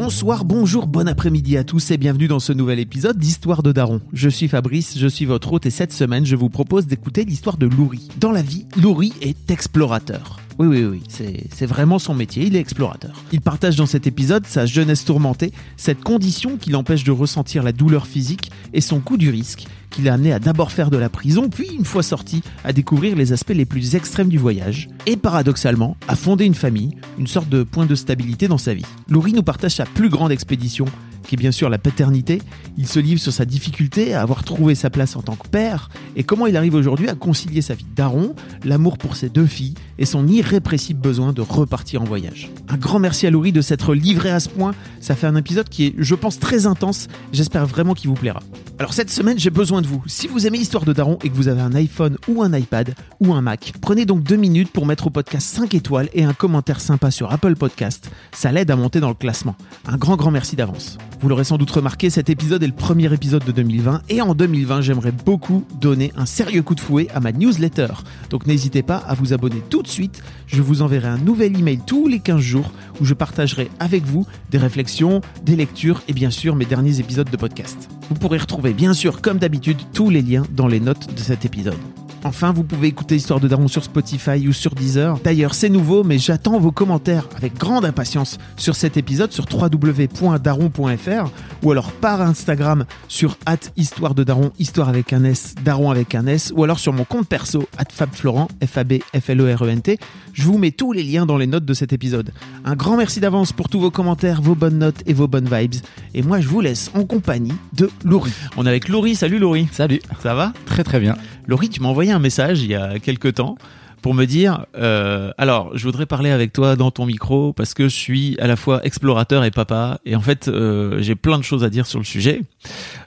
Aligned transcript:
Bonsoir, 0.00 0.44
bonjour, 0.44 0.86
bon 0.86 1.08
après-midi 1.08 1.56
à 1.56 1.64
tous 1.64 1.90
et 1.90 1.96
bienvenue 1.96 2.28
dans 2.28 2.38
ce 2.38 2.52
nouvel 2.52 2.78
épisode 2.78 3.18
d'Histoire 3.18 3.64
de 3.64 3.72
Daron. 3.72 4.00
Je 4.12 4.28
suis 4.28 4.46
Fabrice, 4.46 4.96
je 4.96 5.08
suis 5.08 5.24
votre 5.24 5.52
hôte 5.52 5.66
et 5.66 5.70
cette 5.70 5.92
semaine 5.92 6.24
je 6.24 6.36
vous 6.36 6.48
propose 6.48 6.86
d'écouter 6.86 7.24
l'histoire 7.24 7.56
de 7.56 7.66
Louri. 7.66 8.08
Dans 8.16 8.30
la 8.30 8.40
vie, 8.40 8.64
Louri 8.80 9.12
est 9.20 9.50
explorateur. 9.50 10.38
Oui, 10.60 10.68
oui, 10.68 10.84
oui, 10.84 11.02
c'est 11.08 11.66
vraiment 11.66 11.98
son 11.98 12.14
métier, 12.14 12.46
il 12.46 12.54
est 12.54 12.60
explorateur. 12.60 13.24
Il 13.32 13.40
partage 13.40 13.74
dans 13.74 13.86
cet 13.86 14.06
épisode 14.06 14.46
sa 14.46 14.66
jeunesse 14.66 15.04
tourmentée, 15.04 15.52
cette 15.76 16.04
condition 16.04 16.58
qui 16.58 16.70
l'empêche 16.70 17.02
de 17.02 17.10
ressentir 17.10 17.64
la 17.64 17.72
douleur 17.72 18.06
physique 18.06 18.52
et 18.72 18.80
son 18.80 19.00
coup 19.00 19.16
du 19.16 19.30
risque 19.30 19.66
qui 19.90 20.02
l'a 20.02 20.14
amené 20.14 20.32
à 20.32 20.38
d'abord 20.38 20.72
faire 20.72 20.90
de 20.90 20.96
la 20.96 21.08
prison, 21.08 21.48
puis 21.48 21.68
une 21.76 21.84
fois 21.84 22.02
sorti, 22.02 22.42
à 22.64 22.72
découvrir 22.72 23.16
les 23.16 23.32
aspects 23.32 23.54
les 23.54 23.64
plus 23.64 23.94
extrêmes 23.94 24.28
du 24.28 24.38
voyage, 24.38 24.88
et 25.06 25.16
paradoxalement, 25.16 25.96
à 26.08 26.16
fonder 26.16 26.44
une 26.44 26.54
famille, 26.54 26.96
une 27.18 27.26
sorte 27.26 27.48
de 27.48 27.62
point 27.62 27.86
de 27.86 27.94
stabilité 27.94 28.48
dans 28.48 28.58
sa 28.58 28.74
vie. 28.74 28.86
Laurie 29.08 29.32
nous 29.32 29.42
partage 29.42 29.76
sa 29.76 29.84
plus 29.84 30.08
grande 30.08 30.32
expédition, 30.32 30.86
qui 31.28 31.36
bien 31.36 31.52
sûr 31.52 31.68
la 31.68 31.78
paternité. 31.78 32.40
Il 32.76 32.88
se 32.88 32.98
livre 32.98 33.20
sur 33.20 33.32
sa 33.32 33.44
difficulté 33.44 34.14
à 34.14 34.22
avoir 34.22 34.42
trouvé 34.42 34.74
sa 34.74 34.90
place 34.90 35.14
en 35.14 35.22
tant 35.22 35.36
que 35.36 35.46
père 35.46 35.90
et 36.16 36.24
comment 36.24 36.46
il 36.46 36.56
arrive 36.56 36.74
aujourd'hui 36.74 37.08
à 37.08 37.14
concilier 37.14 37.60
sa 37.60 37.74
vie 37.74 37.86
d'aron, 37.94 38.34
l'amour 38.64 38.98
pour 38.98 39.14
ses 39.14 39.28
deux 39.28 39.46
filles 39.46 39.74
et 39.98 40.06
son 40.06 40.26
irrépressible 40.26 41.00
besoin 41.00 41.32
de 41.32 41.42
repartir 41.42 42.02
en 42.02 42.04
voyage? 42.04 42.50
Un 42.68 42.76
grand 42.76 42.98
merci 42.98 43.26
à 43.26 43.30
Laurie 43.30 43.52
de 43.52 43.60
s'être 43.60 43.94
livré 43.94 44.30
à 44.30 44.40
ce 44.40 44.48
point. 44.48 44.74
Ça 45.00 45.14
fait 45.14 45.26
un 45.26 45.36
épisode 45.36 45.68
qui 45.68 45.86
est, 45.86 45.94
je 45.98 46.14
pense, 46.14 46.38
très 46.38 46.66
intense. 46.66 47.08
J'espère 47.32 47.66
vraiment 47.66 47.94
qu'il 47.94 48.08
vous 48.08 48.16
plaira. 48.16 48.40
Alors 48.78 48.94
cette 48.94 49.10
semaine, 49.10 49.38
j'ai 49.38 49.50
besoin 49.50 49.82
de 49.82 49.86
vous. 49.86 50.02
Si 50.06 50.28
vous 50.28 50.46
aimez 50.46 50.58
l'histoire 50.58 50.84
de 50.84 50.92
Daron 50.92 51.18
et 51.24 51.28
que 51.28 51.34
vous 51.34 51.48
avez 51.48 51.60
un 51.60 51.74
iPhone 51.74 52.16
ou 52.28 52.42
un 52.42 52.56
iPad 52.56 52.94
ou 53.20 53.34
un 53.34 53.42
Mac, 53.42 53.72
prenez 53.80 54.06
donc 54.06 54.22
deux 54.22 54.36
minutes 54.36 54.70
pour 54.72 54.86
mettre 54.86 55.08
au 55.08 55.10
podcast 55.10 55.46
5 55.48 55.74
étoiles 55.74 56.08
et 56.14 56.24
un 56.24 56.32
commentaire 56.32 56.80
sympa 56.80 57.10
sur 57.10 57.30
Apple 57.32 57.56
Podcast. 57.56 58.10
Ça 58.32 58.50
l'aide 58.50 58.70
à 58.70 58.76
monter 58.76 59.00
dans 59.00 59.08
le 59.08 59.14
classement. 59.14 59.56
Un 59.86 59.96
grand 59.96 60.16
grand 60.16 60.30
merci 60.30 60.56
d'avance. 60.56 60.96
Vous 61.20 61.28
l'aurez 61.28 61.42
sans 61.42 61.58
doute 61.58 61.70
remarqué, 61.72 62.10
cet 62.10 62.30
épisode 62.30 62.62
est 62.62 62.68
le 62.68 62.72
premier 62.72 63.12
épisode 63.12 63.44
de 63.44 63.50
2020 63.50 64.02
et 64.08 64.22
en 64.22 64.36
2020, 64.36 64.82
j'aimerais 64.82 65.10
beaucoup 65.10 65.64
donner 65.80 66.12
un 66.16 66.26
sérieux 66.26 66.62
coup 66.62 66.76
de 66.76 66.80
fouet 66.80 67.08
à 67.12 67.18
ma 67.18 67.32
newsletter. 67.32 67.88
Donc 68.30 68.46
n'hésitez 68.46 68.82
pas 68.84 68.98
à 68.98 69.14
vous 69.14 69.32
abonner 69.32 69.60
tout 69.68 69.82
de 69.82 69.88
suite. 69.88 70.22
Je 70.46 70.62
vous 70.62 70.80
enverrai 70.80 71.08
un 71.08 71.18
nouvel 71.18 71.58
email 71.58 71.80
tous 71.84 72.06
les 72.06 72.20
15 72.20 72.40
jours 72.40 72.72
où 73.00 73.04
je 73.04 73.14
partagerai 73.14 73.68
avec 73.80 74.04
vous 74.04 74.26
des 74.50 74.58
réflexions, 74.58 75.20
des 75.44 75.56
lectures 75.56 76.02
et 76.06 76.12
bien 76.12 76.30
sûr 76.30 76.54
mes 76.54 76.66
derniers 76.66 77.00
épisodes 77.00 77.28
de 77.28 77.36
podcast. 77.36 77.88
Vous 78.10 78.14
pourrez 78.14 78.38
retrouver 78.38 78.72
bien 78.72 78.92
sûr 78.92 79.20
comme 79.20 79.38
d'habitude 79.38 79.78
tous 79.92 80.10
les 80.10 80.22
liens 80.22 80.44
dans 80.52 80.68
les 80.68 80.80
notes 80.80 81.12
de 81.12 81.20
cet 81.20 81.44
épisode. 81.44 81.97
Enfin, 82.24 82.52
vous 82.52 82.64
pouvez 82.64 82.88
écouter 82.88 83.16
Histoire 83.16 83.40
de 83.40 83.48
Daron 83.48 83.68
sur 83.68 83.84
Spotify 83.84 84.48
ou 84.48 84.52
sur 84.52 84.74
Deezer. 84.74 85.18
D'ailleurs, 85.20 85.54
c'est 85.54 85.68
nouveau, 85.68 86.04
mais 86.04 86.18
j'attends 86.18 86.58
vos 86.58 86.72
commentaires 86.72 87.28
avec 87.36 87.56
grande 87.56 87.84
impatience 87.84 88.38
sur 88.56 88.74
cet 88.74 88.96
épisode 88.96 89.32
sur 89.32 89.46
www.daron.fr 89.50 91.30
ou 91.62 91.72
alors 91.72 91.92
par 91.92 92.20
Instagram 92.20 92.84
sur 93.06 93.36
Histoire 93.76 94.14
de 94.14 94.24
Daron, 94.24 94.50
Histoire 94.58 94.88
avec 94.88 95.12
un 95.12 95.24
S, 95.24 95.54
Daron 95.64 95.90
avec 95.90 96.14
un 96.14 96.26
S, 96.26 96.52
ou 96.54 96.64
alors 96.64 96.78
sur 96.78 96.92
mon 96.92 97.04
compte 97.04 97.28
perso, 97.28 97.68
FabFlorent, 97.90 98.48
F-A-B-F-L-E-R-E-N-T. 98.64 99.98
Je 100.38 100.44
vous 100.44 100.56
mets 100.56 100.70
tous 100.70 100.92
les 100.92 101.02
liens 101.02 101.26
dans 101.26 101.36
les 101.36 101.48
notes 101.48 101.64
de 101.64 101.74
cet 101.74 101.92
épisode. 101.92 102.30
Un 102.64 102.76
grand 102.76 102.96
merci 102.96 103.18
d'avance 103.18 103.52
pour 103.52 103.68
tous 103.68 103.80
vos 103.80 103.90
commentaires, 103.90 104.40
vos 104.40 104.54
bonnes 104.54 104.78
notes 104.78 105.02
et 105.04 105.12
vos 105.12 105.26
bonnes 105.26 105.48
vibes. 105.52 105.74
Et 106.14 106.22
moi, 106.22 106.40
je 106.40 106.46
vous 106.46 106.60
laisse 106.60 106.92
en 106.94 107.04
compagnie 107.04 107.54
de 107.72 107.90
Laurie. 108.04 108.32
On 108.56 108.64
est 108.64 108.68
avec 108.68 108.88
Laurie. 108.88 109.16
Salut 109.16 109.40
Laurie. 109.40 109.66
Salut. 109.72 109.98
Ça 110.22 110.34
va? 110.34 110.52
Très 110.64 110.84
très 110.84 111.00
bien. 111.00 111.16
Laurie, 111.48 111.68
tu 111.70 111.82
m'as 111.82 111.88
envoyé 111.88 112.12
un 112.12 112.20
message 112.20 112.62
il 112.62 112.70
y 112.70 112.76
a 112.76 113.00
quelques 113.00 113.34
temps 113.34 113.58
pour 114.02 114.14
me 114.14 114.24
dire 114.24 114.66
euh, 114.76 115.30
alors 115.38 115.76
je 115.76 115.84
voudrais 115.84 116.06
parler 116.06 116.30
avec 116.30 116.52
toi 116.52 116.76
dans 116.76 116.90
ton 116.90 117.06
micro 117.06 117.52
parce 117.52 117.74
que 117.74 117.84
je 117.84 117.94
suis 117.94 118.36
à 118.40 118.46
la 118.46 118.56
fois 118.56 118.84
explorateur 118.84 119.44
et 119.44 119.50
papa 119.50 120.00
et 120.04 120.16
en 120.16 120.20
fait 120.20 120.48
euh, 120.48 121.00
j'ai 121.00 121.14
plein 121.14 121.38
de 121.38 121.44
choses 121.44 121.64
à 121.64 121.70
dire 121.70 121.86
sur 121.86 121.98
le 121.98 122.04
sujet. 122.04 122.42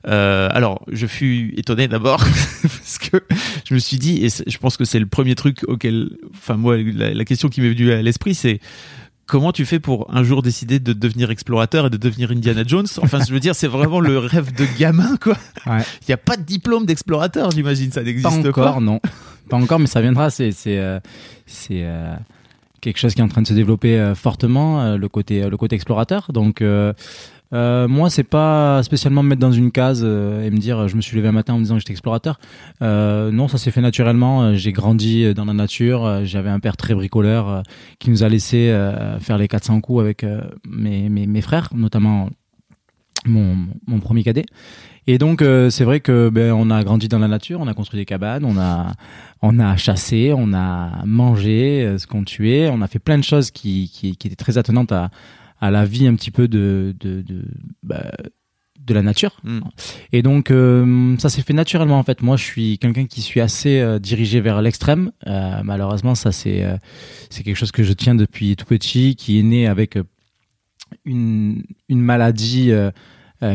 Euh, 0.08 0.50
alors 0.52 0.84
je 0.92 1.08
fus 1.08 1.54
étonné 1.58 1.88
d'abord 1.88 2.20
parce 2.62 2.98
que 2.98 3.18
je 3.66 3.74
me 3.74 3.80
suis 3.80 3.98
dit 3.98 4.26
et 4.26 4.30
je 4.30 4.58
pense 4.58 4.78
que 4.78 4.86
c'est 4.86 5.00
le 5.00 5.06
premier 5.06 5.36
truc 5.36 5.64
auquel 5.68 6.10
enfin 6.34 6.56
moi 6.56 6.78
la, 6.78 7.14
la 7.14 7.26
question 7.26 7.50
qui 7.50 7.62
m'est 7.62 7.70
venue 7.70 7.92
à 7.92 8.02
l'esprit 8.02 8.36
c'est 8.36 8.60
comment 9.26 9.52
tu 9.52 9.66
fais 9.66 9.80
pour 9.80 10.14
un 10.14 10.24
jour 10.24 10.42
décider 10.42 10.80
de 10.80 10.94
devenir 10.94 11.32
explorateur 11.32 11.88
et 11.88 11.90
de 11.90 11.98
devenir 11.98 12.32
Indiana 12.32 12.64
Jones 12.66 12.88
Enfin, 13.02 13.20
je 13.26 13.32
veux 13.34 13.40
dire, 13.40 13.56
c'est 13.56 13.68
vraiment 13.68 14.00
le 14.00 14.18
rêve 14.18 14.54
de 14.54 14.66
gamin, 14.78 15.16
quoi. 15.18 15.38
Il 15.66 15.72
Ouais. 15.72 15.84
n'y 16.10 16.14
a 16.14 16.18
pas 16.18 16.38
de 16.38 16.44
diplôme 16.44 16.86
d'explorateur, 16.86 17.52
j'imagine, 17.52 17.92
ça 17.92 18.02
Pas 18.02 18.06
n'existe 18.06 18.46
encore, 18.46 18.76
pas. 18.76 18.80
non. 18.82 19.00
Pas 19.50 19.58
encore, 19.58 19.80
mais 19.80 19.88
ça 19.88 20.02
viendra. 20.02 20.30
C'est 20.30 20.52
c'est 20.52 20.78
euh, 20.80 21.00
c'est 21.46 21.84
euh, 21.84 22.14
quelque 22.82 22.98
chose 22.98 23.14
qui 23.14 23.22
est 23.22 23.24
en 23.24 23.28
train 23.28 23.42
de 23.42 23.48
se 23.48 23.54
développer 23.54 24.00
euh, 24.00 24.16
fortement, 24.16 24.82
euh, 24.82 24.98
le 24.98 25.10
côté 25.10 25.50
le 25.50 25.58
côté 25.58 25.76
explorateur. 25.76 26.32
Donc 26.34 26.64
euh, 27.54 27.88
moi, 27.88 28.10
c'est 28.10 28.24
pas 28.24 28.82
spécialement 28.84 29.24
me 29.24 29.30
mettre 29.30 29.42
dans 29.42 29.52
une 29.52 29.72
case 29.72 30.02
euh, 30.04 30.44
et 30.44 30.50
me 30.50 30.58
dire 30.58 30.88
je 30.88 30.96
me 30.96 31.02
suis 31.02 31.18
levé 31.18 31.28
un 31.28 31.34
matin 31.34 31.54
en 31.54 31.58
me 31.58 31.64
disant 31.64 31.76
que 31.76 31.80
j'étais 31.80 31.92
explorateur. 31.92 32.40
Euh, 32.82 33.32
non, 33.32 33.48
ça 33.48 33.58
s'est 33.58 33.72
fait 33.72 33.82
naturellement. 33.82 34.44
Euh, 34.44 34.54
J'ai 34.56 34.72
grandi 34.72 35.26
euh, 35.26 35.34
dans 35.34 35.46
la 35.46 35.54
nature. 35.54 36.06
Euh, 36.06 36.22
J'avais 36.24 36.50
un 36.50 36.60
père 36.60 36.78
très 36.78 36.94
bricoleur 36.96 37.64
qui 38.00 38.10
nous 38.10 38.24
a 38.24 38.30
laissé 38.30 38.76
faire 39.20 39.38
les 39.38 39.48
400 39.48 39.82
coups 39.82 40.02
avec 40.02 40.26
mes, 40.68 41.10
mes, 41.10 41.42
frères, 41.42 41.70
notamment 41.74 42.30
mon, 43.26 43.58
mon 43.88 44.00
premier 44.00 44.24
cadet. 44.24 44.46
Et 45.08 45.18
donc 45.18 45.42
euh, 45.42 45.70
c'est 45.70 45.84
vrai 45.84 46.00
que 46.00 46.30
ben 46.30 46.52
on 46.52 46.70
a 46.70 46.84
grandi 46.84 47.08
dans 47.08 47.20
la 47.20 47.28
nature, 47.28 47.60
on 47.60 47.68
a 47.68 47.74
construit 47.74 48.00
des 48.00 48.06
cabanes, 48.06 48.46
on 48.46 48.58
a 48.60 48.94
on 49.42 49.60
a 49.60 49.76
chassé, 49.76 50.32
on 50.36 50.54
a 50.54 51.04
mangé 51.06 51.96
ce 51.98 52.06
qu'on 52.06 52.24
tuait, 52.24 52.70
on 52.72 52.82
a 52.82 52.88
fait 52.88 53.00
plein 53.00 53.18
de 53.18 53.24
choses 53.24 53.52
qui 53.52 53.90
qui, 53.92 54.16
qui 54.16 54.28
étaient 54.28 54.36
très 54.36 54.58
attenantes 54.58 54.92
à 54.92 55.10
à 55.62 55.72
la 55.72 55.86
vie 55.86 56.08
un 56.08 56.16
petit 56.16 56.32
peu 56.32 56.48
de 56.48 56.96
de 57.00 57.22
de, 57.22 57.46
bah, 57.84 58.12
de 58.80 58.94
la 58.94 59.04
nature. 59.04 59.38
Mm. 59.44 59.60
Et 60.12 60.22
donc 60.22 60.52
euh, 60.52 61.16
ça 61.20 61.30
s'est 61.30 61.44
fait 61.44 61.54
naturellement 61.54 62.00
en 62.00 62.04
fait. 62.04 62.22
Moi 62.22 62.36
je 62.36 62.44
suis 62.44 62.78
quelqu'un 62.80 63.06
qui 63.06 63.22
suis 63.22 63.40
assez 63.40 63.80
euh, 63.80 64.00
dirigé 64.00 64.42
vers 64.42 64.62
l'extrême. 64.62 65.12
Euh, 65.28 65.62
malheureusement 65.64 66.16
ça 66.16 66.32
c'est 66.32 66.66
c'est 67.30 67.44
quelque 67.44 67.56
chose 67.56 67.72
que 67.72 67.84
je 67.84 67.94
tiens 67.94 68.16
depuis 68.16 68.56
tout 68.56 68.66
petit, 68.66 69.16
qui 69.16 69.40
est 69.40 69.44
né 69.44 69.68
avec 69.68 69.98
une 71.06 71.64
une 71.88 72.02
maladie. 72.02 72.74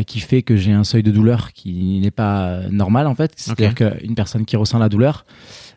qui 0.08 0.18
fait 0.18 0.42
que 0.42 0.56
j'ai 0.56 0.72
un 0.72 0.82
seuil 0.82 1.04
de 1.04 1.12
douleur 1.12 1.52
qui 1.52 2.00
n'est 2.00 2.10
pas 2.10 2.68
normal 2.70 3.06
en 3.06 3.14
fait. 3.14 3.32
C'est-à-dire 3.36 3.74
qu'une 3.74 4.16
personne 4.16 4.44
qui 4.44 4.56
ressent 4.56 4.80
la 4.80 4.88
douleur, 4.88 5.26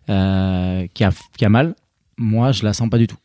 qui, 0.07 1.03
a, 1.03 1.11
qui 1.37 1.45
a 1.45 1.49
mal, 1.49 1.75
moi 2.17 2.51
je 2.51 2.63
la 2.63 2.73
sens 2.73 2.89
pas 2.89 2.97
du 2.97 3.05
tout. 3.05 3.19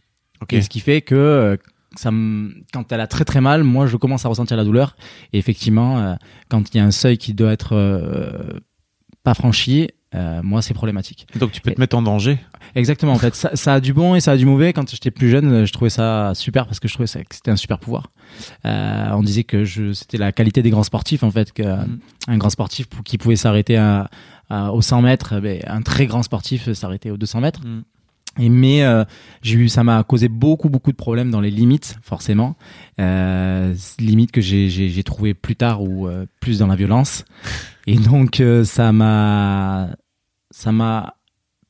Et 0.50 0.60
ce 0.60 0.68
qui 0.68 0.80
fait 0.80 1.00
que 1.00 1.58
ça 1.96 2.10
me, 2.10 2.52
quand 2.72 2.90
elle 2.92 3.00
a 3.00 3.06
très 3.06 3.24
très 3.24 3.40
mal, 3.40 3.62
moi 3.64 3.86
je 3.86 3.96
commence 3.96 4.24
à 4.24 4.28
ressentir 4.28 4.56
la 4.56 4.64
douleur. 4.64 4.96
Et 5.32 5.38
effectivement, 5.38 5.98
euh, 5.98 6.14
quand 6.48 6.74
il 6.74 6.78
y 6.78 6.80
a 6.80 6.84
un 6.84 6.90
seuil 6.90 7.18
qui 7.18 7.34
doit 7.34 7.52
être 7.52 7.74
euh, 7.74 8.60
pas 9.22 9.34
franchi, 9.34 9.88
euh, 10.14 10.40
moi 10.42 10.62
c'est 10.62 10.74
problématique. 10.74 11.26
Donc 11.38 11.52
tu 11.52 11.60
peux 11.60 11.72
te 11.72 11.80
mettre 11.80 11.96
en 11.96 12.02
danger. 12.02 12.38
Exactement, 12.76 13.12
en 13.12 13.18
fait, 13.18 13.34
ça, 13.34 13.54
ça 13.54 13.74
a 13.74 13.80
du 13.80 13.92
bon 13.92 14.14
et 14.16 14.20
ça 14.20 14.32
a 14.32 14.36
du 14.36 14.46
mauvais. 14.46 14.72
Quand 14.72 14.88
j'étais 14.90 15.10
plus 15.10 15.28
jeune, 15.30 15.64
je 15.64 15.72
trouvais 15.72 15.90
ça 15.90 16.32
super 16.34 16.66
parce 16.66 16.80
que 16.80 16.88
je 16.88 16.94
trouvais 16.94 17.06
ça, 17.06 17.22
que 17.22 17.34
c'était 17.34 17.50
un 17.50 17.56
super 17.56 17.78
pouvoir. 17.78 18.10
On 18.64 19.22
disait 19.22 19.44
que 19.44 19.64
je, 19.64 19.92
c'était 19.92 20.18
la 20.18 20.32
qualité 20.32 20.62
des 20.62 20.70
grands 20.70 20.82
sportifs, 20.82 21.22
en 21.22 21.30
fait, 21.30 21.52
que 21.52 21.62
Mhm. 21.62 21.98
un 22.28 22.38
grand 22.38 22.50
sportif 22.50 22.86
qui 23.04 23.16
pouvait 23.18 23.36
s'arrêter 23.36 23.76
à, 23.76 24.10
à- 24.50 24.72
aux 24.72 24.82
100 24.82 25.02
mètres, 25.02 25.40
ben, 25.40 25.60
un 25.66 25.82
très 25.82 26.06
grand 26.06 26.22
sportif 26.22 26.72
s'arrêtait 26.72 27.10
aux 27.10 27.16
200 27.16 27.40
mètres. 27.40 27.60
Mm. 27.64 27.82
Et 28.38 28.48
mais 28.48 28.82
euh, 28.82 29.04
j'ai 29.42 29.58
eu, 29.58 29.68
ça 29.68 29.84
m'a 29.84 30.02
causé 30.02 30.28
beaucoup 30.28 30.68
beaucoup 30.68 30.90
de 30.90 30.96
problèmes 30.96 31.30
dans 31.30 31.40
les 31.40 31.50
limites, 31.50 31.96
forcément, 32.02 32.56
euh, 33.00 33.74
limites 33.98 34.32
que 34.32 34.40
j'ai 34.40 34.68
j'ai 34.68 34.88
j'ai 34.88 35.02
trouvé 35.02 35.34
plus 35.34 35.56
tard 35.56 35.82
ou 35.82 36.08
euh, 36.08 36.26
plus 36.40 36.58
dans 36.58 36.66
la 36.66 36.76
violence. 36.76 37.24
Et 37.86 37.96
donc 37.96 38.40
euh, 38.40 38.64
ça 38.64 38.92
m'a 38.92 39.90
ça 40.50 40.72
m'a 40.72 41.14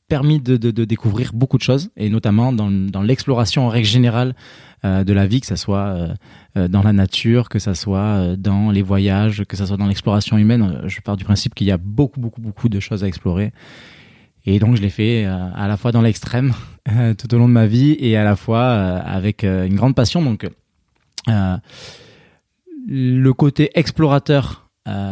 permis 0.07 0.39
de, 0.39 0.55
de, 0.55 0.69
de 0.69 0.85
découvrir 0.85 1.31
beaucoup 1.33 1.57
de 1.57 1.63
choses, 1.63 1.89
et 1.97 2.09
notamment 2.09 2.53
dans, 2.53 2.69
dans 2.69 3.01
l'exploration 3.01 3.65
en 3.65 3.69
règle 3.69 3.87
générale 3.87 4.35
euh, 4.85 5.03
de 5.03 5.13
la 5.13 5.25
vie, 5.25 5.41
que 5.41 5.47
ça 5.47 5.55
soit 5.55 6.15
euh, 6.55 6.67
dans 6.67 6.83
la 6.83 6.93
nature, 6.93 7.49
que 7.49 7.57
ça 7.57 7.73
soit 7.73 8.35
dans 8.37 8.69
les 8.69 8.83
voyages, 8.83 9.43
que 9.45 9.57
ça 9.57 9.65
soit 9.65 9.77
dans 9.77 9.87
l'exploration 9.87 10.37
humaine. 10.37 10.81
Je 10.85 11.01
pars 11.01 11.17
du 11.17 11.23
principe 11.23 11.55
qu'il 11.55 11.65
y 11.65 11.71
a 11.71 11.77
beaucoup, 11.77 12.19
beaucoup, 12.19 12.39
beaucoup 12.39 12.69
de 12.69 12.79
choses 12.79 13.03
à 13.03 13.07
explorer. 13.07 13.51
Et 14.45 14.59
donc 14.59 14.75
je 14.75 14.81
l'ai 14.81 14.89
fait 14.89 15.25
euh, 15.25 15.49
à 15.55 15.67
la 15.67 15.77
fois 15.77 15.91
dans 15.91 16.01
l'extrême 16.01 16.53
tout 17.17 17.33
au 17.33 17.37
long 17.37 17.47
de 17.47 17.53
ma 17.53 17.65
vie 17.65 17.95
et 17.99 18.15
à 18.15 18.23
la 18.23 18.35
fois 18.35 18.61
euh, 18.61 19.01
avec 19.03 19.43
euh, 19.43 19.65
une 19.65 19.75
grande 19.75 19.95
passion. 19.95 20.23
Donc 20.23 20.47
le 22.87 23.31
côté 23.33 23.71
explorateur 23.73 24.69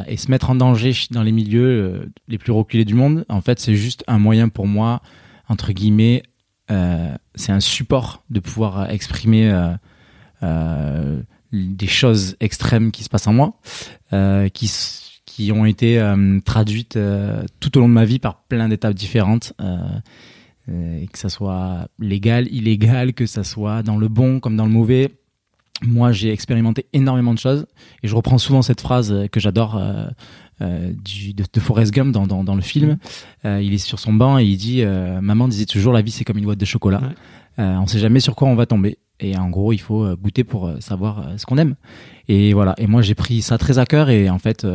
et 0.07 0.17
se 0.17 0.29
mettre 0.29 0.51
en 0.51 0.55
danger 0.55 0.93
dans 1.09 1.23
les 1.23 1.31
milieux 1.31 2.11
les 2.27 2.37
plus 2.37 2.51
reculés 2.51 2.85
du 2.85 2.93
monde, 2.93 3.25
en 3.29 3.41
fait, 3.41 3.59
c'est 3.59 3.73
juste 3.73 4.03
un 4.05 4.19
moyen 4.19 4.49
pour 4.49 4.67
moi, 4.67 5.01
entre 5.49 5.71
guillemets, 5.71 6.21
c'est 6.69 7.51
un 7.51 7.59
support 7.59 8.23
de 8.29 8.39
pouvoir 8.39 8.91
exprimer 8.91 9.51
des 11.51 11.87
choses 11.87 12.35
extrêmes 12.39 12.91
qui 12.91 13.03
se 13.03 13.09
passent 13.09 13.25
en 13.25 13.33
moi, 13.33 13.59
qui 14.53 14.67
qui 15.35 15.51
ont 15.51 15.65
été 15.65 15.99
euh, 15.99 16.39
traduites 16.45 16.95
euh, 16.95 17.43
tout 17.59 17.75
au 17.75 17.81
long 17.81 17.89
de 17.89 17.93
ma 17.93 18.05
vie 18.05 18.19
par 18.19 18.43
plein 18.43 18.69
d'étapes 18.69 18.93
différentes. 18.93 19.53
Euh, 19.59 21.05
que 21.11 21.17
ça 21.17 21.27
soit 21.27 21.87
légal, 21.97 22.47
illégal, 22.51 23.13
que 23.13 23.25
ça 23.25 23.43
soit 23.43 23.81
dans 23.81 23.97
le 23.97 24.07
bon 24.09 24.39
comme 24.39 24.55
dans 24.55 24.65
le 24.65 24.71
mauvais. 24.71 25.09
Moi, 25.81 26.11
j'ai 26.11 26.31
expérimenté 26.31 26.85
énormément 26.93 27.33
de 27.33 27.39
choses 27.39 27.65
et 28.03 28.07
je 28.07 28.15
reprends 28.15 28.37
souvent 28.37 28.61
cette 28.61 28.79
phrase 28.79 29.27
que 29.31 29.39
j'adore 29.41 29.81
du, 30.61 31.33
de, 31.33 31.59
Forrest 31.59 31.91
Gump 31.91 32.13
dans, 32.13 32.27
dans, 32.27 32.45
dans 32.45 32.55
le 32.55 32.61
film. 32.61 32.97
il 33.43 33.73
est 33.73 33.77
sur 33.77 33.99
son 33.99 34.13
banc 34.13 34.39
et 34.39 34.45
il 34.45 34.55
dit 34.55 34.85
Maman 35.21 35.49
disait 35.49 35.65
toujours 35.65 35.91
la 35.91 36.01
vie 36.01 36.11
c'est 36.11 36.23
comme 36.23 36.37
une 36.37 36.45
boîte 36.45 36.59
de 36.59 36.65
chocolat. 36.65 37.01
on 37.57 37.81
ne 37.81 37.87
sait 37.87 37.99
jamais 37.99 38.21
sur 38.21 38.35
quoi 38.35 38.47
on 38.47 38.55
va 38.55 38.65
tomber. 38.65 38.99
Et 39.19 39.35
en 39.35 39.49
gros, 39.49 39.73
il 39.73 39.81
faut 39.81 40.15
goûter 40.15 40.45
pour 40.45 40.71
savoir 40.79 41.27
ce 41.35 41.45
qu'on 41.45 41.57
aime. 41.57 41.75
Et 42.29 42.53
voilà. 42.53 42.73
Et 42.77 42.87
moi, 42.87 43.01
j'ai 43.01 43.15
pris 43.15 43.41
ça 43.41 43.57
très 43.57 43.79
à 43.79 43.85
cœur. 43.85 44.09
Et 44.09 44.29
en 44.29 44.39
fait, 44.39 44.65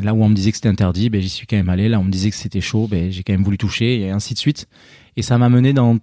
là 0.00 0.14
où 0.14 0.22
on 0.22 0.28
me 0.28 0.34
disait 0.34 0.50
que 0.50 0.56
c'était 0.56 0.68
interdit, 0.68 1.10
ben, 1.10 1.20
j'y 1.20 1.28
suis 1.28 1.46
quand 1.46 1.56
même 1.56 1.68
allé. 1.68 1.88
Là 1.88 1.98
où 1.98 2.02
on 2.02 2.04
me 2.04 2.10
disait 2.10 2.30
que 2.30 2.36
c'était 2.36 2.60
chaud, 2.60 2.88
ben, 2.88 3.10
j'ai 3.10 3.22
quand 3.22 3.32
même 3.32 3.44
voulu 3.44 3.58
toucher, 3.58 4.00
et 4.00 4.10
ainsi 4.10 4.34
de 4.34 4.38
suite. 4.38 4.68
Et 5.16 5.22
ça 5.22 5.38
m'a 5.38 5.48
mené 5.48 5.72
dans 5.72 5.98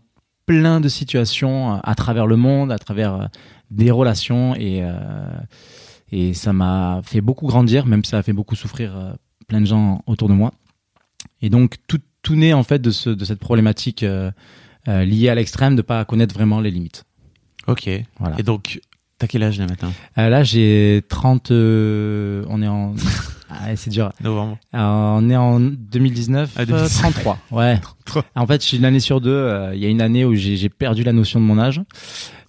plein 0.46 0.80
de 0.80 0.90
situations 0.90 1.76
euh, 1.76 1.80
à 1.84 1.96
travers 1.96 2.26
le 2.26 2.38
monde, 2.38 2.72
à 2.72 2.80
travers 2.80 3.14
euh, 3.14 3.26
des 3.70 3.92
relations, 3.92 4.56
et, 4.56 4.80
euh, 4.82 4.92
et 6.12 6.34
ça 6.34 6.54
m'a 6.54 7.02
fait 7.04 7.22
beaucoup 7.22 7.48
grandir, 7.48 7.86
même 7.86 8.04
si 8.04 8.12
ça 8.12 8.20
a 8.20 8.24
fait 8.24 8.34
beaucoup 8.34 8.56
souffrir 8.56 9.16
plein 9.48 9.62
de 9.62 9.66
gens 9.66 10.02
autour 10.08 10.30
de 10.30 10.34
moi. 10.34 10.54
Et 11.42 11.50
donc, 11.50 11.76
tout, 11.88 12.00
tout 12.22 12.36
naît 12.36 12.54
en 12.54 12.64
fait 12.64 12.80
de, 12.82 12.92
ce, 12.92 13.10
de 13.10 13.26
cette 13.26 13.40
problématique 13.40 14.06
liée 14.88 15.30
à 15.30 15.36
l'extrême 15.36 15.76
de 15.76 15.82
pas 15.82 16.06
connaître 16.06 16.34
vraiment 16.34 16.62
les 16.62 16.72
limites. 16.72 17.04
Ok. 17.68 17.90
Voilà. 18.20 18.40
Et 18.40 18.44
donc, 18.44 18.80
T'as 19.20 19.26
quel 19.26 19.42
âge 19.42 19.58
là 19.58 19.66
maintenant? 19.66 19.92
Là, 20.16 20.44
j'ai 20.44 21.02
30. 21.10 21.50
on 21.50 22.62
est 22.62 22.68
en 22.68 22.94
ah, 23.50 23.76
c'est 23.76 23.90
dur. 23.90 24.12
Novembre. 24.22 24.58
on 24.74 25.30
est 25.30 25.36
en 25.36 25.60
2019, 25.60 26.54
33. 26.56 27.40
Ah, 27.52 27.56
ouais. 27.56 27.80
En 28.36 28.48
fait, 28.48 28.74
une 28.74 28.86
année 28.86 29.00
sur 29.00 29.22
deux. 29.22 29.32
Euh, 29.32 29.74
il 29.74 29.82
y 29.82 29.86
a 29.86 29.90
une 29.90 30.02
année 30.02 30.26
où 30.26 30.36
j'ai 30.36 30.70
perdu 30.70 31.04
la 31.04 31.14
notion 31.14 31.40
de 31.40 31.46
mon 31.46 31.60
âge. 31.60 31.82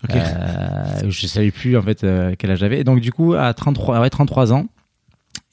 Okay. 0.05 0.21
Euh, 0.21 1.11
je 1.11 1.27
savais 1.27 1.50
plus 1.50 1.77
en 1.77 1.83
fait 1.83 2.05
euh, 2.05 2.35
quel 2.39 2.50
âge 2.50 2.61
j'avais. 2.61 2.85
Donc 2.85 3.00
du 3.00 3.12
coup, 3.12 3.35
à 3.35 3.53
33, 3.53 4.00
ouais, 4.00 4.11
33 4.11 4.53
ans, 4.53 4.67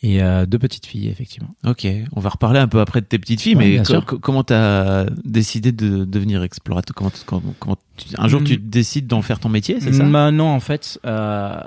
et 0.05 0.21
euh, 0.21 0.45
deux 0.45 0.59
petites 0.59 0.85
filles, 0.85 1.07
effectivement. 1.07 1.49
Ok, 1.65 1.87
on 2.11 2.19
va 2.19 2.29
reparler 2.29 2.59
un 2.59 2.67
peu 2.67 2.79
après 2.79 3.01
de 3.01 3.07
tes 3.07 3.17
petites 3.17 3.41
filles, 3.41 3.55
mais 3.55 3.81
comment 4.21 4.43
tu 4.43 4.53
as 4.53 5.07
décidé 5.23 5.71
de 5.71 6.05
devenir 6.05 6.43
explorateur 6.43 6.93
comment, 6.93 7.41
comment, 7.59 7.77
Un 8.17 8.27
jour, 8.27 8.43
tu 8.43 8.57
mm. 8.57 8.69
décides 8.69 9.07
d'en 9.07 9.23
faire 9.23 9.39
ton 9.39 9.49
métier, 9.49 9.79
c'est 9.79 9.93
ça? 9.93 10.03
Bah, 10.03 10.29
Non, 10.29 10.49
en 10.49 10.59
fait, 10.59 10.99
euh, 11.07 11.59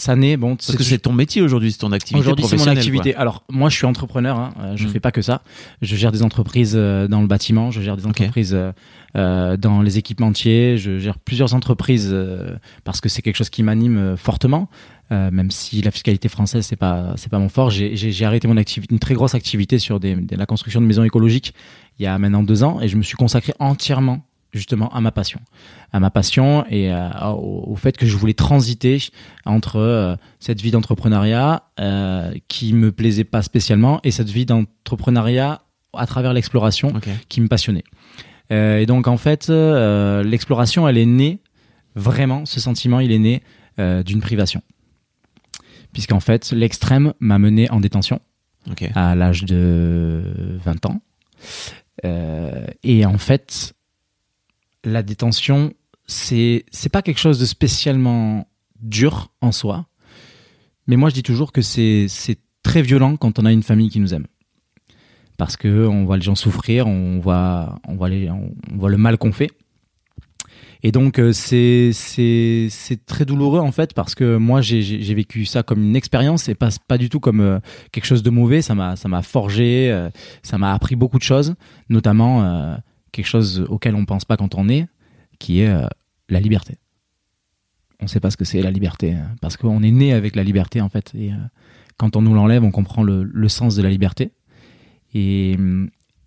ça 0.00 0.16
naît. 0.16 0.36
Bon, 0.36 0.56
Parce 0.56 0.76
que 0.76 0.82
c'est 0.82 0.98
ton 0.98 1.12
métier 1.12 1.42
aujourd'hui, 1.42 1.72
c'est 1.72 1.78
ton 1.78 1.92
activité 1.92 2.20
Aujourd'hui, 2.20 2.44
c'est 2.46 2.56
mon 2.56 2.66
activité. 2.66 3.14
Alors, 3.14 3.44
moi, 3.50 3.68
je 3.68 3.76
suis 3.76 3.86
entrepreneur, 3.86 4.38
hein, 4.38 4.54
euh, 4.60 4.76
je 4.76 4.86
mm. 4.86 4.90
fais 4.90 5.00
pas 5.00 5.12
que 5.12 5.22
ça. 5.22 5.42
Je 5.82 5.96
gère 5.96 6.12
des 6.12 6.22
entreprises 6.22 6.74
euh, 6.74 7.08
dans 7.08 7.20
le 7.20 7.26
bâtiment, 7.26 7.70
je 7.70 7.80
gère 7.80 7.96
des 7.96 8.06
entreprises 8.06 8.56
euh, 9.16 9.56
dans 9.56 9.82
les 9.82 9.98
équipementiers, 9.98 10.78
je 10.78 10.98
gère 10.98 11.18
plusieurs 11.18 11.54
entreprises 11.54 12.14
parce 12.84 13.00
que 13.00 13.08
c'est 13.08 13.22
quelque 13.22 13.36
chose 13.36 13.50
qui 13.50 13.62
m'anime 13.62 14.16
fortement. 14.16 14.68
Euh, 15.12 15.30
même 15.32 15.50
si 15.50 15.82
la 15.82 15.90
fiscalité 15.90 16.28
française 16.28 16.64
c'est 16.64 16.76
pas 16.76 17.14
c'est 17.16 17.30
pas 17.30 17.40
mon 17.40 17.48
fort. 17.48 17.70
J'ai 17.70 18.24
arrêté 18.24 18.46
mon 18.46 18.56
activité, 18.56 18.94
une 18.94 19.00
très 19.00 19.14
grosse 19.14 19.34
activité 19.34 19.80
sur 19.80 19.98
des, 19.98 20.16
la 20.30 20.46
construction 20.46 20.80
de 20.80 20.86
maisons 20.86 21.02
écologiques 21.02 21.52
il 21.98 22.04
y 22.04 22.06
a 22.06 22.16
maintenant 22.16 22.44
deux 22.44 22.62
ans 22.62 22.80
et 22.80 22.86
je 22.86 22.96
me 22.96 23.02
suis 23.02 23.16
consacré 23.16 23.52
entièrement 23.58 24.24
justement 24.52 24.88
à 24.92 25.00
ma 25.00 25.12
passion, 25.12 25.40
à 25.92 26.00
ma 26.00 26.10
passion 26.10 26.64
et 26.68 26.92
euh, 26.92 27.08
au, 27.32 27.76
fait 27.76 27.96
que 27.96 28.06
je 28.06 28.16
voulais 28.16 28.34
transiter 28.34 28.98
entre 29.44 29.76
euh, 29.76 30.16
cette 30.38 30.60
vie 30.60 30.70
d'entrepreneuriat 30.70 31.62
euh, 31.78 32.32
qui 32.48 32.72
me 32.72 32.92
plaisait 32.92 33.24
pas 33.24 33.42
spécialement 33.42 34.00
et 34.04 34.10
cette 34.10 34.30
vie 34.30 34.46
d'entrepreneuriat 34.46 35.62
à 35.92 36.06
travers 36.06 36.32
l'exploration 36.32 36.92
qui 37.28 37.40
me 37.40 37.48
passionnait. 37.48 37.84
et 38.50 38.86
donc 38.86 39.08
en 39.08 39.16
fait, 39.16 39.48
l'exploration, 39.48 40.86
elle 40.86 40.98
est 40.98 41.06
née 41.06 41.40
vraiment, 41.96 42.46
ce 42.46 42.60
sentiment, 42.60 43.00
il 43.00 43.10
est 43.10 43.18
né 43.18 43.42
d'une 44.04 44.20
privation 44.20 44.62
puisqu'en 45.92 46.20
fait, 46.20 46.52
l'extrême 46.52 47.12
m'a 47.18 47.38
mené 47.38 47.68
en 47.70 47.80
détention 47.80 48.20
à 48.94 49.14
l'âge 49.14 49.44
de 49.44 50.58
20 50.64 50.86
ans. 50.86 51.00
Euh, 52.04 52.66
et 52.82 53.04
en 53.04 53.18
fait, 53.18 53.74
la 54.84 55.02
détention, 55.02 55.72
c'est 56.06 56.64
c'est 56.70 56.88
pas 56.88 57.02
quelque 57.02 57.18
chose 57.18 57.38
de 57.38 57.44
spécialement 57.44 58.46
dur 58.80 59.30
en 59.40 59.52
soi, 59.52 59.86
mais 60.86 60.96
moi 60.96 61.08
je 61.08 61.14
dis 61.14 61.22
toujours 61.22 61.52
que 61.52 61.62
c'est 61.62 62.08
très 62.62 62.82
violent 62.82 63.16
quand 63.16 63.38
on 63.38 63.44
a 63.44 63.52
une 63.52 63.62
famille 63.62 63.90
qui 63.90 64.00
nous 64.00 64.14
aime, 64.14 64.26
parce 65.36 65.56
que 65.56 65.86
on 65.86 66.04
voit 66.04 66.16
les 66.16 66.22
gens 66.22 66.34
souffrir, 66.34 66.86
on 66.86 67.20
voit 67.20 67.78
on 67.86 67.94
voit 67.96 68.08
les 68.08 68.30
on 68.30 68.52
voit 68.74 68.90
le 68.90 68.98
mal 68.98 69.18
qu'on 69.18 69.32
fait. 69.32 69.50
Et 70.82 70.92
donc 70.92 71.18
euh, 71.18 71.32
c'est 71.32 71.92
très 73.06 73.26
douloureux 73.26 73.60
en 73.60 73.70
fait 73.70 73.92
parce 73.92 74.14
que 74.14 74.36
moi 74.36 74.62
j'ai 74.62 74.80
j'ai 74.80 75.14
vécu 75.14 75.44
ça 75.44 75.62
comme 75.62 75.82
une 75.82 75.96
expérience 75.96 76.48
et 76.48 76.54
pas 76.54 76.70
pas 76.88 76.96
du 76.96 77.10
tout 77.10 77.20
comme 77.20 77.40
euh, 77.40 77.58
quelque 77.92 78.06
chose 78.06 78.22
de 78.22 78.30
mauvais. 78.30 78.62
Ça 78.62 78.74
m'a 78.74 78.96
ça 78.96 79.08
m'a 79.08 79.20
forgé, 79.20 79.90
euh, 79.92 80.08
ça 80.42 80.56
m'a 80.56 80.72
appris 80.72 80.96
beaucoup 80.96 81.18
de 81.18 81.22
choses, 81.22 81.54
notamment 81.90 82.78
quelque 83.12 83.26
chose 83.26 83.64
auquel 83.68 83.94
on 83.94 84.04
pense 84.04 84.24
pas 84.24 84.36
quand 84.36 84.54
on 84.54 84.68
est, 84.68 84.86
qui 85.38 85.60
est 85.60 85.72
la 86.28 86.40
liberté. 86.40 86.76
On 88.00 88.06
sait 88.06 88.20
pas 88.20 88.30
ce 88.30 88.36
que 88.36 88.44
c'est 88.44 88.62
la 88.62 88.70
liberté 88.70 89.12
hein, 89.12 89.34
parce 89.40 89.56
qu'on 89.56 89.82
est 89.82 89.90
né 89.90 90.12
avec 90.12 90.36
la 90.36 90.42
liberté 90.42 90.80
en 90.80 90.88
fait 90.88 91.14
et 91.14 91.32
quand 91.96 92.16
on 92.16 92.22
nous 92.22 92.34
l'enlève, 92.34 92.64
on 92.64 92.70
comprend 92.70 93.02
le, 93.02 93.48
sens 93.48 93.74
de 93.74 93.82
la 93.82 93.90
liberté 93.90 94.32
et 95.12 95.56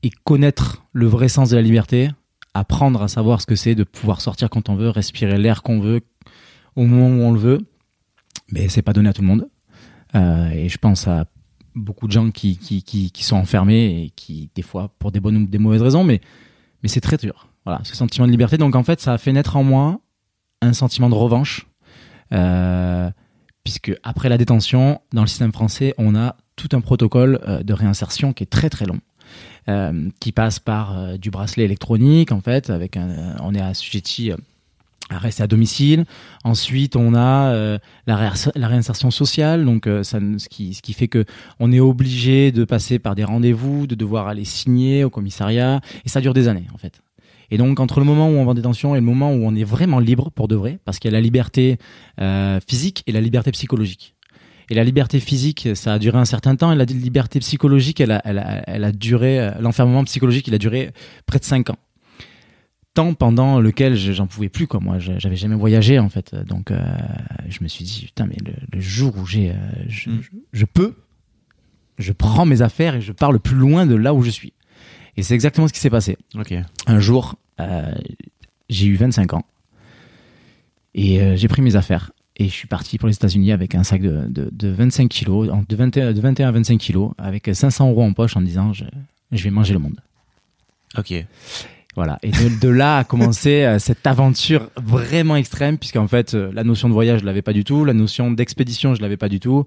et 0.03 0.11
connaître 0.23 0.83
le 0.91 1.07
vrai 1.07 1.29
sens 1.29 1.49
de 1.49 1.55
la 1.55 1.61
liberté, 1.61 2.09
apprendre 2.53 3.01
à 3.01 3.07
savoir 3.07 3.41
ce 3.41 3.47
que 3.47 3.55
c'est 3.55 3.73
de 3.73 3.83
pouvoir 3.83 4.21
sortir 4.21 4.49
quand 4.49 4.69
on 4.69 4.75
veut, 4.75 4.89
respirer 4.89 5.37
l'air 5.37 5.63
qu'on 5.63 5.79
veut, 5.79 6.01
au 6.75 6.85
moment 6.85 7.07
où 7.07 7.27
on 7.27 7.31
le 7.31 7.39
veut, 7.39 7.65
mais 8.51 8.67
c'est 8.67 8.81
pas 8.81 8.93
donné 8.93 9.09
à 9.09 9.13
tout 9.13 9.21
le 9.21 9.27
monde. 9.27 9.49
Euh, 10.15 10.49
et 10.49 10.69
je 10.69 10.77
pense 10.77 11.07
à 11.07 11.25
beaucoup 11.73 12.07
de 12.07 12.11
gens 12.11 12.29
qui, 12.29 12.57
qui, 12.57 12.83
qui, 12.83 13.09
qui, 13.09 13.23
sont 13.23 13.37
enfermés 13.37 14.03
et 14.03 14.09
qui, 14.15 14.51
des 14.53 14.61
fois, 14.61 14.93
pour 14.99 15.11
des 15.11 15.19
bonnes 15.19 15.37
ou 15.37 15.47
des 15.47 15.57
mauvaises 15.57 15.81
raisons, 15.81 16.03
mais, 16.03 16.21
mais 16.83 16.89
c'est 16.89 17.01
très 17.01 17.17
dur. 17.17 17.47
Voilà, 17.65 17.81
ce 17.83 17.95
sentiment 17.95 18.27
de 18.27 18.31
liberté. 18.31 18.57
Donc 18.57 18.75
en 18.75 18.83
fait, 18.83 18.99
ça 18.99 19.13
a 19.13 19.17
fait 19.17 19.31
naître 19.31 19.55
en 19.55 19.63
moi 19.63 19.99
un 20.61 20.73
sentiment 20.73 21.09
de 21.09 21.15
revanche, 21.15 21.67
euh, 22.33 23.09
puisque 23.63 23.93
après 24.03 24.29
la 24.29 24.37
détention, 24.37 25.01
dans 25.13 25.21
le 25.21 25.27
système 25.27 25.53
français, 25.53 25.93
on 25.97 26.15
a 26.15 26.35
tout 26.55 26.69
un 26.73 26.81
protocole 26.81 27.39
euh, 27.47 27.63
de 27.63 27.73
réinsertion 27.73 28.33
qui 28.33 28.43
est 28.43 28.47
très 28.47 28.69
très 28.69 28.85
long. 28.85 28.99
Euh, 29.69 30.09
qui 30.19 30.33
passe 30.33 30.59
par 30.59 30.99
euh, 30.99 31.15
du 31.15 31.31
bracelet 31.31 31.63
électronique 31.63 32.33
en 32.33 32.41
fait, 32.41 32.69
avec 32.69 32.97
un, 32.97 33.37
on 33.39 33.55
est 33.55 33.61
assujetti 33.61 34.33
rester 35.17 35.43
à 35.43 35.47
domicile. 35.47 36.05
Ensuite, 36.43 36.95
on 36.95 37.15
a 37.15 37.53
la, 38.07 38.33
la, 38.55 38.67
réinsertion 38.67 39.11
sociale, 39.11 39.65
donc 39.65 39.87
ça, 40.03 40.19
ce, 40.37 40.49
qui, 40.49 40.93
fait 40.93 41.07
que 41.07 41.25
on 41.59 41.71
est 41.71 41.79
obligé 41.79 42.51
de 42.51 42.63
passer 42.63 42.99
par 42.99 43.15
des 43.15 43.23
rendez-vous, 43.23 43.87
de 43.87 43.95
devoir 43.95 44.27
aller 44.27 44.45
signer 44.45 45.03
au 45.03 45.09
commissariat, 45.09 45.81
et 46.05 46.09
ça 46.09 46.21
dure 46.21 46.33
des 46.33 46.47
années 46.47 46.67
en 46.73 46.77
fait. 46.77 47.01
Et 47.51 47.57
donc 47.57 47.79
entre 47.79 47.99
le 47.99 48.05
moment 48.05 48.29
où 48.29 48.33
on 48.33 48.45
va 48.45 48.51
en 48.51 48.55
détention 48.55 48.95
et 48.95 48.99
le 48.99 49.05
moment 49.05 49.31
où 49.31 49.43
on 49.43 49.55
est 49.55 49.63
vraiment 49.63 49.99
libre 49.99 50.31
pour 50.31 50.47
de 50.47 50.55
vrai, 50.55 50.79
parce 50.85 50.99
qu'il 50.99 51.11
y 51.11 51.13
a 51.13 51.17
la 51.17 51.21
liberté 51.21 51.77
physique 52.67 53.03
et 53.07 53.11
la 53.11 53.21
liberté 53.21 53.51
psychologique. 53.51 54.15
Et 54.69 54.75
la 54.75 54.83
liberté 54.83 55.19
physique, 55.19 55.69
ça 55.75 55.93
a 55.93 55.99
duré 55.99 56.17
un 56.17 56.25
certain 56.25 56.55
temps, 56.55 56.71
et 56.71 56.75
la 56.75 56.85
liberté 56.85 57.39
psychologique, 57.39 57.99
elle 57.99 58.11
a, 58.11 58.91
duré, 58.91 59.39
euh, 59.39 59.51
l'enfermement 59.59 60.03
psychologique, 60.05 60.47
il 60.47 60.55
a 60.55 60.57
duré 60.57 60.91
près 61.25 61.39
de 61.39 61.43
5 61.43 61.69
ans. 61.69 61.77
Temps 62.93 63.13
pendant 63.13 63.59
lequel 63.59 63.95
j'en 63.95 64.27
pouvais 64.27 64.49
plus, 64.49 64.67
quoi. 64.67 64.79
Moi, 64.79 64.99
j'avais 64.99 65.35
jamais 65.35 65.55
voyagé, 65.55 65.97
en 65.97 66.09
fait. 66.09 66.35
Donc, 66.35 66.69
euh, 66.69 66.79
je 67.49 67.63
me 67.63 67.67
suis 67.67 67.83
dit, 67.83 68.05
putain, 68.05 68.27
mais 68.27 68.37
le, 68.71 68.81
jour 68.81 69.17
où 69.17 69.25
j'ai, 69.25 69.49
euh, 69.49 69.55
je, 69.87 70.11
mm. 70.11 70.21
je, 70.53 70.65
peux, 70.65 70.95
je 71.97 72.11
prends 72.11 72.45
mes 72.45 72.61
affaires 72.61 72.95
et 72.95 73.01
je 73.01 73.11
pars 73.11 73.31
le 73.31 73.39
plus 73.39 73.55
loin 73.55 73.85
de 73.85 73.95
là 73.95 74.13
où 74.13 74.21
je 74.21 74.29
suis. 74.29 74.53
Et 75.17 75.23
c'est 75.23 75.33
exactement 75.33 75.67
ce 75.67 75.73
qui 75.73 75.79
s'est 75.79 75.89
passé. 75.89 76.17
Okay. 76.35 76.61
Un 76.85 76.99
jour, 76.99 77.35
j'ai 78.69 78.87
eu 78.87 78.95
25 78.95 79.33
ans 79.33 79.45
et 80.95 81.37
j'ai 81.37 81.47
pris 81.47 81.61
mes 81.61 81.75
affaires 81.75 82.11
et 82.37 82.45
je 82.45 82.53
suis 82.53 82.67
parti 82.67 82.97
pour 82.97 83.07
les 83.07 83.15
États-Unis 83.15 83.51
avec 83.51 83.75
un 83.75 83.83
sac 83.83 84.01
de, 84.01 84.25
de, 84.27 84.49
de 84.51 84.67
25 84.69 85.07
kilos, 85.07 85.49
de 85.67 85.75
21, 85.75 86.13
de 86.13 86.21
21 86.21 86.47
à 86.47 86.51
25 86.51 86.79
kilos, 86.79 87.11
avec 87.17 87.49
500 87.53 87.89
euros 87.89 88.03
en 88.03 88.13
poche 88.13 88.35
en 88.35 88.41
disant 88.41 88.73
je, 88.73 88.85
je 89.31 89.43
vais 89.43 89.51
manger 89.51 89.73
le 89.73 89.79
monde. 89.79 89.99
Ok. 90.97 91.13
Voilà. 91.95 92.17
Et 92.23 92.31
de, 92.31 92.59
de 92.59 92.69
là 92.69 92.97
a 92.97 93.03
commencé 93.03 93.63
euh, 93.63 93.79
cette 93.79 94.07
aventure 94.07 94.69
vraiment 94.81 95.35
extrême, 95.35 95.77
puisqu'en 95.77 96.07
fait, 96.07 96.33
euh, 96.33 96.51
la 96.53 96.63
notion 96.63 96.89
de 96.89 96.93
voyage, 96.93 97.19
je 97.19 97.25
l'avais 97.25 97.43
pas 97.43 97.53
du 97.53 97.63
tout. 97.63 97.85
La 97.85 97.93
notion 97.93 98.31
d'expédition, 98.31 98.95
je 98.95 99.01
l'avais 99.01 99.17
pas 99.17 99.29
du 99.29 99.39
tout. 99.39 99.65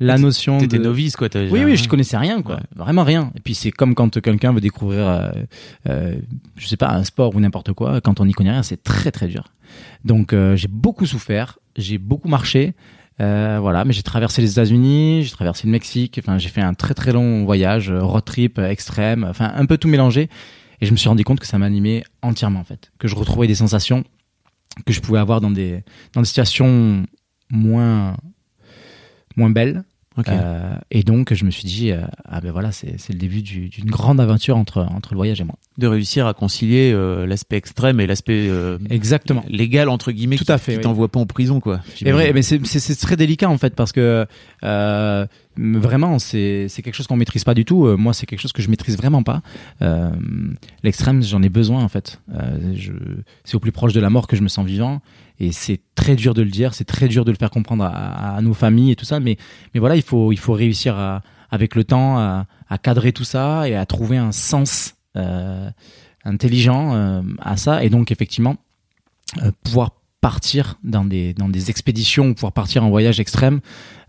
La 0.00 0.18
notion 0.18 0.58
T'étais 0.58 0.78
de... 0.78 0.82
novice, 0.82 1.16
quoi. 1.16 1.28
Oui, 1.34 1.64
oui, 1.64 1.76
je 1.76 1.88
connaissais 1.88 2.16
rien, 2.16 2.42
quoi. 2.42 2.56
Ouais. 2.56 2.62
Vraiment 2.74 3.04
rien. 3.04 3.30
Et 3.36 3.40
puis 3.40 3.54
c'est 3.54 3.70
comme 3.70 3.94
quand 3.94 4.20
quelqu'un 4.20 4.52
veut 4.52 4.60
découvrir, 4.60 5.06
euh, 5.06 5.30
euh, 5.88 6.16
je 6.56 6.66
sais 6.66 6.76
pas, 6.76 6.90
un 6.90 7.04
sport 7.04 7.36
ou 7.36 7.40
n'importe 7.40 7.72
quoi. 7.72 8.00
Quand 8.00 8.18
on 8.18 8.26
n'y 8.26 8.32
connaît 8.32 8.50
rien, 8.50 8.64
c'est 8.64 8.82
très 8.82 9.12
très 9.12 9.28
dur. 9.28 9.44
Donc 10.04 10.32
euh, 10.32 10.56
j'ai 10.56 10.66
beaucoup 10.66 11.06
souffert, 11.06 11.58
j'ai 11.76 11.98
beaucoup 11.98 12.28
marché, 12.28 12.74
euh, 13.20 13.58
voilà. 13.60 13.84
Mais 13.84 13.92
j'ai 13.92 14.02
traversé 14.02 14.42
les 14.42 14.52
États-Unis, 14.52 15.22
j'ai 15.22 15.30
traversé 15.30 15.68
le 15.68 15.72
Mexique. 15.72 16.18
Enfin, 16.20 16.36
j'ai 16.36 16.48
fait 16.48 16.62
un 16.62 16.74
très 16.74 16.94
très 16.94 17.12
long 17.12 17.44
voyage, 17.44 17.90
euh, 17.90 18.02
road 18.02 18.24
trip 18.24 18.58
extrême, 18.58 19.24
enfin 19.28 19.52
un 19.54 19.66
peu 19.66 19.78
tout 19.78 19.88
mélangé. 19.88 20.28
Et 20.82 20.86
je 20.86 20.90
me 20.90 20.96
suis 20.96 21.08
rendu 21.08 21.22
compte 21.22 21.38
que 21.38 21.46
ça 21.46 21.58
m'animait 21.58 22.02
entièrement 22.20 22.60
en 22.60 22.64
fait, 22.64 22.90
que 22.98 23.06
je 23.08 23.14
retrouvais 23.14 23.46
des 23.46 23.54
sensations 23.54 24.04
que 24.84 24.92
je 24.92 25.00
pouvais 25.00 25.18
avoir 25.18 25.40
dans 25.40 25.50
des 25.50 25.84
dans 26.12 26.20
des 26.20 26.26
situations 26.26 27.06
moins 27.50 28.16
moins 29.36 29.50
belles. 29.50 29.84
Euh, 30.28 30.74
et 30.90 31.02
donc, 31.02 31.32
je 31.32 31.44
me 31.44 31.50
suis 31.50 31.64
dit, 31.64 31.90
euh, 31.90 32.02
ah 32.24 32.40
ben 32.40 32.52
voilà, 32.52 32.70
c'est 32.72 32.98
c'est 32.98 33.12
le 33.12 33.18
début 33.18 33.42
du- 33.42 33.68
d'une 33.68 33.90
grande 33.90 34.20
aventure 34.20 34.56
entre, 34.56 34.80
entre 34.82 35.12
le 35.12 35.16
voyage 35.16 35.40
et 35.40 35.44
moi. 35.44 35.56
De 35.78 35.86
réussir 35.86 36.26
à 36.26 36.34
concilier 36.34 36.92
euh, 36.94 37.26
l'aspect 37.26 37.56
extrême 37.56 37.98
et 38.00 38.06
l'aspect 38.06 38.50
Exactement. 38.90 39.44
légal 39.48 39.88
entre 39.88 40.12
guillemets. 40.12 40.36
Tout 40.36 40.44
qui- 40.44 40.52
à 40.52 40.58
fait, 40.58 40.72
Qui 40.72 40.78
oui. 40.78 40.82
t'envoie 40.84 41.08
pas 41.08 41.20
en 41.20 41.26
prison, 41.26 41.60
quoi. 41.60 41.80
Et 42.04 42.12
vrai, 42.12 42.32
mais 42.32 42.42
c'est- 42.42 42.64
c'est 42.66 42.78
c'est 42.80 42.96
très 42.96 43.16
délicat 43.16 43.48
en 43.48 43.58
fait 43.58 43.74
parce 43.74 43.92
que 43.92 44.26
vraiment 45.56 46.18
c'est 46.18 46.66
c'est 46.68 46.80
quelque 46.82 46.94
chose 46.94 47.06
qu'on 47.06 47.16
maîtrise 47.16 47.44
pas 47.44 47.54
du 47.54 47.64
tout. 47.64 47.86
Moi, 47.96 48.12
c'est 48.14 48.26
quelque 48.26 48.40
chose 48.40 48.52
que 48.52 48.62
je 48.62 48.68
maîtrise 48.70 48.96
vraiment 48.96 49.22
pas. 49.22 49.42
L'extrême, 50.82 51.22
j'en 51.22 51.42
ai 51.42 51.48
besoin 51.48 51.82
en 51.82 51.88
fait. 51.88 52.20
C'est 53.44 53.54
au 53.54 53.60
plus 53.60 53.72
proche 53.72 53.92
de 53.92 54.00
la 54.00 54.10
mort 54.10 54.26
que 54.26 54.36
je 54.36 54.42
me 54.42 54.48
sens 54.48 54.66
vivant 54.66 55.00
et 55.42 55.50
c'est 55.50 55.80
très 55.96 56.14
dur 56.14 56.34
de 56.34 56.42
le 56.42 56.50
dire, 56.50 56.72
c'est 56.72 56.84
très 56.84 57.08
dur 57.08 57.24
de 57.24 57.32
le 57.32 57.36
faire 57.36 57.50
comprendre 57.50 57.84
à, 57.84 58.40
nos 58.42 58.54
familles 58.54 58.92
et 58.92 58.96
tout 58.96 59.04
ça. 59.04 59.18
Mais 59.18 59.36
mais 59.74 59.80
voilà, 59.80 59.96
il 59.96 60.02
faut 60.02 60.32
il 60.32 60.38
faut 60.38 60.52
réussir 60.52 60.96
à 60.96 61.22
avec 61.50 61.74
le 61.74 61.84
temps 61.84 62.18
à, 62.18 62.46
cadrer 62.82 63.12
tout 63.12 63.24
ça 63.24 63.68
et 63.68 63.76
à 63.76 63.84
trouver 63.84 64.16
un 64.16 64.32
sens 64.32 64.94
euh, 65.16 65.70
intelligent 66.24 66.94
euh, 66.94 67.22
à 67.40 67.58
ça 67.58 67.84
et 67.84 67.90
donc 67.90 68.10
effectivement 68.10 68.56
euh, 69.42 69.52
pouvoir 69.62 69.90
partir 70.22 70.78
dans 70.82 71.04
des 71.04 71.34
dans 71.34 71.50
des 71.50 71.68
expéditions 71.68 72.28
ou 72.28 72.34
pouvoir 72.34 72.52
partir 72.52 72.82
en 72.82 72.88
voyage 72.88 73.20
extrême 73.20 73.60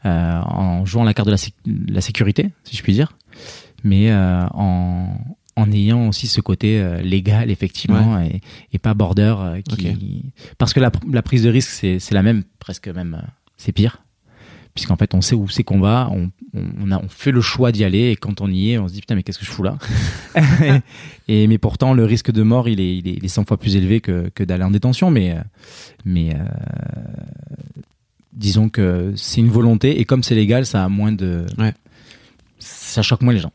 en 0.06 0.86
jouant 0.86 1.04
la 1.04 1.13
carte 1.13 1.28
de 1.28 1.34
la, 1.34 1.94
la 1.94 2.02
sécurité 2.02 2.52
si 2.63 2.78
je 2.78 2.84
puis 2.84 2.94
dire 2.94 3.13
mais 3.84 4.13
en 4.13 5.18
en 5.55 5.72
ayant 5.72 6.07
aussi 6.07 6.27
ce 6.27 6.41
côté 6.41 6.79
euh, 6.79 7.01
légal 7.01 7.51
effectivement 7.51 8.19
et, 8.22 8.41
et 8.72 8.79
pas 8.79 8.93
border 8.93 9.36
euh, 9.39 9.62
qui 9.62 10.24
parce 10.57 10.74
que 10.74 10.79
la, 10.79 10.91
la 11.12 11.22
prise 11.22 11.43
de 11.43 11.50
risque 11.50 11.69
c'est 11.69 12.12
la 12.12 12.24
même 12.24 12.43
presque 12.60 12.88
même 12.88 13.19
euh, 13.22 13.27
c'est 13.57 13.72
pire. 13.72 14.00
Puisqu'en 14.74 14.95
fait 14.95 15.13
on 15.13 15.22
sait 15.22 15.36
où 15.36 15.48
c'est 15.50 15.63
qu'on 15.63 15.79
va 15.79 16.10
on, 16.12 16.31
on, 16.55 16.63
on 16.81 16.91
a 16.91 16.98
on 16.98 17.07
fait 17.07 17.29
le 17.29 17.41
choix 17.41 17.72
d'y 17.72 17.83
aller 17.83 18.10
et 18.10 18.15
quand 18.15 18.41
on 18.41 18.50
y 18.50 18.72
est 18.72 18.79
on 18.79 18.88
se 18.88 18.93
dit 18.93 19.01
putain 19.01 19.13
mais 19.13 19.22
qu'est-ce 19.22 19.38
que 19.38 19.45
je 19.45 19.51
fous 19.51 19.62
là? 19.62 19.77
Et 21.27 21.45
mais 21.45 21.60
pourtant 21.60 21.93
le 21.93 22.03
risque 22.05 22.31
de 22.31 22.41
mort 22.41 22.67
il 22.67 22.79
est 22.79 22.98
il 22.98 23.07
est, 23.07 23.13
il 23.13 23.24
est 23.24 23.27
100 23.27 23.45
fois 23.45 23.57
plus 23.57 23.75
élevé 23.75 24.01
que, 24.01 24.31
que 24.33 24.43
d'aller 24.43 24.63
en 24.63 24.72
détention. 24.72 25.12
Mais 25.12 25.38
mais 26.05 26.36
disons 28.33 28.69
que 28.69 29.13
c'est 29.15 29.41
une 29.41 29.50
volonté 29.50 30.00
et 30.00 30.05
comme 30.05 30.24
c'est 30.24 30.33
légal 30.36 30.65
ça 30.65 30.83
a 30.83 30.89
moins 30.89 31.12
de 31.12 31.45
Ouais. 31.60 31.74
ça 32.57 33.03
choque 33.03 33.22
moins 33.22 33.33
les 33.33 33.39
gens 33.39 33.53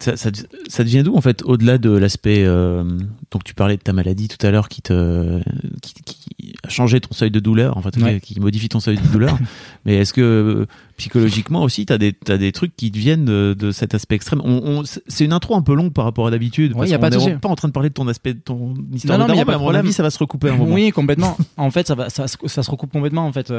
Ça, 0.00 0.16
ça, 0.16 0.30
ça 0.68 0.84
devient 0.84 1.02
d'où 1.02 1.16
en 1.16 1.20
fait 1.20 1.42
au-delà 1.42 1.76
de 1.76 1.90
l'aspect 1.90 2.44
euh, 2.46 2.84
donc 3.32 3.42
tu 3.42 3.52
parlais 3.52 3.76
de 3.76 3.82
ta 3.82 3.92
maladie 3.92 4.28
tout 4.28 4.46
à 4.46 4.52
l'heure 4.52 4.68
qui 4.68 4.80
te 4.80 5.40
qui, 5.82 5.92
qui 6.04 6.54
a 6.62 6.68
changé 6.68 7.00
ton 7.00 7.12
seuil 7.12 7.32
de 7.32 7.40
douleur 7.40 7.76
en 7.76 7.82
fait 7.82 7.96
Ouais. 8.00 8.20
qui 8.20 8.38
modifie 8.38 8.68
ton 8.68 8.78
seuil 8.78 8.96
de 8.96 9.06
douleur 9.08 9.36
mais 9.84 9.96
est-ce 9.96 10.12
que 10.12 10.66
psychologiquement 10.98 11.62
aussi 11.64 11.84
t'as 11.84 11.98
des 11.98 12.12
t'as 12.12 12.36
des 12.36 12.52
trucs 12.52 12.76
qui 12.76 12.92
te 12.92 12.96
viennent 12.98 13.24
de, 13.24 13.56
de 13.58 13.72
cet 13.72 13.92
aspect 13.92 14.14
extrême? 14.14 14.40
On, 14.44 14.62
on- 14.64 14.82
c'est 14.84 15.24
une 15.24 15.32
intro 15.32 15.56
un 15.56 15.62
peu 15.62 15.74
longue 15.74 15.92
par 15.92 16.04
rapport 16.04 16.28
à 16.28 16.30
d'habitude 16.30 16.74
Ouais, 16.74 16.78
parce 16.78 16.90
y 16.90 16.94
a 16.94 16.98
pas 17.00 17.10
de 17.10 17.36
pas 17.38 17.48
en 17.48 17.56
train 17.56 17.66
de 17.66 17.72
parler 17.72 17.88
de 17.88 17.94
ton 17.94 18.06
aspect 18.06 18.34
de 18.34 18.38
ton 18.40 18.74
histoire 18.92 19.18
Non, 19.18 19.24
de 19.24 19.30
non, 19.30 19.34
mais 19.34 19.38
y 19.38 19.42
a 19.42 19.46
pas 19.46 19.52
de 19.52 19.56
à 19.56 19.58
mon 19.58 19.64
problème. 19.64 19.84
avis 19.84 19.92
ça 19.92 20.04
va 20.04 20.10
se 20.10 20.18
recouper 20.20 20.50
un 20.50 20.56
moment 20.56 20.74
Oui, 20.74 20.92
complètement. 20.92 21.36
en 21.56 21.72
fait, 21.72 21.88
ça, 21.88 21.96
va, 21.96 22.08
ça, 22.08 22.28
se- 22.28 22.36
ça 22.46 22.62
se 22.62 22.70
recoupe 22.70 22.92
complètement. 22.92 23.26
En 23.26 23.32
fait, 23.32 23.52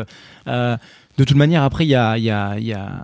Euh, 0.47 0.77
de 1.17 1.23
toute 1.25 1.35
manière, 1.35 1.63
après, 1.63 1.85
il 1.85 1.89
y 1.89 1.95
a, 1.95 2.17
y 2.17 2.29
a, 2.29 2.57
il 2.57 2.65
y 2.65 2.71
a 2.73 3.03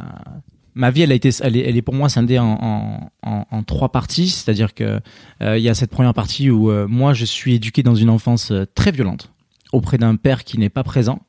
ma 0.76 0.92
vie, 0.92 1.02
elle 1.04 1.12
a 1.12 1.16
été, 1.16 1.30
elle 1.42 1.56
est, 1.58 1.62
elle 1.68 1.78
est 1.78 1.82
pour 1.82 1.94
moi 1.96 2.10
scindée 2.10 2.38
en, 2.38 2.46
en, 2.62 3.12
en, 3.24 3.46
en 3.50 3.64
trois 3.64 3.90
parties. 3.92 4.28
C'est-à-dire 4.30 4.74
que 4.74 5.00
euh, 5.42 5.58
il 5.58 5.64
y 5.64 5.70
a 5.70 5.74
cette 5.74 5.90
première 5.92 6.14
partie 6.14 6.50
où 6.50 6.70
euh, 6.70 6.86
moi, 6.88 7.14
je 7.14 7.26
suis 7.26 7.56
éduqué 7.56 7.82
dans 7.82 7.96
une 7.96 8.10
enfance 8.10 8.52
euh, 8.52 8.66
très 8.76 8.92
violente 8.92 9.32
auprès 9.72 9.98
d'un 9.98 10.16
père 10.16 10.44
qui 10.44 10.58
n'est 10.60 10.70
pas 10.70 10.84
présent. 10.84 11.20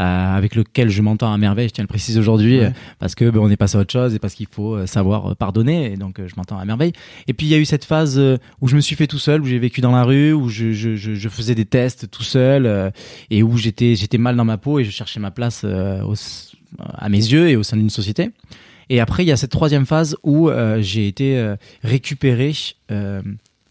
euh, 0.00 0.36
avec 0.36 0.56
lequel 0.56 0.88
je 0.90 1.02
m'entends 1.02 1.32
à 1.32 1.38
merveille, 1.38 1.68
je 1.68 1.74
tiens 1.74 1.82
à 1.82 1.86
le 1.86 1.88
préciser 1.88 2.18
aujourd'hui, 2.18 2.58
Ouais. 2.58 2.72
parce 2.98 3.14
que 3.14 3.30
ben, 3.30 3.38
on 3.38 3.48
est 3.48 3.56
passé 3.56 3.76
à 3.78 3.80
autre 3.82 3.92
chose 3.92 4.12
et 4.12 4.18
parce 4.18 4.34
qu'il 4.34 4.48
faut 4.50 4.84
savoir 4.88 5.36
pardonner, 5.36 5.92
et 5.92 5.96
donc 5.96 6.20
je 6.26 6.34
m'entends 6.36 6.58
à 6.58 6.64
merveille. 6.64 6.92
Et 7.28 7.32
puis 7.32 7.46
il 7.46 7.50
y 7.50 7.54
a 7.54 7.58
eu 7.58 7.64
cette 7.64 7.84
phase 7.84 8.20
où 8.60 8.66
je 8.66 8.74
me 8.74 8.80
suis 8.80 8.96
fait 8.96 9.06
tout 9.06 9.20
seul, 9.20 9.40
où 9.40 9.46
j'ai 9.46 9.60
vécu 9.60 9.80
dans 9.80 9.92
la 9.92 10.02
rue, 10.02 10.32
où 10.32 10.48
je, 10.48 10.72
je, 10.72 10.96
je, 10.96 11.14
je 11.14 11.28
faisais 11.28 11.54
des 11.54 11.64
tests 11.64 12.10
tout 12.10 12.24
seul, 12.24 12.92
et 13.30 13.44
où 13.44 13.56
j'étais 13.56 13.94
j'étais 13.94 14.18
mal 14.18 14.34
dans 14.34 14.44
ma 14.44 14.58
peau 14.58 14.80
et 14.80 14.84
je 14.84 14.90
cherchais 14.90 15.20
ma 15.20 15.30
place 15.30 15.62
au 15.62 16.14
à 16.78 17.08
mes 17.08 17.18
yeux 17.18 17.48
et 17.48 17.54
au 17.54 17.62
sein 17.62 17.76
d'une 17.76 17.88
société. 17.90 18.30
Et 18.90 19.00
après, 19.00 19.24
il 19.24 19.28
y 19.28 19.32
a 19.32 19.36
cette 19.36 19.50
troisième 19.50 19.86
phase 19.86 20.16
où 20.22 20.48
euh, 20.48 20.80
j'ai 20.80 21.08
été 21.08 21.38
euh, 21.38 21.56
récupéré 21.82 22.52
euh, 22.90 23.22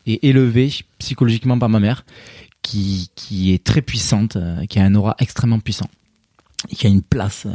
et 0.05 0.27
élevé 0.27 0.72
psychologiquement 1.00 1.58
par 1.58 1.70
ma 1.70 1.79
mère, 1.79 2.05
qui, 2.62 3.10
qui 3.15 3.53
est 3.53 3.63
très 3.63 3.82
puissante, 3.82 4.36
euh, 4.36 4.65
qui 4.65 4.79
a 4.79 4.84
un 4.84 4.96
aura 4.96 5.15
extrêmement 5.20 5.60
puissant, 5.60 5.89
et 6.70 6.75
qui 6.75 6.88
a 6.88 6.89
une 6.89 7.01
place 7.01 7.46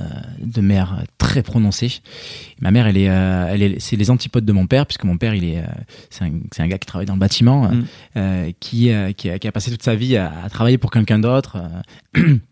de 0.40 0.60
mère 0.60 1.02
très 1.16 1.42
prononcée. 1.42 2.00
Ma 2.60 2.70
mère, 2.70 2.86
elle 2.86 2.98
est, 2.98 3.04
elle 3.04 3.62
est, 3.62 3.80
c'est 3.80 3.96
les 3.96 4.10
antipodes 4.10 4.44
de 4.44 4.52
mon 4.52 4.66
père, 4.66 4.86
puisque 4.86 5.04
mon 5.04 5.16
père, 5.16 5.34
il 5.34 5.44
est, 5.44 5.62
c'est 6.10 6.24
un, 6.24 6.32
c'est 6.52 6.62
un 6.62 6.68
gars 6.68 6.78
qui 6.78 6.86
travaille 6.86 7.06
dans 7.06 7.14
le 7.14 7.20
bâtiment, 7.20 7.70
Mm. 7.70 8.52
qui, 8.60 8.90
qui, 9.16 9.30
a, 9.30 9.38
qui 9.38 9.48
a 9.48 9.52
passé 9.52 9.70
toute 9.70 9.82
sa 9.82 9.94
vie 9.94 10.16
à, 10.16 10.42
à 10.44 10.50
travailler 10.50 10.76
pour 10.76 10.90
quelqu'un 10.90 11.18
d'autre. 11.18 11.56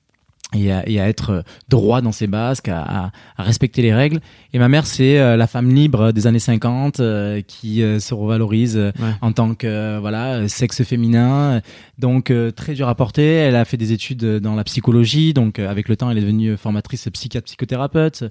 euh, 0.56 0.66
et 0.66 0.72
à, 0.72 0.88
et 0.88 1.00
à 1.00 1.08
être 1.08 1.44
droit 1.68 2.00
dans 2.00 2.12
ses 2.12 2.26
basques, 2.26 2.68
à, 2.68 2.80
à- 2.82 3.10
à 3.36 3.42
respecter 3.42 3.82
les 3.82 3.94
règles. 3.94 4.20
Et 4.52 4.58
ma 4.58 4.68
mère, 4.68 4.86
c'est 4.86 5.18
euh, 5.18 5.36
la 5.36 5.46
femme 5.46 5.68
libre 5.74 6.12
des 6.12 6.26
années 6.26 6.38
50 6.38 7.00
euh, 7.00 7.40
qui 7.46 7.82
euh, 7.82 7.98
se 8.00 8.14
revalorise 8.14 8.76
euh, 8.76 8.92
Ouais. 9.00 9.10
en 9.20 9.32
tant 9.32 9.54
que 9.54 9.66
euh, 9.66 9.98
voilà 10.00 10.34
euh, 10.34 10.48
sexe 10.48 10.82
féminin. 10.84 11.60
Donc 11.98 12.30
euh, 12.30 12.50
très 12.50 12.74
dur 12.74 12.88
à 12.88 12.94
porter. 12.94 13.24
Elle 13.26 13.56
a 13.56 13.64
fait 13.64 13.76
des 13.78 13.92
études 13.92 14.22
euh, 14.24 14.40
dans 14.40 14.54
la 14.54 14.64
psychologie. 14.64 15.32
Donc 15.32 15.58
euh, 15.58 15.68
avec 15.68 15.88
le 15.88 15.96
temps, 15.96 16.10
elle 16.10 16.18
est 16.18 16.22
devenue 16.22 16.56
formatrice 16.56 17.08
psychiatre 17.12 17.46
psychothérapeute. 17.46 18.24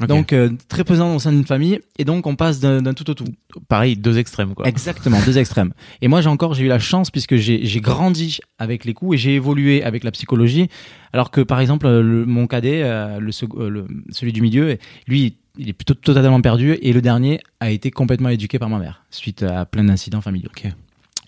Ok. 0.00 0.06
Donc 0.08 0.32
euh, 0.32 0.50
très 0.68 0.82
présente 0.84 1.14
au 1.16 1.18
sein 1.20 1.30
d'une 1.32 1.44
famille. 1.46 1.78
Et 1.98 2.04
donc 2.04 2.26
on 2.26 2.34
passe 2.34 2.58
d'un 2.60 2.82
tout 2.94 3.08
au 3.10 3.14
tout. 3.14 3.26
pareil 3.68 3.96
deux 3.96 4.18
extrêmes 4.18 4.54
quoi 4.54 4.66
Exactement, 4.66 5.18
deux 5.24 5.38
extrêmes. 5.38 5.72
Et 6.00 6.08
moi, 6.08 6.20
j'ai 6.20 6.28
encore, 6.28 6.54
j'ai 6.54 6.64
eu 6.64 6.68
la 6.68 6.78
chance 6.80 7.10
puisque 7.10 7.36
j'ai 7.36 7.80
grandi 7.80 8.38
avec 8.58 8.84
les 8.84 8.94
coups 8.94 9.14
et 9.14 9.18
j'ai 9.18 9.34
évolué 9.34 9.82
avec 9.84 10.02
la 10.04 10.10
psychologie. 10.10 10.68
Alors 11.12 11.30
que, 11.30 11.40
par 11.42 11.60
exemple, 11.60 11.86
le- 11.88 12.24
mon 12.26 12.46
cadet, 12.46 12.82
euh, 12.82 13.20
le, 13.20 13.30
le- 13.68 13.86
celui 14.10 14.32
du 14.32 14.40
milieu, 14.42 14.78
lui, 15.06 15.36
il 15.58 15.68
est 15.68 15.72
plutôt 15.74 15.94
totalement 15.94 16.40
perdu 16.40 16.78
et 16.80 16.92
le 16.92 17.02
dernier 17.02 17.40
a 17.60 17.70
été 17.70 17.90
complètement 17.90 18.30
éduqué 18.30 18.58
par 18.58 18.68
ma 18.70 18.78
mère 18.78 19.04
suite 19.10 19.42
à 19.42 19.66
plein 19.66 19.84
d'incidents 19.84 20.22
familiaux. 20.22 20.48
Ok. 20.50 20.72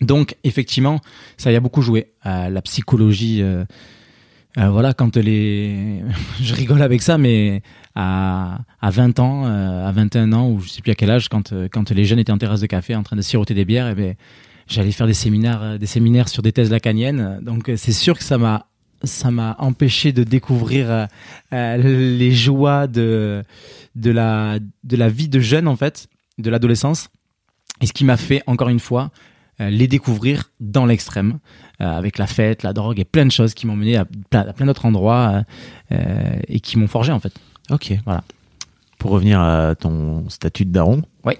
Donc, 0.01 0.37
effectivement, 0.45 1.01
ça 1.37 1.53
y 1.53 1.57
a 1.57 1.61
beaucoup 1.61 1.83
joué. 1.83 2.13
Euh, 2.27 2.49
la 2.49 2.63
psychologie, 2.63 3.43
euh, 3.43 3.65
euh, 4.59 4.69
voilà, 4.69 4.93
quand 4.93 5.17
les, 5.17 6.03
je 6.41 6.55
rigole 6.55 6.83
avec 6.83 7.03
ça, 7.03 7.17
mais 7.19 7.63
à, 7.95 8.61
à 8.81 8.91
20 8.91 9.19
ans, 9.21 9.45
à 9.45 9.93
21 9.93 10.33
ans, 10.33 10.51
ou 10.51 10.61
je 10.61 10.69
sais 10.69 10.83
plus 10.83 10.93
à 10.93 10.95
quel 10.95 11.11
âge, 11.11 11.29
quand, 11.29 11.53
quand 11.71 11.91
les 11.91 12.05
jeunes 12.05 12.19
étaient 12.19 12.33
en 12.33 12.39
terrasse 12.39 12.61
de 12.61 12.67
café 12.67 12.97
en 12.97 13.03
train 13.03 13.17
de 13.17 13.23
siroter 13.23 13.55
des 13.55 13.65
bières, 13.65 13.89
et 13.89 13.95
ben, 13.95 14.15
j'allais 14.67 14.91
faire 14.91 15.07
des 15.07 15.15
séminaires, 15.15 15.79
des 15.79 15.87
séminaires 15.87 16.29
sur 16.29 16.43
des 16.43 16.53
thèses 16.53 16.71
lacaniennes. 16.71 17.39
Donc, 17.43 17.71
c'est 17.77 17.93
sûr 17.93 18.19
que 18.19 18.25
ça 18.25 18.37
m'a, 18.37 18.67
ça 19.05 19.31
m'a 19.31 19.55
empêché 19.61 20.13
de 20.13 20.25
découvrir 20.25 21.07
les 21.53 22.33
joies 22.33 22.89
de, 22.89 23.45
de 23.95 24.11
la, 24.11 24.59
de 24.83 24.97
la 24.97 25.09
vie 25.09 25.29
de 25.29 25.39
jeune, 25.39 25.69
en 25.69 25.77
fait, 25.77 26.09
de 26.39 26.51
l'adolescence. 26.51 27.11
Et 27.81 27.87
ce 27.87 27.93
qui 27.93 28.05
m'a 28.05 28.17
fait, 28.17 28.43
encore 28.47 28.69
une 28.69 28.81
fois, 28.81 29.11
les 29.59 29.87
découvrir 29.89 30.51
dans 30.61 30.87
l'extrême, 30.87 31.39
euh, 31.81 31.87
avec 31.87 32.19
la 32.19 32.27
fête, 32.27 32.63
la 32.63 32.73
drogue 32.73 32.99
et 33.01 33.05
plein 33.05 33.25
de 33.27 33.31
choses 33.33 33.55
qui 33.55 33.67
m'ont 33.67 33.77
mené 33.77 33.97
à 33.97 34.05
plein, 34.31 34.41
à 34.41 34.53
plein 34.53 34.67
d'autres 34.67 34.87
endroits 34.87 35.45
euh, 35.93 35.95
euh, 35.97 36.41
et 36.49 36.61
qui 36.61 36.79
m'ont 36.79 36.89
forgé 36.89 37.13
en 37.13 37.21
fait. 37.21 37.33
ok 37.71 37.95
Voilà. 38.05 38.23
pour 38.99 39.11
revenir 39.13 39.41
à 39.41 39.75
ton 39.75 40.29
statut 40.29 40.65
de 40.65 40.73
daron 40.73 41.03
Ouais. 41.25 41.39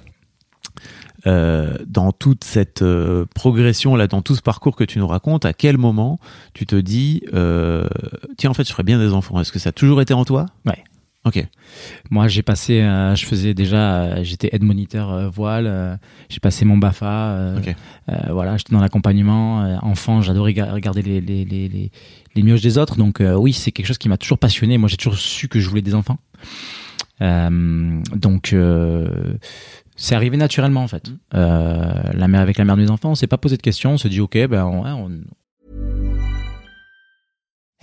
Euh, 1.27 1.79
dans 1.87 2.13
toute 2.13 2.45
cette 2.45 2.83
euh, 2.83 3.25
progression 3.35 3.97
là, 3.97 4.07
dans 4.07 4.21
tout 4.21 4.35
ce 4.35 4.43
parcours 4.43 4.77
que 4.77 4.85
tu 4.85 4.99
nous 4.99 5.07
racontes, 5.07 5.47
à 5.47 5.55
quel 5.55 5.79
moment 5.79 6.21
tu 6.53 6.67
te 6.67 6.77
dis, 6.77 7.23
euh, 7.33 7.89
tiens, 8.37 8.51
en 8.51 8.55
fait, 8.55 8.65
je 8.69 8.73
ferais 8.73 8.83
bien 8.83 8.99
des 8.99 9.13
enfants 9.15 9.41
Est-ce 9.41 9.51
que 9.51 9.59
ça 9.59 9.71
a 9.71 9.73
toujours 9.73 10.03
été 10.03 10.13
en 10.13 10.27
toi? 10.27 10.47
Ok. 11.27 11.43
Moi, 12.11 12.29
j'ai 12.29 12.43
passé, 12.43 12.83
euh, 12.83 13.15
je 13.15 13.25
faisais 13.25 13.55
déjà, 13.55 14.03
euh, 14.03 14.19
j'étais 14.25 14.51
aide 14.53 14.63
moniteur 14.63 15.11
euh, 15.11 15.29
voile, 15.31 15.67
euh, 15.67 15.97
j'ai 16.29 16.39
passé 16.39 16.67
mon 16.67 16.77
BAFA, 16.77 17.07
euh, 17.07 17.59
Ok. 17.59 17.75
euh, 18.11 18.15
voilà, 18.31 18.57
j'étais 18.59 18.75
dans 18.75 18.81
l'accompagnement. 18.83 19.63
euh, 19.65 19.77
enfant, 19.81 20.21
j'adorais 20.21 20.53
ga- 20.53 20.71
regarder 20.73 21.01
les, 21.01 21.21
les, 21.23 21.45
les, 21.47 21.69
les, 21.69 21.91
les 22.35 22.43
mioches 22.43 22.61
des 22.61 22.77
autres. 22.77 22.97
Donc 22.97 23.21
euh, 23.23 23.35
oui, 23.35 23.55
c'est 23.55 23.73
quelque 23.73 23.87
chose 23.87 23.97
qui 23.99 24.11
m'a 24.11 24.19
toujours 24.19 24.39
passionné. 24.39 24.77
Moi, 24.77 24.89
j'ai 24.91 24.99
toujours 24.99 25.17
su 25.17 25.49
que 25.49 25.61
je 25.61 25.69
voulais 25.69 25.81
des 25.83 25.95
enfants. 25.95 26.19
Euh, 27.23 28.01
donc 28.15 28.53
euh, 28.53 29.35
c'est 29.97 30.15
arrivé 30.15 30.37
naturellement 30.37 30.83
en 30.83 30.89
fait. 30.89 31.11
Euh, 31.35 31.93
la 32.13 32.29
mère 32.29 32.41
avec 32.41 32.59
la 32.59 32.65
mère 32.65 32.77
de 32.77 32.83
mes 32.83 32.91
enfants, 32.91 33.13
on 33.13 33.15
s'est 33.15 33.29
pas 33.29 33.39
posé 33.39 33.57
de 33.57 33.63
questions, 33.63 33.93
on 33.93 33.99
s'est 33.99 34.09
dit 34.09 34.21
ok, 34.21 34.37
ben 34.49 34.65
on, 34.65 34.85
on, 34.85 35.11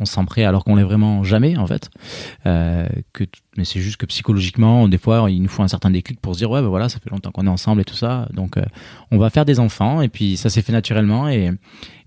on 0.00 0.04
se 0.04 0.14
sent 0.14 0.24
prêt 0.26 0.44
alors 0.44 0.64
qu'on 0.64 0.76
l'est 0.76 0.82
vraiment 0.82 1.22
jamais 1.22 1.56
en 1.56 1.66
fait. 1.66 1.90
Euh, 2.46 2.86
que 3.12 3.24
mais 3.56 3.64
c'est 3.64 3.80
juste 3.80 3.96
que 3.98 4.06
psychologiquement, 4.06 4.88
des 4.88 4.98
fois, 4.98 5.30
il 5.30 5.42
nous 5.42 5.48
faut 5.48 5.62
un 5.62 5.68
certain 5.68 5.90
déclic 5.90 6.20
pour 6.20 6.34
se 6.34 6.38
dire 6.38 6.50
ouais, 6.50 6.62
ben 6.62 6.68
voilà, 6.68 6.88
ça 6.88 6.98
fait 6.98 7.10
longtemps 7.10 7.30
qu'on 7.30 7.46
est 7.46 7.50
ensemble 7.50 7.82
et 7.82 7.84
tout 7.84 7.94
ça. 7.94 8.28
Donc, 8.32 8.56
euh, 8.56 8.62
on 9.10 9.18
va 9.18 9.30
faire 9.30 9.44
des 9.44 9.60
enfants 9.60 10.00
et 10.00 10.08
puis 10.08 10.36
ça 10.36 10.50
s'est 10.50 10.62
fait 10.62 10.72
naturellement 10.72 11.28
et, 11.28 11.50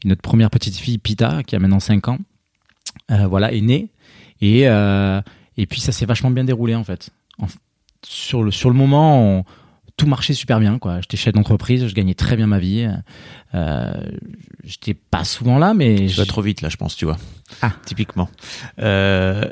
notre 0.06 0.22
première 0.22 0.50
petite 0.50 0.76
fille 0.76 0.98
Pita, 0.98 1.44
qui 1.44 1.56
a 1.56 1.60
maintenant 1.60 1.80
5 1.80 2.10
ans, 2.10 2.18
euh, 3.12 3.26
voilà, 3.26 3.54
est 3.54 3.62
née 3.62 3.90
et 4.42 4.64
et 5.56 5.66
puis 5.68 5.80
ça 5.80 5.92
s'est 5.92 6.06
vachement 6.06 6.32
bien 6.32 6.44
déroulé 6.44 6.76
en 6.76 6.84
fait. 6.84 7.10
Sur 8.06 8.44
le 8.44 8.52
sur 8.52 8.70
le 8.70 8.76
moment, 8.76 9.22
on- 9.22 9.46
tout 9.98 10.08
marchait 10.08 10.34
super 10.34 10.60
bien 10.60 10.80
quoi. 10.80 11.02
J'étais 11.02 11.18
chef 11.18 11.34
d'entreprise, 11.34 11.88
je 11.88 11.94
gagnais 11.94 12.14
très 12.16 12.36
bien 12.36 12.48
ma 12.48 12.60
vie. 12.60 12.88
Euh, 13.54 13.94
j'étais 14.64 14.94
pas 14.94 15.24
souvent 15.24 15.58
là, 15.60 15.74
mais 15.74 16.08
Je 16.08 16.18
vais 16.18 16.24
j'- 16.24 16.28
trop 16.28 16.42
vite 16.42 16.62
là, 16.62 16.70
je 16.70 16.78
pense, 16.78 16.96
tu 16.96 17.06
vois. 17.06 17.18
Ah. 17.62 17.72
Typiquement. 17.86 18.30
Euh, 18.80 19.46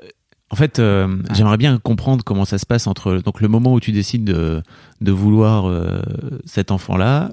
en 0.50 0.56
fait, 0.56 0.80
euh, 0.80 1.18
j'aimerais 1.34 1.58
bien 1.58 1.78
comprendre 1.78 2.24
comment 2.24 2.44
ça 2.46 2.58
se 2.58 2.66
passe 2.66 2.88
entre 2.88 3.18
donc 3.24 3.40
le 3.40 3.48
moment 3.48 3.74
où 3.74 3.80
tu 3.80 3.92
décides 3.92 4.24
de, 4.26 4.62
de 5.00 5.12
vouloir 5.12 5.68
euh, 5.70 6.02
cet 6.46 6.72
enfant-là. 6.72 7.30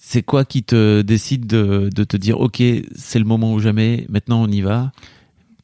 c'est 0.00 0.22
quoi 0.22 0.44
qui 0.44 0.62
te 0.62 1.02
décide 1.02 1.46
de, 1.46 1.90
de 1.94 2.04
te 2.04 2.16
dire 2.16 2.40
ok 2.40 2.62
c'est 2.94 3.18
le 3.18 3.24
moment 3.24 3.52
ou 3.52 3.58
jamais 3.60 4.06
maintenant 4.08 4.42
on 4.42 4.48
y 4.48 4.60
va? 4.60 4.92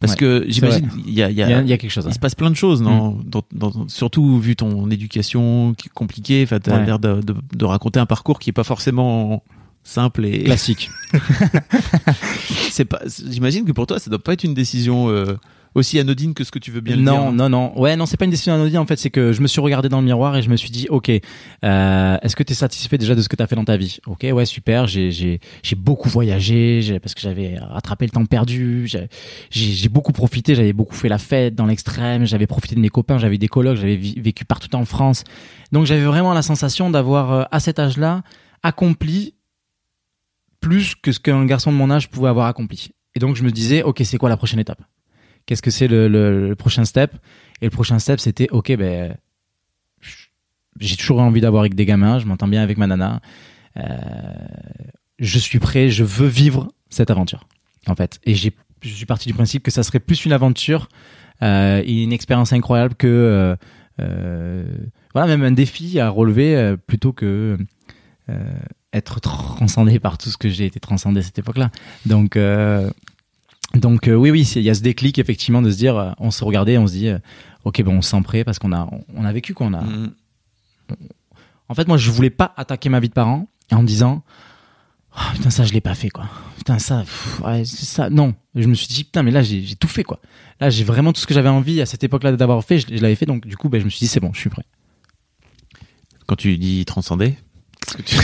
Parce 0.06 0.12
Ouais, 0.12 0.16
que 0.18 0.44
j'imagine 0.48 0.88
il 1.06 1.12
y 1.14 1.22
a, 1.22 1.30
y 1.30 1.42
a- 1.42 1.48
y, 1.48 1.52
a, 1.52 1.60
il 1.62 1.68
y 1.68 1.72
a 1.72 1.78
quelque 1.78 1.90
chose. 1.90 2.04
il 2.04 2.10
hein. 2.10 2.12
se 2.12 2.18
passe 2.18 2.34
plein 2.34 2.50
de 2.50 2.56
choses, 2.56 2.82
non 2.82 3.18
Dans- 3.24 3.42
dans- 3.52 3.88
Surtout 3.88 4.38
vu 4.38 4.56
ton 4.56 4.90
éducation 4.90 5.74
compliquée, 5.94 6.42
enfin, 6.44 6.60
t'as 6.60 6.78
Ouais. 6.78 6.86
l'air 6.86 6.98
de, 6.98 7.20
de- 7.20 7.34
de 7.54 7.64
raconter 7.64 8.00
un 8.00 8.06
parcours 8.06 8.38
qui 8.38 8.50
est 8.50 8.54
pas 8.54 8.64
forcément 8.64 9.42
simple 9.82 10.24
et 10.24 10.44
Classique. 10.44 10.90
c'est 12.70 12.84
pas. 12.84 13.00
J'imagine 13.28 13.64
que 13.64 13.72
pour 13.72 13.86
toi, 13.86 13.98
ça 13.98 14.10
doit 14.10 14.22
pas 14.22 14.32
être 14.32 14.44
une 14.44 14.54
décision 14.54 15.08
euh, 15.10 15.36
aussi 15.74 15.98
anodine 15.98 16.34
que 16.34 16.44
ce 16.44 16.50
que 16.50 16.58
tu 16.58 16.70
veux 16.70 16.80
bien 16.80 16.96
le 16.96 17.02
dire. 17.02 17.12
non, 17.12 17.32
non, 17.32 17.48
non. 17.48 17.78
Ouais, 17.78 17.96
non, 17.96 18.06
c'est 18.06 18.16
pas 18.16 18.24
une 18.24 18.30
décision 18.30 18.54
anodine. 18.54 18.78
En 18.78 18.86
fait, 18.86 18.96
c'est 18.96 19.10
que 19.10 19.32
je 19.32 19.40
me 19.40 19.46
suis 19.46 19.60
regardé 19.60 19.88
dans 19.88 20.00
le 20.00 20.06
miroir 20.06 20.36
et 20.36 20.42
je 20.42 20.48
me 20.48 20.56
suis 20.56 20.70
dit, 20.70 20.86
ok, 20.88 21.10
euh, 21.10 22.18
est-ce 22.22 22.36
que 22.36 22.42
tu 22.42 22.52
es 22.52 22.54
satisfait 22.56 22.98
déjà 22.98 23.14
de 23.14 23.22
ce 23.22 23.28
que 23.28 23.36
tu 23.36 23.42
as 23.42 23.46
fait 23.46 23.56
dans 23.56 23.64
ta 23.64 23.76
vie? 23.76 23.98
Ok, 24.06 24.24
ouais, 24.30 24.44
super. 24.46 24.86
J'ai, 24.86 25.10
j'ai, 25.10 25.40
j'ai 25.62 25.76
beaucoup 25.76 26.08
voyagé 26.08 26.98
parce 27.00 27.14
que 27.14 27.20
j'avais 27.20 27.58
rattrapé 27.58 28.04
le 28.06 28.10
temps 28.10 28.24
perdu. 28.24 28.86
J'ai, 28.86 29.08
j'ai 29.50 29.88
beaucoup 29.88 30.12
profité. 30.12 30.54
J'avais 30.54 30.72
beaucoup 30.72 30.94
fait 30.94 31.08
la 31.08 31.18
fête 31.18 31.54
dans 31.54 31.66
l'extrême. 31.66 32.24
J'avais 32.24 32.46
profité 32.46 32.74
de 32.74 32.80
mes 32.80 32.88
copains. 32.90 33.18
J'avais 33.18 33.38
des 33.38 33.48
colocs. 33.48 33.76
J'avais 33.76 33.96
vécu 33.96 34.44
partout 34.44 34.74
en 34.76 34.84
France. 34.84 35.24
Donc, 35.72 35.86
j'avais 35.86 36.04
vraiment 36.04 36.34
la 36.34 36.42
sensation 36.42 36.90
d'avoir, 36.90 37.32
euh, 37.32 37.42
à 37.50 37.58
cet 37.58 37.78
âge-là, 37.78 38.22
accompli 38.62 39.34
plus 40.60 40.94
que 40.94 41.12
ce 41.12 41.20
qu'un 41.20 41.44
garçon 41.44 41.72
de 41.72 41.76
mon 41.76 41.90
âge 41.90 42.08
pouvait 42.08 42.28
avoir 42.28 42.46
accompli. 42.46 42.90
Et 43.14 43.18
donc, 43.18 43.36
je 43.36 43.42
me 43.42 43.50
disais, 43.50 43.82
ok, 43.82 44.00
c'est 44.04 44.16
quoi 44.18 44.28
la 44.28 44.36
prochaine 44.36 44.60
étape? 44.60 44.80
Qu'est-ce 45.46 45.62
que 45.62 45.70
c'est 45.70 45.88
le, 45.88 46.54
prochain 46.56 46.84
step? 46.84 47.14
Et 47.60 47.66
le 47.66 47.70
prochain 47.70 47.98
step, 47.98 48.20
c'était 48.20 48.48
ok, 48.50 48.76
ben 48.76 49.16
j'ai 50.80 50.96
toujours 50.96 51.20
envie 51.20 51.40
d'avoir 51.40 51.60
avec 51.60 51.74
des 51.74 51.86
gamins. 51.86 52.18
Je 52.18 52.26
m'entends 52.26 52.48
bien 52.48 52.62
avec 52.62 52.78
ma 52.78 52.86
nana. 52.86 53.20
Euh, 53.76 53.82
je 55.18 55.38
suis 55.38 55.58
prêt. 55.58 55.90
Je 55.90 56.04
veux 56.04 56.26
vivre 56.26 56.72
cette 56.90 57.10
aventure, 57.10 57.46
en 57.86 57.94
fait. 57.94 58.18
Et 58.24 58.34
j'ai, 58.34 58.52
je 58.82 58.90
suis 58.90 59.06
parti 59.06 59.28
du 59.28 59.34
principe 59.34 59.62
que 59.62 59.70
ça 59.70 59.82
serait 59.82 60.00
plus 60.00 60.24
une 60.24 60.32
aventure 60.32 60.88
euh, 61.42 61.82
une 61.86 62.12
expérience 62.12 62.52
incroyable 62.52 62.94
que 62.94 63.56
euh, 64.00 64.64
voilà, 65.12 65.28
même 65.28 65.42
un 65.42 65.52
défi 65.52 65.98
à 66.00 66.08
relever 66.08 66.76
plutôt 66.86 67.12
que 67.12 67.56
être 68.92 69.20
transcendé 69.20 69.98
par 69.98 70.18
tout 70.18 70.30
ce 70.30 70.36
que 70.36 70.48
j'ai 70.48 70.64
été 70.64 70.80
transcendé 70.80 71.20
à 71.20 71.22
cette 71.22 71.38
époque-là. 71.38 71.70
Donc 72.06 72.36
donc 73.74 74.08
euh, 74.08 74.14
oui, 74.14 74.30
oui, 74.30 74.42
il 74.56 74.62
y 74.62 74.70
a 74.70 74.74
ce 74.74 74.82
déclic 74.82 75.18
effectivement 75.18 75.62
de 75.62 75.70
se 75.70 75.76
dire, 75.76 75.96
euh, 75.96 76.12
on 76.18 76.30
se 76.30 76.44
regardait, 76.44 76.78
on 76.78 76.86
se 76.86 76.92
dit, 76.92 77.08
euh, 77.08 77.18
ok, 77.64 77.82
bon, 77.82 77.98
on 77.98 78.02
se 78.02 78.10
sent 78.10 78.22
prêt 78.22 78.44
parce 78.44 78.58
qu'on 78.58 78.72
a, 78.72 78.88
on, 78.90 79.04
on 79.16 79.24
a 79.24 79.32
vécu 79.32 79.54
quoi. 79.54 79.66
On 79.66 79.74
a. 79.74 79.80
Mhm. 79.82 80.12
En 81.68 81.74
fait, 81.74 81.88
moi, 81.88 81.96
je 81.96 82.10
voulais 82.10 82.30
pas 82.30 82.52
attaquer 82.56 82.88
ma 82.88 83.00
vie 83.00 83.08
de 83.08 83.14
parent 83.14 83.48
en 83.72 83.82
me 83.82 83.86
disant, 83.86 84.22
Ah, 85.12 85.30
putain, 85.34 85.50
ça, 85.50 85.64
je 85.64 85.72
l'ai 85.72 85.80
pas 85.80 85.94
fait 85.94 86.10
quoi. 86.10 86.28
Putain, 86.56 86.78
ça, 86.78 87.00
pff, 87.00 87.40
ouais, 87.44 87.64
c'est 87.64 87.86
ça. 87.86 88.10
Non, 88.10 88.34
je 88.54 88.66
me 88.68 88.74
suis 88.74 88.88
dit, 88.88 89.04
putain, 89.04 89.22
mais 89.22 89.30
là, 89.30 89.42
j'ai 89.42 89.62
j'ai 89.62 89.76
tout 89.76 89.88
fait 89.88 90.04
quoi. 90.04 90.20
Là, 90.60 90.70
j'ai 90.70 90.84
vraiment 90.84 91.12
tout 91.12 91.20
ce 91.20 91.26
que 91.26 91.34
j'avais 91.34 91.48
envie 91.48 91.80
à 91.80 91.86
cette 91.86 92.04
époque-là 92.04 92.36
d'avoir 92.36 92.62
fait, 92.64 92.78
je, 92.78 92.86
je 92.88 93.02
l'avais 93.02 93.14
fait. 93.14 93.26
Donc, 93.26 93.46
du 93.46 93.56
coup, 93.56 93.68
ben, 93.68 93.80
je 93.80 93.84
me 93.84 93.90
suis 93.90 94.00
dit, 94.00 94.08
c'est 94.08 94.20
bon, 94.20 94.32
je 94.32 94.40
suis 94.40 94.50
prêt. 94.50 94.64
Quand 96.26 96.36
tu 96.36 96.56
dis 96.58 96.84
transcender, 96.84 97.36
qu'est-ce 97.84 97.96
que 97.96 98.02
tu, 98.02 98.16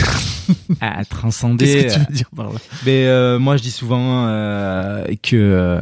À 0.81 1.05
transcender. 1.05 1.65
qu'est-ce 1.65 1.97
que 1.97 2.03
tu 2.03 2.07
veux 2.09 2.15
dire 2.15 2.29
par 2.35 2.51
là? 2.51 2.59
Mais 2.85 3.05
euh, 3.07 3.39
moi, 3.39 3.57
je 3.57 3.61
dis 3.61 3.71
souvent 3.71 4.25
euh, 4.27 5.05
que. 5.21 5.81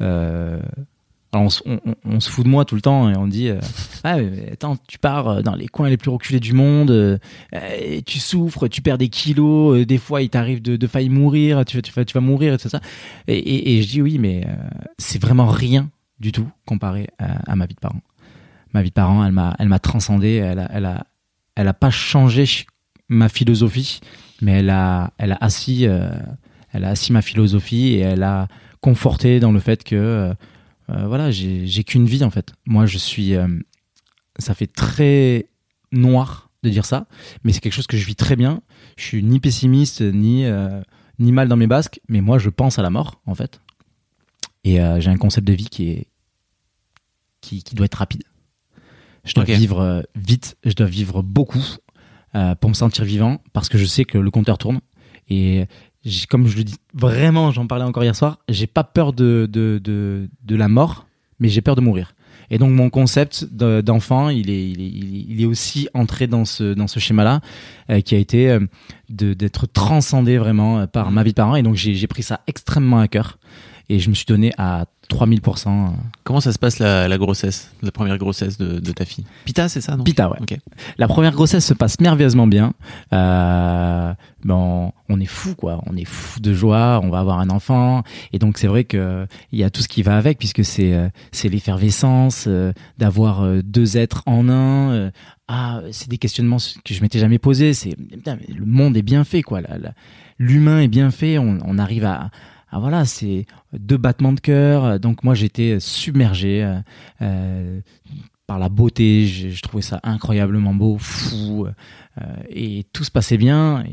euh, 0.00 0.60
alors 1.32 1.44
on, 1.44 1.50
se- 1.50 1.62
on- 1.64 1.80
on- 1.86 1.94
on 2.04 2.20
se 2.20 2.28
fout 2.28 2.44
de 2.44 2.50
moi 2.50 2.64
tout 2.64 2.74
le 2.74 2.80
temps 2.80 3.08
et 3.08 3.16
on 3.16 3.28
dit 3.28 3.50
euh, 3.50 3.60
ah 4.02 4.16
mais 4.16 4.50
attends 4.52 4.76
tu 4.88 4.98
pars 4.98 5.44
dans 5.44 5.54
les 5.54 5.68
coins 5.68 5.88
les 5.88 5.96
plus 5.96 6.10
reculés 6.10 6.40
du 6.40 6.54
monde 6.54 6.90
euh, 6.90 7.18
et 7.80 8.02
tu 8.02 8.18
souffres 8.18 8.66
tu 8.66 8.82
perds 8.82 8.98
des 8.98 9.08
kilos 9.10 9.76
euh, 9.78 9.86
des 9.86 9.98
fois 9.98 10.22
il 10.22 10.28
t'arrive 10.30 10.60
de, 10.60 10.74
de 10.76 10.86
failli 10.88 11.08
mourir 11.08 11.64
tu, 11.64 11.76
vas- 11.76 11.82
tu, 11.82 11.92
vas, 11.92 12.04
tu 12.04 12.14
vas 12.14 12.20
mourir 12.20 12.54
et 12.54 12.58
tout 12.58 12.68
ça 12.68 12.80
et, 13.28 13.38
et, 13.38 13.76
et 13.78 13.82
je 13.82 13.88
dis 13.88 14.02
oui 14.02 14.18
mais 14.18 14.44
euh, 14.44 14.52
c'est 14.98 15.22
vraiment 15.22 15.46
rien 15.46 15.88
du 16.18 16.32
tout 16.32 16.48
comparé 16.66 17.06
à, 17.20 17.52
à 17.52 17.54
ma 17.54 17.66
vie 17.66 17.74
de 17.76 17.80
parent 17.80 18.00
ma 18.74 18.82
vie 18.82 18.88
de 18.88 18.94
parent 18.94 19.24
elle 19.24 19.30
m'a 19.32 19.54
elle 19.60 19.68
m'a 19.68 19.78
transcendé 19.78 20.34
elle 20.34 20.58
a, 20.58 20.68
elle 20.72 20.84
a 20.86 21.04
elle 21.54 21.68
a 21.68 21.74
pas 21.74 21.90
changé 21.90 22.44
ch- 22.44 22.66
ma 23.10 23.28
philosophie 23.28 24.00
mais 24.40 24.60
elle 24.60 24.70
a 24.70 25.12
elle 25.18 25.32
a 25.32 25.38
assis 25.40 25.86
euh, 25.86 26.10
elle 26.72 26.84
a 26.84 26.90
assis 26.90 27.12
ma 27.12 27.22
philosophie 27.22 27.88
et 27.88 27.98
elle 27.98 28.22
a 28.22 28.48
conforté 28.80 29.40
dans 29.40 29.52
le 29.52 29.60
fait 29.60 29.84
que 29.84 29.96
euh, 29.96 30.34
euh, 30.90 31.06
voilà 31.06 31.30
j'ai 31.30 31.84
qu'une 31.84 32.06
vie 32.06 32.24
en 32.24 32.30
fait. 32.30 32.52
Moi 32.66 32.86
je 32.86 32.98
suis 32.98 33.34
euh, 33.34 33.48
ça 34.38 34.54
fait 34.54 34.66
très 34.66 35.46
noir 35.92 36.50
de 36.62 36.70
dire 36.70 36.84
ça 36.84 37.06
mais 37.44 37.52
c'est 37.52 37.60
quelque 37.60 37.74
chose 37.74 37.86
que 37.86 37.96
je 37.96 38.06
vis 38.06 38.16
très 38.16 38.36
bien. 38.36 38.62
Je 38.96 39.04
suis 39.04 39.22
ni 39.22 39.40
pessimiste 39.40 40.00
ni 40.00 40.44
ni 41.18 41.32
mal 41.32 41.48
dans 41.48 41.56
mes 41.56 41.66
basques 41.66 42.00
mais 42.08 42.20
moi 42.20 42.38
je 42.38 42.48
pense 42.48 42.78
à 42.78 42.82
la 42.82 42.90
mort 42.90 43.20
en 43.26 43.34
fait. 43.34 43.60
Et 44.64 44.78
j'ai 44.98 45.10
un 45.10 45.16
concept 45.16 45.46
de 45.46 45.52
vie 45.52 45.68
qui 45.68 45.90
est 45.90 46.06
qui, 47.40 47.62
qui 47.62 47.74
doit 47.74 47.86
être 47.86 47.94
rapide. 47.94 48.24
Je 49.24 49.34
dois 49.34 49.44
vivre 49.44 50.04
vite 50.14 50.56
je 50.64 50.74
dois 50.74 50.86
vivre 50.86 51.22
beaucoup 51.22 51.64
euh, 52.34 52.54
pour 52.54 52.70
me 52.70 52.74
sentir 52.74 53.04
vivant 53.04 53.40
parce 53.52 53.68
que 53.68 53.78
je 53.78 53.84
sais 53.84 54.04
que 54.04 54.18
le 54.18 54.30
compteur 54.30 54.58
tourne 54.58 54.80
Et 55.28 55.66
comme 56.28 56.46
je 56.46 56.56
le 56.56 56.64
dis 56.64 56.76
vraiment, 56.94 57.50
j'en 57.50 57.66
parlais 57.66 57.84
encore 57.84 58.04
hier 58.04 58.16
soir, 58.16 58.38
j'ai 58.48 58.66
pas 58.66 58.84
peur 58.84 59.12
de, 59.12 59.48
de, 59.50 59.80
de, 59.82 60.28
de 60.44 60.56
la 60.56 60.68
mort, 60.68 61.06
mais 61.38 61.48
j'ai 61.48 61.60
peur 61.60 61.76
de 61.76 61.80
mourir. 61.80 62.14
Et 62.52 62.58
donc 62.58 62.70
mon 62.72 62.90
concept 62.90 63.44
de- 63.52 63.80
d'enfant, 63.80 64.28
il 64.28 64.50
est, 64.50 64.70
il, 64.70 65.40
est, 65.40 65.44
aussi 65.44 65.88
entré 65.94 66.26
dans 66.26 66.44
ce, 66.44 66.74
dans 66.74 66.88
ce 66.88 66.98
schéma-là, 66.98 67.40
euh, 67.90 68.00
qui 68.00 68.14
a 68.14 68.18
été 68.18 68.50
euh, 68.50 68.60
d'être 69.08 69.66
transcendé 69.66 70.36
vraiment 70.38 70.86
par 70.88 71.10
ma 71.12 71.22
vie 71.22 71.30
de 71.30 71.36
parent. 71.36 71.54
Et 71.56 71.62
donc 71.62 71.76
j'ai 71.76 72.06
pris 72.06 72.22
ça 72.22 72.40
extrêmement 72.46 72.98
à 72.98 73.06
cœur. 73.06 73.38
Et 73.88 73.98
je 73.98 74.08
me 74.08 74.14
suis 74.14 74.26
donné 74.26 74.52
à 74.58 74.86
3000%. 75.10 75.68
euh, 75.68 75.88
Comment 76.24 76.40
ça 76.40 76.52
se 76.52 76.58
passe 76.58 76.78
la, 76.78 77.08
la 77.08 77.18
grossesse, 77.18 77.72
la 77.82 77.90
première 77.90 78.16
grossesse 78.18 78.56
de, 78.58 78.78
de 78.78 78.92
ta 78.92 79.04
fille? 79.04 79.24
Pita, 79.44 79.68
c'est 79.68 79.80
ça 79.80 79.96
non? 79.96 80.04
Pita, 80.04 80.30
ouais. 80.30 80.38
Ok. 80.40 80.56
La 80.98 81.08
première 81.08 81.32
grossesse 81.32 81.66
se 81.66 81.74
passe 81.74 82.00
merveilleusement 82.00 82.46
bien. 82.46 82.72
Euh, 83.12 84.14
bon, 84.44 84.92
on 85.08 85.20
est 85.20 85.26
fou, 85.26 85.54
quoi. 85.54 85.82
On 85.86 85.96
est 85.96 86.04
fou 86.04 86.40
de 86.40 86.52
joie. 86.54 87.00
On 87.02 87.10
va 87.10 87.18
avoir 87.20 87.40
un 87.40 87.50
enfant. 87.50 88.02
Et 88.32 88.38
donc, 88.38 88.58
c'est 88.58 88.66
vrai 88.68 88.84
que 88.84 89.26
il 89.52 89.58
y 89.58 89.64
a 89.64 89.70
tout 89.70 89.82
ce 89.82 89.88
qui 89.88 90.02
va 90.02 90.16
avec, 90.16 90.38
puisque 90.38 90.64
c'est 90.64 90.94
euh, 90.94 91.08
c'est 91.32 91.48
l'effervescence 91.48 92.44
euh, 92.46 92.72
d'avoir 92.98 93.44
deux 93.62 93.96
êtres 93.96 94.22
en 94.26 94.48
un. 94.48 94.92
euh, 94.92 95.10
ah, 95.48 95.80
c'est 95.90 96.08
des 96.08 96.18
questionnements 96.18 96.58
que 96.84 96.94
je 96.94 97.02
m'étais 97.02 97.18
jamais 97.18 97.38
posés. 97.38 97.74
C'est 97.74 97.96
le 97.96 98.64
monde 98.66 98.96
est 98.96 99.02
bien 99.02 99.24
fait, 99.24 99.42
quoi. 99.42 99.60
L'humain 100.38 100.80
est 100.80 100.88
bien 100.88 101.10
fait. 101.10 101.38
On, 101.38 101.58
on 101.64 101.76
arrive 101.78 102.04
à 102.04 102.30
ah 102.70 102.78
voilà, 102.78 103.04
c'est 103.04 103.46
deux 103.72 103.96
battements 103.96 104.32
de 104.32 104.40
cœur. 104.40 105.00
Donc 105.00 105.24
moi 105.24 105.34
j'étais 105.34 105.78
submergé 105.80 106.62
euh, 106.62 106.78
euh, 107.22 107.80
par 108.46 108.58
la 108.58 108.68
beauté. 108.68 109.26
Je, 109.26 109.62
trouvais 109.62 109.82
ça 109.82 110.00
incroyablement 110.02 110.74
beau, 110.74 110.96
fou, 110.98 111.66
euh, 111.66 112.22
et 112.48 112.84
tout 112.92 113.04
se 113.04 113.10
passait 113.10 113.38
bien. 113.38 113.84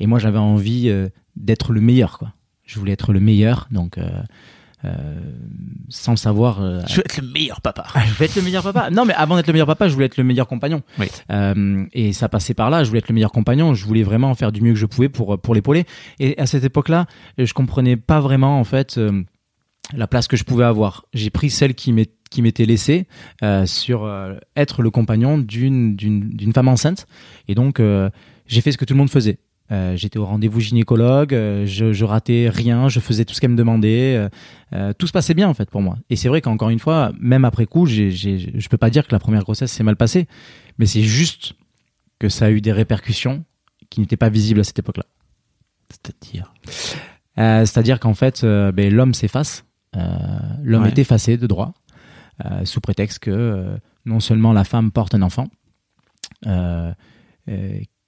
Et, 0.00 0.06
moi 0.06 0.18
j'avais 0.18 0.38
envie 0.38 0.92
d'être 1.36 1.72
le 1.72 1.80
meilleur, 1.80 2.18
quoi. 2.18 2.32
Je 2.64 2.80
voulais 2.80 2.92
être 2.92 3.12
le 3.12 3.20
meilleur, 3.20 3.68
donc 3.70 3.96
sans 5.88 6.12
le 6.12 6.16
savoir. 6.16 6.60
euh, 6.60 6.80
Je 6.86 6.96
veux 6.96 7.00
être 7.04 7.20
le 7.20 7.26
meilleur 7.28 7.60
papa. 7.60 7.84
ah, 7.94 8.02
je 8.06 8.12
voulais 8.14 8.26
être 8.26 8.36
le 8.36 8.42
meilleur 8.42 8.62
papa. 8.62 8.90
Non, 8.90 9.04
mais 9.04 9.14
avant 9.14 9.36
d'être 9.36 9.46
le 9.46 9.52
meilleur 9.52 9.66
papa, 9.66 9.88
je 9.88 9.94
voulais 9.94 10.06
être 10.06 10.16
le 10.16 10.24
meilleur 10.24 10.46
compagnon. 10.46 10.82
Oui. 10.98 11.06
Euh, 11.30 11.84
et 11.92 12.12
ça 12.12 12.28
passait 12.28 12.54
par 12.54 12.70
là. 12.70 12.84
Je 12.84 12.88
voulais 12.88 12.98
être 13.00 13.08
le 13.08 13.14
meilleur 13.14 13.32
compagnon. 13.32 13.74
Je 13.74 13.84
voulais 13.84 14.02
vraiment 14.02 14.34
faire 14.34 14.52
du 14.52 14.60
mieux 14.60 14.72
que 14.72 14.78
je 14.78 14.86
pouvais 14.86 15.08
pour 15.08 15.38
pour 15.40 15.54
l'épauler. 15.54 15.84
Et 16.20 16.38
à 16.38 16.46
cette 16.46 16.64
époque-là, 16.64 17.06
je 17.38 17.52
comprenais 17.52 17.96
pas 17.96 18.20
vraiment 18.20 18.60
en 18.60 18.64
fait 18.64 18.98
euh, 18.98 19.22
la 19.94 20.06
place 20.06 20.28
que 20.28 20.36
je 20.36 20.44
pouvais 20.44 20.64
avoir. 20.64 21.04
J'ai 21.14 21.30
pris 21.30 21.50
celle 21.50 21.74
qui 21.74 21.92
m'est 21.92 22.10
qui 22.28 22.42
m'était 22.42 22.66
laissée 22.66 23.06
euh, 23.44 23.66
sur 23.66 24.04
euh, 24.04 24.34
être 24.56 24.82
le 24.82 24.90
compagnon 24.90 25.38
d'une 25.38 25.94
d'une 25.96 26.30
d'une 26.30 26.52
femme 26.52 26.68
enceinte. 26.68 27.06
Et 27.48 27.54
donc 27.54 27.78
euh, 27.80 28.10
j'ai 28.46 28.60
fait 28.60 28.72
ce 28.72 28.78
que 28.78 28.84
tout 28.84 28.94
le 28.94 28.98
monde 28.98 29.10
faisait. 29.10 29.38
Euh, 29.72 29.96
J'étais 29.96 30.18
au 30.18 30.24
rendez-vous 30.24 30.60
gynécologue, 30.60 31.34
euh, 31.34 31.66
je, 31.66 31.92
je 31.92 32.04
ratais 32.04 32.48
rien, 32.52 32.88
je 32.88 33.00
faisais 33.00 33.24
tout 33.24 33.34
ce 33.34 33.40
qu'elle 33.40 33.50
me 33.50 33.56
demandait. 33.56 34.28
euh, 34.72 34.92
tout 34.98 35.06
se 35.06 35.12
passait 35.12 35.34
bien 35.34 35.48
en 35.48 35.54
fait 35.54 35.68
pour 35.70 35.82
moi. 35.82 35.96
Et 36.10 36.16
c'est 36.16 36.28
vrai 36.28 36.40
qu'encore 36.40 36.70
une 36.70 36.78
fois, 36.78 37.12
même 37.18 37.44
après 37.44 37.66
coup, 37.66 37.86
j'ai, 37.86 38.10
j'ai, 38.10 38.52
je 38.58 38.68
peux 38.68 38.76
pas 38.78 38.90
dire 38.90 39.06
que 39.06 39.12
la 39.12 39.18
première 39.18 39.42
grossesse 39.42 39.72
s'est 39.72 39.82
mal 39.82 39.96
passée, 39.96 40.28
mais 40.78 40.86
c'est 40.86 41.02
juste 41.02 41.54
que 42.18 42.28
ça 42.28 42.46
a 42.46 42.50
eu 42.50 42.60
des 42.60 42.72
répercussions 42.72 43.44
qui 43.90 44.00
n'étaient 44.00 44.16
pas 44.16 44.28
visibles 44.28 44.60
à 44.60 44.64
cette 44.64 44.78
époque-là. 44.78 45.04
C'est-à-dire 45.90 46.52
c'est-à-dire 47.36 48.00
qu'en 48.00 48.14
fait, 48.14 48.44
ben, 48.44 48.92
l'homme 48.92 49.12
s'efface. 49.14 49.64
L'homme 50.62 50.82
Ouais. 50.84 50.88
est 50.88 50.98
effacé 50.98 51.36
de 51.36 51.46
droit, 51.46 51.74
sous 52.64 52.80
prétexte 52.80 53.18
que 53.18 53.76
non 54.06 54.20
seulement 54.20 54.52
la 54.54 54.64
femme 54.64 54.90
porte 54.90 55.14
un 55.14 55.20
enfant, 55.22 55.46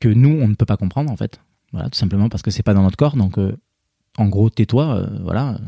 que 0.01 0.09
nous, 0.09 0.39
on 0.41 0.49
ne 0.49 0.55
peut 0.55 0.65
pas 0.67 0.77
comprendre 0.77 1.11
en 1.11 1.17
fait. 1.17 1.41
Voilà, 1.73 1.91
tout 1.91 1.99
simplement 1.99 2.29
parce 2.29 2.43
que 2.43 2.51
c'est 2.51 2.63
pas 2.63 2.75
dans 2.75 2.83
notre 2.83 2.97
corps. 2.97 3.17
Donc, 3.17 3.39
euh, 3.39 3.57
en 4.17 4.27
gros, 4.27 4.51
tais-toi. 4.51 4.85
euh, 4.85 5.07
voilà, 5.23 5.59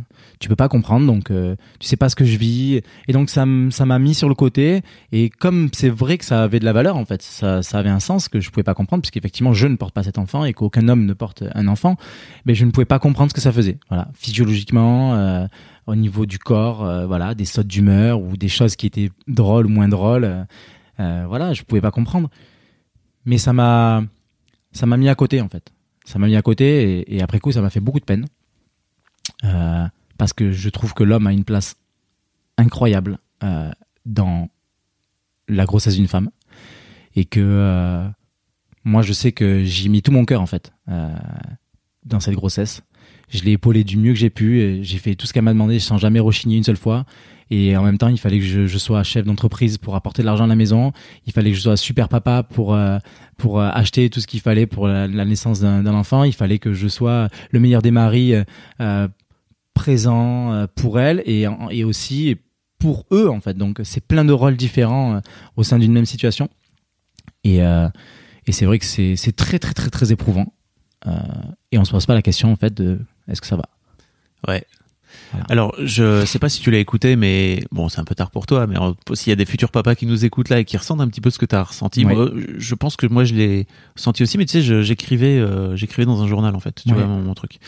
tu 0.41 0.49
peux 0.49 0.57
pas 0.57 0.69
comprendre. 0.69 1.07
Donc, 1.07 1.31
euh, 1.31 1.55
tu 1.79 1.87
sais 1.87 1.97
pas 1.97 2.09
ce 2.09 2.17
que 2.17 2.25
je 2.25 2.37
vis. 2.37 2.81
Et 3.07 3.13
donc, 3.13 3.31
ça 3.31 3.45
m'a 3.47 3.99
mis 3.99 4.15
sur 4.15 4.29
le 4.29 4.35
côté. 4.35 4.83
Et 5.13 5.31
comme 5.31 5.69
c'est 5.73 5.91
vrai 5.91 6.19
que 6.19 6.25
ça 6.25 6.43
avait 6.43 6.59
de 6.59 6.65
la 6.65 6.73
valeur 6.73 6.97
en 6.97 7.05
fait, 7.05 7.23
ça, 7.23 7.63
ça 7.63 7.79
avait 7.79 7.91
un 7.91 8.01
sens 8.01 8.29
que 8.29 8.41
je 8.41 8.51
pouvais 8.51 8.65
pas 8.65 8.75
comprendre, 8.75 9.03
puisqu'effectivement, 9.03 9.53
je 9.53 9.67
ne 9.69 9.77
porte 9.77 9.95
pas 9.95 10.03
cet 10.03 10.19
enfant 10.19 10.45
et 10.45 10.53
qu'aucun 10.53 10.89
homme 10.89 11.05
ne 11.07 11.13
porte 11.13 11.45
un 11.55 11.69
enfant. 11.69 11.97
Mais 12.45 12.55
je 12.55 12.65
ne 12.65 12.71
pouvais 12.71 12.87
pas 12.87 12.99
comprendre 12.99 13.31
ce 13.31 13.35
que 13.35 13.41
ça 13.41 13.53
faisait. 13.53 13.79
Voilà, 13.89 14.09
physiologiquement. 14.15 15.15
euh, 15.15 15.47
au 15.87 15.97
niveau 15.97 16.25
du 16.25 16.39
corps, 16.39 16.85
euh, 16.85 17.07
voilà, 17.07 17.35
des 17.35 17.45
sautes 17.45 17.67
d'humeur 17.67 18.21
ou 18.21 18.37
des 18.37 18.49
choses 18.49 18.77
qui 18.77 18.87
étaient 18.87 19.11
drôles 19.27 19.67
ou 19.67 19.71
moins 19.71 19.89
drôles, 19.89 20.47
voilà, 20.99 21.53
je 21.53 21.63
pouvais 21.63 21.81
pas 21.81 21.91
comprendre. 21.91 22.31
Mais 23.25 23.39
ça 23.39 23.53
m'a, 23.53 24.03
ça 24.73 24.87
m'a 24.87 24.97
mis 24.97 25.09
à 25.09 25.15
côté 25.17 25.41
en 25.41 25.49
fait. 25.49 25.73
Ça 26.11 26.19
m'a 26.19 26.27
mis 26.27 26.35
à 26.35 26.43
côté 26.43 27.15
et, 27.15 27.23
après 27.23 27.39
coup, 27.39 27.53
ça 27.53 27.61
m'a 27.61 27.71
fait 27.71 27.79
beaucoup 27.79 28.01
de 28.01 28.05
peine 28.05 28.27
Euh, 29.45 29.87
parce 30.19 30.33
que 30.33 30.51
je 30.51 30.69
trouve 30.69 30.93
que 30.93 31.05
l'homme 31.05 31.29
a 31.29 31.33
une 31.33 31.45
place 31.45 31.77
incroyable 32.59 33.19
euh, 33.45 33.71
dans 34.05 34.49
la 35.47 35.67
grossesse 35.67 35.95
d'une 35.95 36.09
femme 36.09 36.31
et 37.15 37.25
que 37.25 37.41
euh, 37.41 38.09
moi, 38.83 39.03
je 39.03 39.13
sais 39.13 39.31
que 39.31 39.63
j'y 39.63 39.87
ai 39.87 39.89
mis 39.89 40.03
tout 40.03 40.11
mon 40.11 40.25
cœur 40.25 40.43
en 40.43 40.47
fait 40.47 40.73
dans 42.05 42.19
cette 42.19 42.35
grossesse. 42.35 42.83
Je 43.29 43.45
l'ai 43.45 43.53
épaulé 43.53 43.85
du 43.85 43.97
mieux 43.97 44.13
que 44.13 44.19
j'ai 44.19 44.31
pu. 44.31 44.81
J'ai 44.83 44.99
fait 44.99 45.15
tout 45.15 45.29
ce 45.29 45.33
qu'elle 45.33 45.45
m'a 45.45 45.53
demandé 45.53 45.79
sans 45.79 45.97
jamais 45.97 46.19
rechigner 46.19 46.57
une 46.57 46.65
seule 46.65 46.77
fois. 46.77 47.07
Et 47.51 47.77
en 47.77 47.83
même 47.83 47.99
temps, 47.99 48.09
il 48.09 48.19
fallait 48.19 48.39
que 48.39 48.45
je, 48.67 48.79
sois 48.79 49.03
chef 49.03 49.25
d'entreprise 49.25 49.77
pour 49.77 49.97
apporter 49.97 50.23
de 50.23 50.27
l'argent 50.27 50.45
à 50.45 50.47
la 50.47 50.55
maison. 50.55 50.93
Il 51.27 51.33
fallait 51.33 51.51
que 51.51 51.57
je 51.57 51.63
sois 51.63 51.77
super 51.77 52.09
papa 52.09 52.45
pour 52.45 52.75
euh, 52.75 52.99
pour 53.37 53.61
euh, 53.61 53.69
acheter 53.73 54.09
tout 54.09 54.21
ce 54.21 54.29
qu'il 54.29 54.41
fallait 54.41 54.67
pour 54.67 54.87
la, 54.87 55.09
naissance 55.09 55.61
d'un 55.61 55.95
enfant. 55.95 56.23
Il 56.23 56.33
fallait 56.33 56.61
que 56.61 56.73
je 56.73 56.87
sois 56.87 57.29
le 57.51 57.59
meilleur 57.59 57.83
des 57.83 57.91
maris 57.91 58.35
euh, 58.81 59.09
présent 59.75 60.67
pour 60.77 61.01
elle 61.01 61.23
et, 61.27 61.47
et 61.71 61.85
aussi 61.85 62.37
pour 62.79 63.05
eux 63.11 63.29
en 63.29 63.41
fait. 63.41 63.57
Donc 63.57 63.81
c'est 63.83 64.07
plein 64.07 64.25
de 64.25 64.33
rôles 64.33 64.57
différents 64.57 65.21
au 65.57 65.65
sein 65.65 65.79
d'une 65.79 65.93
même 65.93 66.07
situation. 66.07 66.49
Et 67.43 67.59
et 68.47 68.53
c'est 68.53 68.65
vrai 68.65 68.79
que 68.79 68.85
c'est 68.85 69.37
très 69.37 69.59
très 69.59 69.75
très 69.75 69.91
très 69.91 70.13
éprouvant. 70.13 70.53
Et 71.73 71.79
on 71.79 71.85
se 71.85 71.91
pose 71.91 72.07
pas 72.07 72.15
la 72.15 72.23
question 72.23 72.53
en 72.53 72.57
fait 72.57 72.75
de 72.75 73.01
est-ce 73.27 73.41
que 73.41 73.47
ça 73.47 73.57
va? 73.57 73.69
Ouais. 74.47 74.65
Voilà. 75.33 75.47
Alors, 75.49 75.75
je 75.79 76.25
sais 76.25 76.39
pas 76.39 76.49
si 76.49 76.61
tu 76.61 76.71
l'as 76.71 76.79
écouté, 76.79 77.17
mais 77.17 77.63
bon, 77.73 77.89
c'est 77.89 78.01
un 78.01 78.05
peu 78.05 78.15
tard 78.15 78.31
pour 78.31 78.47
toi, 78.47 78.67
mais 78.67 78.77
en- 78.79 78.95
s'il 79.15 79.31
y 79.31 79.33
a 79.33 79.37
des 79.37 79.45
futurs 79.47 79.71
papas 79.71 79.95
qui 79.95 80.07
nous 80.07 80.25
écoutent 80.25 80.49
là 80.49 80.59
et 80.61 80.65
qui 80.65 80.77
ressentent 80.77 81.01
un 81.01 81.09
petit 81.09 81.21
peu 81.21 81.31
ce 81.31 81.39
que 81.39 81.47
tu 81.47 81.55
as 81.55 81.63
ressenti, 81.63 82.05
Oui. 82.05 82.15
moi, 82.15 82.31
je 82.59 82.75
pense 82.75 82.97
que 82.97 83.07
moi 83.07 83.25
je 83.25 83.35
l'ai 83.35 83.67
senti 83.97 84.23
aussi, 84.23 84.39
mais 84.39 84.45
tu 84.47 84.61
sais, 84.63 84.83
j'écrivais, 84.83 85.39
euh, 85.39 85.77
j'écrivais 85.77 86.05
dans 86.07 86.23
un 86.23 86.27
journal 86.27 86.55
en 86.57 86.61
fait, 86.61 86.83
tu 86.87 86.93
vois 86.95 87.07
mon, 87.07 87.21
mon 87.23 87.35
truc. 87.35 87.59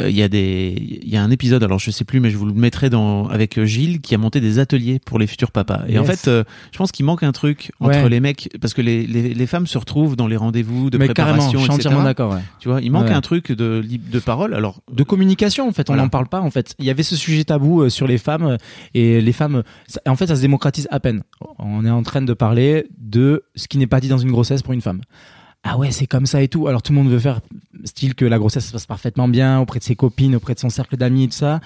Euh, 0.00 0.04
euh, 0.04 0.10
Il 0.10 0.16
y 0.16 0.22
a 0.22 0.28
des, 0.28 0.74
il 1.02 1.08
y 1.08 1.16
a 1.18 1.22
un 1.22 1.30
épisode, 1.30 1.62
alors 1.62 1.78
je 1.78 1.90
sais 1.90 2.04
plus, 2.04 2.18
mais 2.20 2.30
je 2.30 2.36
vous 2.38 2.46
le 2.46 2.54
mettrai 2.54 2.88
dans 2.88 3.26
avec 3.28 3.58
euh, 3.58 3.66
Gilles 3.66 4.00
qui 4.00 4.14
a 4.14 4.18
monté 4.18 4.40
des 4.40 4.58
ateliers 4.58 4.98
pour 5.04 5.18
les 5.18 5.26
futurs 5.26 5.50
papas. 5.50 5.82
Et 5.86 5.98
en 5.98 6.04
fait, 6.04 6.28
euh, 6.28 6.44
je 6.72 6.78
pense 6.78 6.92
qu'il 6.92 7.04
manque 7.04 7.22
un 7.22 7.32
truc 7.32 7.72
entre 7.78 8.02
Ouais. 8.04 8.08
les 8.08 8.20
mecs 8.20 8.48
parce 8.60 8.72
que 8.72 8.80
les, 8.80 9.06
les, 9.06 9.34
les 9.34 9.46
femmes 9.46 9.66
se 9.66 9.76
retrouvent 9.76 10.16
dans 10.16 10.26
les 10.26 10.36
rendez-vous 10.36 10.88
de 10.88 10.96
Mais 10.96 11.08
carrément, 11.08 11.36
préparation, 11.36 11.58
je 11.58 11.64
suis 11.64 11.72
entièrement 11.72 12.04
d'accord. 12.04 12.32
ouais. 12.32 12.40
Tu 12.58 12.68
vois, 12.68 12.80
il 12.80 12.90
manque 12.90 13.06
Ouais. 13.08 13.12
un 13.12 13.20
truc 13.20 13.52
de 13.52 13.82
de 13.86 14.18
parole. 14.18 14.54
Alors 14.54 14.80
de 14.90 15.02
communication 15.02 15.68
en 15.68 15.72
fait 15.72 15.90
on 15.90 15.92
Voilà. 15.92 16.04
n'en 16.04 16.08
parle 16.08 16.28
pas 16.28 16.40
en 16.40 16.50
fait 16.50 16.74
il 16.78 16.84
y 16.86 16.90
avait 16.90 17.02
ce 17.02 17.16
sujet 17.16 17.44
tabou 17.44 17.88
sur 17.90 18.06
les 18.06 18.18
femmes 18.18 18.56
et 18.94 19.20
les 19.20 19.32
femmes 19.32 19.62
ça- 19.86 20.00
en 20.06 20.16
fait 20.16 20.26
ça 20.26 20.36
se 20.36 20.40
démocratise 20.40 20.88
à 20.90 21.00
peine 21.00 21.22
on 21.58 21.84
est 21.84 21.90
en 21.90 22.02
train 22.02 22.22
de 22.22 22.32
parler 22.32 22.86
de 22.98 23.44
ce 23.56 23.68
qui 23.68 23.76
n'est 23.78 23.86
pas 23.86 24.00
dit 24.00 24.08
dans 24.08 24.18
une 24.18 24.30
grossesse 24.30 24.62
pour 24.62 24.72
une 24.72 24.80
femme 24.80 25.00
ah 25.64 25.78
ouais 25.78 25.90
c'est 25.90 26.06
comme 26.06 26.26
ça 26.26 26.42
et 26.42 26.48
tout 26.48 26.66
alors 26.66 26.82
tout 26.82 26.92
le 26.92 26.98
monde 26.98 27.10
veut 27.10 27.18
faire 27.18 27.40
style 27.84 28.14
que 28.14 28.24
la 28.24 28.38
grossesse 28.38 28.66
se 28.66 28.72
passe 28.72 28.86
parfaitement 28.86 29.28
bien 29.28 29.60
auprès 29.60 29.78
de 29.78 29.84
ses 29.84 29.96
copines 29.96 30.36
auprès 30.36 30.54
de 30.54 30.58
son 30.58 30.70
cercle 30.70 30.96
d'amis 30.96 31.24
et 31.24 31.28
tout 31.28 31.34
ça 31.34 31.60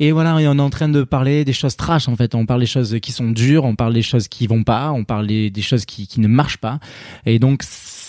et 0.00 0.12
voilà 0.12 0.36
on 0.36 0.38
est 0.38 0.60
en 0.60 0.70
train 0.70 0.88
de 0.88 1.02
parler 1.02 1.44
des 1.44 1.52
choses 1.52 1.76
trash 1.76 2.08
en 2.08 2.16
fait 2.16 2.34
on 2.34 2.46
parle 2.46 2.60
des 2.60 2.66
choses 2.66 2.98
qui 3.00 3.12
sont 3.12 3.30
dures 3.30 3.64
on 3.64 3.74
parle 3.74 3.94
des 3.94 4.02
choses 4.02 4.28
qui 4.28 4.46
vont 4.46 4.64
pas 4.64 4.92
on 4.92 5.04
parle 5.04 5.26
des, 5.26 5.52
choses 5.60 5.84
qui, 5.84 6.06
qui 6.06 6.20
ne 6.20 6.28
marchent 6.28 6.58
pas 6.58 6.80
et 7.26 7.38
donc 7.38 7.62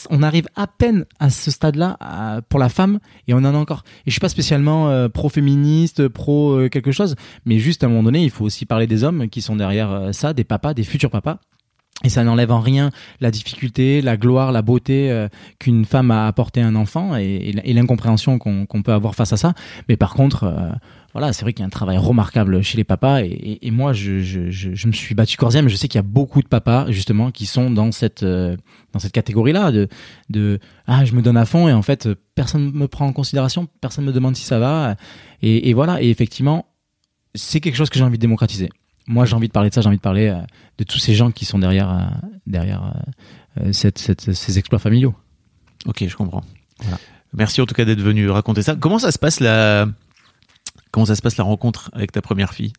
on 0.10 0.23
arrive 0.23 0.47
à 0.56 0.67
peine 0.67 1.06
à 1.19 1.29
ce 1.29 1.51
stade-là 1.51 2.41
pour 2.49 2.60
la 2.60 2.69
femme 2.69 2.99
et 3.27 3.34
on 3.34 3.38
en 3.38 3.45
a 3.45 3.53
encore. 3.53 3.84
Et 4.01 4.08
je 4.08 4.12
suis 4.12 4.19
pas 4.19 4.29
spécialement 4.29 4.89
euh, 4.89 5.10
pro-féministe, 5.10 6.08
pro 6.08 6.53
euh, 6.53 6.69
quelque 6.69 6.91
chose, 6.91 7.15
mais 7.45 7.60
juste 7.60 7.84
à 7.84 7.88
un 7.88 7.89
moment 7.89 8.03
donné, 8.03 8.23
il 8.23 8.29
faut 8.29 8.45
aussi 8.45 8.65
parler 8.65 8.88
des 8.88 9.03
hommes 9.03 9.29
qui 9.29 9.41
sont 9.41 9.56
derrière 9.56 9.91
euh, 9.91 10.12
ça, 10.12 10.34
des 10.34 10.43
papas, 10.43 10.73
des 10.73 10.84
futurs 10.84 11.10
papas. 11.10 11.39
Et 12.03 12.10
ça 12.10 12.23
n'enlève 12.23 12.51
en 12.51 12.60
rien 12.60 12.89
la 13.21 13.32
difficulté, 13.32 14.01
la 14.01 14.17
gloire, 14.17 14.51
la 14.51 14.62
beauté 14.62 15.12
euh, 15.12 15.29
qu'une 15.60 15.86
femme 15.86 16.12
a 16.12 16.27
apporté 16.27 16.62
à 16.62 16.67
un 16.67 16.75
enfant 16.75 17.15
et, 17.15 17.53
l'incompréhension 17.65 18.39
qu'on 18.39 18.82
peut 18.84 18.91
avoir 18.91 19.15
face 19.15 19.32
à 19.32 19.38
ça. 19.38 19.53
Mais 19.88 19.95
par 19.95 20.15
contre, 20.15 20.43
euh, 20.43 20.69
voilà, 21.13 21.32
c'est 21.32 21.43
vrai 21.43 21.53
qu'il 21.53 21.62
y 21.62 21.63
a 21.63 21.67
un 21.67 21.69
travail 21.69 21.97
remarquable 21.97 22.62
chez 22.63 22.77
les 22.77 22.84
papas 22.84 23.21
et, 23.21 23.60
et- 23.62 23.71
moi, 23.71 23.93
je, 23.93 24.19
je, 24.19 24.49
je, 24.49 24.73
je 24.73 24.88
me 24.88 24.91
suis 24.91 25.13
battu 25.15 25.38
corps 25.38 25.51
mais 25.53 25.69
je 25.69 25.75
sais 25.75 25.88
qu'il 25.88 25.97
y 25.97 26.03
a 26.03 26.08
beaucoup 26.08 26.41
de 26.41 26.47
papas 26.47 26.91
justement 26.91 27.32
qui 27.32 27.45
sont 27.45 27.69
dans 27.69 27.91
cette 27.91 28.23
euh, 28.23 28.58
dans 28.91 28.99
cette 28.99 29.12
catégorie-là 29.13 29.71
de 29.71 29.88
de 30.29 30.60
ah 30.88 31.06
je 31.06 31.13
me 31.13 31.21
donne 31.21 31.38
à 31.38 31.45
fond 31.45 31.67
et 31.67 31.73
en 31.73 31.82
fait 31.84 32.10
personne 32.36 32.71
me 32.71 32.88
prend 32.88 33.06
en 33.06 33.13
considération, 33.13 33.67
personne 33.82 34.06
me 34.06 34.12
demande 34.12 34.36
si 34.36 34.43
ça 34.43 34.60
va 34.60 34.95
et, 35.41 35.69
et 35.69 35.73
voilà 35.73 36.01
et 36.01 36.10
effectivement 36.10 36.65
c'est 37.36 37.60
quelque 37.62 37.75
chose 37.75 37.89
que 37.89 37.97
j'ai 37.97 38.06
envie 38.06 38.17
de 38.17 38.21
démocratiser. 38.21 38.69
Moi 39.07 39.25
j'ai 39.25 39.35
envie 39.35 39.47
de 39.47 39.53
parler 39.53 39.69
de 39.69 39.75
ça, 39.75 39.81
j'ai 39.81 39.87
envie 39.87 39.97
de 39.97 40.01
parler 40.01 40.27
euh, 40.29 40.39
de 40.77 40.83
tous 40.83 40.99
ces 40.99 41.13
gens 41.13 41.31
qui 41.31 41.45
sont 41.45 41.59
derrière 41.59 41.89
euh, 41.89 42.01
derrière 42.47 42.83
euh, 42.83 43.61
euh, 43.67 43.73
cette, 43.73 43.97
cette- 43.99 44.33
ces 44.33 44.57
exploits 44.57 44.79
familiaux. 44.79 45.13
Ok, 45.85 46.05
je 46.07 46.15
comprends. 46.15 46.43
Voilà. 46.79 46.97
Merci 47.33 47.61
en 47.61 47.65
tout 47.65 47.75
cas 47.75 47.83
d'être 47.85 48.01
venu 48.01 48.29
raconter 48.29 48.61
ça. 48.61 48.75
Comment 48.75 48.99
ça 48.99 49.11
se 49.11 49.19
passe 49.19 49.39
la 49.39 49.87
comment 50.91 51.05
ça 51.05 51.15
se 51.15 51.21
passe 51.21 51.37
la 51.37 51.43
rencontre 51.43 51.89
avec 51.93 52.11
ta 52.11 52.21
première 52.21 52.53
fille? 52.53 52.71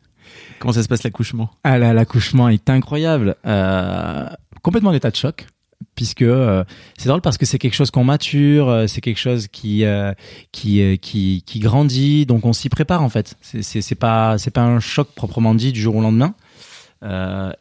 Comment 0.59 0.73
ça 0.73 0.83
se 0.83 0.89
passe 0.89 1.03
l'accouchement? 1.03 1.51
Ah 1.65 1.79
là, 1.79 1.93
l'accouchement 1.93 2.49
est 2.49 2.71
incroyable. 2.71 3.37
Euh, 3.47 4.27
complètement 4.63 4.91
en 4.91 4.95
état 4.95 5.11
de 5.11 5.17
choc. 5.17 5.47
Puisque 5.95 6.23
euh, 6.23 6.65
c'est 6.99 7.09
drôle 7.09 7.21
parce 7.21 7.39
que 7.39 7.47
c'est 7.47 7.59
quelque 7.59 7.75
chose 7.75 7.91
qu'on 7.91 8.05
mature, 8.05 8.69
euh, 8.69 8.87
c'est 8.87 9.01
quelque 9.01 9.19
chose 9.21 9.49
qui 9.49 9.85
euh, 9.85 10.13
qui, 10.53 10.99
qui 11.47 11.59
grandit, 11.61 12.27
donc 12.27 12.45
on 12.47 12.53
s'y 12.53 12.69
prépare 12.69 13.03
en 13.03 13.09
fait. 13.09 13.37
C'est 13.41 13.63
c'est 13.83 13.95
pas 13.95 14.39
c'est 14.39 14.51
pas 14.51 14.63
un 14.63 14.81
choc 14.81 15.09
proprement 15.15 15.55
dit 15.55 15.73
du 15.73 15.81
jour 15.81 15.97
au 15.97 16.01
lendemain. 16.03 16.35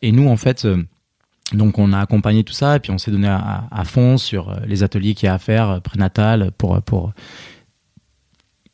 Et 0.01 0.11
nous 0.13 0.29
en 0.29 0.37
fait, 0.37 0.65
donc 1.51 1.77
on 1.77 1.91
a 1.91 1.99
accompagné 1.99 2.43
tout 2.45 2.53
ça 2.53 2.77
et 2.77 2.79
puis 2.79 2.91
on 2.91 2.97
s'est 2.97 3.11
donné 3.11 3.27
à, 3.27 3.83
fond 3.83 4.17
sur 4.17 4.57
les 4.65 4.83
ateliers 4.83 5.13
qu'il 5.15 5.25
y 5.27 5.29
a 5.29 5.33
à 5.33 5.37
faire 5.39 5.81
prénatal 5.81 6.51
pour 6.57 6.81
pour 6.81 7.11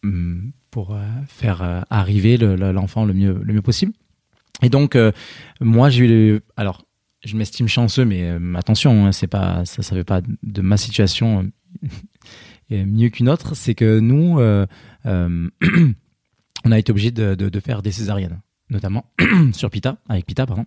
hum, 0.04 0.52
pour 0.72 0.96
faire 1.28 1.84
arriver 1.90 2.38
le- 2.38 2.56
le- 2.56 2.72
l'enfant 2.72 3.06
le 3.06 3.14
mieux 3.14 3.40
le 3.44 3.54
mieux 3.54 3.62
possible. 3.64 3.94
Et 4.62 4.70
donc 4.70 4.96
moi 5.60 5.90
j'ai 5.90 6.40
alors 6.58 6.84
je 7.24 7.36
m'estime 7.36 7.68
chanceux 7.68 8.06
mais 8.06 8.30
euh, 8.30 8.54
attention 8.56 9.06
hein, 9.06 9.12
c'est 9.12 9.28
pas 9.28 9.66
ça 9.66 9.84
ça 9.84 9.96
fait 9.96 10.04
pas 10.04 10.22
de 10.44 10.62
ma 10.62 10.78
situation 10.78 11.50
euh, 12.72 12.86
mieux 12.86 13.10
qu'une 13.10 13.30
autre. 13.30 13.56
C'est 13.56 13.76
que 13.76 14.00
nous 14.00 14.40
euh, 14.40 14.66
on 15.06 16.72
a 16.72 16.80
été 16.80 16.92
obligé 16.92 17.12
de, 17.12 17.36
de, 17.36 17.50
de 17.50 17.60
faire 17.60 17.82
des 17.82 17.92
césariennes 17.92 18.42
notamment 18.70 19.12
sur 19.54 19.70
Pita 19.70 19.98
avec 20.08 20.26
Pita 20.26 20.46
pardon. 20.46 20.66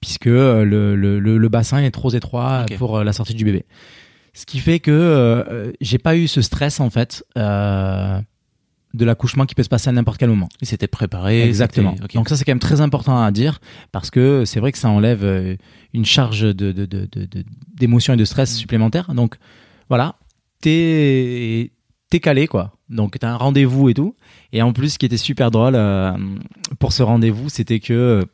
Puisque 0.00 0.24
le, 0.24 0.64
le, 0.64 1.20
le, 1.20 1.38
le 1.38 1.48
bassin 1.48 1.78
est 1.78 1.90
trop 1.90 2.10
étroit 2.10 2.64
pour 2.78 3.04
la 3.04 3.12
sortie 3.12 3.34
du 3.34 3.44
bébé. 3.44 3.66
Ce 4.34 4.46
qui 4.46 4.60
fait 4.60 4.80
que 4.80 4.90
euh, 4.90 5.44
euh, 5.50 5.72
j'ai 5.80 5.98
pas 5.98 6.16
eu 6.16 6.26
ce 6.26 6.40
stress 6.40 6.80
en 6.80 6.88
fait 6.88 7.24
euh, 7.36 8.20
de 8.94 9.04
l'accouchement 9.04 9.46
qui 9.46 9.54
peut 9.54 9.62
se 9.62 9.68
passer 9.68 9.88
à 9.88 9.92
n'importe 9.92 10.18
quel 10.18 10.28
moment 10.28 10.48
Il 10.60 10.66
s'était 10.68 10.86
préparé. 10.86 11.42
Exactement. 11.42 11.94
Donc 12.14 12.28
ça 12.28 12.36
c'est 12.36 12.44
quand 12.44 12.52
même 12.52 12.58
très 12.58 12.80
important 12.80 13.22
à 13.22 13.30
dire 13.30 13.58
parce 13.90 14.10
que 14.10 14.44
c'est 14.44 14.60
vrai 14.60 14.70
que 14.72 14.78
ça 14.78 14.88
enlève 14.90 15.24
euh, 15.24 15.56
une 15.94 16.04
charge 16.04 16.42
de 16.42 16.72
de- 16.72 16.86
d'émotion 17.74 18.12
et 18.14 18.16
de 18.16 18.22
Mm. 18.22 18.26
stress 18.26 18.54
supplémentaire. 18.56 19.14
Donc 19.14 19.36
voilà, 19.88 20.16
t'es 20.60 21.70
t'es 22.10 22.20
calé 22.20 22.46
quoi. 22.46 22.72
Donc 22.88 23.18
t'as 23.18 23.30
un 23.30 23.36
rendez-vous 23.36 23.88
et 23.88 23.94
tout. 23.94 24.14
Et 24.52 24.60
en 24.62 24.72
plus, 24.72 24.90
ce 24.94 24.98
qui 24.98 25.06
était 25.06 25.16
super 25.16 25.50
drôle 25.50 25.74
euh, 25.74 26.12
pour 26.78 26.92
ce 26.92 27.02
rendez-vous, 27.02 27.48
c'était 27.48 27.80
que 27.80 28.24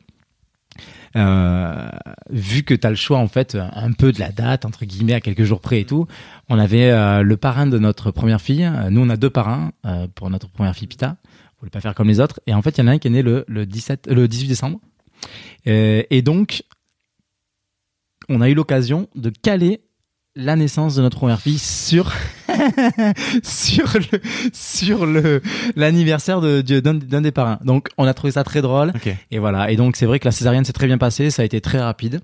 euh, 1.15 1.89
vu 2.29 2.63
que 2.63 2.73
t'as 2.73 2.89
le 2.89 2.95
choix 2.95 3.17
en 3.17 3.27
fait 3.27 3.55
un 3.55 3.91
peu 3.91 4.11
de 4.11 4.19
la 4.19 4.31
date 4.31 4.65
entre 4.65 4.85
guillemets 4.85 5.13
à 5.13 5.21
quelques 5.21 5.43
jours 5.43 5.61
près 5.61 5.81
et 5.81 5.85
tout, 5.85 6.07
on 6.49 6.59
avait 6.59 6.91
euh, 6.91 7.23
le 7.23 7.37
parrain 7.37 7.67
de 7.67 7.77
notre 7.79 8.11
première 8.11 8.41
fille. 8.41 8.65
Euh, 8.65 8.89
Nous 8.89 9.01
on 9.01 9.09
a 9.09 9.17
deux 9.17 9.29
parrains 9.29 9.71
euh, 9.85 10.07
pour 10.13 10.29
notre 10.29 10.49
première 10.49 10.75
fille 10.75 10.87
Pita. 10.87 11.17
On 11.57 11.61
voulait 11.61 11.71
pas 11.71 11.81
faire 11.81 11.95
comme 11.95 12.07
les 12.07 12.19
autres. 12.19 12.39
Et 12.47 12.53
en 12.53 12.61
fait, 12.61 12.77
il 12.77 12.81
y 12.81 12.83
en 12.83 12.87
a 12.87 12.91
un 12.91 12.97
qui 12.99 13.07
est 13.07 13.11
né 13.11 13.21
le, 13.21 13.43
le 13.47 13.65
17, 13.65 14.07
le 14.09 14.27
18 14.29 14.47
décembre. 14.47 14.79
Euh, 15.67 16.03
et 16.09 16.21
donc, 16.21 16.63
on 18.29 18.39
a 18.39 18.49
eu 18.49 18.53
l'occasion 18.53 19.09
de 19.15 19.29
caler 19.29 19.81
la 20.39 20.55
naissance 20.55 20.95
de 20.95 21.01
notre 21.01 21.17
première 21.17 21.41
fille 21.41 21.59
sur 21.59 22.11
sur 23.43 23.93
le 23.93 24.21
sur 24.53 25.05
le 25.05 25.41
l'anniversaire 25.75 26.41
de 26.41 26.61
d'un 26.61 27.21
des 27.21 27.31
parrains. 27.31 27.59
Donc, 27.63 27.89
on 27.97 28.05
a 28.05 28.13
trouvé 28.13 28.31
ça 28.31 28.43
très 28.43 28.61
drôle. 28.61 28.93
Et 29.31 29.39
voilà. 29.39 29.71
Et 29.71 29.75
donc, 29.75 29.95
c'est 29.95 30.05
vrai 30.05 30.19
que 30.19 30.25
la 30.25 30.31
césarienne 30.31 30.65
s'est 30.65 30.73
très 30.73 30.87
bien 30.87 30.97
passée. 30.97 31.29
Ça 31.29 31.41
a 31.41 31.45
été 31.45 31.61
très 31.61 31.79
rapide. 31.79 32.21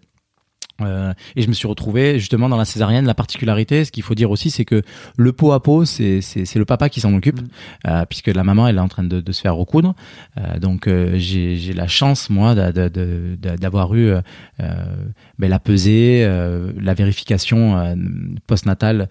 Euh, 0.81 1.13
et 1.35 1.41
je 1.41 1.47
me 1.47 1.53
suis 1.53 1.67
retrouvé 1.67 2.19
justement 2.19 2.49
dans 2.49 2.57
la 2.57 2.65
césarienne. 2.65 3.05
La 3.05 3.13
particularité, 3.13 3.85
ce 3.85 3.91
qu'il 3.91 4.03
faut 4.03 4.15
dire 4.15 4.29
aussi, 4.31 4.49
c'est 4.49 4.65
que 4.65 4.81
le 5.17 5.31
pot 5.31 5.53
à 5.53 5.61
pot, 5.61 5.85
c'est 5.85 6.21
le 6.55 6.65
papa 6.65 6.89
qui 6.89 6.99
s'en 6.99 7.13
occupe, 7.13 7.39
euh, 7.87 8.05
puisque 8.05 8.27
la 8.27 8.43
maman 8.43 8.67
elle 8.67 8.77
est 8.77 8.81
en 8.81 8.87
train 8.87 9.03
de, 9.03 9.21
de 9.21 9.31
se 9.31 9.41
faire 9.41 9.55
recoudre. 9.55 9.95
Euh, 10.37 10.59
donc 10.59 10.87
j'ai 10.87 11.55
j'ai 11.55 11.73
la 11.73 11.87
chance 11.87 12.29
moi 12.29 12.55
d'avoir 12.55 13.95
eu 13.95 14.13
ben, 14.59 15.49
la 15.49 15.59
pesée, 15.59 16.25
la 16.79 16.93
vérification 16.93 17.95
postnatale 18.47 19.09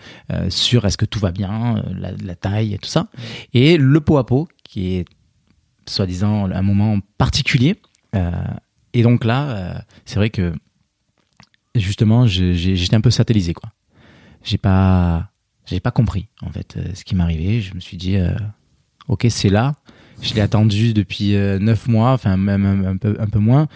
sur 0.49 0.85
est-ce 0.85 0.99
que 0.99 1.07
tout 1.07 1.19
va 1.19 1.31
bien, 1.31 1.83
la, 1.97 2.11
la 2.13 2.35
taille 2.35 2.75
et 2.75 2.79
tout 2.79 2.89
ça, 2.89 3.07
et 3.53 3.77
le 3.77 4.01
pot 4.01 4.19
à 4.19 4.27
pot 4.27 4.49
qui 4.65 4.97
est 4.97 5.05
soi-disant 5.87 6.51
un 6.51 6.63
moment 6.63 6.99
particulier. 7.19 7.77
Et 8.93 9.03
donc 9.03 9.25
là, 9.25 9.85
c'est 10.05 10.17
vrai 10.17 10.31
que 10.31 10.53
justement, 11.75 12.27
j'étais 12.27 12.95
un 12.95 13.01
peu 13.01 13.11
satellisé, 13.11 13.55
quoi. 13.55 13.71
J'ai 14.43 14.59
pas, 14.59 15.31
j'ai 15.65 15.81
pas 15.81 15.91
compris 15.91 16.29
en 16.43 16.51
fait 16.51 16.77
euh, 16.77 16.85
ce 16.95 17.05
qui 17.05 17.15
m'arrivait. 17.15 17.63
Je 17.63 17.75
me 17.75 17.81
suis 17.81 17.97
dit, 17.97 18.17
euh, 18.17 18.35
ok, 19.09 19.27
c'est 19.31 19.49
là. 19.49 19.75
Je 20.21 20.35
l'ai 20.35 20.43
attendu 20.43 20.93
depuis 20.93 21.35
euh, 21.35 21.59
neuf 21.59 21.89
mois, 21.89 22.13
enfin 22.13 22.37
même 22.37 22.85
un, 22.87 22.97
peu, 22.97 23.17
un 23.19 23.27
peu 23.27 23.39
moins. 23.39 23.69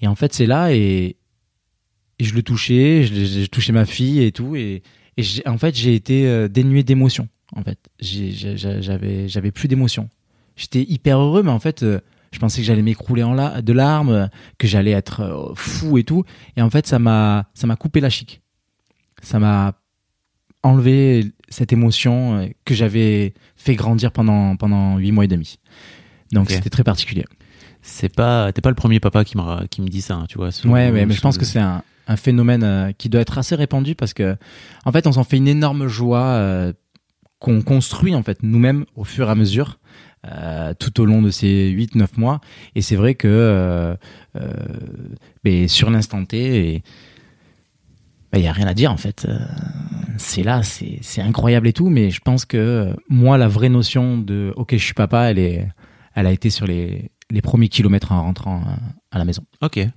Et 0.00 0.06
en 0.06 0.14
fait, 0.14 0.34
c'est 0.34 0.46
là 0.46 0.72
et, 0.72 1.16
je 2.18 2.32
le 2.34 2.42
touchais, 2.42 3.04
je, 3.04 3.24
j'ai 3.24 3.48
touché 3.48 3.72
ma 3.72 3.84
fille 3.84 4.22
et 4.22 4.32
tout. 4.32 4.56
Et, 4.56 4.82
et 5.16 5.24
en 5.46 5.58
fait, 5.58 5.74
j'ai 5.74 5.94
été 5.94 6.26
euh, 6.26 6.48
dénué 6.48 6.82
d'émotion. 6.82 7.28
En 7.54 7.62
fait, 7.62 7.78
j'avais 8.00 9.50
plus 9.50 9.68
d'émotion. 9.68 10.08
J'étais 10.56 10.82
hyper 10.82 11.18
heureux, 11.18 11.42
mais 11.42 11.50
en 11.50 11.60
fait, 11.60 11.82
euh, 11.82 12.00
je 12.36 12.40
pensais 12.40 12.60
que 12.60 12.66
j'allais 12.66 12.82
m'écrouler 12.82 13.22
en 13.22 13.32
la- 13.32 13.62
de 13.62 13.72
larmes, 13.72 14.28
que 14.58 14.66
j'allais 14.66 14.90
être 14.90 15.20
euh, 15.20 15.54
fou 15.54 15.96
et 15.96 16.04
tout. 16.04 16.22
Et 16.58 16.60
en 16.60 16.68
fait, 16.68 16.86
ça 16.86 16.98
m'a, 16.98 17.46
ça 17.54 17.66
m'a 17.66 17.76
coupé 17.76 18.00
la 18.00 18.10
chic. 18.10 18.42
Ça 19.22 19.38
m'a 19.38 19.72
enlevé 20.62 21.32
cette 21.48 21.72
émotion 21.72 22.36
euh, 22.40 22.46
que 22.66 22.74
j'avais 22.74 23.32
fait 23.56 23.74
grandir 23.74 24.12
pendant 24.12 24.54
pendant 24.56 24.98
huit 24.98 25.12
mois 25.12 25.24
et 25.24 25.28
demi. 25.28 25.58
Donc 26.32 26.48
c'était 26.56 26.68
très 26.70 26.84
particulier. 26.84 27.24
C'est 27.80 28.14
pas, 28.14 28.52
t'es 28.52 28.60
pas 28.60 28.68
le 28.68 28.74
premier 28.74 29.00
papa 29.00 29.24
qui 29.24 29.38
me 29.38 29.66
qui 29.68 29.80
me 29.80 29.88
dit 29.88 30.02
ça, 30.02 30.16
hein, 30.16 30.26
tu 30.28 30.36
vois. 30.36 30.50
Ouais, 30.74 30.90
ouais, 30.90 31.06
mais 31.06 31.14
je 31.14 31.20
pense 31.22 31.38
que 31.38 31.44
c'est 31.46 31.60
un, 31.60 31.82
un 32.08 32.16
phénomène 32.16 32.64
euh, 32.64 32.92
qui 32.92 33.08
doit 33.08 33.22
être 33.22 33.38
assez 33.38 33.54
répandu 33.54 33.94
parce 33.94 34.12
que, 34.12 34.36
en 34.84 34.92
fait, 34.92 35.06
on 35.06 35.12
s'en 35.12 35.24
fait 35.24 35.38
une 35.38 35.48
énorme 35.48 35.86
joie 35.86 36.20
euh, 36.20 36.72
qu'on 37.38 37.62
construit 37.62 38.14
en 38.14 38.22
fait 38.22 38.42
nous-mêmes 38.42 38.84
au 38.94 39.04
fur 39.04 39.28
et 39.28 39.30
à 39.30 39.34
mesure. 39.34 39.78
Euh, 40.26 40.74
tout 40.78 41.00
au 41.00 41.04
long 41.04 41.22
de 41.22 41.30
ces 41.30 41.70
8-9 41.70 42.06
mois 42.16 42.40
et 42.74 42.82
c'est 42.82 42.96
vrai 42.96 43.14
que 43.14 43.28
euh, 43.28 43.94
euh, 44.36 44.50
ben, 45.44 45.68
sur 45.68 45.90
l'instant 45.90 46.24
T 46.24 46.74
et 46.74 46.82
il 48.34 48.40
y 48.40 48.48
a 48.48 48.52
rien 48.52 48.66
à 48.66 48.74
dire 48.74 48.92
en 48.92 48.96
fait 48.98 49.26
c'est 50.18 50.42
là 50.42 50.62
c'est 50.62 50.98
c'est 51.00 51.22
incroyable 51.22 51.68
et 51.68 51.72
tout 51.72 51.88
mais 51.88 52.10
je 52.10 52.20
pense 52.20 52.44
que 52.44 52.94
moi 53.08 53.38
la 53.38 53.48
vraie 53.48 53.68
notion 53.70 54.18
de 54.18 54.52
ok 54.56 54.72
je 54.72 54.84
suis 54.84 54.94
papa 54.94 55.30
elle 55.30 55.38
est 55.38 55.66
elle 56.14 56.26
a 56.26 56.32
été 56.32 56.50
sur 56.50 56.66
les 56.66 57.10
les 57.30 57.40
premiers 57.40 57.68
kilomètres 57.68 58.12
en 58.12 58.22
rentrant 58.22 58.62
à 59.10 59.18
la 59.18 59.24
maison 59.24 59.42
Ok. 59.62 59.76
Ouais. 59.76 59.90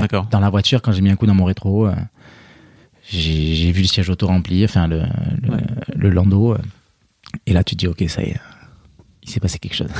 D'accord. 0.00 0.26
Dans 0.30 0.40
la 0.40 0.48
voiture, 0.48 0.80
quand 0.80 0.92
j'ai 0.92 1.02
mis 1.02 1.10
un 1.10 1.16
coup 1.16 1.26
dans 1.26 1.34
mon 1.34 1.44
rétro, 1.44 1.88
j'ai 3.06 3.70
vu 3.70 3.82
le 3.82 3.86
siège 3.86 4.08
auto 4.08 4.26
rempli, 4.26 4.64
enfin 4.64 4.86
le, 4.86 5.02
le, 5.42 5.50
Ouais. 5.50 5.60
le 5.94 6.08
landau. 6.08 6.56
et 7.46 7.52
là, 7.52 7.62
tu 7.64 7.74
te 7.76 7.80
dis, 7.80 7.86
ok, 7.86 8.02
ça 8.08 8.22
y 8.22 8.28
est, 8.30 8.40
il 9.24 9.30
s'est 9.30 9.40
passé 9.40 9.58
quelque 9.58 9.74
chose. 9.74 9.90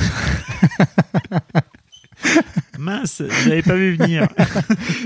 Mince, 2.79 3.23
j'avais 3.43 3.61
pas 3.61 3.75
vu 3.75 3.95
venir. 3.95 4.27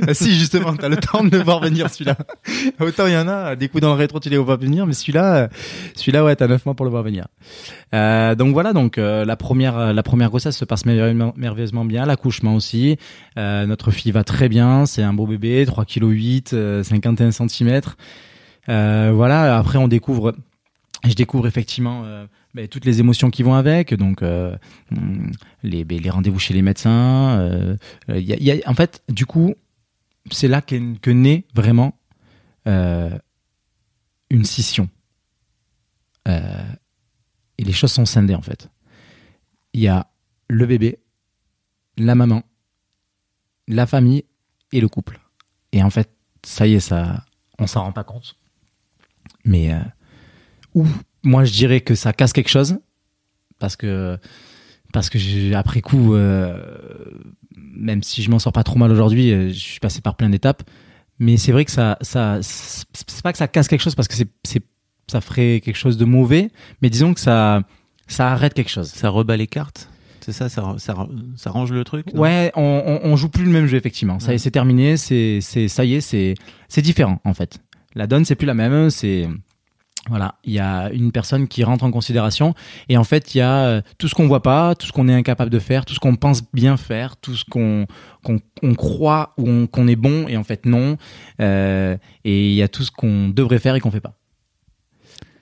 Ah, 0.07 0.13
si, 0.13 0.37
justement, 0.37 0.75
t'as 0.75 0.87
le 0.89 0.95
temps 0.97 1.23
de 1.23 1.37
le 1.37 1.43
voir 1.43 1.59
venir 1.59 1.89
celui-là. 1.89 2.15
Autant 2.79 3.05
il 3.05 3.13
y 3.13 3.17
en 3.17 3.27
a, 3.27 3.55
des 3.55 3.67
coups 3.67 3.81
dans 3.81 3.89
le 3.89 3.95
rétro, 3.95 4.19
tu 4.19 4.29
les 4.29 4.37
vois 4.37 4.57
pas 4.57 4.63
venir, 4.63 4.87
mais 4.87 4.93
celui-là, 4.93 5.35
euh, 5.35 5.47
celui-là, 5.93 6.23
ouais, 6.23 6.35
t'as 6.35 6.47
neuf 6.47 6.65
mois 6.65 6.73
pour 6.73 6.85
le 6.85 6.89
voir 6.89 7.03
venir. 7.03 7.27
Euh, 7.93 8.33
donc 8.33 8.53
voilà, 8.53 8.73
donc 8.73 8.97
euh, 8.97 9.25
la 9.25 9.35
première, 9.35 9.93
la 9.93 10.03
première 10.03 10.29
grossesse 10.29 10.57
se 10.57 10.65
passe 10.65 10.85
merveilleusement, 10.85 11.85
bien, 11.85 12.05
l'accouchement 12.05 12.55
aussi. 12.55 12.97
Euh, 13.37 13.65
notre 13.65 13.91
fille 13.91 14.11
va 14.11 14.23
très 14.23 14.49
bien, 14.49 14.85
c'est 14.85 15.03
un 15.03 15.13
beau 15.13 15.27
bébé, 15.27 15.65
3 15.65 15.85
kg 15.85 16.05
8, 16.05 16.53
euh, 16.53 16.83
51 16.83 17.31
cm. 17.31 17.81
Euh, 18.69 19.11
voilà, 19.13 19.57
après 19.57 19.77
on 19.77 19.87
découvre, 19.87 20.33
je 21.07 21.13
découvre 21.13 21.47
effectivement 21.47 22.03
euh, 22.05 22.25
ben, 22.53 22.67
toutes 22.67 22.85
les 22.85 22.99
émotions 22.99 23.29
qui 23.29 23.43
vont 23.43 23.53
avec, 23.53 23.93
donc 23.93 24.21
euh, 24.23 24.55
les, 25.63 25.83
ben, 25.85 25.99
les 25.99 26.09
rendez-vous 26.09 26.39
chez 26.39 26.53
les 26.53 26.61
médecins. 26.61 27.39
euh, 27.39 27.77
y 28.07 28.33
a- 28.33 28.37
y 28.37 28.51
a- 28.63 28.69
en 28.69 28.73
fait, 28.73 29.03
du 29.09 29.25
coup, 29.25 29.53
c'est 30.31 30.47
là 30.47 30.61
qu'est- 30.61 30.99
que 31.01 31.11
naît 31.11 31.45
vraiment 31.53 31.95
euh, 32.67 33.17
une 34.29 34.43
scission. 34.45 34.89
Euh, 36.27 36.63
et 37.57 37.63
les 37.63 37.71
choses 37.73 37.91
sont 37.91 38.05
scindées 38.05 38.35
en 38.35 38.41
fait. 38.41 38.69
Il 39.73 39.81
y 39.81 39.87
a 39.87 40.07
le 40.49 40.65
bébé, 40.65 40.99
la 41.97 42.15
maman, 42.15 42.43
la 43.67 43.85
famille 43.87 44.25
et 44.71 44.81
le 44.81 44.87
couple. 44.89 45.19
Et 45.71 45.81
en 45.83 45.89
fait, 45.89 46.09
ça 46.45 46.67
y 46.67 46.73
est, 46.75 46.79
ça, 46.79 47.23
on 47.59 47.67
s'en 47.67 47.83
rend 47.83 47.91
pas 47.91 48.03
compte. 48.03 48.35
Mais 49.45 49.73
euh, 49.73 49.79
ou 50.75 50.85
moi 51.23 51.43
je 51.43 51.51
dirais 51.51 51.81
que 51.81 51.95
ça 51.95 52.13
casse 52.13 52.33
quelque 52.33 52.49
chose 52.49 52.79
parce 53.59 53.75
que 53.75 54.17
parce 54.93 55.09
que 55.09 55.19
j'ai- 55.19 55.53
après 55.53 55.81
coup, 55.81 56.15
euh, 56.15 56.57
même 57.55 58.01
si 58.03 58.23
je 58.23 58.31
m'en 58.31 58.39
sors 58.39 58.53
pas 58.53 58.63
trop 58.63 58.77
mal 58.79 58.91
aujourd'hui, 58.91 59.31
euh, 59.31 59.49
je 59.49 59.53
suis 59.59 59.79
passé 59.79 60.01
par 60.01 60.15
plein 60.15 60.29
d'étapes. 60.29 60.63
Mais 61.19 61.35
c'est 61.37 61.51
vrai 61.51 61.65
que 61.65 61.71
ça, 61.71 61.97
ça, 62.01 62.39
c'est 62.41 63.21
pas 63.21 63.31
que 63.33 63.37
ça 63.37 63.47
casse 63.49 63.67
quelque 63.67 63.81
chose 63.81 63.93
parce 63.93 64.07
que 64.07 64.15
c'est, 64.15 64.29
c'est, 64.45 64.63
ça 65.07 65.19
ferait 65.21 65.61
quelque 65.63 65.75
chose 65.75 65.97
de 65.97 66.05
mauvais, 66.05 66.49
mais 66.81 66.89
disons 66.89 67.13
que 67.13 67.19
ça, 67.19 67.61
ça 68.07 68.31
arrête 68.31 68.53
quelque 68.53 68.69
chose. 68.71 68.87
Ça 68.87 69.09
rebat 69.09 69.35
les 69.35 69.47
cartes. 69.47 69.89
C'est 70.21 70.31
ça, 70.31 70.47
ça, 70.47 70.75
ça, 70.77 71.07
ça 71.35 71.49
range 71.51 71.71
le 71.73 71.83
truc. 71.83 72.07
Ouais, 72.13 72.51
on, 72.55 72.99
on, 73.03 73.09
on 73.11 73.15
joue 73.17 73.29
plus 73.29 73.43
le 73.43 73.51
même 73.51 73.65
jeu 73.67 73.77
effectivement. 73.77 74.19
Ça 74.19 74.31
y 74.31 74.35
est, 74.35 74.37
c'est 74.37 74.51
terminé. 74.51 74.95
C'est, 74.97 75.39
c'est, 75.41 75.67
ça 75.67 75.83
y 75.85 75.95
est, 75.95 76.01
c'est, 76.01 76.35
c'est 76.69 76.81
différent 76.81 77.19
en 77.25 77.33
fait. 77.33 77.59
La 77.95 78.07
donne, 78.07 78.23
c'est 78.25 78.35
plus 78.35 78.45
la 78.47 78.53
même. 78.53 78.89
C'est 78.89 79.27
voilà, 80.09 80.35
il 80.43 80.53
y 80.53 80.59
a 80.59 80.89
une 80.91 81.11
personne 81.11 81.47
qui 81.47 81.63
rentre 81.63 81.83
en 81.85 81.91
considération 81.91 82.53
et 82.89 82.97
en 82.97 83.03
fait, 83.03 83.33
il 83.35 83.37
y 83.37 83.41
a 83.41 83.65
euh, 83.65 83.81
tout 83.97 84.07
ce 84.07 84.15
qu'on 84.15 84.27
voit 84.27 84.41
pas, 84.43 84.75
tout 84.75 84.85
ce 84.87 84.91
qu'on 84.91 85.07
est 85.07 85.13
incapable 85.13 85.49
de 85.51 85.59
faire, 85.59 85.85
tout 85.85 85.93
ce 85.93 85.99
qu'on 85.99 86.15
pense 86.15 86.41
bien 86.53 86.75
faire, 86.77 87.15
tout 87.17 87.35
ce 87.35 87.45
qu'on 87.45 87.85
qu'on, 88.23 88.39
on 88.63 88.73
croit 88.75 89.33
ou 89.37 89.47
on- 89.49 89.67
qu'on 89.67 89.87
est 89.87 89.95
bon 89.95 90.27
et 90.27 90.35
en 90.37 90.43
fait 90.43 90.65
non. 90.65 90.97
Euh, 91.39 91.95
et 92.25 92.49
il 92.49 92.55
y 92.55 92.61
a 92.63 92.67
tout 92.67 92.83
ce 92.83 92.91
qu'on 92.91 93.29
devrait 93.29 93.59
faire 93.59 93.75
et 93.75 93.79
qu'on 93.79 93.91
fait 93.91 94.01
pas. 94.01 94.15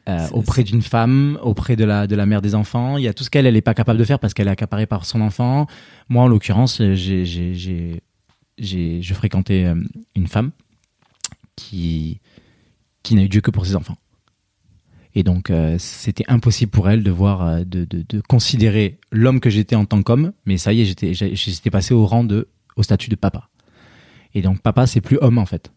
Euh, 0.09 0.25
auprès 0.31 0.63
d'une 0.63 0.81
femme, 0.81 1.37
auprès 1.41 1.75
de 1.75 1.83
la 1.83 2.07
de 2.07 2.15
la 2.15 2.25
mère 2.25 2.41
des 2.41 2.55
enfants, 2.55 2.95
il 2.97 3.03
y 3.03 3.09
a 3.09 3.13
tout 3.13 3.25
ce 3.25 3.29
qu'elle 3.29 3.45
elle 3.45 3.57
est 3.57 3.61
pas 3.61 3.73
capable 3.73 3.99
de 3.99 4.05
faire 4.05 4.19
parce 4.19 4.33
qu'elle 4.33 4.47
est 4.47 4.51
accaparée 4.51 4.85
par 4.85 5.05
son 5.05 5.19
enfant. 5.19 5.67
Moi, 6.07 6.23
en 6.23 6.27
l'occurrence, 6.29 6.77
j'ai 6.77 7.25
j'ai 7.25 7.53
j'ai 7.53 8.01
j'ai 8.57 9.01
je 9.01 9.13
fréquentais 9.13 9.65
euh, 9.65 9.75
une 10.15 10.27
femme 10.27 10.51
qui 11.57 12.21
qui 13.03 13.15
n'a 13.15 13.23
eu 13.23 13.29
Dieu 13.29 13.41
que 13.41 13.51
pour 13.51 13.65
ses 13.65 13.75
enfants. 13.75 13.97
Et 15.19 15.23
donc, 15.23 15.49
euh, 15.49 15.77
c'était 15.79 16.25
impossible 16.27 16.69
pour 16.71 16.87
elle 16.91 17.01
de 17.01 17.09
voir, 17.09 17.41
euh, 17.41 17.59
de, 17.65 17.85
de, 17.85 18.05
de 18.07 18.21
considérer 18.21 18.99
l'homme 19.11 19.39
que 19.39 19.49
j'étais 19.49 19.75
en 19.75 19.85
tant 19.85 20.03
qu'homme. 20.03 20.31
Mais 20.45 20.57
ça 20.57 20.73
y 20.73 20.81
est, 20.81 20.85
j'étais, 20.85 21.13
j'étais 21.15 21.71
passé 21.71 21.95
au 21.95 22.05
rang 22.05 22.23
de, 22.23 22.47
au 22.75 22.83
statut 22.83 23.09
de 23.09 23.15
papa. 23.15 23.49
Et 24.35 24.43
donc, 24.43 24.61
papa, 24.61 24.85
c'est 24.85 25.01
plus 25.01 25.17
homme 25.21 25.39
en 25.39 25.47
fait. 25.47 25.71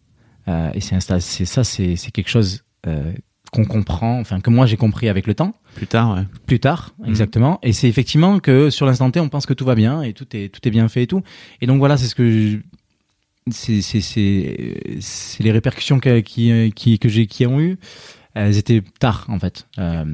Euh, 0.49 0.71
et 0.75 0.81
c'est, 0.81 0.99
c'est 1.21 1.45
ça, 1.47 1.65
c'est, 1.65 1.97
c'est 1.97 2.11
quelque 2.11 2.29
chose 2.29 2.65
euh, 2.87 3.13
qu'on 3.51 3.65
comprend, 3.65 4.21
enfin 4.21 4.41
que 4.41 4.51
moi 4.51 4.67
j'ai 4.67 4.77
compris 4.77 5.09
avec 5.09 5.27
le 5.27 5.35
temps, 5.35 5.55
Plus 5.75 5.87
tard, 5.87 6.17
ouais. 6.17 6.25
plus 6.47 6.61
tard, 6.61 6.95
Mhm. 6.99 7.09
exactement. 7.09 7.59
Et 7.63 7.73
c'est 7.73 7.89
effectivement 7.89 8.41
que 8.41 8.69
sur 8.69 8.85
l'instant 8.85 9.11
T, 9.11 9.21
on 9.21 9.29
pense 9.31 9.47
que 9.47 9.55
tout 9.55 9.65
va 9.65 9.75
bien 9.75 10.03
et 10.03 10.13
tout 10.13 10.27
est 10.37 10.51
tout 10.55 10.61
est 10.69 10.71
bien 10.71 10.87
fait 10.89 11.05
et 11.05 11.07
tout. 11.07 11.23
Et 11.63 11.67
donc 11.67 11.79
voilà, 11.79 11.97
c'est 11.97 12.07
ce 12.07 12.15
que 12.15 12.31
je- 12.31 12.59
c'est 13.51 13.81
c'est 13.81 14.01
c'est 14.03 14.99
c'est 15.01 15.43
les 15.43 15.51
répercussions 15.51 15.99
que 15.99 16.21
qui 16.21 16.73
qui 16.77 16.99
que 16.99 17.09
j'ai 17.09 17.27
qui 17.27 17.47
ont 17.47 17.59
eu. 17.61 17.79
Elles 18.35 18.57
étaient 18.59 18.83
tard 18.99 19.27
en 19.29 19.39
fait. 19.39 19.67
Euh, 19.79 20.05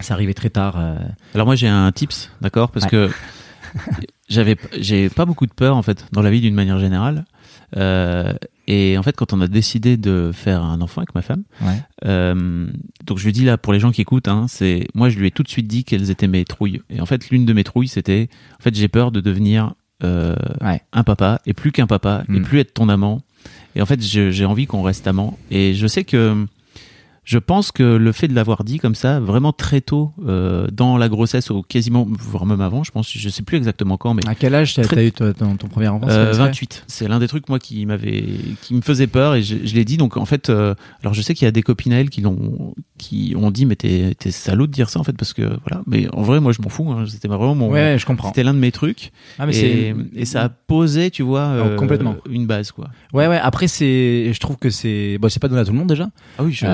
ça 0.00 0.14
arrivait 0.14 0.34
très 0.34 0.50
tard. 0.50 0.74
euh. 0.78 0.96
Alors 1.34 1.46
moi 1.46 1.54
j'ai 1.56 1.68
un 1.68 1.90
tips, 1.92 2.30
d'accord, 2.40 2.70
parce 2.70 2.84
Ouais. 2.86 2.90
que 2.90 3.10
j'avais 4.28 4.56
j'ai 4.78 5.08
pas 5.08 5.24
beaucoup 5.24 5.46
de 5.46 5.52
peur 5.52 5.76
en 5.76 5.82
fait 5.82 6.06
dans 6.12 6.22
la 6.22 6.30
vie 6.30 6.40
d'une 6.40 6.54
manière 6.54 6.78
générale. 6.78 7.24
Euh, 7.76 8.32
et 8.66 8.96
en 8.98 9.02
fait 9.02 9.16
quand 9.16 9.32
on 9.32 9.40
a 9.40 9.46
décidé 9.48 9.96
de 9.96 10.30
faire 10.32 10.62
un 10.62 10.80
enfant 10.80 11.00
avec 11.00 11.14
ma 11.14 11.22
femme, 11.22 11.42
Ouais. 11.60 11.80
euh, 12.06 12.66
donc 13.04 13.18
je 13.18 13.24
lui 13.24 13.32
dis 13.32 13.44
là 13.44 13.58
pour 13.58 13.72
les 13.72 13.80
gens 13.80 13.90
qui 13.90 14.00
écoutent, 14.00 14.28
hein, 14.28 14.46
c'est 14.48 14.86
moi 14.94 15.08
je 15.08 15.18
lui 15.18 15.26
ai 15.26 15.30
tout 15.30 15.42
de 15.42 15.48
suite 15.48 15.66
dit 15.66 15.84
quelles 15.84 16.10
étaient 16.10 16.28
mes 16.28 16.44
trouilles. 16.44 16.82
Et 16.90 17.00
en 17.00 17.06
fait 17.06 17.30
l'une 17.30 17.44
de 17.46 17.52
mes 17.52 17.64
trouilles 17.64 17.88
c'était 17.88 18.28
en 18.58 18.62
fait 18.62 18.74
j'ai 18.74 18.88
peur 18.88 19.10
de 19.12 19.20
devenir 19.20 19.74
euh, 20.02 20.34
Ouais. 20.60 20.82
un 20.92 21.04
papa 21.04 21.40
et 21.46 21.52
plus 21.54 21.72
qu'un 21.72 21.86
papa 21.86 22.24
et 22.28 22.40
Mm. 22.40 22.42
plus 22.42 22.58
être 22.60 22.74
ton 22.74 22.88
amant. 22.88 23.22
Et 23.76 23.82
en 23.82 23.86
fait 23.86 24.00
j'ai 24.00 24.44
envie 24.44 24.66
qu'on 24.66 24.82
reste 24.82 25.06
amant. 25.06 25.36
Et 25.50 25.74
je 25.74 25.86
sais 25.86 26.04
que 26.04 26.46
je 27.24 27.38
pense 27.38 27.72
que 27.72 27.82
le 27.82 28.12
fait 28.12 28.28
de 28.28 28.34
l'avoir 28.34 28.64
dit 28.64 28.78
comme 28.78 28.94
ça, 28.94 29.18
vraiment 29.20 29.52
très 29.52 29.80
tôt 29.80 30.12
euh, 30.26 30.66
dans 30.72 30.96
la 30.98 31.08
grossesse, 31.08 31.50
ou 31.50 31.62
quasiment, 31.62 32.06
voire 32.18 32.46
même 32.46 32.60
avant, 32.60 32.84
je 32.84 32.90
pense, 32.90 33.10
je 33.12 33.28
sais 33.28 33.42
plus 33.42 33.56
exactement 33.56 33.96
quand, 33.96 34.14
mais 34.14 34.22
À 34.28 34.34
quel 34.34 34.54
âge 34.54 34.74
t'as 34.74 35.02
eu 35.02 35.12
toi, 35.12 35.32
ton, 35.32 35.56
ton 35.56 35.68
premier 35.68 35.88
enfant 35.88 36.06
euh, 36.08 36.32
c'est 36.32 36.38
vrai 36.38 36.46
28. 36.48 36.84
C'est 36.86 37.08
l'un 37.08 37.18
des 37.18 37.28
trucs 37.28 37.48
moi 37.48 37.58
qui 37.58 37.86
m'avait, 37.86 38.24
qui 38.62 38.74
me 38.74 38.80
faisait 38.82 39.06
peur 39.06 39.34
et 39.34 39.42
je, 39.42 39.56
je 39.64 39.74
l'ai 39.74 39.84
dit. 39.84 39.96
Donc 39.96 40.16
en 40.16 40.24
fait, 40.26 40.50
euh, 40.50 40.74
alors 41.02 41.14
je 41.14 41.22
sais 41.22 41.34
qu'il 41.34 41.44
y 41.46 41.48
a 41.48 41.52
des 41.52 41.62
copines 41.62 41.92
à 41.92 42.00
elle 42.00 42.10
qui 42.10 42.20
l'ont, 42.20 42.74
qui 42.98 43.34
ont 43.36 43.50
dit 43.50 43.66
mais 43.66 43.76
t'es, 43.76 44.14
t'es 44.18 44.30
salaud 44.30 44.66
de 44.66 44.72
dire 44.72 44.90
ça 44.90 45.00
en 45.00 45.04
fait 45.04 45.16
parce 45.16 45.32
que 45.32 45.42
voilà. 45.66 45.82
Mais 45.86 46.08
en 46.12 46.22
vrai, 46.22 46.40
moi 46.40 46.52
je 46.52 46.60
m'en 46.62 46.68
fous. 46.68 46.90
hein. 46.92 47.04
C'était 47.08 47.28
vraiment 47.28 47.54
mon, 47.54 47.70
Ouais, 47.70 47.96
je 47.98 48.04
comprends. 48.06 48.28
c'était 48.28 48.42
l'un 48.42 48.54
de 48.54 48.58
mes 48.58 48.72
trucs. 48.72 49.12
Ah, 49.38 49.46
mais 49.46 49.56
et, 49.56 49.94
c'est 50.14 50.20
et 50.20 50.24
ça 50.24 50.42
a 50.44 50.48
posé, 50.50 51.10
tu 51.10 51.22
vois, 51.22 51.40
euh, 51.42 51.76
complètement. 51.76 52.16
une 52.28 52.46
base 52.46 52.70
quoi. 52.72 52.88
Ouais, 53.12 53.26
ouais. 53.28 53.38
Après, 53.42 53.66
c'est, 53.68 54.32
je 54.32 54.40
trouve 54.40 54.56
que 54.56 54.70
c'est, 54.70 55.18
bon, 55.18 55.28
c'est 55.28 55.40
pas 55.40 55.48
donné 55.48 55.60
à 55.60 55.64
tout 55.64 55.72
le 55.72 55.78
monde 55.78 55.88
déjà. 55.88 56.08
Ah 56.38 56.42
oui, 56.44 56.52
je, 56.52 56.66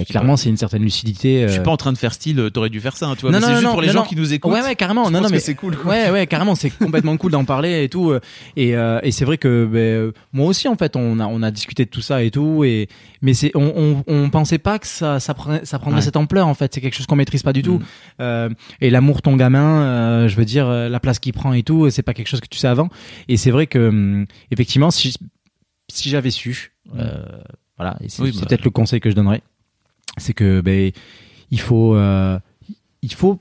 Euh, 0.00 0.04
clairement, 0.04 0.36
c'est 0.36 0.48
une 0.48 0.56
certaine 0.56 0.82
lucidité. 0.82 1.42
je 1.46 1.48
suis 1.52 1.60
euh, 1.60 1.62
pas 1.62 1.70
en 1.70 1.76
train 1.76 1.92
de 1.92 1.98
faire 1.98 2.12
style, 2.12 2.38
euh, 2.40 2.50
t'aurais 2.50 2.70
dû 2.70 2.80
faire 2.80 2.96
ça, 2.96 3.06
hein, 3.06 3.14
tu 3.16 3.22
vois. 3.22 3.30
Non, 3.30 3.38
mais 3.38 3.40
non, 3.40 3.46
c'est 3.46 3.52
non, 3.54 3.60
juste 3.60 3.70
pour 3.72 3.82
les 3.82 3.88
gens 3.88 4.02
qui 4.04 4.16
nous 4.16 4.32
écoutent. 4.32 4.52
Ouais, 4.52 4.62
ouais, 4.62 4.76
carrément. 4.76 5.04
Je 5.04 5.10
non, 5.12 5.20
pense 5.20 5.28
non, 5.30 5.34
mais 5.34 5.40
c'est 5.40 5.54
cool. 5.54 5.76
quoi. 5.76 5.90
Ouais, 5.92 6.10
ouais, 6.10 6.26
carrément, 6.26 6.54
c'est 6.54 6.70
complètement 6.70 7.16
cool 7.16 7.32
d'en 7.32 7.44
parler 7.44 7.84
et 7.84 7.88
tout. 7.88 8.10
euh, 8.10 8.20
Et, 8.56 8.76
euh, 8.76 9.00
et 9.02 9.10
c'est 9.12 9.24
vrai 9.24 9.38
que 9.38 9.66
ben, 9.70 9.78
euh, 9.78 10.12
moi 10.32 10.46
aussi, 10.46 10.68
en 10.68 10.76
fait, 10.76 10.96
on 10.96 11.18
a, 11.20 11.26
on 11.26 11.42
a 11.42 11.50
discuté 11.50 11.84
de 11.84 11.90
tout 11.90 12.00
ça 12.00 12.22
et 12.22 12.30
tout. 12.30 12.64
Et, 12.64 12.88
mais 13.22 13.34
c'est, 13.34 13.50
on, 13.54 13.72
on, 13.76 14.04
on 14.06 14.30
pensait 14.30 14.58
pas 14.58 14.78
que 14.78 14.86
ça, 14.86 15.20
ça, 15.20 15.34
prenait, 15.34 15.64
ça 15.64 15.78
prendrait 15.78 15.96
Ouais. 16.00 16.04
cette 16.04 16.16
ampleur, 16.16 16.46
en 16.46 16.54
fait. 16.54 16.74
C'est 16.74 16.80
quelque 16.80 16.94
chose 16.94 17.06
qu'on 17.06 17.16
maîtrise 17.16 17.42
pas 17.42 17.52
du 17.52 17.62
tout. 17.62 17.78
Mm. 17.78 17.84
Euh, 18.20 18.48
et 18.80 18.90
l'amour, 18.90 19.22
ton 19.22 19.36
gamin, 19.36 19.82
euh, 19.82 20.28
je 20.28 20.36
veux 20.36 20.44
dire, 20.44 20.68
euh, 20.68 20.88
la 20.88 21.00
place 21.00 21.18
qu'il 21.18 21.32
prend 21.32 21.52
et 21.52 21.62
tout, 21.62 21.88
c'est 21.90 22.02
pas 22.02 22.12
quelque 22.14 22.28
chose 22.28 22.40
que 22.40 22.48
tu 22.48 22.58
sais 22.58 22.68
avant. 22.68 22.88
Et 23.28 23.36
c'est 23.36 23.50
vrai 23.50 23.66
que, 23.66 23.88
hum, 23.88 24.26
effectivement, 24.50 24.90
si, 24.90 25.14
si 25.90 26.08
j'avais 26.10 26.30
su, 26.30 26.72
euh, 26.98 27.22
voilà, 27.78 27.96
et 28.02 28.08
c'est 28.08 28.22
Oui, 28.22 28.32
c'est 28.34 28.40
bah. 28.40 28.46
peut-être 28.48 28.64
le 28.64 28.70
conseil 28.70 29.00
que 29.00 29.10
je 29.10 29.14
donnerais, 29.14 29.42
c'est 30.16 30.34
que, 30.34 30.60
ben, 30.60 30.92
il 31.50 31.60
faut, 31.60 31.94
euh, 31.94 32.38
il 33.02 33.12
faut 33.12 33.40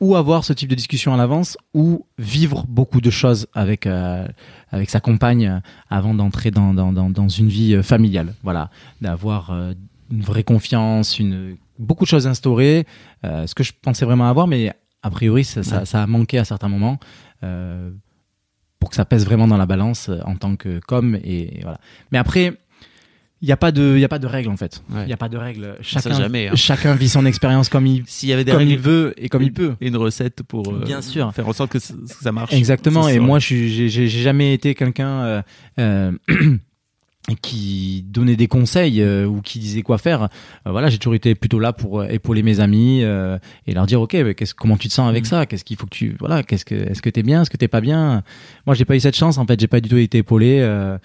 ou 0.00 0.16
avoir 0.16 0.44
ce 0.44 0.52
type 0.52 0.68
de 0.68 0.74
discussion 0.74 1.14
à 1.14 1.16
l'avance 1.16 1.56
ou 1.72 2.04
vivre 2.18 2.66
beaucoup 2.68 3.00
de 3.00 3.10
choses 3.10 3.46
avec 3.54 3.86
euh, 3.86 4.26
avec 4.70 4.90
sa 4.90 5.00
compagne 5.00 5.60
avant 5.88 6.14
d'entrer 6.14 6.50
dans, 6.50 6.74
dans, 6.74 6.92
dans, 6.92 7.10
dans 7.10 7.28
une 7.28 7.48
vie 7.48 7.74
euh, 7.74 7.82
familiale. 7.82 8.34
Voilà. 8.42 8.70
D'avoir 9.00 9.50
euh, 9.50 9.72
une 10.10 10.22
vraie 10.22 10.42
confiance 10.42 11.18
une 11.18 11.56
beaucoup 11.78 12.04
de 12.04 12.08
choses 12.08 12.26
instaurées 12.26 12.86
euh, 13.24 13.46
ce 13.46 13.54
que 13.54 13.62
je 13.62 13.72
pensais 13.80 14.04
vraiment 14.04 14.28
avoir 14.28 14.46
mais 14.46 14.72
a 15.02 15.10
priori 15.10 15.44
ça, 15.44 15.62
ça, 15.62 15.84
ça 15.86 16.02
a 16.02 16.06
manqué 16.06 16.38
à 16.38 16.44
certains 16.44 16.68
moments 16.68 16.98
euh, 17.42 17.90
pour 18.80 18.90
que 18.90 18.96
ça 18.96 19.04
pèse 19.04 19.24
vraiment 19.24 19.48
dans 19.48 19.56
la 19.56 19.66
balance 19.66 20.10
en 20.26 20.36
tant 20.36 20.56
que 20.56 20.80
com 20.80 21.16
et, 21.22 21.58
et 21.58 21.62
voilà. 21.62 21.78
Mais 22.10 22.18
après 22.18 22.58
il 23.42 23.46
n'y 23.46 23.52
a 23.52 23.56
pas 23.56 23.72
de 23.72 23.94
il 23.96 24.04
a 24.04 24.08
pas 24.08 24.18
de 24.18 24.26
règle 24.26 24.48
en 24.48 24.56
fait 24.56 24.82
il 24.90 24.96
Ouais. 24.96 25.08
y 25.08 25.12
a 25.12 25.16
pas 25.16 25.28
de 25.28 25.36
règle 25.36 25.74
Ça 25.82 26.00
chacun 26.00 26.14
jamais, 26.18 26.48
hein. 26.48 26.54
chacun 26.54 26.94
vit 26.94 27.08
son 27.08 27.26
expérience 27.26 27.68
comme 27.68 27.86
il 27.86 28.02
S'il 28.06 28.28
y 28.28 28.32
avait 28.32 28.44
des 28.44 28.52
comme 28.52 28.58
règles, 28.60 28.72
il 28.72 28.78
veut 28.78 29.14
et 29.18 29.28
comme 29.28 29.42
il 29.42 29.52
peut 29.52 29.74
une 29.80 29.96
recette 29.96 30.42
pour 30.42 30.72
euh, 30.72 30.82
Bien 30.84 31.02
sûr. 31.02 31.32
faire 31.34 31.46
en 31.48 31.52
sorte 31.52 31.72
que 31.72 31.78
ça, 31.78 31.94
que 31.94 32.22
ça 32.24 32.32
marche. 32.32 32.52
Exactement. 32.54 33.08
Et 33.08 33.14
ça. 33.14 33.20
moi, 33.20 33.38
je 33.38 33.54
j'ai 33.88 34.08
jamais 34.08 34.54
été 34.54 34.74
quelqu'un 34.74 35.08
euh, 35.24 35.42
euh, 35.78 36.12
qui 37.40 38.04
donnait 38.06 38.36
des 38.36 38.48
conseils 38.48 39.00
euh, 39.00 39.24
ou 39.26 39.40
qui 39.40 39.58
disait 39.58 39.80
quoi 39.82 39.96
faire. 39.96 40.24
Euh, 40.24 40.70
voilà, 40.70 40.88
j'ai 40.90 40.98
toujours 40.98 41.14
été 41.14 41.34
plutôt 41.34 41.58
là 41.58 41.72
pour 41.72 42.00
euh, 42.00 42.06
épauler 42.08 42.42
mes 42.42 42.60
amis 42.60 43.00
euh, 43.02 43.38
et 43.66 43.72
leur 43.72 43.86
dire, 43.86 44.00
ok, 44.02 44.12
mais 44.12 44.34
qu'est-ce, 44.34 44.54
comment 44.54 44.76
tu 44.76 44.88
te 44.88 44.92
sens 44.92 45.08
avec 45.08 45.24
Mhm. 45.24 45.28
ça? 45.30 45.46
Qu'est-ce 45.46 45.64
qu'il 45.64 45.78
faut 45.78 45.86
que 45.86 45.94
tu, 45.94 46.16
voilà, 46.20 46.42
qu'est-ce 46.42 46.66
que, 46.66 46.74
est-ce 46.74 47.00
que 47.00 47.08
t'es 47.08 47.22
bien? 47.22 47.40
Est-ce 47.42 47.48
que 47.50 47.56
t'es 47.56 47.68
pas 47.68 47.80
bien? 47.80 48.22
Moi, 48.66 48.74
j'ai 48.74 48.84
pas 48.84 48.94
eu 48.94 49.00
cette 49.00 49.16
chance. 49.16 49.38
En 49.38 49.46
fait, 49.46 49.58
j'ai 49.58 49.68
pas 49.68 49.80
du 49.80 49.88
tout 49.88 49.96
été 49.96 50.18
épaulé. 50.18 50.58
Euh, 50.60 50.98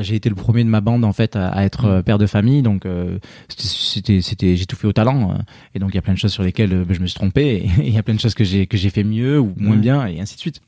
j'ai 0.00 0.14
été 0.16 0.28
le 0.30 0.34
premier 0.34 0.64
de 0.64 0.68
ma 0.70 0.80
bande 0.80 1.04
en 1.04 1.12
fait 1.12 1.36
à, 1.36 1.48
à 1.48 1.64
être 1.64 1.84
euh, 1.84 2.02
père 2.02 2.18
de 2.18 2.26
famille, 2.26 2.62
donc 2.62 2.84
euh, 2.86 3.18
c'était, 3.48 4.20
c'était, 4.22 4.56
j'ai 4.56 4.66
tout 4.66 4.74
fait 4.74 4.88
au 4.88 4.92
talent. 4.92 5.38
et 5.74 5.78
donc 5.78 5.90
il 5.92 5.94
y 5.94 5.98
a 5.98 6.02
plein 6.02 6.14
de 6.14 6.18
choses 6.18 6.32
sur 6.32 6.42
lesquelles 6.42 6.84
je 6.88 6.98
me 7.00 7.06
suis 7.06 7.14
trompé. 7.14 7.56
Et 7.56 7.70
il 7.86 7.92
y 7.94 7.98
a 7.98 8.02
plein 8.02 8.14
de 8.14 8.20
choses 8.20 8.34
que 8.34 8.42
j'ai 8.44 8.66
que 8.66 8.76
j'ai 8.78 8.90
fait 8.90 9.04
mieux 9.04 9.38
ou 9.38 9.52
moins 9.58 9.76
bien 9.76 10.06
et 10.06 10.18
ainsi 10.20 10.34
de 10.36 10.40
suite. 10.40 10.60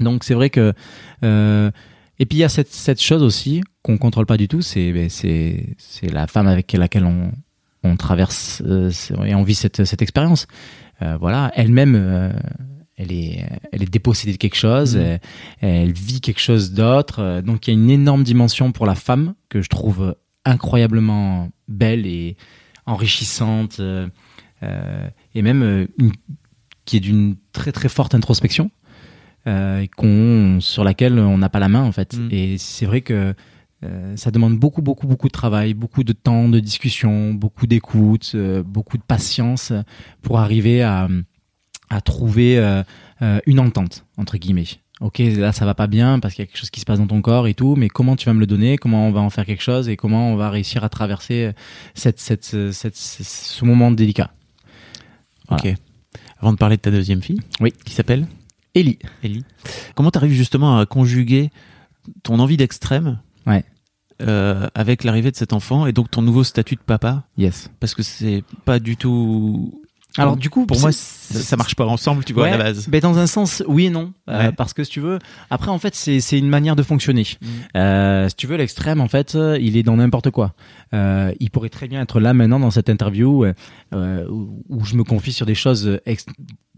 Donc 0.00 0.24
c'est 0.24 0.34
vrai 0.34 0.48
que 0.48 0.72
euh, 1.24 1.70
et 2.18 2.24
puis 2.26 2.38
il 2.38 2.40
y 2.40 2.44
a 2.44 2.48
cette 2.48 2.72
cette 2.72 3.02
chose 3.02 3.22
aussi 3.22 3.60
qu'on 3.84 3.98
contrôle 3.98 4.26
pas 4.26 4.36
du 4.38 4.48
tout, 4.48 4.62
c'est 4.62 4.92
ben, 4.92 5.08
c'est 5.08 5.76
c'est 5.78 6.10
la 6.10 6.26
femme 6.26 6.48
avec 6.48 6.72
laquelle 6.72 7.04
on 7.04 7.30
on 7.84 7.96
traverse 7.96 8.62
euh, 8.66 8.90
et 9.24 9.34
on 9.36 9.42
vit 9.44 9.54
cette 9.54 9.84
cette 9.84 10.00
expérience. 10.02 10.46
Euh, 11.02 11.16
voilà, 11.20 11.52
elle-même 11.54 11.94
euh, 11.96 12.32
elle 12.96 13.12
est 13.12 13.44
elle 13.72 13.82
est 13.82 13.90
dépossédée 13.92 14.32
de 14.32 14.38
quelque 14.38 14.56
chose, 14.56 14.96
Mhm. 14.96 15.02
elle, 15.02 15.20
elle 15.68 15.92
vit 15.92 16.20
quelque 16.20 16.40
chose 16.40 16.72
d'autre. 16.72 17.42
donc 17.42 17.66
il 17.68 17.74
y 17.74 17.76
a 17.76 17.80
une 17.80 17.90
énorme 17.90 18.24
dimension 18.24 18.72
pour 18.72 18.86
la 18.86 18.94
femme 18.94 19.34
que 19.50 19.60
je 19.60 19.68
trouve 19.68 20.16
incroyablement 20.46 21.50
belle 21.68 22.06
et 22.06 22.36
enrichissante 22.86 23.80
et 24.62 25.42
même 25.42 25.86
une- 25.98 26.12
qui 26.86 26.96
est 26.96 27.00
d'une 27.00 27.36
très 27.52 27.72
très 27.72 27.88
forte 27.88 28.14
introspection 28.14 28.70
euh, 29.46 29.84
qu'on 29.96 30.58
sur 30.60 30.84
laquelle 30.84 31.18
on 31.18 31.36
n'a 31.38 31.48
pas 31.50 31.58
la 31.58 31.68
main 31.68 31.82
en 31.82 31.92
fait. 31.92 32.16
Mm. 32.16 32.28
Et 32.30 32.56
c'est 32.58 32.86
vrai 32.86 33.00
que 33.02 33.34
euh, 33.82 34.16
ça 34.16 34.30
demande 34.30 34.58
beaucoup 34.58 34.82
beaucoup 34.82 35.06
beaucoup 35.06 35.28
de 35.28 35.32
travail, 35.32 35.74
beaucoup 35.74 36.04
de 36.04 36.12
temps 36.12 36.48
de 36.48 36.60
discussion, 36.60 37.34
beaucoup 37.34 37.66
d'écoute, 37.66 38.32
euh, 38.34 38.62
beaucoup 38.62 38.96
de 38.96 39.02
patience 39.02 39.72
pour 40.22 40.38
arriver 40.38 40.82
à 40.82 41.08
à 41.90 42.00
trouver 42.00 42.58
euh, 42.58 42.82
une 43.46 43.60
entente 43.60 44.06
entre 44.16 44.36
guillemets. 44.38 44.64
Ok, 45.00 45.18
là 45.18 45.52
ça 45.52 45.66
va 45.66 45.74
pas 45.74 45.86
bien 45.88 46.18
parce 46.20 46.34
qu'il 46.34 46.42
y 46.42 46.44
a 46.44 46.46
quelque 46.46 46.58
chose 46.58 46.70
qui 46.70 46.80
se 46.80 46.86
passe 46.86 46.98
dans 46.98 47.06
ton 47.06 47.20
corps 47.20 47.46
et 47.48 47.54
tout, 47.54 47.74
mais 47.76 47.88
comment 47.88 48.16
tu 48.16 48.26
vas 48.26 48.32
me 48.32 48.40
le 48.40 48.46
donner? 48.46 48.78
Comment 48.78 49.08
on 49.08 49.12
va 49.12 49.20
en 49.20 49.28
faire 49.28 49.44
quelque 49.44 49.62
chose? 49.62 49.88
Et 49.88 49.96
comment 49.96 50.30
on 50.30 50.36
va 50.36 50.50
réussir 50.50 50.84
à 50.84 50.88
traverser 50.88 51.50
cette, 51.94 52.20
cette, 52.20 52.70
cette, 52.72 52.96
ce 52.96 53.64
moment 53.64 53.90
délicat? 53.90 54.30
Voilà. 55.48 55.62
Ok. 55.70 55.74
Avant 56.38 56.52
de 56.52 56.58
parler 56.58 56.76
de 56.76 56.80
ta 56.82 56.90
deuxième 56.90 57.22
fille, 57.22 57.40
Oui. 57.60 57.72
qui 57.84 57.92
s'appelle? 57.92 58.26
Ellie. 58.74 58.98
Ellie. 59.22 59.44
Comment 59.94 60.10
tu 60.10 60.18
arrives 60.18 60.32
justement 60.32 60.78
à 60.78 60.86
conjuguer 60.86 61.50
ton 62.22 62.38
envie 62.38 62.56
d'extrême 62.56 63.18
Ouais. 63.46 63.64
euh, 64.22 64.68
avec 64.74 65.04
l'arrivée 65.04 65.30
de 65.30 65.36
cet 65.36 65.52
enfant 65.52 65.86
et 65.86 65.92
donc 65.92 66.10
ton 66.10 66.22
nouveau 66.22 66.44
statut 66.44 66.76
de 66.76 66.80
papa 66.80 67.24
Yes. 67.36 67.70
Parce 67.80 67.94
que 67.94 68.02
c'est 68.02 68.44
pas 68.64 68.78
du 68.78 68.96
tout. 68.96 69.80
Alors 70.16 70.36
du 70.36 70.48
coup, 70.48 70.64
pour 70.64 70.78
moi, 70.78 70.92
ça, 70.92 71.56
marche 71.56 71.74
pas 71.74 71.86
ensemble, 71.86 72.24
tu 72.24 72.32
vois, 72.32 72.46
à 72.46 72.50
la 72.50 72.58
base. 72.58 72.88
Ben, 72.88 73.00
dans 73.00 73.18
un 73.18 73.26
sens, 73.26 73.64
oui 73.66 73.86
et 73.86 73.90
non. 73.90 74.12
Euh, 74.28 74.52
parce 74.52 74.72
que 74.72 74.84
si 74.84 74.90
tu 74.92 75.00
veux, 75.00 75.18
après, 75.50 75.70
en 75.72 75.78
fait, 75.80 75.94
c'est 75.96 76.38
une 76.38 76.48
manière 76.48 76.76
de 76.76 76.84
fonctionner. 76.84 77.26
Mm. 77.40 77.46
Euh, 77.76 78.28
si 78.28 78.36
tu 78.36 78.46
veux, 78.46 78.56
l'extrême, 78.56 79.00
en 79.00 79.08
fait, 79.08 79.34
euh, 79.34 79.58
il 79.60 79.76
est 79.76 79.82
dans 79.82 79.96
n'importe 79.96 80.30
quoi. 80.30 80.54
Euh, 80.92 81.32
il 81.40 81.50
pourrait 81.50 81.68
très 81.68 81.88
bien 81.88 82.00
être 82.00 82.20
là 82.20 82.32
maintenant 82.32 82.60
dans 82.60 82.70
cette 82.70 82.88
interview 82.88 83.44
euh, 83.92 84.26
où, 84.28 84.84
je 84.84 84.94
me 84.94 85.02
confie 85.02 85.32
sur 85.32 85.46
des 85.46 85.56
choses 85.56 85.98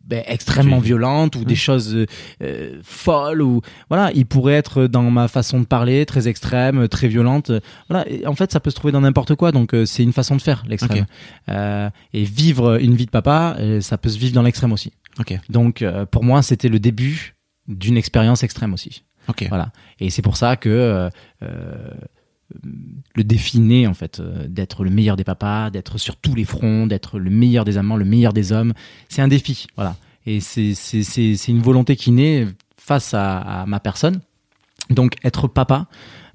ben, 0.06 0.22
extrêmement 0.26 0.78
violentes 0.78 1.36
ou 1.36 1.44
des 1.44 1.56
choses 1.56 1.94
euh, 1.94 2.06
euh, 2.42 2.78
folles 2.82 3.42
ou 3.42 3.60
voilà 3.88 4.10
il 4.14 4.24
pourrait 4.26 4.54
être 4.54 4.86
dans 4.86 5.02
ma 5.10 5.28
façon 5.28 5.60
de 5.60 5.66
parler 5.66 6.06
très 6.06 6.28
extrême 6.28 6.88
très 6.88 7.08
violente 7.08 7.50
voilà 7.88 8.08
Et 8.08 8.26
en 8.26 8.34
fait 8.34 8.52
ça 8.52 8.60
peut 8.60 8.70
se 8.70 8.76
trouver 8.76 8.92
dans 8.92 9.00
n'importe 9.00 9.34
quoi 9.34 9.52
donc 9.52 9.74
euh, 9.74 9.84
c'est 9.84 10.02
une 10.02 10.12
façon 10.12 10.36
de 10.36 10.42
faire 10.42 10.62
l'extrême. 10.68 11.06
Euh, 11.48 11.90
et 12.12 12.24
vivre 12.24 12.80
une 12.80 12.94
vie 12.94 13.06
de 13.06 13.10
papa 13.10 13.56
euh, 13.58 13.80
ça 13.80 13.98
peut 13.98 14.08
se 14.08 14.18
vivre 14.18 14.34
dans 14.34 14.42
l'extrême 14.42 14.72
aussi 14.72 14.92
Ok. 15.18 15.38
donc 15.48 15.82
euh, 15.82 16.06
pour 16.06 16.22
moi, 16.24 16.42
c'était 16.42 16.68
le 16.68 16.78
début 16.78 17.34
d'une 17.68 17.96
expérience 17.96 18.42
extrême 18.42 18.72
aussi. 18.74 19.02
Ok. 19.28 19.46
Voilà. 19.48 19.72
Et 19.98 20.10
c'est 20.10 20.22
pour 20.22 20.36
ça 20.36 20.56
que 20.56 20.68
euh, 20.68 21.08
euh, 21.42 21.90
le 23.14 23.24
défi 23.24 23.60
né 23.60 23.86
en 23.86 23.94
fait 23.94 24.20
euh, 24.20 24.46
d'être 24.48 24.84
le 24.84 24.90
meilleur 24.90 25.16
des 25.16 25.24
papas, 25.24 25.70
d'être 25.70 25.98
sur 25.98 26.16
tous 26.16 26.34
les 26.34 26.44
fronts, 26.44 26.86
d'être 26.86 27.18
le 27.18 27.30
meilleur 27.30 27.64
des 27.64 27.78
amants, 27.78 27.96
le 27.96 28.04
meilleur 28.04 28.32
des 28.32 28.52
hommes, 28.52 28.72
c'est 29.08 29.22
un 29.22 29.28
défi. 29.28 29.66
Voilà. 29.76 29.96
Et 30.26 30.40
c'est 30.40 31.48
une 31.48 31.62
volonté 31.62 31.94
qui 31.96 32.10
naît 32.10 32.46
face 32.76 33.14
à, 33.14 33.38
à 33.38 33.66
ma 33.66 33.80
personne. 33.80 34.20
Donc 34.90 35.14
être 35.24 35.48
papa, 35.48 35.86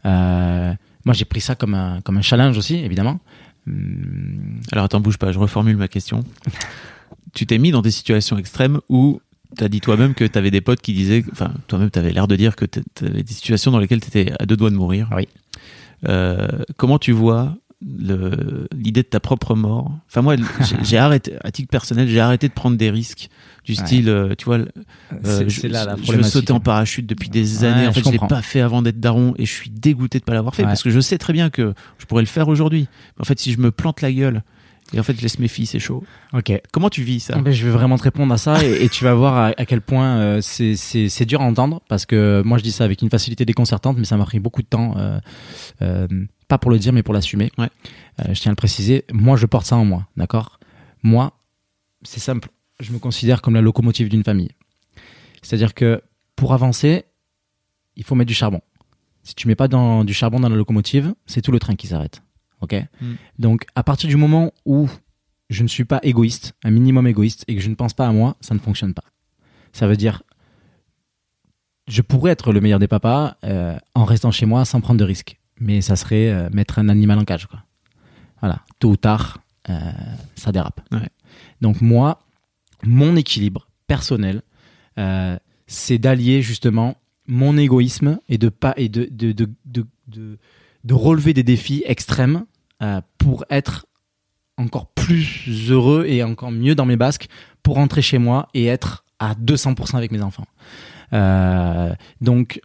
euh, 0.05 0.73
moi 1.05 1.13
j'ai 1.13 1.25
pris 1.25 1.41
ça 1.41 1.55
comme 1.55 1.73
un 1.73 2.01
comme 2.01 2.17
un 2.17 2.21
challenge 2.21 2.57
aussi 2.57 2.75
évidemment. 2.75 3.19
Hum, 3.67 4.59
Alors 4.71 4.85
attends, 4.85 4.99
bouge 4.99 5.17
pas, 5.17 5.31
je 5.31 5.39
reformule 5.39 5.77
ma 5.77 5.87
question. 5.87 6.23
tu 7.33 7.45
t'es 7.45 7.57
mis 7.57 7.71
dans 7.71 7.81
des 7.81 7.91
situations 7.91 8.37
extrêmes 8.37 8.79
où 8.89 9.21
tu 9.57 9.63
as 9.63 9.69
dit 9.69 9.81
toi-même 9.81 10.13
que 10.13 10.23
tu 10.25 10.37
avais 10.37 10.51
des 10.51 10.61
potes 10.61 10.81
qui 10.81 10.93
disaient, 10.93 11.23
enfin 11.31 11.53
toi-même 11.67 11.91
tu 11.91 11.99
avais 11.99 12.11
l'air 12.11 12.27
de 12.27 12.35
dire 12.35 12.55
que 12.55 12.65
tu 12.65 12.81
avais 13.01 13.23
des 13.23 13.33
situations 13.33 13.71
dans 13.71 13.79
lesquelles 13.79 14.01
tu 14.01 14.07
étais 14.07 14.33
à 14.39 14.45
deux 14.45 14.57
doigts 14.57 14.69
de 14.69 14.75
mourir. 14.75 15.09
Oui. 15.15 15.27
Euh, 16.07 16.47
comment 16.77 16.97
tu 16.99 17.11
vois 17.11 17.55
l'idée 17.83 19.01
de 19.03 19.07
ta 19.07 19.19
propre 19.19 19.55
mort? 19.55 19.91
Enfin 20.07 20.21
moi, 20.21 20.35
j'ai- 20.83 20.97
arrêté, 20.97 21.33
à 21.43 21.51
titre 21.51 21.69
personnel, 21.69 22.07
j'ai 22.07 22.19
arrêté 22.19 22.47
de 22.47 22.53
prendre 22.53 22.77
des 22.77 22.89
risques 22.89 23.29
du 23.65 23.73
Ouais. 23.73 23.77
style, 23.77 24.09
euh, 24.09 24.33
tu 24.37 24.45
vois, 24.45 24.57
euh, 24.57 25.45
je, 25.47 25.67
là 25.67 25.85
la 25.85 25.95
je 26.01 26.11
veux 26.13 26.23
sauter 26.23 26.51
en 26.51 26.59
parachute 26.59 27.05
depuis 27.05 27.29
des 27.29 27.59
Ouais, 27.59 27.67
années. 27.69 27.87
En 27.87 27.91
je 27.91 27.95
fait, 27.99 28.05
je 28.05 28.11
l'ai 28.11 28.17
comprends. 28.17 28.35
pas 28.37 28.41
fait 28.41 28.61
avant 28.61 28.81
d'être 28.81 28.99
daron 28.99 29.33
et 29.37 29.45
je 29.45 29.51
suis 29.51 29.69
dégoûté 29.69 30.19
de 30.19 30.23
pas 30.23 30.33
l'avoir 30.33 30.55
fait 30.55 30.63
Ouais. 30.63 30.69
parce 30.69 30.81
que 30.83 30.89
je 30.89 30.99
sais 30.99 31.17
très 31.19 31.33
bien 31.33 31.49
que 31.49 31.73
je 31.99 32.05
pourrais 32.05 32.23
le 32.23 32.27
faire 32.27 32.47
aujourd'hui. 32.47 32.87
En 33.19 33.23
fait, 33.23 33.39
si 33.39 33.51
je 33.51 33.59
me 33.59 33.71
plante 33.71 34.01
la 34.01 34.11
gueule 34.11 34.43
et 34.93 34.99
en 34.99 35.03
fait 35.03 35.15
je 35.15 35.21
laisse 35.21 35.39
mes 35.39 35.47
filles, 35.47 35.65
c'est 35.65 35.79
chaud. 35.79 36.03
Ok. 36.33 36.51
Comment 36.71 36.89
tu 36.89 37.03
vis 37.03 37.19
ça 37.21 37.37
Ben, 37.39 37.51
je 37.51 37.65
vais 37.65 37.71
vraiment 37.71 37.97
te 37.97 38.03
répondre 38.03 38.33
à 38.33 38.37
ça 38.37 38.63
et, 38.63 38.83
et 38.83 38.89
tu 38.89 39.03
vas 39.03 39.13
voir 39.13 39.35
à, 39.37 39.47
à 39.57 39.65
quel 39.65 39.81
point 39.81 40.17
euh, 40.17 40.41
c'est- 40.41 40.75
c'est 40.75 41.07
c'est 41.09 41.25
dur 41.25 41.41
à 41.41 41.45
entendre 41.45 41.81
parce 41.87 42.05
que 42.05 42.41
moi 42.45 42.57
je 42.57 42.63
dis 42.63 42.71
ça 42.71 42.83
avec 42.83 43.01
une 43.01 43.09
facilité 43.09 43.45
déconcertante 43.45 43.97
mais 43.97 44.05
ça 44.05 44.17
m'a 44.17 44.25
pris 44.25 44.39
beaucoup 44.39 44.61
de 44.61 44.67
temps 44.67 44.95
euh, 44.97 45.19
euh, 45.81 46.07
pas 46.47 46.57
pour 46.57 46.71
le 46.71 46.79
dire 46.79 46.91
mais 46.93 47.03
pour 47.03 47.13
l'assumer 47.13 47.51
Ouais. 47.57 47.69
Euh, 48.21 48.33
je 48.33 48.41
tiens 48.41 48.51
à 48.51 48.53
le 48.53 48.57
préciser 48.57 49.05
moi 49.13 49.37
je 49.37 49.45
porte 49.45 49.65
ça 49.65 49.75
en 49.77 49.85
moi 49.85 50.07
d'accord? 50.17 50.59
Moi 51.03 51.33
c'est 52.03 52.19
simple 52.19 52.49
je 52.79 52.91
me 52.91 52.99
considère 52.99 53.41
comme 53.41 53.53
la 53.53 53.61
locomotive 53.61 54.09
d'une 54.09 54.23
famille 54.23 54.49
c'est 55.41 55.55
à 55.55 55.57
dire 55.57 55.73
que 55.73 56.01
pour 56.35 56.53
avancer 56.53 57.05
il 57.95 58.03
faut 58.03 58.15
mettre 58.15 58.27
du 58.27 58.33
charbon 58.33 58.61
si 59.23 59.35
tu 59.35 59.47
mets 59.47 59.55
pas 59.55 59.67
dans, 59.67 60.03
du 60.03 60.13
charbon 60.13 60.39
dans 60.39 60.49
la 60.49 60.55
locomotive 60.55 61.13
c'est 61.27 61.41
tout 61.41 61.51
le 61.51 61.59
train 61.59 61.75
qui 61.75 61.87
s'arrête 61.87 62.21
ok 62.61 62.75
Mm. 63.01 63.13
donc 63.39 63.65
à 63.75 63.83
partir 63.83 64.09
du 64.09 64.15
moment 64.15 64.51
où 64.65 64.87
je 65.51 65.63
ne 65.63 65.67
suis 65.67 65.83
pas 65.83 65.99
égoïste, 66.01 66.53
un 66.63 66.71
minimum 66.71 67.05
égoïste, 67.05 67.43
et 67.47 67.55
que 67.55 67.61
je 67.61 67.69
ne 67.69 67.75
pense 67.75 67.93
pas 67.93 68.07
à 68.07 68.11
moi, 68.11 68.37
ça 68.39 68.53
ne 68.55 68.59
fonctionne 68.59 68.93
pas. 68.93 69.03
Ça 69.73 69.85
veut 69.85 69.97
dire, 69.97 70.23
je 71.87 72.01
pourrais 72.01 72.31
être 72.31 72.53
le 72.53 72.61
meilleur 72.61 72.79
des 72.79 72.87
papas 72.87 73.35
euh, 73.43 73.77
en 73.93 74.05
restant 74.05 74.31
chez 74.31 74.45
moi 74.45 74.63
sans 74.63 74.79
prendre 74.79 74.99
de 74.99 75.03
risques. 75.03 75.39
Mais 75.59 75.81
ça 75.81 75.95
serait 75.97 76.31
euh, 76.31 76.49
mettre 76.51 76.79
un 76.79 76.87
animal 76.87 77.19
en 77.19 77.25
cage. 77.25 77.47
Quoi. 77.47 77.63
Voilà, 78.39 78.61
tôt 78.79 78.91
ou 78.91 78.97
tard, 78.97 79.39
euh, 79.69 79.91
ça 80.35 80.53
dérape. 80.53 80.81
Ouais. 80.91 81.09
Donc 81.59 81.81
moi, 81.81 82.21
mon 82.83 83.15
équilibre 83.15 83.67
personnel, 83.87 84.41
c'est 85.67 85.97
d'allier 85.97 86.41
justement 86.41 86.95
mon 87.27 87.57
égoïsme 87.57 88.19
et 88.29 88.37
de 88.37 88.49
pas 88.49 88.73
et 88.77 88.87
de 88.87 89.07
de 89.11 89.31
de 89.31 89.49
de, 89.65 90.37
de, 90.83 90.93
relever 90.93 91.33
des 91.33 91.43
défis 91.43 91.81
extrêmes 91.85 92.45
pour 93.17 93.45
être 93.49 93.85
encore 94.57 94.87
plus 94.87 95.69
heureux 95.69 96.05
et 96.07 96.23
encore 96.23 96.51
mieux 96.51 96.75
dans 96.75 96.85
mes 96.85 96.95
basques 96.95 97.27
pour 97.63 97.75
rentrer 97.75 98.01
chez 98.01 98.17
moi 98.17 98.47
et 98.53 98.65
être 98.65 99.03
à 99.19 99.33
200% 99.35 99.95
avec 99.95 100.11
mes 100.11 100.21
enfants. 100.21 100.45
Euh, 101.13 101.93
donc 102.21 102.61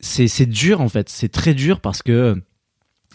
c'est 0.00 0.46
dur 0.46 0.80
en 0.80 0.88
fait, 0.88 1.08
c'est 1.08 1.30
très 1.30 1.54
dur 1.54 1.80
parce 1.80 2.02
que 2.02 2.40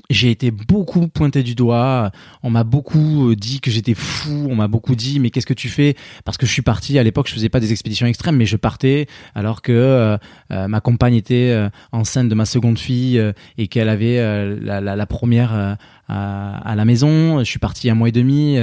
j'ai 0.09 0.31
été 0.31 0.51
beaucoup 0.51 1.07
pointé 1.07 1.43
du 1.43 1.55
doigt, 1.55 2.11
on 2.43 2.49
m'a 2.49 2.63
beaucoup 2.63 3.29
euh, 3.29 3.35
dit 3.35 3.61
que 3.61 3.71
j'étais 3.71 3.93
fou, 3.93 4.47
on 4.49 4.55
m'a 4.55 4.67
beaucoup 4.67 4.95
dit 4.95 5.19
mais 5.19 5.29
qu'est-ce 5.29 5.45
que 5.45 5.53
tu 5.53 5.69
fais? 5.69 5.95
Parce 6.25 6.37
que 6.37 6.45
je 6.45 6.51
suis 6.51 6.61
parti 6.61 6.97
à 6.97 7.03
l'époque, 7.03 7.27
je 7.27 7.33
faisais 7.33 7.49
pas 7.49 7.59
des 7.59 7.71
expéditions 7.71 8.07
extrêmes 8.07 8.37
mais 8.37 8.45
je 8.45 8.57
partais 8.57 9.07
alors 9.35 9.61
que 9.61 9.71
euh, 9.71 10.17
euh, 10.51 10.67
ma 10.67 10.81
compagne 10.81 11.15
était 11.15 11.69
enceinte 11.91 12.29
de 12.29 12.35
ma 12.35 12.45
seconde 12.45 12.77
fille 12.77 13.21
et 13.57 13.67
qu'elle 13.67 13.89
avait 13.89 14.17
la, 14.61 15.05
première 15.05 15.77
à, 16.07 16.75
la 16.75 16.85
maison. 16.85 17.39
Je 17.39 17.43
suis 17.43 17.59
parti 17.59 17.89
un 17.89 17.95
mois 17.95 18.09
et 18.09 18.11
demi 18.11 18.57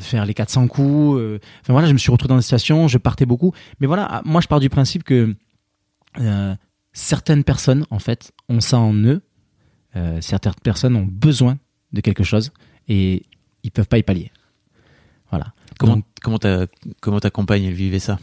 faire 0.00 0.26
les 0.26 0.34
400 0.34 0.68
coups. 0.68 1.20
Enfin 1.62 1.72
voilà, 1.72 1.88
je 1.88 1.92
me 1.92 1.98
suis 1.98 2.10
retrouvé 2.10 2.28
dans 2.28 2.36
des 2.36 2.42
situations, 2.42 2.88
je 2.88 2.98
partais 2.98 3.26
beaucoup. 3.26 3.52
Mais 3.80 3.86
voilà, 3.86 4.22
moi 4.24 4.40
je 4.40 4.48
pars 4.48 4.60
du 4.60 4.68
principe 4.68 5.04
que 5.04 5.34
certaines 6.92 7.44
personnes 7.44 7.86
en 7.90 7.98
fait 7.98 8.32
ont 8.48 8.60
ça 8.60 8.78
en 8.78 8.94
eux. 8.94 9.22
Euh, 9.96 10.18
certaines 10.20 10.54
personnes 10.62 10.96
ont 10.96 11.06
besoin 11.10 11.58
de 11.92 12.00
quelque 12.00 12.24
chose 12.24 12.52
et 12.88 13.22
ils 13.62 13.70
peuvent 13.70 13.88
pas 13.88 13.98
y 13.98 14.02
pallier. 14.02 14.30
Voilà. 15.30 15.52
Comment 15.78 15.96
Donc, 15.96 16.04
comment 16.22 16.38
ta 16.38 16.66
comment 17.00 17.20
ta 17.20 17.30
compagne 17.30 17.70
vivait 17.70 17.98
ça? 17.98 18.18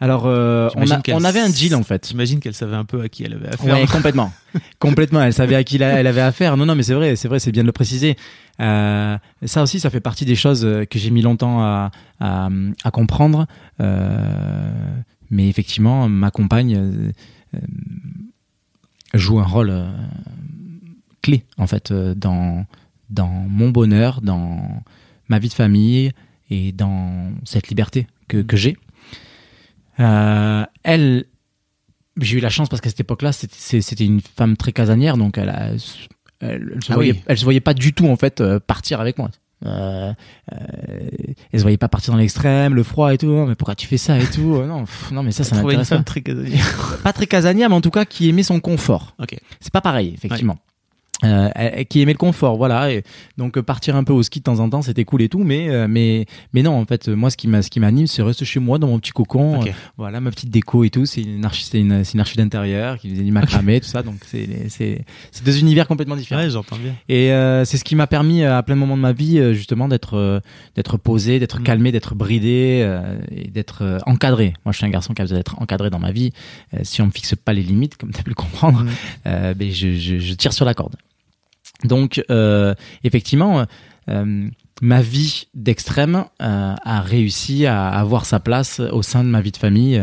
Alors 0.00 0.24
euh, 0.26 0.68
on, 0.74 0.90
a- 0.90 1.28
avait 1.28 1.40
un 1.40 1.48
deal 1.48 1.76
en 1.76 1.82
fait. 1.84 2.08
J'imagine 2.08 2.40
qu'elle 2.40 2.54
savait 2.54 2.74
un 2.74 2.84
peu 2.84 3.02
à 3.02 3.08
qui 3.08 3.22
elle 3.22 3.34
avait 3.34 3.48
affaire. 3.48 3.86
Complètement, 3.92 4.32
complètement. 4.80 5.22
Elle 5.22 5.32
savait 5.32 5.54
à 5.54 5.62
qui 5.62 5.76
elle 5.76 6.06
avait 6.06 6.20
affaire. 6.20 6.56
Non, 6.56 6.66
non, 6.66 6.74
mais 6.74 6.82
c'est 6.82 6.94
vrai, 6.94 7.14
c'est 7.14 7.28
vrai, 7.28 7.38
c'est 7.38 7.52
bien 7.52 7.62
de 7.62 7.68
le 7.68 7.72
préciser. 7.72 8.16
Euh, 8.58 9.16
ça 9.44 9.62
aussi, 9.62 9.78
ça 9.78 9.90
fait 9.90 10.00
partie 10.00 10.24
des 10.24 10.34
choses 10.34 10.68
que 10.90 10.98
j'ai 10.98 11.10
mis 11.10 11.22
longtemps 11.22 11.62
à, 11.62 11.90
à, 12.18 12.48
à 12.82 12.90
comprendre. 12.90 13.46
Euh, 13.80 15.00
mais 15.30 15.48
effectivement, 15.48 16.08
ma 16.08 16.30
compagne 16.32 17.12
joue 19.14 19.38
un 19.38 19.44
rôle 19.44 19.84
clé 21.22 21.44
en 21.58 21.66
fait 21.66 21.90
euh, 21.90 22.14
dans 22.14 22.66
dans 23.10 23.28
mon 23.28 23.70
bonheur, 23.70 24.20
dans 24.22 24.82
ma 25.28 25.38
vie 25.38 25.48
de 25.48 25.54
famille 25.54 26.12
et 26.50 26.72
dans 26.72 27.30
cette 27.44 27.68
liberté 27.68 28.06
que, 28.28 28.38
que 28.42 28.56
j'ai. 28.56 28.76
Euh, 30.00 30.64
elle, 30.82 31.24
j'ai 32.20 32.38
eu 32.38 32.40
la 32.40 32.48
chance 32.50 32.68
parce 32.68 32.80
qu'à 32.80 32.88
cette 32.90 33.00
époque-là, 33.00 33.32
c'était- 33.32 34.04
une 34.04 34.20
femme 34.20 34.56
très 34.56 34.72
casanière, 34.72 35.16
donc 35.16 35.38
elle, 35.38 35.50
a- 35.50 35.70
elle, 36.40 36.72
elle 36.74 36.82
se 36.84 36.90
Ah 36.92 36.94
voyait, 36.94 37.12
oui. 37.12 37.22
elle 37.26 37.38
se 37.38 37.44
voyait 37.44 37.60
pas 37.60 37.74
du 37.74 37.92
tout 37.92 38.06
en 38.08 38.16
fait 38.16 38.40
euh, 38.40 38.58
partir 38.60 39.00
avec 39.00 39.18
moi. 39.18 39.30
Euh, 39.64 40.12
euh, 40.52 40.56
elle 41.52 41.58
se 41.60 41.62
voyait 41.62 41.76
pas 41.76 41.88
partir 41.88 42.12
dans 42.12 42.18
l'extrême, 42.18 42.74
le 42.74 42.82
froid 42.82 43.14
et 43.14 43.18
tout. 43.18 43.26
Non, 43.26 43.46
mais 43.46 43.54
pourquoi 43.54 43.74
tu 43.76 43.86
fais 43.86 43.96
ça 43.98 44.18
et 44.18 44.24
tout 44.24 44.60
Non, 44.64 44.84
pff, 44.84 45.12
non, 45.12 45.22
mais 45.22 45.30
ça, 45.30 45.44
ça 45.44 45.54
m'intéresse 45.54 45.88
pas. 45.90 45.96
femme 45.96 46.04
très 46.04 46.20
casanière. 46.22 46.98
Pas 47.04 47.12
très 47.12 47.26
casanière, 47.28 47.68
mais 47.68 47.76
en 47.76 47.80
tout 47.80 47.90
cas 47.92 48.04
qui 48.04 48.28
aimait 48.28 48.42
son 48.42 48.58
confort. 48.58 49.14
Ok. 49.20 49.36
C'est 49.60 49.72
pas 49.72 49.80
pareil, 49.82 50.12
effectivement. 50.14 50.58
Euh, 51.24 51.48
qui 51.84 52.00
aimait 52.00 52.12
le 52.12 52.18
confort, 52.18 52.56
voilà. 52.56 52.90
Et 52.90 53.04
donc 53.38 53.56
euh, 53.56 53.62
partir 53.62 53.94
un 53.94 54.02
peu 54.02 54.12
au 54.12 54.22
ski 54.24 54.40
de 54.40 54.44
temps 54.44 54.58
en 54.58 54.68
temps, 54.68 54.82
c'était 54.82 55.04
cool 55.04 55.22
et 55.22 55.28
tout, 55.28 55.38
mais 55.44 55.68
euh, 55.68 55.86
mais 55.88 56.26
mais 56.52 56.62
non, 56.62 56.72
en 56.80 56.84
fait, 56.84 57.08
euh, 57.08 57.14
moi 57.14 57.30
ce 57.30 57.36
qui 57.36 57.46
m'a 57.46 57.62
ce 57.62 57.70
qui 57.70 57.78
m'anime, 57.80 58.06
c'est 58.08 58.22
rester 58.22 58.44
chez 58.44 58.58
moi 58.60 58.78
dans 58.78 58.88
mon 58.88 58.98
petit 58.98 59.12
cocon, 59.12 59.60
Ok. 59.60 59.68
euh, 59.68 59.72
voilà, 59.96 60.20
ma 60.20 60.30
petite 60.30 60.50
déco 60.50 60.82
et 60.84 60.90
tout. 60.90 61.06
C'est 61.06 61.22
une 61.22 61.44
archi, 61.44 61.64
c'est 61.64 61.78
une, 61.78 61.92
archi 62.18 62.36
d'intérieur 62.36 62.98
qui 62.98 63.08
faisait 63.10 63.22
du 63.22 63.30
macramé, 63.30 63.80
tout 63.80 63.86
ça. 63.88 64.02
Donc 64.02 64.16
c'est 64.26 64.68
c'est 64.68 65.04
c'est 65.30 65.44
deux 65.44 65.58
univers 65.60 65.86
complètement 65.86 66.16
différents. 66.16 66.40
Ouais, 66.42 66.50
j'entends 66.50 66.76
bien. 66.76 66.94
Et 67.08 67.30
euh, 67.32 67.64
c'est 67.64 67.76
ce 67.78 67.84
qui 67.84 67.94
m'a 67.94 68.06
permis 68.08 68.42
à 68.44 68.62
plein 68.64 68.74
de 68.74 68.80
moments 68.80 68.96
de 68.96 69.02
ma 69.02 69.12
vie 69.12 69.54
justement 69.54 69.86
d'être 69.88 70.42
d'être 70.74 70.96
posé, 70.96 71.38
d'être 71.38 71.60
Mm. 71.60 71.64
calmé, 71.64 71.92
d'être 71.92 72.14
bridé 72.16 72.80
euh, 72.82 73.20
et 73.30 73.48
d'être 73.48 73.98
encadré. 74.06 74.54
Moi, 74.64 74.72
je 74.72 74.78
suis 74.78 74.86
un 74.86 74.90
garçon 74.90 75.14
qui 75.14 75.22
a 75.22 75.24
besoin 75.24 75.38
d'être 75.38 75.60
encadré 75.62 75.90
dans 75.90 75.98
ma 76.00 76.10
vie. 76.10 76.32
Si 76.82 77.00
on 77.00 77.06
me 77.06 77.10
fixe 77.12 77.34
pas 77.36 77.52
les 77.52 77.62
limites, 77.62 77.96
comme 77.96 78.10
tu 78.10 78.18
as 78.18 78.22
pu 78.24 78.30
le 78.30 78.34
comprendre, 78.34 78.82
Mm. 78.82 78.88
euh, 79.26 79.54
ben 79.54 79.70
je, 79.70 79.94
je, 79.94 80.18
je 80.18 80.34
tire 80.34 80.52
sur 80.52 80.64
la 80.64 80.74
corde. 80.74 80.96
Donc, 81.84 82.22
euh, 82.30 82.74
effectivement, 83.04 83.66
euh, 84.08 84.48
ma 84.80 85.02
vie 85.02 85.46
d'extrême 85.54 86.24
euh, 86.40 86.74
a 86.82 87.00
réussi 87.00 87.66
à 87.66 87.88
avoir 87.88 88.24
sa 88.24 88.40
place 88.40 88.80
au 88.80 89.02
sein 89.02 89.24
de 89.24 89.28
ma 89.28 89.40
vie 89.40 89.52
de 89.52 89.56
famille 89.56 90.02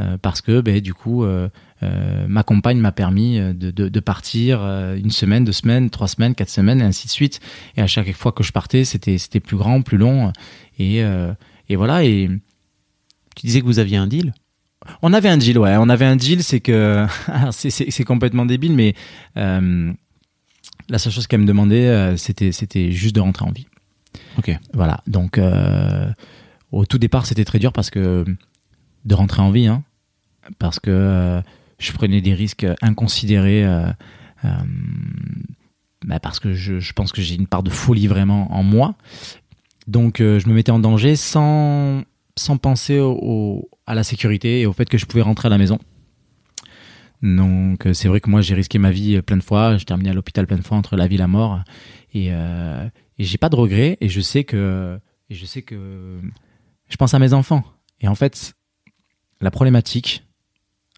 euh, 0.00 0.16
parce 0.22 0.40
que, 0.42 0.60
ben, 0.60 0.80
du 0.80 0.94
coup, 0.94 1.24
euh, 1.24 1.48
euh, 1.82 2.26
ma 2.28 2.42
compagne 2.42 2.78
m'a 2.78 2.92
permis 2.92 3.38
de, 3.38 3.70
de, 3.70 3.88
de 3.88 4.00
partir 4.00 4.60
euh, 4.62 4.96
une 4.96 5.10
semaine, 5.10 5.44
deux 5.44 5.52
semaines, 5.52 5.90
trois 5.90 6.08
semaines, 6.08 6.34
quatre 6.34 6.50
semaines, 6.50 6.80
et 6.80 6.84
ainsi 6.84 7.06
de 7.06 7.12
suite. 7.12 7.40
Et 7.76 7.82
à 7.82 7.86
chaque 7.86 8.12
fois 8.12 8.32
que 8.32 8.42
je 8.42 8.52
partais, 8.52 8.84
c'était 8.84 9.18
c'était 9.18 9.40
plus 9.40 9.56
grand, 9.56 9.82
plus 9.82 9.96
long, 9.98 10.32
et 10.78 11.02
euh, 11.04 11.32
et 11.68 11.76
voilà. 11.76 12.04
Et 12.04 12.28
Tu 13.36 13.46
disais 13.46 13.60
que 13.60 13.66
vous 13.66 13.78
aviez 13.78 13.96
un 13.96 14.06
deal? 14.06 14.34
On 15.02 15.12
avait 15.12 15.28
un 15.28 15.36
deal, 15.36 15.58
ouais. 15.58 15.76
On 15.78 15.88
avait 15.88 16.06
un 16.06 16.16
deal, 16.16 16.42
c'est 16.42 16.60
que 16.60 17.06
c'est- 17.50 18.04
complètement 18.04 18.46
débile, 18.46 18.72
mais 18.74 18.94
euh, 19.36 19.92
la 20.88 20.98
seule 20.98 21.12
chose 21.12 21.26
qu'elle 21.26 21.40
me 21.40 21.46
demandait, 21.46 21.86
euh, 21.88 22.16
c'était 22.16 22.52
c'était 22.52 22.90
juste 22.92 23.14
de 23.14 23.20
rentrer 23.20 23.44
en 23.46 23.52
vie. 23.52 23.66
Ok. 24.38 24.56
Voilà. 24.72 25.00
Donc 25.06 25.38
euh, 25.38 26.10
au 26.72 26.86
tout 26.86 26.98
départ, 26.98 27.26
c'était 27.26 27.44
très 27.44 27.58
dur 27.58 27.72
parce 27.72 27.90
que 27.90 28.24
de 29.04 29.14
rentrer 29.14 29.42
en 29.42 29.50
vie, 29.50 29.66
hein, 29.66 29.84
parce 30.58 30.78
que 30.80 30.90
euh, 30.90 31.40
je 31.78 31.92
prenais 31.92 32.20
des 32.20 32.34
risques 32.34 32.66
inconsidérés. 32.82 33.64
bah, 36.04 36.20
parce 36.20 36.40
que 36.40 36.52
je, 36.54 36.78
je 36.80 36.92
pense 36.92 37.12
que 37.12 37.20
j'ai 37.22 37.34
une 37.34 37.46
part 37.46 37.62
de 37.62 37.70
folie 37.70 38.06
vraiment 38.06 38.52
en 38.54 38.62
moi. 38.62 38.94
Donc 39.86 40.20
euh, 40.20 40.38
je 40.38 40.48
me 40.48 40.54
mettais 40.54 40.70
en 40.72 40.78
danger 40.78 41.16
sans, 41.16 42.02
sans 42.36 42.56
penser 42.56 42.98
au, 43.00 43.12
au- 43.20 43.70
à 43.86 43.94
la 43.94 44.04
sécurité 44.04 44.60
et 44.60 44.66
au 44.66 44.72
fait 44.72 44.84
que 44.88 44.98
je 44.98 45.06
pouvais 45.06 45.22
rentrer 45.22 45.46
à 45.46 45.50
la 45.50 45.58
maison. 45.58 45.78
Donc 47.22 47.86
euh, 47.86 47.92
c'est 47.92 48.08
vrai 48.08 48.20
que 48.20 48.30
moi 48.30 48.40
j'ai 48.40 48.54
risqué 48.54 48.78
ma 48.78 48.90
vie 48.90 49.16
euh, 49.16 49.22
plein 49.22 49.36
de 49.36 49.42
fois, 49.42 49.76
j'ai 49.76 49.84
terminé 49.84 50.10
à 50.10 50.14
l'hôpital 50.14 50.46
plein 50.46 50.56
de 50.56 50.62
fois 50.62 50.76
entre 50.76 50.96
la 50.96 51.06
vie 51.06 51.16
et 51.16 51.18
la 51.18 51.26
mort 51.26 51.60
et, 52.14 52.28
euh, 52.30 52.88
et 53.18 53.24
j'ai 53.24 53.38
pas 53.38 53.48
de 53.48 53.56
regrets 53.56 53.98
et 54.00 54.08
je 54.08 54.20
sais 54.20 54.44
que 54.44 54.98
et 55.28 55.34
je 55.34 55.44
sais 55.44 55.62
que 55.62 56.20
je 56.88 56.96
pense 56.96 57.14
à 57.14 57.18
mes 57.18 57.32
enfants 57.32 57.64
et 58.00 58.08
en 58.08 58.14
fait 58.14 58.54
la 59.40 59.50
problématique 59.50 60.24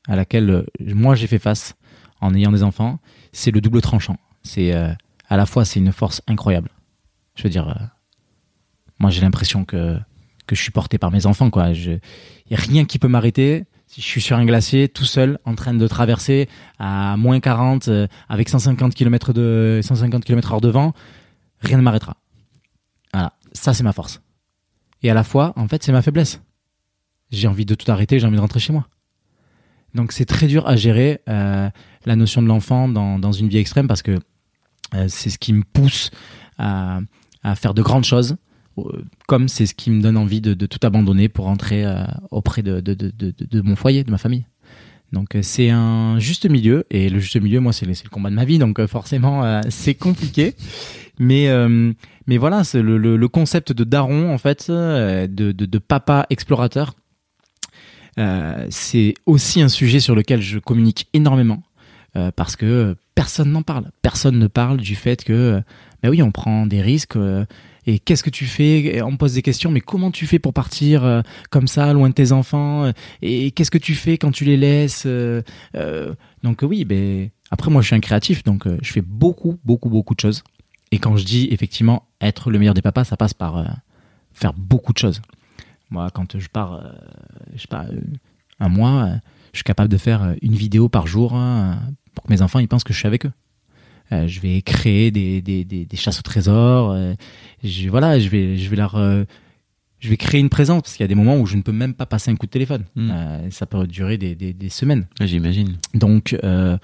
à 0.08 0.16
laquelle 0.16 0.50
euh, 0.50 0.64
moi 0.80 1.14
j'ai 1.14 1.26
fait 1.26 1.38
face 1.38 1.74
en 2.20 2.34
ayant 2.34 2.52
des 2.52 2.62
enfants, 2.62 2.98
c'est 3.32 3.50
le 3.50 3.60
double 3.60 3.80
tranchant. 3.80 4.18
C'est 4.42 4.74
euh, 4.74 4.92
à 5.28 5.36
la 5.36 5.46
fois 5.46 5.64
c'est 5.64 5.80
une 5.80 5.92
force 5.92 6.22
incroyable. 6.26 6.70
Je 7.34 7.44
veux 7.44 7.50
dire 7.50 7.68
euh, 7.68 7.84
moi 8.98 9.10
j'ai 9.10 9.20
l'impression 9.20 9.64
que 9.64 9.98
que 10.46 10.56
je 10.56 10.62
suis 10.62 10.72
porté 10.72 10.98
par 10.98 11.10
mes 11.10 11.26
enfants 11.26 11.50
quoi. 11.50 11.72
Je 11.72 11.92
y 12.50 12.54
a 12.54 12.58
rien 12.58 12.84
qui 12.84 12.98
peut 12.98 13.08
m'arrêter. 13.08 13.64
Si 13.90 14.00
je 14.00 14.06
suis 14.06 14.20
sur 14.20 14.36
un 14.36 14.44
glacier 14.44 14.88
tout 14.88 15.04
seul 15.04 15.40
en 15.44 15.56
train 15.56 15.74
de 15.74 15.88
traverser 15.88 16.48
à 16.78 17.16
moins 17.16 17.40
40 17.40 17.88
euh, 17.88 18.06
avec 18.28 18.48
150 18.48 18.94
km 18.94 19.32
de 19.32 19.80
150 19.82 20.24
km 20.24 20.52
heure 20.52 20.60
de 20.60 20.68
vent, 20.68 20.92
rien 21.58 21.76
ne 21.76 21.82
m'arrêtera. 21.82 22.16
Voilà, 23.12 23.32
ça 23.52 23.74
c'est 23.74 23.82
ma 23.82 23.92
force. 23.92 24.22
Et 25.02 25.10
à 25.10 25.14
la 25.14 25.24
fois, 25.24 25.52
en 25.56 25.66
fait, 25.66 25.82
c'est 25.82 25.90
ma 25.90 26.02
faiblesse. 26.02 26.40
J'ai 27.32 27.48
envie 27.48 27.64
de 27.64 27.74
tout 27.74 27.90
arrêter, 27.90 28.20
j'ai 28.20 28.28
envie 28.28 28.36
de 28.36 28.40
rentrer 28.40 28.60
chez 28.60 28.72
moi. 28.72 28.86
Donc 29.96 30.12
c'est 30.12 30.24
très 30.24 30.46
dur 30.46 30.68
à 30.68 30.76
gérer 30.76 31.20
euh, 31.28 31.68
la 32.04 32.14
notion 32.14 32.42
de 32.42 32.46
l'enfant 32.46 32.88
dans, 32.88 33.18
dans 33.18 33.32
une 33.32 33.48
vie 33.48 33.58
extrême 33.58 33.88
parce 33.88 34.02
que 34.02 34.20
euh, 34.94 35.06
c'est 35.08 35.30
ce 35.30 35.38
qui 35.38 35.52
me 35.52 35.64
pousse 35.64 36.12
à, 36.58 37.00
à 37.42 37.56
faire 37.56 37.74
de 37.74 37.82
grandes 37.82 38.04
choses, 38.04 38.36
comme 39.26 39.48
c'est 39.48 39.66
ce 39.66 39.74
qui 39.74 39.90
me 39.90 40.00
donne 40.00 40.16
envie 40.16 40.40
de, 40.40 40.54
tout 40.66 40.78
abandonner 40.82 41.28
pour 41.28 41.46
rentrer 41.46 41.84
euh, 41.84 42.04
auprès 42.30 42.62
de, 42.62 43.62
mon 43.62 43.76
foyer, 43.76 44.04
de 44.04 44.10
ma 44.10 44.18
famille. 44.18 44.44
Donc 45.12 45.34
euh, 45.34 45.42
c'est 45.42 45.70
un 45.70 46.18
juste 46.18 46.48
milieu 46.48 46.86
et 46.90 47.08
le 47.08 47.18
juste 47.18 47.40
milieu, 47.40 47.58
moi 47.58 47.72
c'est 47.72 47.86
le, 47.86 47.94
combat 48.10 48.30
de 48.30 48.36
ma 48.36 48.44
vie, 48.44 48.58
donc 48.58 48.78
euh, 48.78 48.86
forcément 48.86 49.44
euh, 49.44 49.60
c'est 49.68 49.94
compliqué. 49.94 50.54
Mais 51.18 51.48
euh, 51.48 51.92
mais 52.26 52.38
voilà, 52.38 52.62
c'est 52.64 52.80
le, 52.80 53.28
concept 53.28 53.72
de 53.72 53.84
daron 53.84 54.32
en 54.32 54.38
fait, 54.38 54.66
euh, 54.70 55.26
de, 55.26 55.78
papa 55.78 56.26
explorateur. 56.30 56.94
Euh, 58.18 58.66
c'est 58.70 59.14
aussi 59.26 59.62
un 59.62 59.68
sujet 59.68 60.00
sur 60.00 60.14
lequel 60.14 60.40
je 60.40 60.58
communique 60.58 61.08
énormément 61.12 61.62
euh, 62.16 62.30
parce 62.34 62.56
que 62.56 62.96
personne 63.14 63.50
n'en 63.50 63.62
parle. 63.62 63.90
Personne 64.02 64.38
ne 64.38 64.46
parle 64.46 64.78
du 64.78 64.94
fait 64.94 65.24
que, 65.24 65.32
euh, 65.32 65.60
ben 66.02 66.10
oui, 66.10 66.22
on 66.22 66.30
prend 66.30 66.66
des 66.66 66.82
risques. 66.82 67.16
euh, 67.16 67.44
et 67.90 67.98
qu'est-ce 67.98 68.22
que 68.22 68.30
tu 68.30 68.46
fais? 68.46 69.02
On 69.02 69.12
me 69.12 69.16
pose 69.16 69.34
des 69.34 69.42
questions, 69.42 69.70
mais 69.70 69.80
comment 69.80 70.12
tu 70.12 70.28
fais 70.28 70.38
pour 70.38 70.52
partir 70.52 71.02
euh, 71.04 71.22
comme 71.50 71.66
ça, 71.66 71.92
loin 71.92 72.08
de 72.08 72.14
tes 72.14 72.30
enfants 72.30 72.84
euh, 72.84 72.92
Et 73.20 73.50
qu'est-ce 73.50 73.70
que 73.72 73.78
tu 73.78 73.96
fais 73.96 74.16
quand 74.16 74.30
tu 74.30 74.44
les 74.44 74.56
laisses 74.56 75.06
euh, 75.06 75.42
Donc 76.44 76.60
oui, 76.62 76.84
ben 76.84 77.30
après 77.50 77.68
moi 77.68 77.82
je 77.82 77.88
suis 77.88 77.96
un 77.96 78.00
créatif, 78.00 78.44
donc 78.44 78.68
je 78.80 78.92
fais 78.92 79.00
beaucoup, 79.00 79.58
beaucoup, 79.64 79.88
beaucoup 79.88 80.14
de 80.14 80.20
choses. 80.20 80.44
Et 80.92 80.98
quand 80.98 81.16
je 81.16 81.24
dis 81.24 81.48
effectivement 81.50 82.06
être 82.20 82.52
le 82.52 82.60
meilleur 82.60 82.74
des 82.74 82.82
papas, 82.82 83.02
ça 83.02 83.16
passe 83.16 83.34
par 83.34 83.64
faire 84.32 84.52
beaucoup 84.52 84.92
de 84.92 84.98
choses. 84.98 85.20
Moi, 85.90 86.08
quand 86.14 86.38
je 86.38 86.48
pars, 86.48 86.80
je 87.56 87.66
euh, 87.72 88.00
un 88.60 88.68
mois, 88.68 89.08
je 89.52 89.58
suis 89.58 89.64
capable 89.64 89.88
de 89.88 89.96
faire 89.96 90.34
une 90.42 90.54
vidéo 90.54 90.88
par 90.88 91.08
jour 91.08 91.34
hein, 91.34 91.80
pour 92.14 92.22
que 92.22 92.32
mes 92.32 92.40
enfants 92.40 92.60
ils 92.60 92.68
pensent 92.68 92.84
que 92.84 92.92
je 92.92 92.98
suis 92.98 93.08
avec 93.08 93.26
eux. 93.26 93.32
Euh, 94.12 94.26
je 94.26 94.40
vais 94.40 94.60
créer 94.62 95.10
des, 95.10 95.40
des, 95.40 95.64
des, 95.64 95.84
des 95.84 95.96
chasses 95.96 96.18
au 96.18 96.22
trésor. 96.22 96.90
euh, 96.92 97.14
je, 97.62 97.88
voilà, 97.88 98.18
je 98.18 98.28
vais, 98.28 98.56
je 98.56 98.68
vais 98.68 98.76
leur, 98.76 98.96
euh, 98.96 99.24
je 100.00 100.08
vais 100.08 100.16
créer 100.16 100.40
une 100.40 100.48
présence 100.48 100.82
parce 100.82 100.94
qu'il 100.96 101.04
y 101.04 101.04
a 101.04 101.08
des 101.08 101.14
moments 101.14 101.36
où 101.36 101.46
je 101.46 101.56
ne 101.56 101.62
peux 101.62 101.72
même 101.72 101.94
pas 101.94 102.06
passer 102.06 102.30
un 102.30 102.36
coup 102.36 102.46
de 102.46 102.50
téléphone. 102.50 102.84
Mm. 102.96 103.10
Euh, 103.10 103.50
ça 103.50 103.66
peut 103.66 103.86
durer 103.86 104.18
des, 104.18 104.34
des, 104.34 104.52
des 104.52 104.68
semaines. 104.68 105.06
Ouais, 105.20 105.26
J'imagine. 105.26 105.76
Donc, 105.94 106.36
euh, 106.42 106.76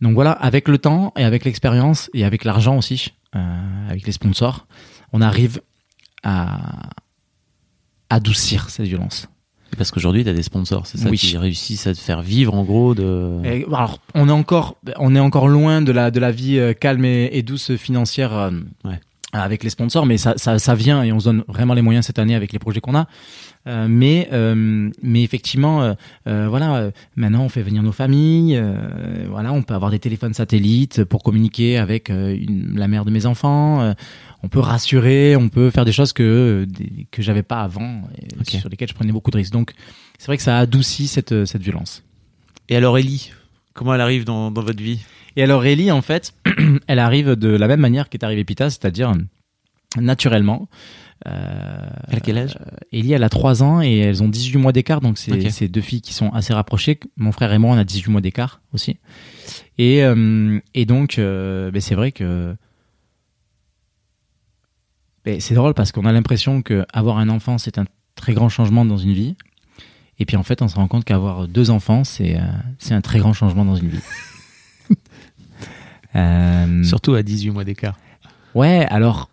donc 0.00 0.14
voilà, 0.14 0.32
avec 0.32 0.68
le 0.68 0.78
temps 0.78 1.12
et 1.16 1.24
avec 1.24 1.44
l'expérience 1.44 2.10
et 2.14 2.24
avec 2.24 2.44
l'argent 2.44 2.76
aussi, 2.78 3.12
euh, 3.36 3.88
avec 3.88 4.06
les 4.06 4.12
sponsors, 4.12 4.66
on 5.12 5.20
arrive 5.20 5.60
à 6.22 6.90
adoucir 8.10 8.70
cette 8.70 8.86
violence. 8.86 9.28
Parce 9.78 9.90
qu'aujourd'hui, 9.90 10.22
tu 10.24 10.30
as 10.30 10.34
des 10.34 10.42
sponsors, 10.42 10.86
c'est 10.86 10.98
ça 10.98 11.08
Oui. 11.08 11.16
qui 11.18 11.36
réussissent 11.36 11.86
à 11.86 11.94
te 11.94 11.98
faire 11.98 12.22
vivre 12.22 12.54
en 12.54 12.62
gros 12.64 12.94
de. 12.94 13.38
Et, 13.44 13.64
alors, 13.66 13.98
on 14.14 14.28
est 14.28 14.32
encore, 14.32 14.76
on 14.98 15.14
est 15.14 15.20
encore 15.20 15.48
loin 15.48 15.80
de 15.82 15.92
la 15.92 16.10
de 16.10 16.20
la 16.20 16.30
vie 16.30 16.58
euh, 16.58 16.72
calme 16.74 17.04
et, 17.04 17.30
et 17.32 17.42
douce 17.42 17.74
financière 17.76 18.34
euh, 18.36 18.50
Ouais. 18.84 19.00
avec 19.32 19.64
les 19.64 19.70
sponsors, 19.70 20.04
mais 20.04 20.18
ça, 20.18 20.34
ça 20.36 20.58
ça 20.58 20.74
vient 20.74 21.02
et 21.02 21.12
on 21.12 21.20
se 21.20 21.24
donne 21.26 21.44
vraiment 21.48 21.72
les 21.74 21.82
moyens 21.82 22.04
cette 22.06 22.18
année 22.18 22.34
avec 22.34 22.52
les 22.52 22.58
projets 22.58 22.80
qu'on 22.80 22.94
a. 22.94 23.06
Euh, 23.68 23.86
mais 23.88 24.28
euh, 24.32 24.90
mais 25.02 25.22
effectivement, 25.22 25.82
euh, 25.82 25.94
euh, 26.26 26.46
voilà, 26.48 26.74
euh, 26.76 26.90
maintenant 27.14 27.44
on 27.44 27.48
fait 27.48 27.62
venir 27.62 27.82
nos 27.84 27.92
familles. 27.92 28.56
euh, 28.56 29.26
voilà, 29.30 29.52
on 29.52 29.62
peut 29.62 29.74
avoir 29.74 29.92
des 29.92 30.00
téléphones 30.00 30.34
satellites 30.34 31.04
pour 31.04 31.22
communiquer 31.22 31.78
avec 31.78 32.10
euh, 32.10 32.34
une- 32.36 32.76
la 32.76 32.88
mère 32.88 33.04
de 33.04 33.12
mes 33.12 33.24
enfants. 33.24 33.80
euh, 33.82 33.94
on 34.42 34.48
peut 34.48 34.58
rassurer, 34.58 35.36
on 35.36 35.48
peut 35.48 35.70
faire 35.70 35.84
des 35.84 35.92
choses 35.92 36.12
que 36.12 36.66
que 37.12 37.22
j'avais 37.22 37.44
pas 37.44 37.60
avant, 37.62 38.02
et 38.18 38.58
sur 38.58 38.68
lesquelles 38.68 38.88
je 38.88 38.94
prenais 38.94 39.12
beaucoup 39.12 39.30
de 39.30 39.36
risques. 39.36 39.52
Donc 39.52 39.74
c'est 40.18 40.26
vrai 40.26 40.36
que 40.36 40.42
ça 40.42 40.58
adoucit 40.58 41.06
cette 41.06 41.44
cette 41.44 41.62
violence. 41.62 42.02
Et 42.68 42.74
alors, 42.74 42.98
Ellie, 42.98 43.30
comment 43.74 43.94
elle 43.94 44.00
arrive 44.00 44.24
dans, 44.24 44.50
dans 44.50 44.62
votre 44.62 44.82
vie? 44.82 44.98
Et 45.36 45.42
alors 45.44 45.64
Ellie, 45.64 45.92
en 45.92 46.02
fait, 46.02 46.34
elle 46.88 46.98
arrive 46.98 47.36
de 47.36 47.48
la 47.50 47.68
même 47.68 47.80
manière 47.80 48.08
qu'est 48.08 48.24
arrivé 48.24 48.42
Pita, 48.42 48.70
c'est-à-dire 48.70 49.12
naturellement. 49.96 50.68
Euh, 51.26 51.88
Elle 52.08 52.16
a 52.16 52.20
quel 52.20 52.38
âge 52.38 52.58
Ellie, 52.92 53.12
elle 53.12 53.22
a 53.22 53.28
3 53.28 53.62
ans 53.62 53.80
et 53.80 53.98
elles 53.98 54.22
ont 54.22 54.28
18 54.28 54.58
mois 54.58 54.72
d'écart, 54.72 55.00
donc 55.00 55.18
c'est 55.18 55.32
Ok. 55.32 55.50
c'est 55.50 55.68
deux 55.68 55.80
filles 55.80 56.00
qui 56.00 56.14
sont 56.14 56.30
assez 56.30 56.52
rapprochées. 56.52 56.98
Mon 57.16 57.30
frère 57.32 57.52
et 57.52 57.58
moi, 57.58 57.74
on 57.74 57.78
a 57.78 57.84
18 57.84 58.10
mois 58.10 58.20
d'écart 58.20 58.60
aussi. 58.72 58.98
Et, 59.78 60.02
euh, 60.02 60.58
et 60.74 60.84
donc, 60.84 61.18
euh, 61.18 61.70
ben, 61.70 61.80
c'est 61.80 61.94
vrai 61.94 62.10
que 62.12 62.56
ben, 65.24 65.40
c'est 65.40 65.54
drôle 65.54 65.74
parce 65.74 65.92
qu'on 65.92 66.04
a 66.06 66.12
l'impression 66.12 66.62
que 66.62 66.84
avoir 66.92 67.18
un 67.18 67.28
enfant, 67.28 67.56
c'est 67.58 67.78
un 67.78 67.84
très 68.16 68.34
grand 68.34 68.48
changement 68.48 68.84
dans 68.84 68.98
une 68.98 69.12
vie. 69.12 69.36
Et 70.18 70.24
puis 70.24 70.36
en 70.36 70.42
fait, 70.42 70.60
on 70.62 70.68
se 70.68 70.74
rend 70.76 70.88
compte 70.88 71.04
qu'avoir 71.04 71.48
deux 71.48 71.70
enfants, 71.70 72.04
c'est 72.04 72.36
euh, 72.38 72.94
un 72.94 73.00
très 73.00 73.18
grand 73.20 73.32
changement 73.32 73.64
dans 73.64 73.76
une 73.76 73.88
vie. 73.88 74.00
Euh, 76.14 76.84
Surtout 76.84 77.14
à 77.14 77.22
18 77.22 77.48
mois 77.52 77.64
d'écart. 77.64 77.96
Ouais, 78.54 78.84
alors 78.90 79.30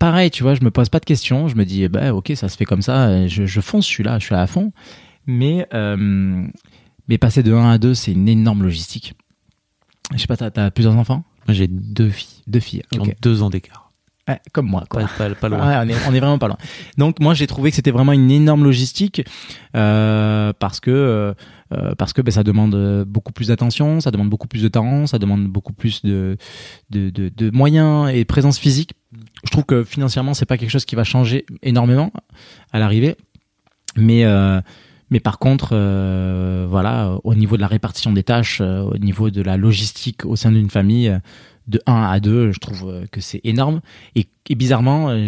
pareil, 0.00 0.32
tu 0.32 0.42
vois, 0.42 0.54
je 0.54 0.64
me 0.64 0.72
pose 0.72 0.88
pas 0.88 0.98
de 0.98 1.04
questions, 1.04 1.46
je 1.46 1.54
me 1.54 1.64
dis, 1.64 1.84
eh 1.84 1.88
ben, 1.88 2.12
ok, 2.12 2.32
ça 2.34 2.48
se 2.48 2.56
fait 2.56 2.64
comme 2.64 2.82
ça, 2.82 3.06
euh, 3.06 3.28
je, 3.28 3.46
je 3.46 3.60
fonce, 3.60 3.86
je 3.86 3.90
suis 3.90 4.02
là, 4.02 4.18
je 4.18 4.24
suis 4.24 4.34
à 4.34 4.46
fond. 4.48 4.72
Mais, 5.26 5.68
euh, 5.72 6.48
mais 7.06 7.18
passer 7.18 7.44
de 7.44 7.52
1 7.52 7.70
à 7.70 7.78
2, 7.78 7.94
c'est 7.94 8.10
une 8.10 8.28
énorme 8.28 8.64
logistique. 8.64 9.14
Je 10.12 10.18
sais 10.18 10.26
pas, 10.26 10.36
t'as 10.36 10.64
as 10.64 10.70
plusieurs 10.72 10.96
enfants? 10.96 11.22
Moi, 11.46 11.54
j'ai 11.54 11.68
deux 11.68 12.10
filles 12.10 12.42
Deux 12.48 12.60
filles, 12.60 12.82
qui 12.90 12.98
ont 12.98 13.06
deux 13.22 13.42
ans 13.42 13.50
d'écart. 13.50 13.89
Ouais, 14.30 14.40
comme 14.52 14.66
moi, 14.66 14.84
quoi. 14.88 15.02
Pas, 15.18 15.28
pas, 15.28 15.34
pas 15.34 15.48
loin. 15.48 15.58
Ouais, 15.58 15.76
on, 15.84 15.88
est, 15.88 16.08
on 16.08 16.14
est 16.14 16.20
vraiment 16.20 16.38
pas 16.38 16.46
loin. 16.46 16.56
Donc 16.98 17.18
moi 17.20 17.34
j'ai 17.34 17.46
trouvé 17.46 17.70
que 17.70 17.76
c'était 17.76 17.90
vraiment 17.90 18.12
une 18.12 18.30
énorme 18.30 18.62
logistique 18.62 19.22
euh, 19.76 20.52
parce 20.58 20.78
que 20.78 20.90
euh, 20.90 21.34
euh, 21.72 21.94
parce 21.96 22.12
que 22.12 22.22
ben, 22.22 22.30
ça 22.30 22.42
demande 22.44 23.04
beaucoup 23.04 23.32
plus 23.32 23.48
d'attention, 23.48 24.00
ça 24.00 24.10
demande 24.10 24.28
beaucoup 24.28 24.46
plus 24.46 24.62
de 24.62 24.68
temps, 24.68 25.06
ça 25.06 25.18
demande 25.18 25.46
beaucoup 25.46 25.72
plus 25.72 26.02
de 26.02 26.36
de, 26.90 27.10
de, 27.10 27.28
de 27.34 27.50
moyens 27.50 28.10
et 28.12 28.24
présence 28.24 28.58
physique. 28.58 28.92
Je 29.44 29.50
trouve 29.50 29.64
que 29.64 29.82
financièrement 29.82 30.34
c'est 30.34 30.46
pas 30.46 30.58
quelque 30.58 30.70
chose 30.70 30.84
qui 30.84 30.94
va 30.94 31.04
changer 31.04 31.44
énormément 31.62 32.12
à 32.72 32.78
l'arrivée, 32.78 33.16
mais 33.96 34.24
euh, 34.24 34.60
mais 35.10 35.18
par 35.18 35.40
contre, 35.40 35.70
voilà, 36.68 37.18
au 37.24 37.34
niveau 37.34 37.56
de 37.56 37.62
la 37.62 37.66
répartition 37.66 38.12
des 38.12 38.22
tâches, 38.22 38.60
au 38.60 38.96
niveau 38.96 39.30
de 39.30 39.42
la 39.42 39.56
logistique 39.56 40.24
au 40.24 40.36
sein 40.36 40.52
d'une 40.52 40.70
famille, 40.70 41.12
de 41.70 41.80
1 41.86 42.02
à 42.02 42.20
2, 42.20 42.52
je 42.52 42.58
trouve 42.58 42.88
euh, 42.88 43.06
que 43.10 43.20
c'est 43.20 43.40
énorme. 43.44 43.80
Et, 44.16 44.26
et 44.48 44.54
bizarrement, 44.54 45.08
euh, 45.10 45.26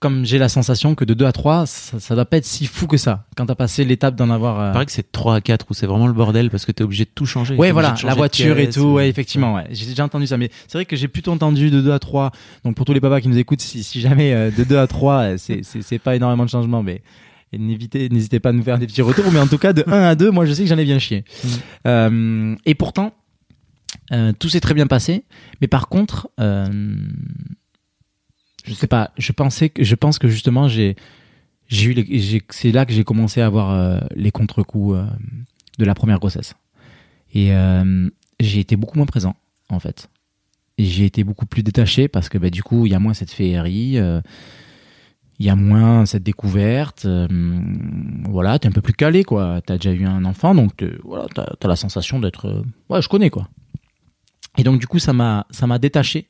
comme 0.00 0.26
j'ai 0.26 0.36
la 0.36 0.50
sensation 0.50 0.94
que 0.94 1.06
de 1.06 1.14
2 1.14 1.24
à 1.24 1.32
3, 1.32 1.64
ça, 1.64 1.98
ça 1.98 2.14
doit 2.14 2.26
pas 2.26 2.36
être 2.36 2.44
si 2.44 2.66
fou 2.66 2.86
que 2.86 2.98
ça. 2.98 3.24
Quand 3.38 3.46
t'as 3.46 3.54
passé 3.54 3.86
l'étape 3.86 4.16
d'en 4.16 4.28
avoir. 4.28 4.60
euh, 4.60 4.68
Il 4.68 4.72
paraît 4.74 4.84
que 4.84 4.92
c'est 4.92 5.00
de 5.00 5.08
3 5.10 5.36
à 5.36 5.40
4 5.40 5.64
où 5.70 5.72
c'est 5.72 5.86
vraiment 5.86 6.06
le 6.06 6.12
bordel 6.12 6.50
parce 6.50 6.66
que 6.66 6.72
t'es 6.72 6.84
obligé 6.84 7.04
de 7.06 7.10
tout 7.14 7.24
changer. 7.24 7.56
Ouais, 7.56 7.70
voilà, 7.72 7.94
la 8.04 8.12
voiture 8.14 8.58
et 8.58 8.68
tout, 8.68 8.82
ouais, 8.82 9.04
euh, 9.04 9.08
effectivement, 9.08 9.54
ouais. 9.54 9.64
J'ai 9.70 9.86
déjà 9.86 10.04
entendu 10.04 10.26
ça, 10.26 10.36
mais 10.36 10.50
c'est 10.68 10.76
vrai 10.76 10.84
que 10.84 10.94
j'ai 10.94 11.08
plutôt 11.08 11.32
entendu 11.32 11.70
de 11.70 11.80
2 11.80 11.90
à 11.90 11.98
3. 11.98 12.32
Donc 12.66 12.74
pour 12.76 12.84
tous 12.84 12.92
les 12.92 13.00
papas 13.00 13.22
qui 13.22 13.28
nous 13.28 13.38
écoutent, 13.38 13.62
si, 13.62 13.82
si 13.82 14.02
jamais 14.02 14.34
euh, 14.34 14.50
de 14.50 14.64
2 14.64 14.76
à 14.76 14.86
3, 14.86 15.14
euh, 15.14 15.36
c'est, 15.38 15.98
pas 15.98 16.14
énormément 16.16 16.44
de 16.44 16.50
changements, 16.50 16.82
mais 16.82 17.00
n'hésitez 17.56 18.40
pas 18.40 18.50
à 18.50 18.52
nous 18.52 18.62
faire 18.62 18.78
des 18.78 18.86
petits 18.86 19.00
retours, 19.00 19.32
mais 19.32 19.38
en 19.40 19.46
tout 19.46 19.56
cas, 19.58 19.72
de 19.72 19.84
1 19.86 19.92
à 20.02 20.14
2, 20.16 20.30
moi 20.30 20.44
je 20.44 20.52
sais 20.52 20.64
que 20.64 20.68
j'en 20.68 20.76
ai 20.76 20.84
bien 20.84 20.98
chié. 20.98 21.24
Euh, 21.86 22.54
et 22.66 22.74
pourtant, 22.74 23.14
euh, 24.14 24.32
tout 24.32 24.48
s'est 24.48 24.60
très 24.60 24.74
bien 24.74 24.86
passé, 24.86 25.24
mais 25.60 25.66
par 25.66 25.88
contre, 25.88 26.30
euh, 26.38 26.96
je 28.64 28.74
sais 28.74 28.86
pas, 28.86 29.10
je 29.18 29.32
pensais 29.32 29.70
que, 29.70 29.82
je 29.82 29.94
pense 29.94 30.18
que 30.18 30.28
justement, 30.28 30.68
j'ai, 30.68 30.96
j'ai 31.68 31.90
eu 31.90 32.44
c'est 32.50 32.72
là 32.72 32.86
que 32.86 32.92
j'ai 32.92 33.04
commencé 33.04 33.40
à 33.40 33.46
avoir 33.46 33.72
euh, 33.72 33.98
les 34.14 34.30
contre-coups 34.30 34.96
euh, 34.96 35.06
de 35.78 35.84
la 35.84 35.94
première 35.94 36.18
grossesse. 36.18 36.54
Et 37.36 37.50
j'ai 38.38 38.60
été 38.60 38.76
beaucoup 38.76 38.96
moins 38.96 39.06
présent, 39.06 39.34
en 39.68 39.80
fait. 39.80 40.08
J'ai 40.78 41.04
été 41.04 41.24
beaucoup 41.24 41.46
plus 41.46 41.64
détaché 41.64 42.06
parce 42.06 42.28
que 42.28 42.38
bah, 42.38 42.48
du 42.48 42.62
coup, 42.62 42.86
il 42.86 42.92
y 42.92 42.94
a 42.94 43.00
moins 43.00 43.12
cette 43.12 43.32
féerie, 43.32 43.96
il 43.96 45.46
y 45.46 45.48
a 45.48 45.56
moins 45.56 46.06
cette 46.06 46.22
découverte. 46.22 47.08
voilà, 48.28 48.60
t'es 48.60 48.68
un 48.68 48.70
peu 48.70 48.82
plus 48.82 48.92
calé, 48.92 49.24
quoi. 49.24 49.60
T'as 49.66 49.78
déjà 49.78 49.90
eu 49.90 50.04
un 50.04 50.24
enfant, 50.24 50.54
donc 50.54 50.84
voilà, 51.02 51.26
t'as 51.34 51.56
as 51.60 51.66
la 51.66 51.74
sensation 51.74 52.20
d'être. 52.20 52.62
ouais, 52.88 53.02
je 53.02 53.08
connais, 53.08 53.30
quoi. 53.30 53.48
Et 54.56 54.62
donc, 54.62 54.80
du 54.80 54.86
coup, 54.86 54.98
ça 54.98 55.12
m'a 55.12 55.46
ça 55.50 55.66
m'a 55.66 55.78
détaché. 55.78 56.28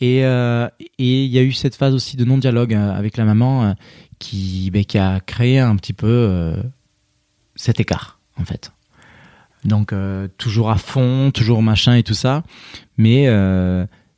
Et 0.00 0.24
euh, 0.24 0.68
il 0.98 1.26
y 1.26 1.38
a 1.38 1.42
eu 1.42 1.52
cette 1.52 1.74
phase 1.74 1.94
aussi 1.94 2.16
de 2.16 2.24
non-dialogue 2.24 2.74
euh, 2.74 2.92
avec 2.92 3.16
la 3.16 3.24
maman 3.24 3.64
euh, 3.64 3.72
qui, 4.18 4.70
ben, 4.70 4.84
qui 4.84 4.98
a 4.98 5.20
créé 5.20 5.58
un 5.58 5.74
petit 5.76 5.92
peu 5.92 6.54
cet 7.54 7.80
écart, 7.80 8.20
en 8.40 8.44
fait. 8.44 8.72
Donc 9.64 9.92
toujours 10.38 10.70
à 10.70 10.76
fond, 10.76 11.32
toujours 11.32 11.62
machin 11.62 11.94
et 11.94 12.04
tout 12.04 12.14
ça, 12.14 12.42
mais 12.96 13.28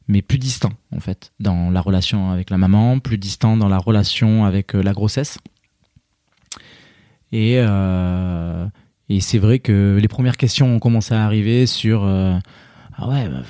mais 0.08 0.22
plus 0.22 0.38
distant 0.38 0.72
en 0.94 1.00
fait 1.00 1.32
dans 1.38 1.70
la 1.70 1.80
relation 1.80 2.30
avec 2.30 2.50
la 2.50 2.58
maman, 2.58 2.98
plus 2.98 3.18
distant 3.18 3.56
dans 3.56 3.68
la 3.68 3.78
relation 3.78 4.44
avec 4.44 4.74
la 4.74 4.92
grossesse. 4.92 5.38
Et 7.32 7.54
et 7.54 9.20
c'est 9.20 9.38
vrai 9.38 9.58
que 9.58 9.98
les 10.00 10.08
premières 10.08 10.36
questions 10.36 10.74
ont 10.74 10.78
commencé 10.78 11.14
à 11.14 11.24
arriver 11.24 11.66
sur 11.66 12.06
ah 13.00 13.08
ouais 13.08 13.28
bah, 13.28 13.42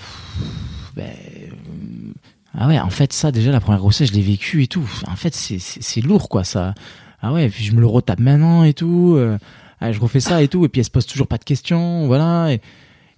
ben, 0.94 1.06
euh, 1.06 2.12
ah 2.54 2.68
ouais 2.68 2.78
en 2.78 2.90
fait 2.90 3.12
ça 3.12 3.32
déjà 3.32 3.50
la 3.50 3.60
première 3.60 3.80
grossesse 3.80 4.10
je 4.10 4.14
l'ai 4.14 4.22
vécu 4.22 4.62
et 4.62 4.66
tout. 4.68 4.88
En 5.06 5.16
fait 5.16 5.34
c'est 5.34 6.00
lourd 6.00 6.28
quoi 6.28 6.44
ça. 6.44 6.74
Ah 7.20 7.32
ouais 7.32 7.48
puis 7.48 7.64
je 7.64 7.72
me 7.72 7.80
le 7.80 7.86
retape 7.86 8.20
maintenant 8.20 8.64
et 8.64 8.74
tout 8.74 9.14
euh, 9.16 9.38
je 9.82 9.98
refais 9.98 10.20
ça 10.20 10.42
et 10.42 10.48
tout 10.48 10.64
et 10.64 10.68
puis 10.68 10.80
elle 10.80 10.84
se 10.84 10.90
pose 10.90 11.06
toujours 11.06 11.26
pas 11.26 11.38
de 11.38 11.44
questions 11.44 12.06
voilà 12.06 12.52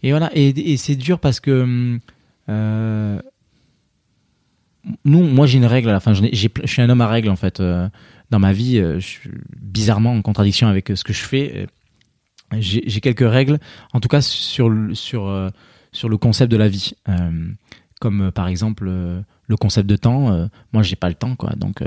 et, 0.03 0.11
voilà. 0.11 0.31
Et, 0.35 0.77
c'est 0.79 0.97
dur 0.97 1.21
parce 1.21 1.39
que 1.39 1.63
hum, 1.63 2.01
euh, 2.49 3.21
nous 5.05 5.23
moi 5.23 5.47
j'ai 5.47 5.59
une 5.59 5.67
règle 5.67 5.91
à 5.91 5.93
la 5.93 6.01
fin. 6.01 6.15
Je 6.15 6.49
suis 6.65 6.83
un 6.83 6.91
homme 6.91 7.03
à 7.03 7.09
règle 7.09 7.29
en 7.29 7.37
fait 7.37 7.63
dans 8.31 8.39
ma 8.39 8.53
vie 8.53 8.83
bizarrement 9.61 10.13
en 10.13 10.23
contradiction 10.23 10.67
avec 10.67 10.91
ce 10.95 11.05
que 11.05 11.13
je 11.13 11.23
fais. 11.23 11.67
J'ai 12.59 13.01
quelques 13.01 13.21
règles. 13.21 13.59
En 13.93 14.01
tout 14.01 14.09
cas 14.09 14.23
sur 14.23 14.71
sur 14.95 15.53
sur 15.93 16.09
le 16.09 16.17
concept 16.17 16.51
de 16.51 16.57
la 16.57 16.69
vie. 16.69 16.93
Euh, 17.09 17.53
comme 18.01 18.23
euh, 18.23 18.31
par 18.31 18.49
exemple 18.49 18.87
euh, 18.89 19.21
le 19.47 19.57
concept 19.57 19.89
de 19.89 19.97
temps 19.97 20.49
moi 20.73 20.83
j'ai 20.83 20.97
pas 20.97 21.09
le 21.09 21.15
temps 21.15 21.37
quoi. 21.37 21.51
Donc 21.57 21.83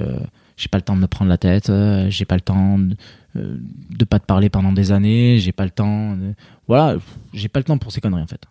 j'ai 0.55 0.67
pas 0.67 0.77
le 0.77 0.83
temps 0.83 0.95
de 0.95 1.01
me 1.01 1.07
prendre 1.07 1.29
la 1.29 1.37
tête 1.37 1.71
j'ai 2.09 2.25
pas 2.25 2.35
le 2.35 2.41
temps 2.41 2.77
de, 2.77 2.95
de 3.33 4.05
pas 4.05 4.19
te 4.19 4.25
parler 4.25 4.49
pendant 4.49 4.71
des 4.71 4.91
années 4.91 5.39
j'ai 5.39 5.51
pas 5.51 5.63
le 5.65 5.71
temps 5.71 6.15
voilà 6.67 6.97
j'ai 7.33 7.47
pas 7.47 7.59
le 7.59 7.63
temps 7.63 7.77
pour 7.79 7.91
ces 7.91 8.01
conneries 8.01 8.21
en 8.21 8.27
fait. 8.27 8.43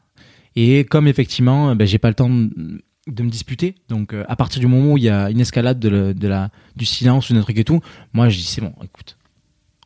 Et 0.56 0.84
comme 0.84 1.06
effectivement 1.06 1.76
ben, 1.76 1.86
j'ai 1.86 1.98
pas 1.98 2.08
le 2.08 2.14
temps 2.14 2.28
de, 2.28 3.22
me 3.22 3.30
disputer 3.30 3.76
donc 3.88 4.14
à 4.14 4.34
partir 4.34 4.58
du 4.58 4.66
moment 4.66 4.94
où 4.94 4.98
il 4.98 5.04
y 5.04 5.10
a 5.10 5.30
une 5.30 5.40
escalade 5.40 5.78
de 5.78 6.26
la 6.26 6.50
du 6.74 6.86
silence 6.86 7.30
ou 7.30 7.34
d'un 7.34 7.42
truc 7.42 7.58
et 7.58 7.64
tout 7.64 7.80
moi 8.12 8.30
je 8.30 8.38
dis 8.38 8.44
c'est 8.44 8.62
bon 8.62 8.72
écoute 8.82 9.16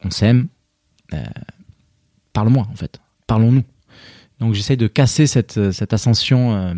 on 0.04 0.10
s'aime 0.10 0.48
euh, 1.14 1.22
parle-moi 2.32 2.66
en 2.70 2.76
fait 2.76 3.00
parlons-nous 3.26 3.64
donc 4.40 4.54
j'essaye 4.54 4.76
de 4.76 4.86
casser 4.86 5.26
cette, 5.26 5.72
cette 5.72 5.92
ascension 5.92 6.54
euh, 6.54 6.74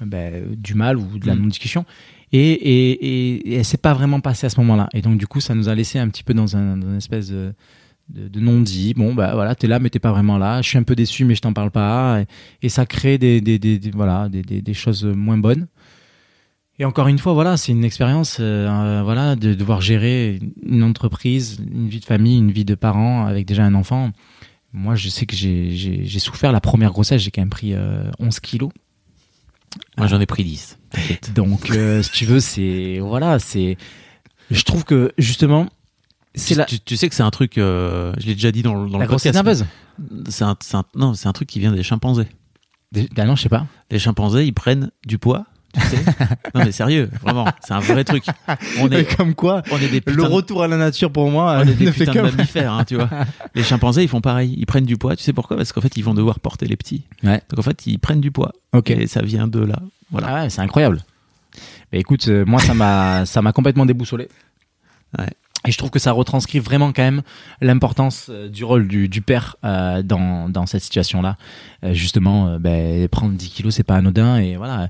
ben, 0.00 0.54
du 0.56 0.74
mal 0.74 0.96
ou 0.96 1.18
de 1.18 1.26
la 1.26 1.34
Mm. 1.34 1.40
non-discussion. 1.40 1.84
Et, 2.32 2.38
et, 2.40 2.90
et, 2.90 3.52
et 3.52 3.54
elle 3.56 3.64
s'est 3.64 3.76
pas 3.78 3.94
vraiment 3.94 4.20
passée 4.20 4.46
à 4.46 4.50
ce 4.50 4.58
moment-là. 4.60 4.88
Et 4.92 5.00
donc 5.02 5.16
du 5.18 5.26
coup, 5.26 5.40
ça 5.40 5.54
nous 5.54 5.68
a 5.68 5.74
laissé 5.74 5.98
un 5.98 6.08
petit 6.08 6.24
peu 6.24 6.34
dans 6.34 6.56
un, 6.56 6.76
dans 6.76 6.88
une 6.88 6.96
espèce 6.96 7.28
de, 7.28 7.54
de, 8.08 8.28
de 8.28 8.40
non-dit. 8.40 8.94
Bon, 8.94 9.14
bah 9.14 9.32
voilà, 9.34 9.54
t'es 9.54 9.66
là, 9.68 9.78
mais 9.78 9.90
t'es 9.90 10.00
pas 10.00 10.10
vraiment 10.12 10.36
là. 10.38 10.60
Je 10.60 10.68
suis 10.68 10.76
un 10.78 10.82
peu 10.82 10.96
déçu, 10.96 11.24
mais 11.24 11.34
je 11.34 11.40
t'en 11.42 11.52
parle 11.52 11.70
pas. 11.70 12.22
Et, 12.62 12.68
ça 12.68 12.84
crée 12.84 13.16
des, 13.18 13.40
des, 13.40 13.58
des, 13.58 13.78
des- 13.78 13.90
voilà, 13.92 14.28
des, 14.28 14.74
choses 14.74 15.04
moins 15.04 15.38
bonnes. 15.38 15.66
Et 16.78 16.84
encore 16.84 17.08
une 17.08 17.18
fois, 17.18 17.32
voilà, 17.32 17.56
c'est 17.56 17.72
une 17.72 17.84
expérience, 17.84 18.36
euh, 18.38 18.68
euh, 18.68 19.02
voilà, 19.02 19.34
de 19.34 19.54
devoir 19.54 19.80
gérer 19.80 20.40
une 20.62 20.82
entreprise, 20.82 21.58
une 21.72 21.88
vie 21.88 22.00
de 22.00 22.04
famille, 22.04 22.36
une 22.38 22.50
vie 22.50 22.66
de 22.66 22.74
parents 22.74 23.24
avec 23.24 23.46
déjà 23.46 23.64
un 23.64 23.74
enfant. 23.74 24.10
Moi, 24.78 24.94
je 24.94 25.08
sais 25.08 25.24
que 25.24 25.34
j'ai- 25.34 26.18
souffert 26.18 26.52
la 26.52 26.60
première 26.60 26.90
grossesse. 26.92 27.22
J'ai 27.22 27.30
quand 27.30 27.40
même 27.40 27.48
pris 27.50 27.72
euh, 27.72 28.10
11 28.18 28.40
kilos. 28.40 28.70
Moi 29.96 30.06
j'en 30.06 30.20
ai 30.20 30.26
pris 30.26 30.44
10. 30.44 30.78
Donc, 31.34 31.70
euh, 31.70 32.02
si 32.02 32.10
tu 32.12 32.26
veux, 32.26 32.40
c'est 32.40 32.98
voilà, 33.00 33.38
c'est. 33.38 33.76
Je 34.50 34.62
trouve 34.62 34.84
que 34.84 35.12
justement, 35.18 35.66
Tu, 36.34 36.54
la, 36.54 36.64
tu, 36.66 36.78
tu 36.80 36.96
sais 36.96 37.08
que 37.08 37.14
c'est 37.14 37.22
un 37.22 37.30
truc, 37.30 37.56
euh, 37.58 38.12
je 38.18 38.26
l'ai 38.26 38.34
déjà 38.34 38.52
dit 38.52 38.62
dans, 38.62 38.74
la 38.84 38.98
le 38.98 39.06
grossesse 39.06 39.32
podcast. 39.32 39.34
nerveuse. 39.34 39.66
C'est 40.28 40.44
un, 40.44 40.84
non, 40.94 41.14
c'est 41.14 41.26
un 41.28 41.32
truc 41.32 41.48
qui 41.48 41.58
vient 41.58 41.72
des 41.72 41.82
chimpanzés. 41.82 42.26
Des- 42.92 43.08
Ah 43.16 43.24
non, 43.24 43.34
je 43.34 43.42
sais 43.42 43.48
pas. 43.48 43.66
Les 43.90 43.98
chimpanzés, 43.98 44.44
ils 44.44 44.52
prennent 44.52 44.90
du 45.06 45.18
poids, 45.18 45.46
tu 45.80 45.86
sais. 45.96 46.04
non 46.54 46.64
mais 46.64 46.72
sérieux, 46.72 47.10
vraiment, 47.22 47.46
c'est 47.60 47.74
un 47.74 47.80
vrai 47.80 48.04
truc. 48.04 48.24
On 48.80 48.88
est, 48.90 49.16
Comme 49.16 49.34
quoi, 49.34 49.62
on 49.70 49.78
est 49.78 49.88
des 49.88 50.02
le 50.06 50.16
de- 50.16 50.22
retour 50.22 50.62
à 50.62 50.68
la 50.68 50.76
nature 50.76 51.10
pour 51.12 51.30
moi 51.30 51.60
on 51.64 51.68
est 51.68 51.74
des 51.74 51.86
ne 51.86 51.90
fait 51.92 52.06
putains 52.06 52.22
de 52.24 52.30
mammifères, 52.30 52.72
hein, 52.72 52.84
tu 52.84 52.96
vois. 52.96 53.08
Les 53.54 53.62
chimpanzés, 53.62 54.02
ils 54.02 54.08
font 54.08 54.20
pareil. 54.20 54.54
Ils 54.58 54.66
prennent 54.66 54.84
du 54.86 54.96
poids. 54.96 55.16
Tu 55.16 55.22
sais 55.22 55.32
pourquoi? 55.32 55.56
Parce 55.56 55.72
qu'en 55.72 55.80
fait, 55.80 55.96
ils 55.96 56.02
vont 56.02 56.14
devoir 56.14 56.40
porter 56.40 56.66
les 56.66 56.76
petits. 56.76 57.02
Ouais. 57.22 57.40
Donc 57.50 57.58
en 57.58 57.62
fait, 57.62 57.86
ils 57.86 57.98
prennent 57.98 58.20
du 58.20 58.30
poids. 58.30 58.52
Ok. 58.72 58.90
Et 58.90 59.06
ça 59.06 59.22
vient 59.22 59.46
de 59.48 59.60
là. 59.60 59.76
Voilà. 60.10 60.26
Ah 60.30 60.34
ouais, 60.42 60.50
c'est 60.50 60.60
incroyable. 60.60 61.02
Mais 61.92 62.00
écoute, 62.00 62.26
euh, 62.28 62.44
moi 62.46 62.60
ça 62.60 62.74
m'a 62.74 63.24
ça 63.26 63.42
m'a 63.42 63.52
complètement 63.52 63.86
déboussolé. 63.86 64.28
Ouais. 65.18 65.28
Et 65.66 65.72
je 65.72 65.78
trouve 65.78 65.90
que 65.90 65.98
ça 65.98 66.12
retranscrit 66.12 66.58
vraiment 66.58 66.92
quand 66.92 67.02
même 67.02 67.22
l'importance 67.60 68.28
euh, 68.30 68.48
du 68.48 68.64
rôle 68.64 68.88
du, 68.88 69.08
du 69.08 69.20
père 69.20 69.56
euh, 69.64 70.02
dans, 70.02 70.48
dans 70.48 70.66
cette 70.66 70.82
situation-là. 70.82 71.36
Euh, 71.84 71.92
justement, 71.92 72.58
ben, 72.58 73.08
prendre 73.08 73.34
10 73.34 73.50
kilos, 73.50 73.74
c'est 73.74 73.82
pas 73.82 73.96
anodin. 73.96 74.38
Et 74.38 74.56
voilà, 74.56 74.88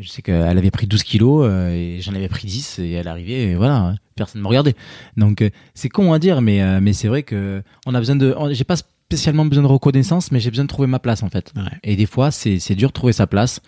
je 0.00 0.08
sais 0.08 0.22
qu'elle 0.22 0.58
avait 0.58 0.70
pris 0.70 0.86
12 0.86 1.02
kilos 1.02 1.48
et 1.48 1.98
j'en 2.00 2.14
avais 2.14 2.28
pris 2.28 2.46
10 2.46 2.78
et 2.78 2.92
elle 2.92 3.08
arrivait 3.08 3.42
et 3.50 3.54
voilà, 3.54 3.94
personne 4.16 4.40
ne 4.40 4.44
me 4.44 4.48
regardait. 4.48 4.74
Donc 5.16 5.44
c'est 5.74 5.88
con 5.88 6.12
à 6.12 6.18
dire, 6.18 6.40
mais, 6.40 6.80
mais 6.80 6.92
c'est 6.92 7.08
vrai 7.08 7.22
que 7.22 7.62
on 7.86 7.94
a 7.94 7.98
besoin 7.98 8.16
de... 8.16 8.34
J'ai 8.52 8.64
pas 8.64 8.76
spécialement 8.76 9.44
besoin 9.44 9.62
de 9.62 9.68
reconnaissance, 9.68 10.32
mais 10.32 10.40
j'ai 10.40 10.50
besoin 10.50 10.64
de 10.64 10.68
trouver 10.68 10.88
ma 10.88 10.98
place 10.98 11.22
en 11.22 11.28
fait. 11.28 11.52
Ouais. 11.56 11.62
Et 11.82 11.96
des 11.96 12.06
fois, 12.06 12.30
c'est 12.30 12.58
c'est 12.58 12.74
dur 12.74 12.88
de 12.88 12.94
trouver 12.94 13.12
sa 13.12 13.26
place. 13.26 13.60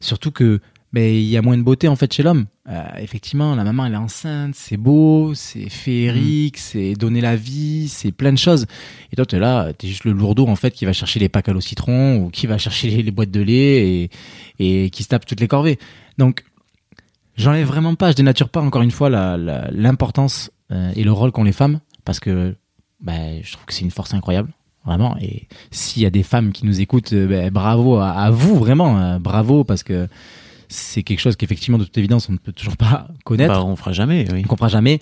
Surtout 0.00 0.30
que 0.30 0.60
ben 0.92 1.04
il 1.14 1.24
y 1.24 1.36
a 1.36 1.42
moins 1.42 1.58
de 1.58 1.62
beauté 1.62 1.86
en 1.88 1.96
fait 1.96 2.12
chez 2.12 2.22
l'homme. 2.22 2.46
Euh, 2.68 2.82
effectivement, 2.98 3.54
la 3.54 3.64
maman 3.64 3.86
elle 3.86 3.92
est 3.94 3.96
enceinte, 3.96 4.54
c'est 4.54 4.76
beau, 4.76 5.34
c'est 5.34 5.68
féerique, 5.68 6.56
c'est 6.58 6.94
donner 6.94 7.20
la 7.20 7.36
vie, 7.36 7.88
c'est 7.88 8.12
plein 8.12 8.32
de 8.32 8.38
choses. 8.38 8.66
Et 9.12 9.16
toi 9.16 9.26
t'es 9.26 9.38
là, 9.38 9.72
t'es 9.72 9.86
juste 9.86 10.04
le 10.04 10.12
lourdeau 10.12 10.46
en 10.46 10.56
fait 10.56 10.70
qui 10.70 10.84
va 10.84 10.92
chercher 10.92 11.20
les 11.20 11.28
packs 11.28 11.48
à 11.48 11.52
l'eau 11.52 11.60
citron 11.60 12.16
ou 12.16 12.30
qui 12.30 12.46
va 12.46 12.56
chercher 12.58 12.88
les, 12.88 13.02
les 13.02 13.10
boîtes 13.10 13.30
de 13.30 13.40
lait 13.40 13.86
et, 13.86 14.10
et 14.58 14.90
qui 14.90 15.02
se 15.02 15.08
tape 15.08 15.26
toutes 15.26 15.40
les 15.40 15.48
corvées. 15.48 15.78
Donc 16.16 16.44
j'enlève 17.36 17.66
vraiment 17.66 17.94
pas, 17.94 18.10
je 18.10 18.16
dénature 18.16 18.48
pas 18.48 18.60
encore 18.60 18.82
une 18.82 18.90
fois 18.90 19.10
l'importance 19.10 20.50
euh, 20.72 20.90
et 20.96 21.04
le 21.04 21.12
rôle 21.12 21.32
qu'ont 21.32 21.44
les 21.44 21.52
femmes 21.52 21.80
parce 22.04 22.20
que 22.20 22.54
ben, 23.00 23.40
je 23.42 23.52
trouve 23.52 23.64
que 23.66 23.74
c'est 23.74 23.84
une 23.84 23.90
force 23.90 24.14
incroyable. 24.14 24.50
Vraiment. 24.86 25.18
Et 25.20 25.48
s'il 25.70 26.02
y 26.02 26.06
a 26.06 26.10
des 26.10 26.22
femmes 26.22 26.50
qui 26.50 26.64
nous 26.64 26.80
écoutent, 26.80 27.12
euh, 27.12 27.26
ben, 27.26 27.50
bravo 27.50 27.96
à, 27.96 28.10
à 28.10 28.30
vous, 28.30 28.56
vraiment. 28.56 28.98
euh, 28.98 29.18
bravo, 29.18 29.62
parce 29.62 29.82
que 29.82 30.08
c'est 30.68 31.02
quelque 31.02 31.20
chose 31.20 31.36
qu'effectivement, 31.36 31.78
de 31.78 31.84
toute 31.84 31.96
évidence, 31.98 32.28
on 32.28 32.32
ne 32.32 32.38
peut 32.38 32.52
toujours 32.52 32.76
pas 32.76 33.08
connaître. 33.24 33.52
Bah, 33.54 33.64
on 33.64 33.76
fera 33.76 33.92
jamais, 33.92 34.26
oui. 34.32 34.42
on 34.44 34.48
comprend 34.48 34.68
jamais. 34.68 35.00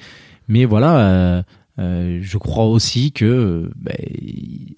Mais 0.48 0.64
voilà, 0.64 0.98
euh, 0.98 1.42
euh, 1.78 2.20
je 2.22 2.38
crois 2.38 2.66
aussi 2.66 3.12
que 3.12 3.70
ben, 3.76 3.96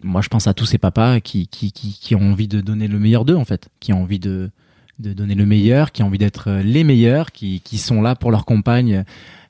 moi, 0.03 0.21
je 0.23 0.29
pense 0.29 0.47
à 0.47 0.55
tous 0.55 0.67
ces 0.67 0.79
papas 0.79 1.21
qui, 1.21 1.47
qui, 1.49 1.73
qui, 1.73 1.99
qui 2.01 2.15
ont 2.15 2.33
envie 2.33 2.49
de 2.49 2.61
donner 2.61 2.89
le 2.89 2.99
meilleur 2.99 3.25
d'eux, 3.25 3.37
en 3.37 3.45
fait. 3.45 3.69
Qui 3.81 3.93
ont 3.93 4.03
envie 4.03 4.19
de, 4.19 4.51
de 4.99 5.13
donner 5.13 5.35
le 5.35 5.47
meilleur, 5.47 5.93
qui 5.93 6.03
ont 6.03 6.07
envie 6.07 6.19
d'être 6.19 6.49
euh, 6.49 6.63
les 6.63 6.85
meilleurs, 6.85 7.33
qui, 7.33 7.61
qui 7.61 7.79
sont 7.79 8.01
là 8.03 8.15
pour 8.17 8.31
leur 8.31 8.45
compagne 8.45 9.05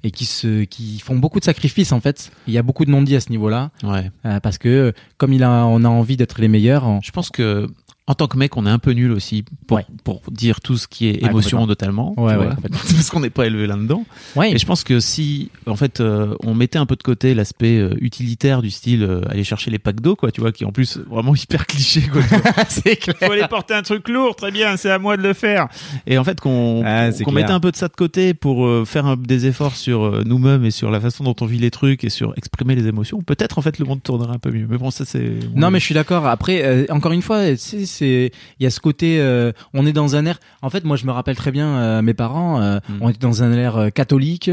et 0.04 0.10
qui, 0.10 0.26
se, 0.26 0.64
qui 0.64 0.98
font 1.00 1.16
beaucoup 1.16 1.40
de 1.40 1.44
sacrifices, 1.44 1.90
en 1.92 2.00
fait. 2.00 2.30
Il 2.46 2.52
y 2.52 2.58
a 2.58 2.62
beaucoup 2.62 2.84
de 2.84 2.90
non-dits 2.90 3.16
à 3.16 3.20
ce 3.20 3.30
niveau-là. 3.30 3.70
Ouais. 3.82 4.10
Euh, 4.26 4.38
parce 4.40 4.56
que 4.58 4.92
comme 5.16 5.32
il 5.32 5.42
a, 5.42 5.66
on 5.66 5.84
a 5.84 5.88
envie 5.88 6.16
d'être 6.16 6.40
les 6.40 6.48
meilleurs, 6.48 6.84
on- 6.86 7.00
Je 7.00 7.10
pense 7.12 7.30
que 7.30 7.66
en 8.08 8.14
tant 8.14 8.26
que 8.26 8.36
mec, 8.36 8.56
on 8.56 8.66
est 8.66 8.70
un 8.70 8.78
peu 8.80 8.90
nul 8.92 9.12
aussi 9.12 9.44
pour, 9.66 9.76
Ouais. 9.76 9.86
pour 10.02 10.22
dire 10.30 10.60
tout 10.60 10.76
ce 10.76 10.88
qui 10.88 11.06
est 11.08 11.22
Ouais, 11.22 11.28
émotion 11.30 11.66
notamment. 11.66 12.14
Ouais, 12.18 12.32
tu 12.32 12.38
ouais, 12.40 12.46
vois. 12.46 12.56
parce 12.70 13.10
qu'on 13.10 13.20
n'est 13.20 13.30
pas 13.30 13.46
élevé 13.46 13.66
là-dedans. 13.66 14.04
Ouais. 14.34 14.52
Et 14.52 14.58
je 14.58 14.66
pense 14.66 14.82
que 14.82 14.98
si, 14.98 15.50
en 15.66 15.76
fait, 15.76 16.00
euh, 16.00 16.34
on 16.42 16.54
mettait 16.54 16.78
un 16.78 16.86
peu 16.86 16.96
de 16.96 17.02
côté 17.02 17.34
l'aspect 17.34 17.78
euh, 17.78 17.94
utilitaire 18.00 18.62
du 18.62 18.70
style 18.70 19.02
euh, 19.02 19.20
aller 19.28 19.44
chercher 19.44 19.70
les 19.70 19.78
packs 19.78 20.00
d'eau, 20.00 20.16
quoi, 20.16 20.32
tu 20.32 20.40
vois, 20.40 20.50
qui 20.52 20.64
est 20.64 20.66
en 20.66 20.72
plus 20.72 20.98
vraiment 21.08 21.34
hyper 21.34 21.66
cliché, 21.66 22.00
quoi. 22.10 22.22
c'est 22.68 22.96
clair. 22.96 23.14
Faut 23.20 23.30
aller 23.32 23.46
porter 23.48 23.74
un 23.74 23.82
truc 23.82 24.08
lourd, 24.08 24.34
très 24.36 24.50
bien, 24.50 24.76
c'est 24.76 24.90
à 24.90 24.98
moi 24.98 25.16
de 25.16 25.22
le 25.22 25.34
faire. 25.34 25.68
Et 26.06 26.16
en 26.18 26.24
fait, 26.24 26.40
qu'on 26.40 26.82
Ah, 26.86 27.10
mettait 27.32 27.50
un 27.52 27.60
peu 27.60 27.70
de 27.70 27.76
ça 27.76 27.88
de 27.88 27.94
côté 27.94 28.32
pour 28.34 28.66
euh, 28.66 28.84
faire 28.86 29.04
un- 29.06 29.16
des 29.16 29.46
efforts 29.46 29.76
sur 29.76 30.02
euh, 30.04 30.22
nous-mêmes 30.24 30.64
et 30.64 30.70
sur 30.70 30.90
la 30.90 31.00
façon 31.00 31.24
dont 31.24 31.36
on 31.42 31.46
vit 31.46 31.58
les 31.58 31.70
trucs 31.70 32.04
et 32.04 32.08
sur 32.10 32.32
exprimer 32.38 32.74
les 32.74 32.86
émotions, 32.86 33.20
peut-être 33.20 33.58
en 33.58 33.62
fait 33.62 33.78
le 33.78 33.84
monde 33.84 34.02
tournerait 34.02 34.34
un 34.34 34.38
peu 34.38 34.50
mieux. 34.50 34.66
Mais 34.68 34.78
bon, 34.78 34.90
ça 34.90 35.04
c'est. 35.04 35.32
Non, 35.54 35.70
mais 35.70 35.78
je 35.78 35.84
suis 35.84 35.94
d'accord. 35.94 36.26
Après, 36.26 36.62
euh, 36.64 36.86
encore 36.88 37.12
une 37.12 37.20
fois, 37.22 37.56
c'est, 37.56 37.84
c'est, 37.98 38.30
il 38.58 38.64
y 38.64 38.66
a 38.66 38.70
ce 38.70 38.80
côté, 38.80 39.20
euh, 39.20 39.52
on 39.74 39.86
est 39.86 39.92
dans 39.92 40.16
un 40.16 40.24
air. 40.26 40.38
En 40.62 40.70
fait, 40.70 40.84
moi, 40.84 40.96
je 40.96 41.04
me 41.06 41.12
rappelle 41.12 41.36
très 41.36 41.50
bien, 41.52 41.66
euh, 41.68 42.02
mes 42.02 42.14
parents, 42.14 42.60
euh, 42.60 42.78
Mm. 42.88 42.92
on 43.00 43.08
était 43.10 43.18
dans 43.18 43.42
un 43.42 43.52
air 43.52 43.88
catholique. 43.94 44.50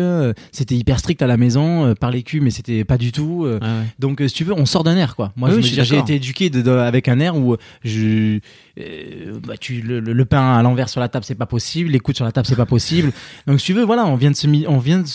c'était 0.52 0.76
hyper 0.76 1.00
strict 1.00 1.22
à 1.22 1.28
la 1.28 1.38
maison, 1.38 1.94
par 1.96 2.12
les 2.12 2.24
culs, 2.24 2.42
mais 2.42 2.50
c'était 2.52 2.84
pas 2.84 2.98
du 2.98 3.12
tout. 3.12 3.46
Ouais. 3.46 3.60
Donc, 4.00 4.22
si 4.28 4.34
tu 4.34 4.44
veux, 4.44 4.54
on 4.54 4.66
sort 4.66 4.84
d'un 4.84 4.96
air, 4.98 5.16
quoi. 5.16 5.32
Moi, 5.36 5.50
Oui, 5.54 5.62
je 5.64 5.82
j'ai 5.84 5.98
été 5.98 6.16
éduqué 6.16 6.50
de, 6.50 6.62
de- 6.62 6.72
avec 6.72 7.08
un 7.08 7.20
air 7.20 7.36
où 7.38 7.56
je, 7.84 8.40
bah, 9.46 9.56
tu, 9.60 9.82
le, 9.82 10.00
le- 10.00 10.14
le 10.14 10.26
pain 10.26 10.58
à 10.58 10.62
l'envers 10.64 10.90
sur 10.90 11.00
la 11.02 11.08
table, 11.10 11.26
c'est 11.26 11.36
pas 11.36 11.46
possible. 11.46 11.90
Les 11.92 12.00
coudes 12.00 12.16
sur 12.16 12.26
la 12.26 12.32
table, 12.32 12.48
c'est 12.48 12.56
pas 12.56 12.66
possible. 12.66 13.12
Donc, 13.48 13.60
si 13.60 13.68
tu 13.68 13.74
veux, 13.74 13.84
voilà, 13.84 14.06
on 14.06 14.16
vient 14.16 14.32
de 14.32 14.36
ce, 14.36 14.48
on 14.68 14.78
vient 14.80 15.00
de 15.00 15.06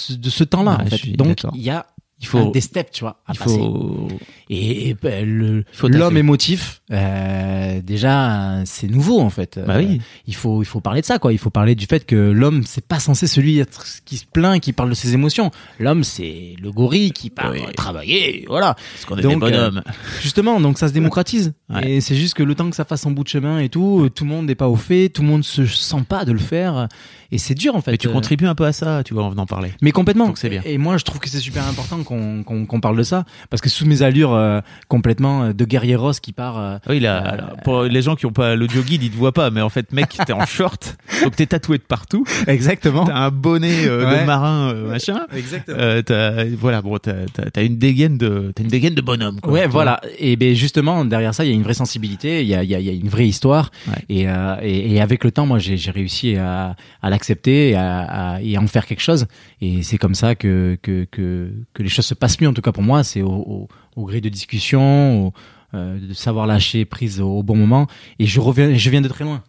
en 0.81 0.87
fait. 0.87 0.97
suis 0.97 1.13
Donc, 1.13 1.43
il 1.55 1.63
y 1.63 1.71
a 1.71 1.87
Il 2.23 2.27
faut, 2.27 2.51
des 2.51 2.61
steps, 2.61 2.91
tu 2.93 3.01
vois, 3.05 3.21
à 3.27 3.33
il 3.33 3.39
passer. 3.39 3.57
faut. 3.57 4.09
Et, 4.51 4.91
et, 4.91 4.97
le- 5.25 5.65
l'homme 5.85 6.17
émotif, 6.19 6.83
euh, 6.91 7.81
déjà, 7.83 8.59
euh, 8.59 8.63
c'est 8.67 8.89
nouveau 8.89 9.21
en 9.21 9.31
fait. 9.31 9.59
Bah 9.67 9.77
Euh, 9.77 9.79
oui. 9.79 10.01
il 10.27 10.35
faut, 10.35 10.63
il 10.63 10.67
faut 10.67 10.81
parler 10.81 11.01
de 11.01 11.07
ça, 11.07 11.19
quoi. 11.19 11.33
Il 11.33 11.39
faut 11.39 11.51
parler 11.51 11.75
du 11.75 11.87
fait 11.87 12.05
que 12.05 12.17
l'homme, 12.17 12.63
c'est 12.67 12.85
pas 12.87 12.99
censé 13.01 13.27
celui 13.27 13.59
être- 13.59 13.85
qui 14.05 14.17
se 14.19 14.27
plaint, 14.27 14.61
qui 14.61 14.73
parle 14.73 14.91
de 14.91 14.95
ses 14.95 15.15
émotions. 15.15 15.51
L'homme, 15.79 16.05
c'est 16.05 16.57
le 16.61 16.71
gorille 16.73 17.13
qui 17.13 17.31
part 17.31 17.53
Oui. 17.53 17.61
euh, 17.67 17.73
travailler, 17.73 18.45
voilà. 18.49 18.75
Parce 18.75 19.05
qu'on 19.07 19.17
est 19.17 19.23
Donc, 19.23 19.33
des 19.45 19.51
bonhommes. 19.53 19.83
Justement, 20.21 20.61
donc 20.61 20.79
ça 20.79 20.89
se 20.89 20.93
démocratise. 20.93 21.53
Ouais. 21.71 21.89
Et 21.89 22.01
c'est 22.01 22.17
juste 22.17 22.35
que 22.35 22.43
le 22.43 22.57
temps 22.57 22.69
que 22.69 22.75
ça 22.75 22.85
fasse 22.85 23.03
son 23.03 23.13
bout 23.13 23.23
de 23.23 23.29
chemin 23.29 23.61
et 23.61 23.69
tout, 23.69 24.01
euh, 24.03 24.11
tout 24.11 24.25
le 24.25 24.31
monde 24.31 24.47
n'est 24.47 24.57
pas 24.57 24.69
au 24.69 24.75
fait, 24.75 25.09
tout 25.09 25.23
le 25.23 25.29
monde 25.29 25.45
se 25.45 25.65
sent 25.67 26.03
pas 26.09 26.25
de 26.25 26.33
le 26.33 26.41
faire. 26.41 26.89
Et 27.31 27.39
c'est 27.39 27.55
dur 27.55 27.77
en 27.77 27.81
fait. 27.81 27.93
Mais 27.93 27.97
tu 27.97 28.09
Euh, 28.09 28.13
contribues 28.13 28.49
un 28.49 28.57
peu 28.57 28.65
à 28.65 28.73
ça, 28.73 29.05
tu 29.05 29.15
vois, 29.15 29.23
en 29.23 29.29
venant 29.31 29.47
parler. 29.47 29.71
mais 29.81 29.93
complètement. 29.93 30.27
Donc 30.27 30.39
c'est 30.39 30.49
bien. 30.49 30.63
Et 30.65 30.79
moi, 30.79 30.97
je 30.99 31.05
trouve 31.05 31.21
que 31.21 31.29
c'est 31.29 31.39
super 31.39 31.65
important 31.69 32.03
qu'on 32.11 32.81
parle 32.81 32.97
de 32.97 33.03
ça, 33.03 33.25
parce 33.51 33.61
que 33.63 33.69
sous 33.69 33.87
mes 33.87 34.03
allures 34.03 34.33
euh, 34.35 34.61
complètement 34.89 35.45
euh, 35.45 35.53
de 35.53 35.65
guerrieros 35.65 36.13
qui 36.21 36.33
part. 36.33 36.59
euh, 36.59 36.79
Oui, 36.89 37.01
là, 37.01 37.19
alors, 37.19 37.49
pour 37.65 37.83
les 37.85 38.03
gens 38.03 38.17
qui 38.17 38.27
ont 38.27 38.33
pas 38.33 38.55
l'audio 38.57 38.83
guide, 38.83 39.03
ils 39.03 39.11
te 39.11 39.17
voient 39.17 39.33
pas, 39.33 39.51
mais 39.51 39.61
en 39.61 39.69
fait, 39.69 39.93
mec, 39.93 40.17
t'es 40.27 40.33
en 40.33 40.45
short, 40.47 40.97
donc 41.23 41.37
t'es 41.37 41.47
tatoué 41.47 41.79
de 41.79 41.83
partout, 41.83 42.25
Exactement. 42.47 43.05
t'as 43.05 43.15
un 43.17 43.31
bonnet 43.31 43.87
euh, 43.87 44.05
Ouais. 44.11 44.21
de 44.21 44.27
marin, 44.27 44.73
euh, 44.75 44.89
machin. 44.91 45.21
Exactement. 45.35 45.77
Euh, 45.79 46.03
t'as, 46.03 46.45
voilà, 46.59 46.83
bon, 46.83 46.99
t'as, 46.99 47.27
t'as, 47.33 47.51
t'as 47.51 47.65
une 47.65 47.79
dégaine 47.79 48.19
de, 48.19 48.53
t'as 48.55 48.63
une 48.63 48.69
dégaine 48.71 48.95
de 48.95 49.03
bonhomme. 49.03 49.41
Quoi, 49.41 49.53
Ouais, 49.53 49.67
voilà. 49.67 50.01
Et 50.19 50.37
ben 50.37 50.55
justement, 50.55 51.05
derrière 51.05 51.35
ça, 51.35 51.45
il 51.45 51.49
y 51.49 51.53
a 51.53 51.55
une 51.55 51.63
vraie 51.63 51.75
sensibilité, 51.75 52.43
il 52.43 52.49
y 52.49 52.55
a, 52.55 52.63
il 52.65 52.71
y 52.71 52.75
a, 52.75 52.81
y 52.81 52.89
a 52.89 52.93
une 52.93 53.09
vraie 53.09 53.27
histoire. 53.29 53.71
Ouais. 53.89 53.95
Et, 54.09 54.29
euh, 54.29 54.57
et, 54.63 54.95
et 54.95 55.01
avec 55.01 55.23
le 55.25 55.31
temps, 55.31 55.47
moi, 55.47 55.59
j'ai 55.59 55.77
j'ai 55.77 55.91
réussi 55.91 56.37
à, 56.37 56.77
à 57.03 57.11
l'accepter 57.11 57.71
et 57.71 57.75
à, 57.77 58.01
à, 58.35 58.41
et 58.43 58.57
à 58.57 58.61
en 58.61 58.67
faire 58.67 58.87
quelque 58.87 59.01
chose. 59.03 59.27
Et 59.61 59.83
c'est 59.83 59.99
comme 59.99 60.15
ça 60.15 60.35
que, 60.35 60.79
que, 60.83 61.07
que, 61.11 61.51
que 61.75 61.83
les 61.83 61.89
choses 61.89 62.00
se 62.03 62.15
passent 62.15 62.41
mieux, 62.41 62.49
en 62.49 62.55
tout 62.55 62.63
cas 62.63 62.73
pour 62.73 62.83
moi. 62.83 63.05
C'est 63.05 63.23
au, 63.23 63.31
au, 63.31 63.69
au 63.97 64.05
gré 64.05 64.21
de 64.21 64.29
discussion, 64.29 65.27
au, 65.27 65.33
euh, 65.73 66.01
de 66.01 66.15
savoir 66.15 66.49
lâcher 66.49 66.85
prise 66.85 67.21
au, 67.21 67.45
bon 67.45 67.55
moment. 67.55 67.87
Et 68.19 68.27
je 68.27 68.41
reviens, 68.41 68.75
je 68.75 68.91
viens 68.91 69.01
de 69.01 69.09
très 69.09 69.23
loin. 69.23 69.41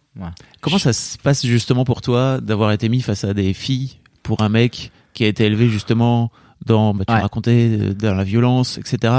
Comment 0.60 0.78
ça 0.78 0.92
se 0.92 1.18
passe 1.18 1.44
justement 1.44 1.84
pour 1.84 2.00
toi 2.00 2.40
d'avoir 2.40 2.70
été 2.70 2.88
mis 2.88 3.00
face 3.00 3.24
à 3.24 3.34
des 3.34 3.52
filles 3.54 3.96
pour 4.22 4.42
un 4.42 4.48
mec 4.48 4.92
qui 5.14 5.24
a 5.24 5.26
été 5.26 5.44
élevé 5.44 5.68
justement 5.68 6.30
dans, 6.66 6.94
bah, 6.94 7.04
tu 7.06 7.12
Ouais. 7.14 7.20
racontais, 7.20 7.68
euh, 7.80 7.94
dans 7.94 8.14
la 8.14 8.24
violence, 8.24 8.78
etc. 8.78 9.12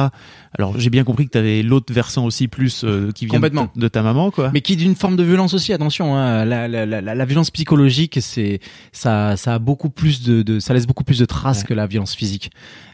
Alors 0.57 0.79
j'ai 0.79 0.89
bien 0.91 1.03
compris 1.03 1.25
que 1.25 1.31
t'avais 1.31 1.63
l'autre 1.63 1.91
versant 1.93 2.25
aussi 2.25 2.47
plus 2.47 2.83
euh, 2.83 3.11
qui 3.11 3.25
vient 3.25 3.39
de, 3.39 3.47
ta- 3.47 3.69
de 3.75 3.87
ta 3.87 4.01
maman, 4.03 4.29
quoi. 4.31 4.51
Mais 4.53 4.61
qui 4.61 4.73
est 4.73 4.75
d'une 4.75 4.95
forme 4.95 5.15
de 5.15 5.23
violence 5.23 5.53
aussi, 5.53 5.73
attention. 5.73 6.15
Hein, 6.15 6.45
la, 6.45 6.67
la, 6.67 6.85
la, 6.85 7.01
la 7.01 7.25
violence 7.25 7.49
psychologique, 7.51 8.19
c'est 8.21 8.59
ça, 8.91 9.35
ça 9.37 9.55
a 9.55 9.59
beaucoup 9.59 9.89
plus 9.89 10.23
de, 10.23 10.41
de 10.43 10.59
ça 10.59 10.73
laisse 10.73 10.85
beaucoup 10.87 11.03
plus 11.03 11.19
de 11.19 11.25
traces 11.25 11.59
Ouais. 11.61 11.65
que 11.69 11.73
la 11.73 11.87
violence 11.87 12.15
physique. 12.15 12.51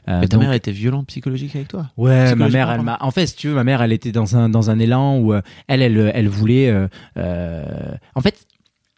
Euh, 0.07 0.21
Mais 0.21 0.27
ta 0.27 0.37
donc- 0.37 0.43
mère 0.45 0.53
était 0.53 0.71
violente 0.71 1.07
psychologique 1.07 1.55
avec 1.55 1.67
toi? 1.67 1.87
Ouais, 1.97 2.33
ma 2.35 2.49
mère, 2.49 2.71
elle 2.71 2.81
m'a. 2.81 2.97
En 3.01 3.11
fait, 3.11 3.27
si 3.27 3.35
tu 3.35 3.49
veux, 3.49 3.53
ma 3.55 3.63
mère, 3.63 3.81
elle 3.81 3.91
était 3.91 4.11
dans 4.11 4.35
un 4.37 4.49
dans 4.49 4.69
un 4.69 4.79
élan 4.79 5.17
où 5.17 5.33
euh, 5.33 5.41
elle, 5.67 5.81
elle, 5.81 6.11
elle 6.15 6.29
voulait. 6.29 6.69
euh, 6.69 6.87
euh, 7.17 7.63
en 8.15 8.21
fait, 8.21 8.47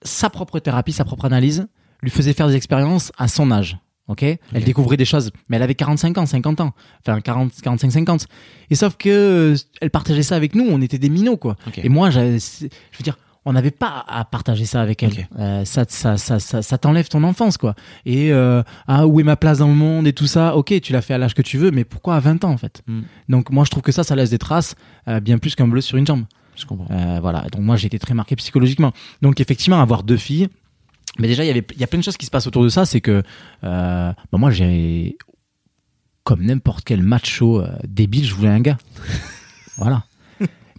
sa 0.04 0.30
propre 0.30 0.60
thérapie, 0.60 0.92
sa 0.92 1.04
propre 1.06 1.26
analyse, 1.26 1.68
lui 2.02 2.10
faisait 2.12 2.34
faire 2.34 2.48
des 2.48 2.56
expériences 2.56 3.12
à 3.18 3.28
son 3.28 3.52
âge. 3.52 3.78
Ok, 4.12 4.24
elle 4.24 4.64
découvrait 4.66 4.98
des 4.98 5.06
choses, 5.06 5.32
mais 5.48 5.56
elle 5.56 5.64
avait 5.64 5.74
45 5.74 6.18
ans, 6.18 6.26
50 6.26 6.60
ans, 6.60 6.74
enfin 7.00 7.22
40, 7.22 7.54
45, 7.64 7.92
50. 7.92 8.28
Et 8.70 8.76
sauf 8.76 8.98
que 8.98 9.10
euh, 9.10 9.56
elle 9.80 9.90
partageait 9.90 10.22
ça 10.22 10.36
avec 10.36 10.54
nous, 10.54 10.68
on 10.70 10.82
était 10.82 10.98
des 10.98 11.08
minots 11.08 11.38
quoi. 11.38 11.56
Et 11.78 11.88
moi, 11.88 12.10
je 12.10 12.20
veux 12.20 13.04
dire, 13.04 13.18
on 13.46 13.54
n'avait 13.54 13.72
pas 13.72 14.04
à 14.10 14.26
partager 14.26 14.66
ça 14.66 14.82
avec 14.82 15.02
elle. 15.02 15.30
Euh, 15.40 15.64
ça, 15.64 15.86
ça, 15.88 16.18
ça, 16.18 16.40
ça, 16.40 16.62
ça 16.62 16.78
t'enlève 16.78 17.08
ton 17.08 17.24
enfance, 17.24 17.58
quoi. 17.58 17.74
Et 18.06 18.34
euh, 18.34 18.64
ah, 18.86 19.08
où 19.08 19.22
est 19.22 19.24
ma 19.24 19.38
place 19.38 19.60
dans 19.60 19.70
le 19.70 19.76
monde 19.76 20.08
et 20.08 20.14
tout 20.14 20.28
ça? 20.28 20.58
Ok, 20.58 20.78
tu 20.82 20.92
l'as 20.92 21.02
fait 21.02 21.14
à 21.14 21.18
l'âge 21.18 21.34
que 21.34 21.42
tu 21.42 21.58
veux, 21.58 21.72
mais 21.72 21.86
pourquoi 21.86 22.16
à 22.16 22.20
20 22.20 22.44
ans 22.44 22.52
en 22.52 22.58
fait? 22.58 22.84
Mm. 22.88 23.02
Donc 23.30 23.50
moi, 23.50 23.64
je 23.64 23.72
trouve 23.72 23.84
que 23.84 23.94
ça, 23.94 24.04
ça 24.04 24.14
laisse 24.18 24.32
des 24.32 24.40
traces 24.40 24.76
bien 25.22 25.38
plus 25.38 25.56
qu'un 25.56 25.70
bleu 25.70 25.80
sur 25.80 25.98
une 25.98 26.06
jambe. 26.06 26.26
Je 26.58 26.66
comprends. 26.66 27.20
Voilà. 27.22 27.46
Donc 27.54 27.62
moi, 27.62 27.78
j'ai 27.78 27.88
été 27.88 27.98
très 27.98 28.14
marqué 28.14 28.36
psychologiquement. 28.36 28.92
Donc 29.22 29.40
effectivement, 29.40 29.80
avoir 29.80 30.04
deux 30.04 30.18
filles. 30.18 30.50
Mais 31.20 31.28
déjà, 31.28 31.44
il 31.44 31.48
y 31.48 31.50
avait, 31.50 31.66
il 31.74 31.80
y 31.80 31.84
a 31.84 31.88
plein 31.88 32.00
de 32.00 32.04
choses 32.04 32.18
qui 32.18 32.26
se 32.26 32.32
passent 32.32 32.48
autour 32.48 32.64
de 32.64 32.70
ça. 32.70 32.86
C'est 32.86 33.02
que 33.02 33.24
euh, 33.64 34.14
bah, 34.32 34.38
moi, 34.38 34.52
j'ai 34.52 35.18
comme 36.24 36.44
n'importe 36.44 36.84
quel 36.86 37.04
macho 37.04 37.62
euh, 37.62 37.70
débile, 37.84 38.26
je 38.26 38.34
voulais 38.34 38.50
un 38.50 38.62
gars. 38.62 38.78
voilà. 39.78 40.04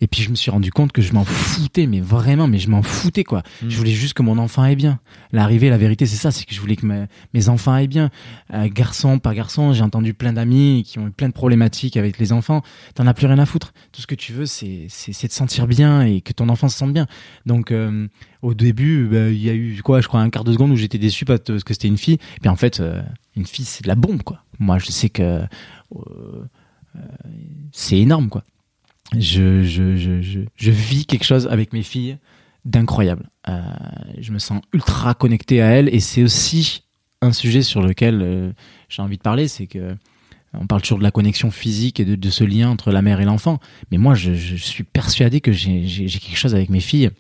Et 0.03 0.09
puis 0.09 0.21
je 0.21 0.31
me 0.31 0.35
suis 0.35 0.51
rendu 0.51 0.73
compte 0.73 0.91
que 0.91 1.01
je 1.01 1.13
m'en 1.13 1.25
foutais, 1.25 1.87
mais 1.87 2.01
vraiment, 2.01 2.49
mais 2.49 2.59
je 2.59 2.69
m'en 2.69 2.83
foutais 2.83 3.23
quoi. 3.23 3.45
Je 3.67 3.77
voulais 3.77 3.93
juste 3.93 4.15
que 4.15 4.23
mon 4.23 4.37
enfant 4.37 4.63
aille 4.63 4.75
bien. 4.75 4.99
L'arrivée, 5.31 5.71
la 5.71 5.79
vérité, 5.79 6.07
c'est 6.07 6.17
ça, 6.17 6.33
c'est 6.33 6.45
que 6.45 6.53
je 6.53 6.61
voulais 6.61 6.75
que 6.75 6.85
mes, 6.85 7.05
mes 7.35 7.49
enfants 7.49 7.73
aillent 7.73 7.87
bien. 7.87 8.11
Euh, 8.53 8.69
garçon, 8.69 9.21
pas 9.21 9.33
garçon, 9.33 9.73
j'ai 9.73 9.85
entendu 9.85 10.13
plein 10.13 10.33
d'amis 10.33 10.83
qui 10.85 10.99
ont 10.99 11.07
eu 11.07 11.13
plein 11.13 11.29
de 11.29 11.33
problématiques 11.33 11.97
avec 11.97 12.19
les 12.19 12.33
enfants. 12.33 12.63
T'en 12.97 13.07
as 13.07 13.15
plus 13.15 13.29
rien 13.29 13.39
à 13.39 13.47
foutre. 13.47 13.73
Tout 13.93 14.03
ce 14.03 14.09
que 14.09 14.17
tu 14.17 14.33
veux, 14.33 14.45
c'est 14.47 14.87
c'est 14.89 15.13
c'est 15.13 15.29
de 15.29 15.33
sentir 15.33 15.69
bien 15.69 16.03
et 16.03 16.21
que 16.21 16.33
ton 16.33 16.49
enfant 16.49 16.69
se 16.69 16.77
sente 16.77 16.93
bien. 16.93 17.07
Donc 17.47 17.71
euh, 17.71 18.09
au 18.43 18.55
début, 18.55 19.07
bah, 19.07 19.29
il 19.29 19.43
y 19.43 19.51
a 19.51 19.55
eu 19.55 19.81
quoi, 19.85 20.01
je 20.01 20.09
crois 20.09 20.21
un 20.21 20.31
quart 20.31 20.43
de 20.43 20.53
seconde 20.53 20.73
où 20.73 20.77
j'étais 20.77 20.99
déçu 20.99 21.25
parce 21.25 21.63
que 21.63 21.75
c'était 21.75 21.89
une 21.89 21.97
fille. 21.97 22.19
Et 22.37 22.41
puis 22.41 22.49
en 22.49 22.57
fait, 22.57 22.81
euh, 22.81 23.01
une 23.37 23.47
fille, 23.47 23.65
c'est 23.65 23.85
de 23.85 23.89
la 23.89 23.95
bombe 23.95 24.25
quoi. 24.25 24.43
Moi, 24.59 24.79
je 24.79 24.91
sais 24.91 25.09
que 25.09 25.23
euh, 25.23 25.47
euh, 26.97 27.01
c'est 27.71 27.99
énorme 27.99 28.29
quoi 28.29 28.43
je, 29.19 29.63
je, 29.63 29.97
je, 29.97 30.41
je, 30.55 30.71
vis 30.71 31.07
quelque 31.07 31.25
chose 31.25 31.47
avec 31.49 31.73
mes 31.73 31.83
filles 31.83 32.19
d'incroyable. 32.65 33.29
Euh, 33.49 33.61
je 34.19 34.33
me 34.33 34.39
sens 34.39 34.63
ultra 34.73 35.15
connecté 35.15 35.61
à 35.61 35.67
elles 35.67 35.95
et 35.95 36.01
c'est 36.01 36.23
aussi 36.23 36.85
un 37.21 37.33
sujet 37.33 37.63
sur 37.63 37.83
lequel 37.83 38.21
euh, 38.23 38.53
j'ai 38.89 39.03
envie 39.03 39.17
de 39.17 39.23
parler, 39.23 39.49
c'est 39.49 39.67
que 39.67 39.97
on 40.55 40.67
parle 40.67 40.83
toujours 40.83 40.99
de 40.99 41.03
la 41.03 41.11
connexion 41.11 41.51
physique 41.51 41.99
et 41.99 42.05
de, 42.05 42.31
ce 42.31 42.45
lien 42.45 42.69
entre 42.69 42.93
la 42.93 43.01
mère 43.01 43.21
et 43.21 43.25
l'enfant, 43.25 43.59
mais 43.91 43.97
moi 43.97 44.15
je, 44.15 44.33
suis 44.35 44.85
persuadé 44.85 45.41
que 45.41 45.53
j'ai 45.53 46.07
quelque 46.07 46.37
chose 46.37 46.55
avec 46.55 46.69
mes 46.69 46.81
filles 46.81 47.11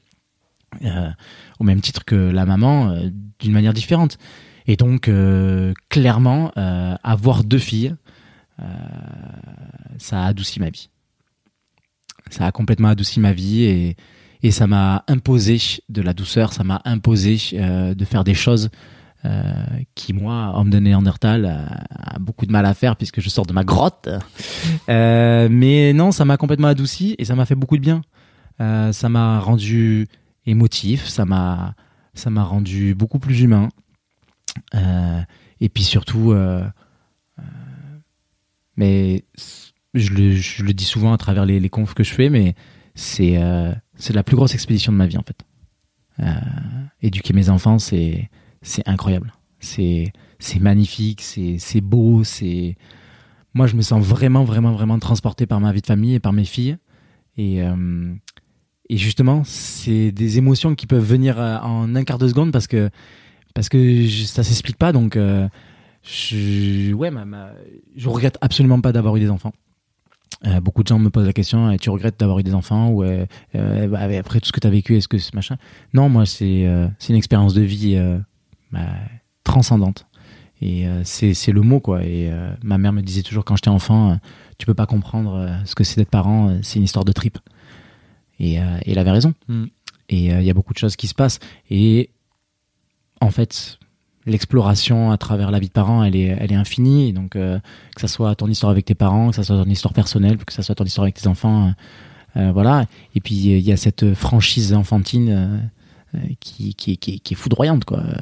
euh, 0.84 1.10
au 1.58 1.64
même 1.64 1.80
titre 1.80 2.04
que 2.04 2.14
la 2.14 2.44
maman, 2.44 2.90
euh, 2.90 3.10
d'une 3.38 3.52
manière 3.52 3.72
différente. 3.72 4.18
Et 4.66 4.76
donc 4.76 5.08
euh, 5.08 5.72
clairement, 5.88 6.52
euh, 6.56 6.94
avoir 7.02 7.44
deux 7.44 7.58
filles, 7.58 7.94
euh, 8.60 8.64
ça 9.98 10.22
a 10.22 10.26
adouci 10.26 10.60
ma 10.60 10.70
vie 10.70 10.88
ça 12.30 12.46
a 12.46 12.52
complètement 12.52 12.88
adouci 12.88 13.20
ma 13.20 13.32
vie 13.32 13.64
et, 13.64 13.96
et 14.42 14.50
ça 14.50 14.66
m'a 14.66 15.04
imposé 15.08 15.58
de 15.88 16.02
la 16.02 16.14
douceur, 16.14 16.52
ça 16.52 16.64
m'a 16.64 16.82
imposé 16.84 17.38
euh, 17.54 17.94
de 17.94 18.04
faire 18.04 18.24
des 18.24 18.34
choses 18.34 18.70
euh, 19.24 19.52
qui, 19.94 20.12
moi, 20.12 20.52
homme 20.56 20.70
de 20.70 20.78
Néandertal, 20.80 21.46
a, 21.46 22.14
a 22.14 22.18
beaucoup 22.18 22.44
de 22.44 22.50
mal 22.50 22.66
à 22.66 22.74
faire 22.74 22.96
puisque 22.96 23.20
je 23.20 23.28
sors 23.28 23.46
de 23.46 23.52
ma 23.52 23.62
grotte. 23.62 24.08
Euh, 24.88 25.48
mais 25.50 25.92
non, 25.92 26.10
ça 26.10 26.24
m'a 26.24 26.36
complètement 26.36 26.68
adouci 26.68 27.14
et 27.18 27.24
ça 27.24 27.36
m'a 27.36 27.46
fait 27.46 27.54
beaucoup 27.54 27.76
de 27.76 27.82
bien. 27.82 28.02
Ça 28.58 29.08
m'a 29.08 29.40
rendu 29.40 30.06
émotif, 30.46 31.08
ça 31.08 31.24
m'a 31.24 31.74
ça 32.14 32.30
m'a 32.30 32.44
rendu 32.44 32.94
beaucoup 32.94 33.18
plus 33.18 33.40
humain. 33.40 33.70
Et 35.60 35.68
puis 35.68 35.82
surtout, 35.82 36.32
mais 38.76 39.24
je 39.94 40.10
le, 40.10 40.32
je 40.32 40.62
le 40.64 40.72
dis 40.72 40.84
souvent 40.84 41.12
à 41.12 41.18
travers 41.18 41.44
les, 41.44 41.60
les 41.60 41.68
confs 41.68 41.94
que 41.94 42.04
je 42.04 42.12
fais, 42.12 42.30
mais 42.30 42.54
c'est 42.94 43.36
euh, 43.42 43.72
la 44.12 44.22
plus 44.22 44.36
grosse 44.36 44.54
expédition 44.54 44.92
de 44.92 44.96
ma 44.96 45.06
vie 45.06 45.18
en 45.18 45.22
fait. 45.22 45.38
Euh, 46.20 46.24
éduquer 47.00 47.32
mes 47.32 47.48
enfants, 47.48 47.78
c'est 47.78 48.28
incroyable. 48.86 49.32
C'est 49.60 50.12
magnifique, 50.60 51.22
c'est 51.22 51.56
c'est 51.58 51.80
beau, 51.80 52.24
c'est 52.24 52.76
moi 53.54 53.66
je 53.66 53.76
me 53.76 53.82
sens 53.82 54.04
vraiment 54.04 54.42
vraiment 54.44 54.72
vraiment 54.72 54.98
transporté 54.98 55.46
par 55.46 55.60
ma 55.60 55.72
vie 55.72 55.80
de 55.82 55.86
famille 55.86 56.14
et 56.14 56.20
par 56.20 56.32
mes 56.32 56.44
filles 56.44 56.78
et 57.36 57.62
euh, 57.62 58.12
et 58.90 58.96
justement, 58.96 59.42
c'est 59.44 60.10
des 60.12 60.38
émotions 60.38 60.74
qui 60.74 60.86
peuvent 60.86 61.04
venir 61.04 61.38
euh, 61.40 61.58
en 61.58 61.94
un 61.94 62.04
quart 62.04 62.18
de 62.18 62.28
seconde 62.28 62.50
parce 62.52 62.66
que 62.66 62.90
parce 63.54 63.68
que 63.68 63.78
je- 64.06 64.24
ça 64.24 64.42
s'explique 64.42 64.76
pas. 64.76 64.92
Donc, 64.92 65.16
euh, 65.16 65.48
je, 66.02 66.92
ouais, 66.92 67.10
ma, 67.10 67.24
ma- 67.24 67.52
je 67.96 68.08
regrette 68.08 68.36
absolument 68.40 68.80
pas 68.80 68.92
d'avoir 68.92 69.16
eu 69.16 69.20
des 69.20 69.30
enfants. 69.30 69.52
Euh, 70.46 70.60
beaucoup 70.60 70.82
de 70.82 70.88
gens 70.88 70.98
me 70.98 71.08
posent 71.08 71.26
la 71.26 71.32
question 71.32 71.70
eh, 71.70 71.78
tu 71.78 71.88
regrettes 71.88 72.18
d'avoir 72.18 72.38
eu 72.40 72.42
des 72.42 72.54
enfants 72.54 72.88
ou 72.88 73.04
euh, 73.04 73.26
euh, 73.54 73.86
bah, 73.86 74.00
après 74.18 74.40
tout 74.40 74.46
ce 74.46 74.52
que 74.52 74.58
tu 74.58 74.66
as 74.66 74.70
vécu 74.70 74.96
est-ce 74.96 75.06
que 75.06 75.16
c'est 75.18 75.34
machin? 75.34 75.56
Non 75.94 76.08
moi 76.08 76.26
c'est 76.26 76.66
euh, 76.66 76.88
c'est 76.98 77.10
une 77.10 77.16
expérience 77.16 77.54
de 77.54 77.62
vie 77.62 77.94
euh, 77.96 78.18
bah, 78.72 78.80
transcendante. 79.44 80.06
Et 80.60 80.86
euh, 80.88 81.02
c'est 81.04 81.34
c'est 81.34 81.52
le 81.52 81.60
mot 81.60 81.78
quoi. 81.80 82.04
Et 82.04 82.28
euh, 82.30 82.52
ma 82.62 82.76
mère 82.78 82.92
me 82.92 83.02
disait 83.02 83.22
toujours 83.22 83.44
quand 83.44 83.54
j'étais 83.56 83.68
enfant 83.68 84.18
tu 84.58 84.66
peux 84.66 84.74
pas 84.74 84.86
comprendre 84.86 85.60
ce 85.64 85.74
que 85.74 85.84
c'est 85.84 85.96
d'être 85.96 86.10
parent 86.10 86.58
c'est 86.62 86.78
une 86.78 86.84
histoire 86.84 87.04
de 87.04 87.12
trip. 87.12 87.38
Et, 88.40 88.60
euh, 88.60 88.78
et 88.84 88.92
elle 88.92 88.98
avait 88.98 89.12
raison. 89.12 89.34
Mm. 89.46 89.64
et 90.08 90.32
euh, 90.34 90.40
il 90.40 90.46
y 90.46 90.50
a 90.50 90.54
beaucoup 90.54 90.72
de 90.72 90.78
choses 90.78 90.96
qui 90.96 91.06
se 91.06 91.14
passent. 91.14 91.38
Et 91.70 92.10
en 93.20 93.30
fait 93.30 93.78
l'exploration 94.26 95.10
à 95.10 95.16
travers 95.16 95.50
la 95.50 95.58
vie 95.58 95.68
de 95.68 95.72
parent 95.72 96.04
elle 96.04 96.16
est 96.16 96.36
elle 96.38 96.52
est 96.52 96.56
infinie. 96.56 97.08
Et 97.08 97.12
donc 97.12 97.36
euh, 97.36 97.58
que 97.94 98.00
ça 98.00 98.08
soit 98.08 98.34
ton 98.34 98.46
histoire 98.48 98.70
avec 98.70 98.84
tes 98.84 98.94
parents 98.94 99.30
que 99.30 99.36
ça 99.36 99.42
soit 99.44 99.56
ton 99.62 99.68
histoire 99.70 99.94
personnelle 99.94 100.36
que 100.38 100.52
ça 100.52 100.62
soit 100.62 100.74
ton 100.74 100.84
histoire 100.84 101.04
avec 101.04 101.16
tes 101.16 101.26
enfants 101.26 101.68
euh, 101.68 101.70
euh, 102.40 102.52
voilà. 102.52 102.86
Et 103.14 103.20
puis 103.20 103.34
il 103.34 103.58
y 103.60 103.72
a 103.72 103.76
cette 103.76 104.14
franchise 104.14 104.72
enfantine 104.72 105.28
euh, 105.28 105.58
euh, 106.14 106.18
qui, 106.40 106.74
qui, 106.74 106.96
qui, 106.98 107.20
qui 107.20 107.34
est 107.34 107.36
foudroyante 107.36 107.84
quoi. 107.84 108.00
Euh, 108.00 108.14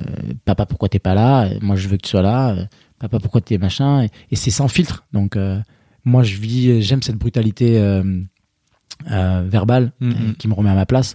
papa 0.44 0.66
pourquoi 0.66 0.88
t'es 0.88 0.98
pas 0.98 1.14
là? 1.14 1.48
Moi 1.60 1.76
je 1.76 1.88
veux 1.88 1.96
que 1.96 2.02
tu 2.02 2.10
sois 2.10 2.22
là. 2.22 2.56
Papa 2.98 3.18
pourquoi 3.20 3.40
t'es 3.40 3.56
machin? 3.58 4.02
Et, 4.04 4.10
et 4.32 4.36
c'est 4.36 4.50
sans 4.50 4.68
filtre. 4.68 5.04
Donc 5.12 5.36
euh, 5.36 5.60
moi 6.04 6.22
je 6.22 6.36
vis 6.36 6.82
j'aime 6.82 7.02
cette 7.02 7.16
brutalité 7.16 7.78
euh, 7.78 8.02
euh, 9.10 9.44
verbale 9.48 9.92
Mhm. 10.00 10.10
euh, 10.12 10.32
qui 10.38 10.48
me 10.48 10.54
remet 10.54 10.70
à 10.70 10.74
ma 10.74 10.86
place. 10.86 11.14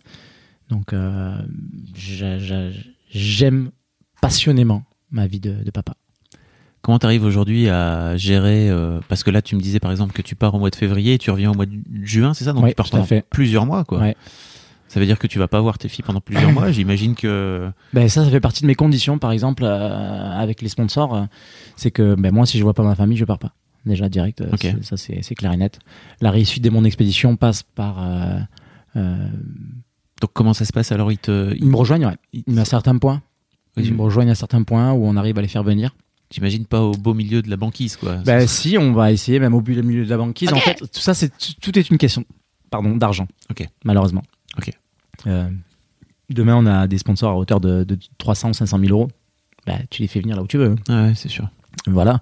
Donc 0.70 0.94
euh, 0.94 1.36
j'a- 1.96 2.40
j'a- 2.40 2.70
j'aime 3.12 3.72
passionnément 4.26 4.84
ma 5.12 5.28
vie 5.28 5.40
de, 5.40 5.64
de 5.64 5.72
papa 5.72 5.94
Comment 6.82 7.00
tu 7.00 7.06
arrives 7.08 7.24
aujourd'hui 7.24 7.68
à 7.68 8.16
gérer 8.16 8.70
euh, 8.70 9.00
Parce 9.08 9.24
que 9.24 9.32
là, 9.32 9.42
tu 9.42 9.56
me 9.56 9.62
disais 9.62 9.80
par 9.80 9.90
exemple 9.90 10.14
que 10.14 10.22
tu 10.22 10.36
pars 10.36 10.54
au 10.54 10.60
mois 10.60 10.70
de 10.70 10.76
février 10.76 11.14
et 11.16 11.18
tu 11.18 11.32
reviens 11.32 11.50
au 11.52 11.56
mois 11.56 11.66
de 11.66 11.80
juin, 12.04 12.36
c'est 12.36 12.44
ça? 12.44 12.54
Donc 12.54 12.64
Ouais, 12.64 12.70
tu 12.70 12.76
pars 12.76 12.90
pendant 12.92 13.04
fait. 13.06 13.26
plusieurs 13.30 13.66
mois, 13.66 13.84
quoi. 13.86 14.00
Ouais. 14.00 14.16
Ça 14.88 15.00
veut 15.00 15.08
dire 15.08 15.18
que 15.18 15.26
tu 15.26 15.40
vas 15.40 15.48
pas 15.48 15.60
voir 15.62 15.80
tes 15.80 15.88
filles 15.90 16.06
pendant 16.06 16.22
plusieurs 16.22 16.52
mois. 16.52 16.70
J'imagine 16.72 17.16
que. 17.16 17.72
Ben 17.94 18.08
ça, 18.08 18.24
ça 18.24 18.30
fait 18.30 18.40
partie 18.40 18.62
de 18.62 18.68
mes 18.68 18.76
conditions, 18.76 19.18
par 19.18 19.32
exemple, 19.32 19.64
euh, 19.66 20.30
avec 20.40 20.62
les 20.62 20.70
sponsors. 20.70 21.16
euh, 21.16 21.24
c'est 21.76 21.90
que 21.90 22.14
ben, 22.14 22.32
moi, 22.32 22.46
si 22.46 22.60
je 22.60 22.64
vois 22.64 22.76
pas 22.76 22.84
ma 22.84 22.94
famille, 22.94 23.18
je 23.18 23.26
pars 23.26 23.40
pas. 23.40 23.54
Déjà, 23.88 24.08
direct. 24.08 24.42
euh, 24.42 24.52
Ça, 24.84 24.96
c'est 24.96 25.36
clair 25.36 25.54
et 25.54 25.58
net. 25.58 25.80
La 26.22 26.30
réussite 26.30 26.64
de 26.64 26.70
mon 26.70 26.84
expédition 26.84 27.36
passe 27.36 27.64
par. 27.64 27.98
Donc 28.96 30.30
comment 30.34 30.54
ça 30.54 30.66
se 30.66 30.72
passe? 30.72 30.92
Alors 30.92 31.12
ils 31.12 31.18
te. 31.18 31.54
ils 31.58 31.66
me 31.68 31.76
rejoignent, 31.76 32.06
ouais. 32.08 32.18
Ils- 32.48 32.60
à 32.60 32.66
certains 32.66 32.98
points. 32.98 33.22
Oui, 33.78 33.84
Ils 33.86 33.94
me 33.94 34.02
rejoignent 34.02 34.30
à 34.32 34.36
certains 34.36 34.64
points 34.64 34.92
où 34.94 35.06
on 35.06 35.16
arrive 35.18 35.38
à 35.38 35.42
les 35.42 35.48
faire 35.48 35.64
venir. 35.64 35.96
J'imagine 36.32 36.66
pas 36.66 36.82
au 36.82 36.92
beau 36.94 37.14
milieu 37.14 37.42
de 37.42 37.50
la 37.50 37.58
banquise, 37.58 37.98
quoi. 37.98 38.16
Ben 38.18 38.48
si, 38.48 38.78
on 38.78 38.94
va 38.94 39.12
essayer, 39.12 39.40
même 39.40 39.54
au 39.54 39.62
milieu 39.62 40.06
de 40.06 40.10
la 40.10 40.18
banquise. 40.18 40.52
En 40.54 40.58
fait, 40.58 40.76
tout 40.76 41.00
ça, 41.00 41.14
c'est 41.14 41.32
tout 41.62 41.78
est 41.78 41.90
une 41.90 41.98
question, 41.98 42.26
pardon, 42.72 42.96
d'argent. 42.98 43.28
Ok. 43.52 43.68
Malheureusement. 43.84 44.24
Ok. 44.58 44.72
Euh, 45.28 45.48
demain, 46.30 46.56
on 46.56 46.66
a 46.66 46.88
des 46.88 46.98
sponsors 46.98 47.32
à 47.32 47.38
hauteur 47.38 47.60
de, 47.60 47.84
de 47.84 47.98
300 48.18 48.50
ou 48.50 48.54
500 48.54 48.80
000 48.80 48.92
euros. 48.92 49.08
Ben, 49.68 49.80
tu 49.90 50.02
les 50.02 50.08
fais 50.08 50.20
venir 50.20 50.36
là 50.36 50.42
où 50.44 50.48
tu 50.48 50.58
veux. 50.58 50.72
hein. 50.72 50.76
Ah 50.90 51.04
ouais, 51.08 51.14
c'est 51.16 51.30
sûr. 51.30 51.48
Voilà. 51.88 52.20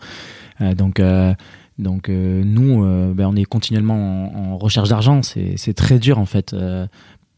Euh, 0.62 0.74
donc, 0.76 1.00
euh, 1.00 1.34
donc 1.80 2.10
euh, 2.10 2.44
nous, 2.44 2.84
euh, 2.84 3.14
ben, 3.14 3.28
on 3.28 3.36
est 3.36 3.46
continuellement 3.46 3.96
en, 4.36 4.52
en 4.54 4.58
recherche 4.58 4.90
d'argent. 4.90 5.24
C'est 5.24 5.56
c'est 5.58 5.74
très 5.74 5.98
dur 6.00 6.20
en 6.20 6.26
fait 6.26 6.54
euh, 6.54 6.88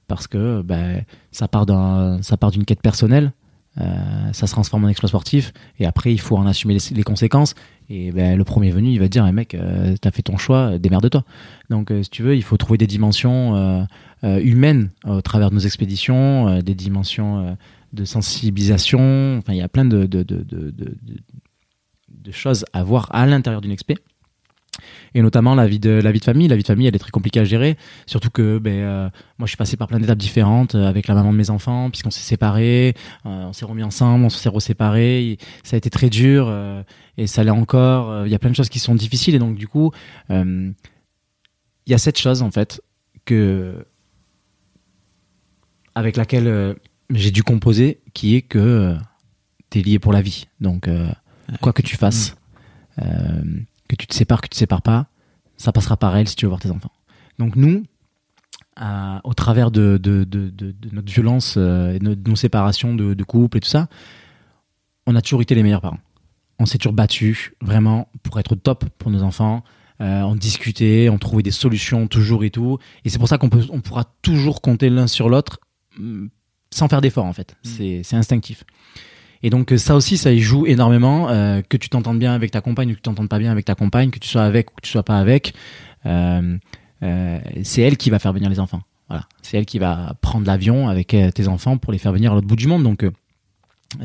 parce 0.07 0.27
que 0.27 0.61
ben, 0.63 1.03
ça 1.31 1.47
part 1.47 1.65
d'un, 1.65 2.21
ça 2.23 2.37
part 2.37 2.51
d'une 2.51 2.65
quête 2.65 2.81
personnelle. 2.81 3.31
Euh, 3.79 4.31
ça 4.33 4.47
se 4.47 4.51
transforme 4.53 4.85
en 4.85 4.87
exploit 4.87 5.09
sportif 5.09 5.51
et 5.79 5.85
après 5.85 6.13
il 6.13 6.19
faut 6.19 6.37
en 6.37 6.45
assumer 6.47 6.77
les, 6.91 7.03
conséquences. 7.03 7.55
Et 7.89 8.11
ben, 8.11 8.37
le 8.37 8.43
premier 8.43 8.71
venu 8.71 8.89
il 8.91 8.99
va 8.99 9.07
dire 9.07 9.25
eh, 9.27 9.31
mec 9.31 9.53
euh, 9.55 9.95
t'as 9.99 10.11
fait 10.11 10.21
ton 10.21 10.37
choix 10.37 10.77
démerde-toi. 10.79 11.23
Donc 11.69 11.91
euh, 11.91 12.01
si 12.03 12.09
tu 12.09 12.23
veux 12.23 12.35
il 12.35 12.43
faut 12.43 12.57
trouver 12.57 12.77
des 12.77 12.87
dimensions 12.87 13.55
euh, 13.55 13.83
euh, 14.23 14.39
humaines 14.41 14.91
au 15.05 15.21
travers 15.21 15.49
de 15.49 15.55
nos 15.55 15.61
expéditions 15.61 16.47
euh, 16.47 16.61
des 16.61 16.73
dimensions 16.75 17.39
euh, 17.39 17.53
de 17.93 18.05
sensibilisation. 18.05 19.37
Enfin 19.39 19.53
il 19.53 19.57
y 19.57 19.61
a 19.61 19.67
plein 19.69 19.85
de, 19.85 20.05
de, 20.05 20.23
de- 20.23 20.43
de- 20.43 20.71
de 20.71 22.31
choses 22.31 22.65
à 22.73 22.83
voir 22.83 23.07
à 23.13 23.25
l'intérieur 23.25 23.61
d'une 23.61 23.71
expé 23.71 23.95
et 25.13 25.21
notamment 25.21 25.55
la 25.55 25.67
vie 25.67 25.79
de 25.79 25.89
la 25.89 26.11
vie 26.11 26.19
de 26.19 26.25
famille. 26.25 26.47
La 26.47 26.55
vie 26.55 26.61
de 26.61 26.67
famille 26.67 26.87
elle 26.87 26.95
est 26.95 26.99
très 26.99 27.11
compliquée 27.11 27.39
à 27.39 27.43
gérer. 27.43 27.77
Surtout 28.05 28.29
que 28.29 28.57
ben 28.57 28.73
euh, 28.73 29.09
moi 29.37 29.45
je 29.45 29.49
suis 29.49 29.57
passé 29.57 29.77
par 29.77 29.87
plein 29.87 29.99
d'étapes 29.99 30.17
différentes 30.17 30.75
euh, 30.75 30.87
avec 30.87 31.07
la 31.07 31.15
maman 31.15 31.31
de 31.31 31.37
mes 31.37 31.49
enfants 31.49 31.89
puisqu'on 31.89 32.11
s'est 32.11 32.21
séparés 32.21 32.95
euh, 33.25 33.45
on 33.45 33.53
s'est 33.53 33.65
remis 33.65 33.83
ensemble 33.83 34.25
on 34.25 34.29
s'est 34.29 34.49
reséparés. 34.49 35.37
Ça 35.63 35.75
a 35.75 35.77
été 35.77 35.89
très 35.89 36.09
dur 36.09 36.53
et 37.17 37.27
ça 37.27 37.43
l'est 37.43 37.51
encore. 37.51 38.25
Il 38.25 38.31
y 38.31 38.35
a 38.35 38.39
plein 38.39 38.49
de 38.49 38.55
choses 38.55 38.69
qui 38.69 38.79
sont 38.79 38.95
difficiles 38.95 39.35
et 39.35 39.39
donc 39.39 39.55
du 39.55 39.67
coup 39.67 39.91
il 40.29 40.73
y 41.87 41.93
a 41.93 41.97
cette 41.97 42.17
chose 42.17 42.41
en 42.41 42.51
fait 42.51 42.81
que 43.25 43.85
avec 45.93 46.17
laquelle 46.17 46.75
j'ai 47.09 47.31
dû 47.31 47.43
composer 47.43 48.01
qui 48.13 48.35
est 48.35 48.41
que 48.41 48.59
euh, 48.59 48.95
t'es 49.69 49.81
lié 49.81 49.99
pour 49.99 50.13
la 50.13 50.21
vie. 50.21 50.47
Donc 50.59 50.89
quoi 51.61 51.73
que 51.73 51.81
tu 51.81 51.95
fasses 51.95 52.35
euh, 53.01 53.43
que 53.87 53.95
tu 53.95 54.07
te 54.07 54.13
sépares, 54.15 54.41
que 54.41 54.47
tu 54.47 54.51
te 54.51 54.57
sépares 54.57 54.81
pas, 54.81 55.07
ça 55.57 55.71
passera 55.71 55.97
par 55.97 56.15
elle 56.17 56.27
si 56.27 56.35
tu 56.35 56.45
veux 56.45 56.49
voir 56.49 56.61
tes 56.61 56.71
enfants. 56.71 56.91
Donc 57.39 57.55
nous, 57.55 57.83
à- 58.75 59.21
au 59.23 59.33
travers 59.33 59.71
de, 59.71 59.97
de, 60.01 60.23
de, 60.23 60.49
de- 60.49 60.71
de 60.71 60.89
notre 60.95 61.11
violence, 61.11 61.55
euh, 61.57 61.93
et 61.93 61.99
de 61.99 62.29
nos 62.29 62.35
séparations 62.35 62.93
de, 62.95 63.23
couple 63.23 63.57
et 63.57 63.61
tout 63.61 63.69
ça, 63.69 63.87
on 65.07 65.15
a 65.15 65.21
toujours 65.21 65.41
été 65.41 65.55
les 65.55 65.63
meilleurs 65.63 65.81
parents. 65.81 65.99
On 66.59 66.65
s'est 66.65 66.77
toujours 66.77 66.93
battus, 66.93 67.51
vraiment, 67.61 68.09
pour 68.23 68.39
être 68.39 68.53
au 68.53 68.55
top 68.55 68.85
pour 68.97 69.11
nos 69.11 69.23
enfants. 69.23 69.63
Euh, 70.01 70.21
on 70.23 70.35
discutait, 70.35 71.09
on 71.09 71.17
trouvait 71.17 71.43
des 71.43 71.51
solutions 71.51 72.07
toujours 72.07 72.43
et 72.43 72.49
tout. 72.49 72.79
Et 73.05 73.09
c'est 73.09 73.19
pour 73.19 73.27
ça 73.27 73.37
qu'on 73.37 73.49
peut, 73.49 73.65
on 73.69 73.81
pourra 73.81 74.05
toujours 74.21 74.61
compter 74.61 74.89
l'un 74.89 75.07
sur 75.07 75.29
l'autre 75.29 75.59
hum, 75.99 76.29
sans 76.71 76.87
faire 76.89 77.01
d'effort 77.01 77.25
en 77.25 77.33
fait. 77.33 77.55
C'est, 77.63 78.01
c'est 78.03 78.15
instinctif. 78.17 78.63
Et 79.43 79.49
donc 79.49 79.71
euh, 79.71 79.77
ça 79.77 79.95
aussi, 79.95 80.17
ça 80.17 80.31
y 80.31 80.39
joue 80.39 80.65
énormément. 80.65 81.29
euh, 81.29 81.61
que 81.67 81.77
tu 81.77 81.89
t'entendes 81.89 82.19
bien 82.19 82.33
avec 82.33 82.51
ta 82.51 82.61
compagne 82.61 82.89
ou 82.89 82.91
que 82.91 82.97
tu 82.97 83.03
t'entendes 83.03 83.29
pas 83.29 83.39
bien 83.39 83.51
avec 83.51 83.65
ta 83.65 83.75
compagne, 83.75 84.09
que 84.09 84.19
tu 84.19 84.27
sois 84.27 84.43
avec 84.43 84.71
ou 84.71 84.75
que 84.75 84.81
tu 84.81 84.91
sois 84.91 85.03
pas 85.03 85.17
avec, 85.17 85.53
euh, 86.05 86.57
euh, 87.03 87.39
c'est 87.63 87.81
elle 87.81 87.97
qui 87.97 88.09
va 88.09 88.19
faire 88.19 88.33
venir 88.33 88.49
les 88.49 88.59
enfants. 88.59 88.81
Voilà, 89.09 89.25
c'est 89.41 89.57
elle 89.57 89.65
qui 89.65 89.77
va 89.79 90.15
prendre 90.21 90.47
l'avion 90.47 90.87
avec 90.89 91.09
tes 91.09 91.47
enfants 91.47 91.77
pour 91.77 91.93
les 91.93 91.99
faire 91.99 92.11
venir 92.11 92.31
à 92.31 92.35
l'autre 92.35 92.47
bout 92.47 92.55
du 92.55 92.67
monde. 92.67 92.83
Donc 92.83 93.05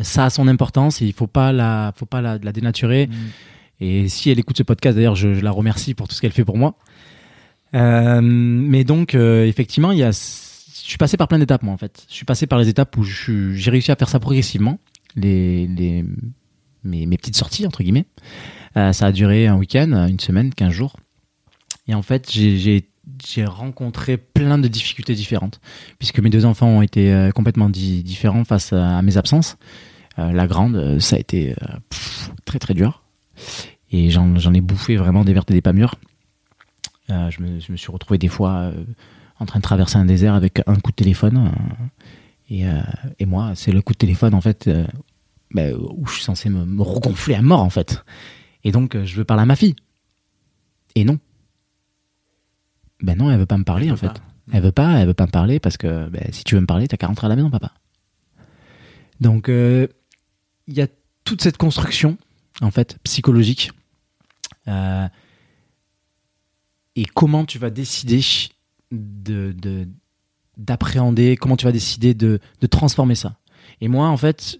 ça 0.02 0.26
a 0.26 0.30
son 0.30 0.46
importance 0.46 1.00
et 1.00 1.06
il 1.06 1.12
faut 1.14 1.26
pas 1.26 1.52
la, 1.52 1.92
faut 1.96 2.06
pas 2.06 2.20
la, 2.20 2.36
la 2.36 2.52
dénaturer. 2.52 3.08
Et 3.80 4.08
si 4.08 4.30
elle 4.30 4.38
écoute 4.38 4.58
ce 4.58 4.62
podcast, 4.62 4.94
d'ailleurs, 4.96 5.14
je, 5.16 5.32
je 5.32 5.40
la 5.40 5.50
remercie 5.52 5.94
pour 5.94 6.06
tout 6.06 6.14
ce 6.14 6.20
qu'elle 6.20 6.32
fait 6.32 6.44
pour 6.44 6.58
moi. 6.58 6.74
Mais 7.72 8.84
donc, 8.84 9.14
effectivement, 9.14 9.92
il 9.92 9.98
y 9.98 10.02
a, 10.02 10.10
je 10.10 10.16
suis 10.90 10.98
passé 10.98 11.16
par 11.16 11.28
plein 11.28 11.38
d'étapes, 11.38 11.62
moi, 11.62 11.72
en 11.72 11.78
fait. 11.78 12.04
Je 12.08 12.14
suis 12.14 12.26
passé 12.26 12.46
par 12.46 12.58
les 12.58 12.68
étapes 12.68 12.94
où 12.98 13.04
j'ai 13.04 13.70
réussi 13.70 13.90
à 13.90 13.96
faire 13.96 14.08
ça 14.08 14.20
progressivement, 14.20 14.78
les, 15.16 16.04
mes, 16.84 17.16
petites 17.16 17.36
sorties, 17.36 17.66
entre 17.66 17.82
guillemets. 17.82 18.06
Euh, 18.76 18.92
ça 18.92 19.06
a 19.06 19.12
duré 19.12 19.46
un 19.46 19.56
week-end, 19.56 20.06
une 20.08 20.20
semaine, 20.20 20.52
15 20.54 20.72
jours. 20.72 20.96
Et 21.88 21.94
en 21.94 22.02
fait, 22.02 22.30
j'ai- 22.30 22.86
rencontré 23.44 24.16
plein 24.16 24.58
de 24.58 24.68
difficultés 24.68 25.14
différentes, 25.14 25.60
puisque 25.98 26.20
mes 26.20 26.30
deux 26.30 26.44
enfants 26.44 26.68
ont 26.68 26.82
été 26.82 27.12
euh, 27.12 27.32
complètement 27.32 27.68
di- 27.68 28.02
différents 28.02 28.44
face 28.44 28.72
à, 28.72 29.02
mes 29.02 29.16
absences. 29.16 29.56
Euh, 30.18 30.32
la 30.32 30.46
grande, 30.46 30.98
ça 31.00 31.16
a 31.16 31.18
été 31.18 31.54
très 32.44 32.58
très 32.58 32.74
dur. 32.74 33.02
Et 33.90 34.10
j'en 34.10 34.54
ai 34.54 34.60
bouffé 34.60 34.96
vraiment 34.96 35.24
des 35.24 35.32
vertes 35.32 35.50
et 35.50 35.54
des 35.54 35.62
pas 35.62 35.72
mûres. 35.72 35.96
Je, 37.08 37.42
me, 37.42 37.58
je 37.58 37.72
me 37.72 37.76
suis 37.76 37.90
retrouvé 37.90 38.18
des 38.18 38.28
fois 38.28 38.72
en 39.40 39.46
train 39.46 39.58
de 39.58 39.64
traverser 39.64 39.96
un 39.96 40.04
désert 40.04 40.34
avec 40.34 40.60
un 40.66 40.76
coup 40.76 40.92
de 40.92 40.96
téléphone. 40.96 41.50
Euh, 42.50 42.54
et, 42.54 42.66
euh, 42.66 42.80
et 43.18 43.26
moi, 43.26 43.52
c'est 43.54 43.72
le 43.72 43.82
coup 43.82 43.92
de 43.92 43.98
téléphone, 43.98 44.34
en 44.34 44.40
fait, 44.40 44.66
euh, 44.68 44.86
bah, 45.52 45.72
où 45.72 46.06
je 46.06 46.14
suis 46.14 46.24
censé 46.24 46.48
me, 46.48 46.64
me 46.64 46.82
regonfler 46.82 47.34
à 47.34 47.42
mort, 47.42 47.60
en 47.60 47.70
fait. 47.70 48.04
Et 48.64 48.72
donc, 48.72 48.94
euh, 48.94 49.04
je 49.04 49.16
veux 49.16 49.24
parler 49.24 49.42
à 49.42 49.46
ma 49.46 49.56
fille. 49.56 49.74
Et 50.94 51.04
non. 51.04 51.18
Ben 53.02 53.16
non, 53.16 53.30
elle 53.30 53.38
veut 53.38 53.46
pas 53.46 53.56
me 53.58 53.64
parler, 53.64 53.90
en 53.90 53.96
fait. 53.96 54.08
Elle 54.52 54.62
veut 54.62 54.72
pas, 54.72 54.98
elle 54.98 55.06
veut 55.06 55.14
pas 55.14 55.26
me 55.26 55.30
parler 55.30 55.60
parce 55.60 55.76
que 55.76 56.08
ben, 56.08 56.24
si 56.32 56.42
tu 56.44 56.54
veux 56.56 56.60
me 56.60 56.66
parler, 56.66 56.88
t'as 56.88 56.96
qu'à 56.96 57.06
rentrer 57.06 57.26
à 57.26 57.28
la 57.28 57.36
maison, 57.36 57.50
papa. 57.50 57.72
Donc, 59.20 59.48
euh, 59.48 59.86
il 60.66 60.74
y 60.74 60.82
a 60.82 60.88
toute 61.24 61.40
cette 61.42 61.56
construction, 61.56 62.18
en 62.60 62.70
fait, 62.70 62.98
psychologique. 63.04 63.70
Euh, 64.68 65.08
et 66.96 67.04
comment 67.04 67.44
tu 67.44 67.58
vas 67.58 67.70
décider 67.70 68.20
de, 68.90 69.52
de- 69.56 69.88
d'appréhender, 70.60 71.36
comment 71.36 71.56
tu 71.56 71.64
vas 71.64 71.72
décider 71.72 72.14
de, 72.14 72.38
de 72.60 72.66
transformer 72.66 73.14
ça. 73.14 73.36
Et 73.80 73.88
moi, 73.88 74.08
en 74.08 74.16
fait, 74.16 74.58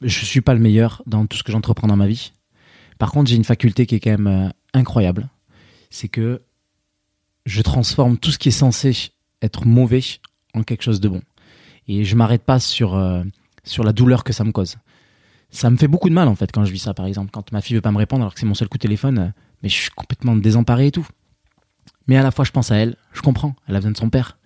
je 0.00 0.24
suis 0.24 0.40
pas 0.40 0.54
le 0.54 0.60
meilleur 0.60 1.02
dans 1.06 1.26
tout 1.26 1.36
ce 1.36 1.42
que 1.42 1.52
j'entreprends 1.52 1.88
dans 1.88 1.96
ma 1.96 2.06
vie. 2.06 2.32
Par 2.98 3.10
contre, 3.10 3.28
j'ai 3.28 3.36
une 3.36 3.44
faculté 3.44 3.86
qui 3.86 3.96
est 3.96 4.00
quand 4.00 4.10
même 4.10 4.26
euh, 4.26 4.48
incroyable. 4.72 5.28
C'est 5.90 6.08
que 6.08 6.42
je 7.44 7.60
transforme 7.62 8.16
tout 8.18 8.30
ce 8.30 8.38
qui 8.38 8.48
est 8.48 8.52
censé 8.52 9.12
être 9.42 9.66
mauvais 9.66 10.02
en 10.54 10.62
quelque 10.62 10.82
chose 10.82 11.00
de 11.00 11.08
bon. 11.08 11.22
Et 11.88 12.04
je 12.04 12.16
m'arrête 12.16 12.42
pas 12.42 12.58
sur, 12.58 12.94
euh, 12.94 13.22
sur 13.64 13.84
la 13.84 13.92
douleur 13.92 14.24
que 14.24 14.32
ça 14.32 14.44
me 14.44 14.52
cause. 14.52 14.76
Ça 15.50 15.70
me 15.70 15.76
fait 15.76 15.88
beaucoup 15.88 16.08
de 16.08 16.14
mal 16.14 16.26
en 16.26 16.34
fait 16.34 16.50
quand 16.50 16.64
je 16.64 16.72
vis 16.72 16.80
ça 16.80 16.94
par 16.94 17.06
exemple. 17.06 17.30
Quand 17.30 17.52
ma 17.52 17.60
fille 17.60 17.76
veut 17.76 17.82
pas 17.82 17.92
me 17.92 17.98
répondre 17.98 18.22
alors 18.22 18.34
que 18.34 18.40
c'est 18.40 18.46
mon 18.46 18.54
seul 18.54 18.68
coup 18.68 18.78
de 18.78 18.82
téléphone, 18.82 19.18
euh, 19.18 19.28
mais 19.62 19.68
je 19.68 19.74
suis 19.74 19.90
complètement 19.90 20.36
désemparé 20.36 20.88
et 20.88 20.90
tout. 20.90 21.06
Mais 22.08 22.16
à 22.16 22.22
la 22.22 22.30
fois 22.30 22.44
je 22.44 22.50
pense 22.50 22.72
à 22.72 22.76
elle, 22.76 22.96
je 23.12 23.20
comprends, 23.20 23.54
elle 23.68 23.76
a 23.76 23.78
besoin 23.78 23.92
de 23.92 23.96
son 23.96 24.10
père. 24.10 24.38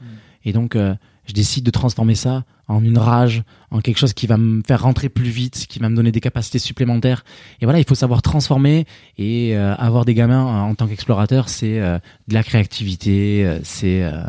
Et 0.45 0.53
donc 0.53 0.77
euh, 0.77 0.95
je 1.27 1.33
décide 1.33 1.65
de 1.65 1.71
transformer 1.71 2.15
ça 2.15 2.45
en 2.67 2.85
une 2.85 2.99
rage, 2.99 3.43
en 3.71 3.81
quelque 3.81 3.99
chose 3.99 4.15
qui 4.15 4.27
va 4.27 4.37
me 4.37 4.63
faire 4.67 4.83
rentrer 4.83 5.09
plus 5.09 5.31
vite, 5.31 5.67
qui 5.69 5.81
va 5.81 5.89
me 5.89 5.97
donner 5.97 6.13
des 6.13 6.21
capacités 6.21 6.59
supplémentaires. 6.59 7.25
Et 7.61 7.67
voilà, 7.67 7.79
il 7.79 7.85
faut 7.85 7.95
savoir 7.97 8.23
transformer 8.23 8.87
et 9.19 9.57
euh, 9.57 9.75
avoir 9.77 10.05
des 10.05 10.15
gamins 10.15 10.45
en 10.45 10.75
tant 10.75 10.87
qu'explorateur, 10.87 11.49
c'est 11.49 11.81
euh, 11.81 11.99
de 12.29 12.35
la 12.35 12.43
créativité, 12.43 13.45
euh, 13.45 13.59
c'est 13.65 14.03
euh, 14.03 14.23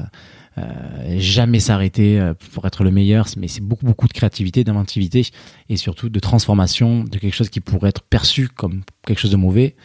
euh, 0.57 0.64
jamais 1.18 1.59
s'arrêter 1.59 2.20
euh, 2.20 2.34
pour 2.53 2.66
être 2.66 2.84
le 2.84 2.91
meilleur, 2.91 3.28
mais 3.38 3.47
c'est 3.47 3.62
beaucoup 3.62 3.86
beaucoup 3.86 4.07
de 4.07 4.14
créativité, 4.14 4.64
d'inventivité 4.64 5.26
et 5.70 5.78
surtout 5.78 6.09
de 6.09 6.20
transformation 6.20 7.03
de 7.03 7.18
quelque 7.18 7.36
chose 7.36 7.49
qui 7.49 7.62
pourrait 7.62 7.89
être 7.89 8.01
perçu 8.01 8.47
comme 8.47 8.84
quelque 9.05 9.20
chose 9.20 9.32
de 9.32 9.38
mauvais 9.38 9.76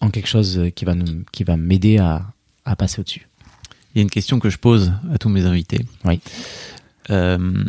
en 0.00 0.10
quelque 0.10 0.28
chose 0.28 0.70
qui 0.74 0.84
va 0.84 0.94
nous, 0.94 1.24
qui 1.32 1.44
va 1.44 1.56
m'aider 1.56 1.98
à, 1.98 2.26
à 2.64 2.76
passer 2.76 3.00
au-dessus. 3.00 3.27
Il 3.94 3.98
y 3.98 4.00
a 4.00 4.02
une 4.02 4.10
question 4.10 4.38
que 4.38 4.50
je 4.50 4.58
pose 4.58 4.92
à 5.12 5.18
tous 5.18 5.28
mes 5.28 5.44
invités. 5.44 5.84
Oui. 6.04 6.20
Euh, 7.10 7.64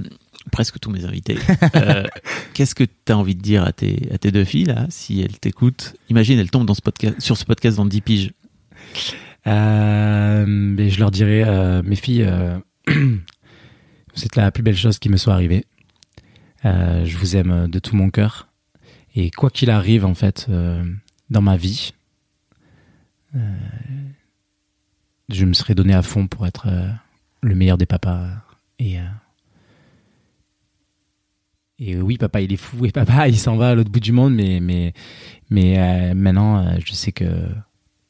presque 0.51 0.79
tous 0.79 0.89
mes 0.89 1.05
invités. 1.05 1.37
Euh, 1.75 2.03
Qu'est-ce 2.53 2.75
que 2.75 2.83
tu 2.83 3.11
as 3.11 3.17
envie 3.17 3.35
de 3.35 3.41
dire 3.41 3.63
à 3.63 3.71
tes, 3.71 4.09
à 4.11 4.17
tes 4.17 4.31
deux 4.31 4.43
filles, 4.43 4.65
là, 4.65 4.85
si 4.89 5.21
elles 5.21 5.39
t'écoutent? 5.39 5.95
Imagine, 6.09 6.39
elles 6.39 6.51
tombent 6.51 6.65
dans 6.65 6.73
ce 6.73 6.81
podcast, 6.81 7.19
sur 7.19 7.37
ce 7.37 7.45
podcast 7.45 7.77
dans 7.77 7.85
10 7.85 8.01
piges. 8.01 8.31
Euh, 9.47 10.45
mais 10.47 10.89
je 10.89 10.99
leur 10.99 11.11
dirais, 11.11 11.81
mes 11.83 11.95
filles, 11.95 12.29
êtes 12.87 14.35
la 14.35 14.51
plus 14.51 14.63
belle 14.63 14.77
chose 14.77 14.99
qui 14.99 15.09
me 15.09 15.17
soit 15.17 15.33
arrivée. 15.33 15.65
Je 16.63 17.17
vous 17.17 17.35
aime 17.35 17.67
de 17.67 17.79
tout 17.79 17.95
mon 17.95 18.09
cœur. 18.09 18.49
Et 19.15 19.31
quoi 19.31 19.49
qu'il 19.49 19.69
arrive, 19.69 20.05
en 20.05 20.13
fait, 20.13 20.47
dans 21.29 21.41
ma 21.41 21.55
vie, 21.55 21.93
je 25.29 25.45
me 25.45 25.53
serais 25.53 25.75
donné 25.75 25.93
à 25.93 26.01
fond 26.01 26.27
pour 26.27 26.45
être 26.47 26.67
euh, 26.67 26.89
le 27.41 27.55
meilleur 27.55 27.77
des 27.77 27.85
papas. 27.85 28.27
Et, 28.79 28.99
euh, 28.99 29.03
et 31.79 31.95
oui, 32.01 32.17
papa, 32.17 32.41
il 32.41 32.51
est 32.51 32.57
fou. 32.57 32.85
Et 32.85 32.91
papa, 32.91 33.27
il 33.27 33.37
s'en 33.37 33.55
va 33.55 33.69
à 33.69 33.75
l'autre 33.75 33.91
bout 33.91 33.99
du 33.99 34.11
monde. 34.11 34.33
Mais, 34.33 34.59
mais, 34.59 34.93
mais 35.49 35.77
euh, 35.79 36.13
maintenant, 36.13 36.77
je 36.85 36.93
sais 36.93 37.11
que 37.11 37.25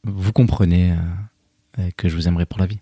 vous 0.05 0.31
comprenez 0.31 0.95
que 1.97 2.09
je 2.09 2.15
vous 2.15 2.27
aimerai 2.27 2.45
pour 2.45 2.59
la 2.59 2.65
vie. 2.65 2.79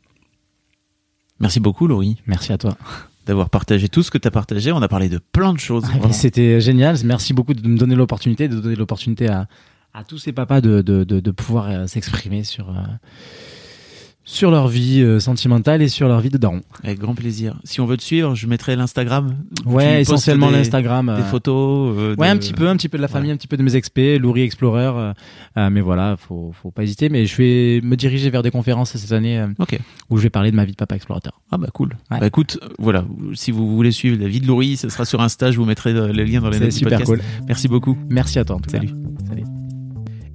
Merci 1.40 1.60
beaucoup, 1.60 1.88
Laurie, 1.88 2.18
Merci 2.26 2.52
à 2.52 2.58
toi. 2.58 2.78
d'avoir 3.26 3.50
partagé 3.50 3.90
tout 3.90 4.02
ce 4.02 4.10
que 4.12 4.18
tu 4.18 4.28
as 4.28 4.32
partagé. 4.32 4.72
On 4.72 4.82
a 4.82 4.88
parlé 4.88 5.10
de 5.10 5.18
plein 5.20 5.54
de 5.54 5.60
choses. 5.60 5.84
Ah. 6.04 6.12
C'était 6.14 6.62
génial. 6.62 6.98
Merci 7.04 7.34
beaucoup 7.34 7.54
de 7.54 7.68
me 7.68 7.78
donner 7.78 7.96
l'opportunité, 7.96 8.48
de 8.48 8.60
donner 8.60 8.76
l'opportunité 8.76 9.28
à, 9.28 9.48
à 9.94 10.04
tous 10.04 10.18
ces 10.18 10.32
papas 10.32 10.62
de, 10.62 10.82
de, 10.82 11.04
de, 11.04 11.20
de 11.20 11.32
pouvoir 11.32 11.88
s'exprimer 11.90 12.44
sur, 12.44 12.74
sur 14.30 14.52
leur 14.52 14.68
vie 14.68 15.02
euh, 15.02 15.22
sentimentale 15.22 15.82
et 15.82 15.88
sur 15.88 16.10
leur 16.10 16.20
vie 16.20 16.30
de 16.30 16.38
daron. 16.38 16.60
Avec 16.84 17.00
grand 17.00 17.16
plaisir. 17.16 17.56
Si 17.64 17.80
on 17.80 17.86
veut 17.86 17.96
te 17.96 18.04
suivre, 18.04 18.36
je 18.36 18.46
mettrai 18.46 18.76
l'Instagram. 18.76 19.38
Ouais, 19.66 20.02
essentiellement 20.02 20.50
l'Instagram. 20.50 21.14
Des 21.16 21.22
euh, 21.22 21.26
photos. 21.26 21.96
euh, 21.98 22.14
Ouais, 22.18 22.28
de- 22.28 22.34
un 22.34 22.38
petit 22.38 22.52
peu, 22.52 22.68
un 22.68 22.76
petit 22.76 22.90
peu 22.90 22.98
de 22.98 23.02
la 23.02 23.08
famille, 23.08 23.32
un 23.32 23.38
petit 23.38 23.48
peu 23.48 23.56
de 23.56 23.64
mes 23.64 23.78
expés, 23.78 24.20
Louri 24.20 24.42
Explorer. 24.42 25.14
euh, 25.58 25.70
mais 25.70 25.80
voilà, 25.80 26.18
faut, 26.18 26.52
faut 26.62 26.72
pas 26.72 26.84
hésiter. 26.84 27.08
Mais 27.08 27.26
je 27.26 27.38
vais 27.38 27.82
me 27.82 27.96
diriger 27.96 28.30
vers 28.30 28.44
des 28.44 28.52
conférences 28.52 28.98
cette 28.98 29.12
année 29.14 29.40
euh, 29.40 29.48
où 30.10 30.18
je 30.18 30.24
vais 30.24 30.30
parler 30.30 30.52
de 30.52 30.58
ma 30.58 30.66
vie 30.66 30.74
de 30.74 30.78
papa 30.78 30.96
explorateur. 30.98 31.40
Ah 31.50 31.58
bah 31.58 31.70
cool. 31.74 31.96
Ouais. 32.12 32.20
Bah 32.20 32.28
écoute, 32.28 32.60
voilà, 32.80 33.06
si 33.34 33.52
vous 33.52 33.74
voulez 33.74 33.92
suivre 33.92 34.22
la 34.22 34.28
vie 34.28 34.42
de 34.42 34.48
Laurie, 34.48 34.76
ce 34.76 34.90
sera 34.90 35.06
sur 35.06 35.22
Insta, 35.22 35.52
je 35.54 35.58
vous 35.58 35.66
mettrai 35.66 35.94
le 35.94 36.12
lien 36.26 36.42
dans 36.42 36.50
les 36.50 36.58
C'est 36.58 36.64
notes 36.66 36.74
du 36.74 36.78
super 36.80 37.00
podcast. 37.00 37.24
cool. 37.24 37.46
Merci 37.48 37.68
beaucoup. 37.70 37.98
Merci 38.10 38.40
à 38.40 38.44
toi. 38.44 38.58
en 38.58 38.60
tout 38.60 38.70
cas. 38.70 38.78
Salut. 38.78 38.90
Salut. 39.30 39.44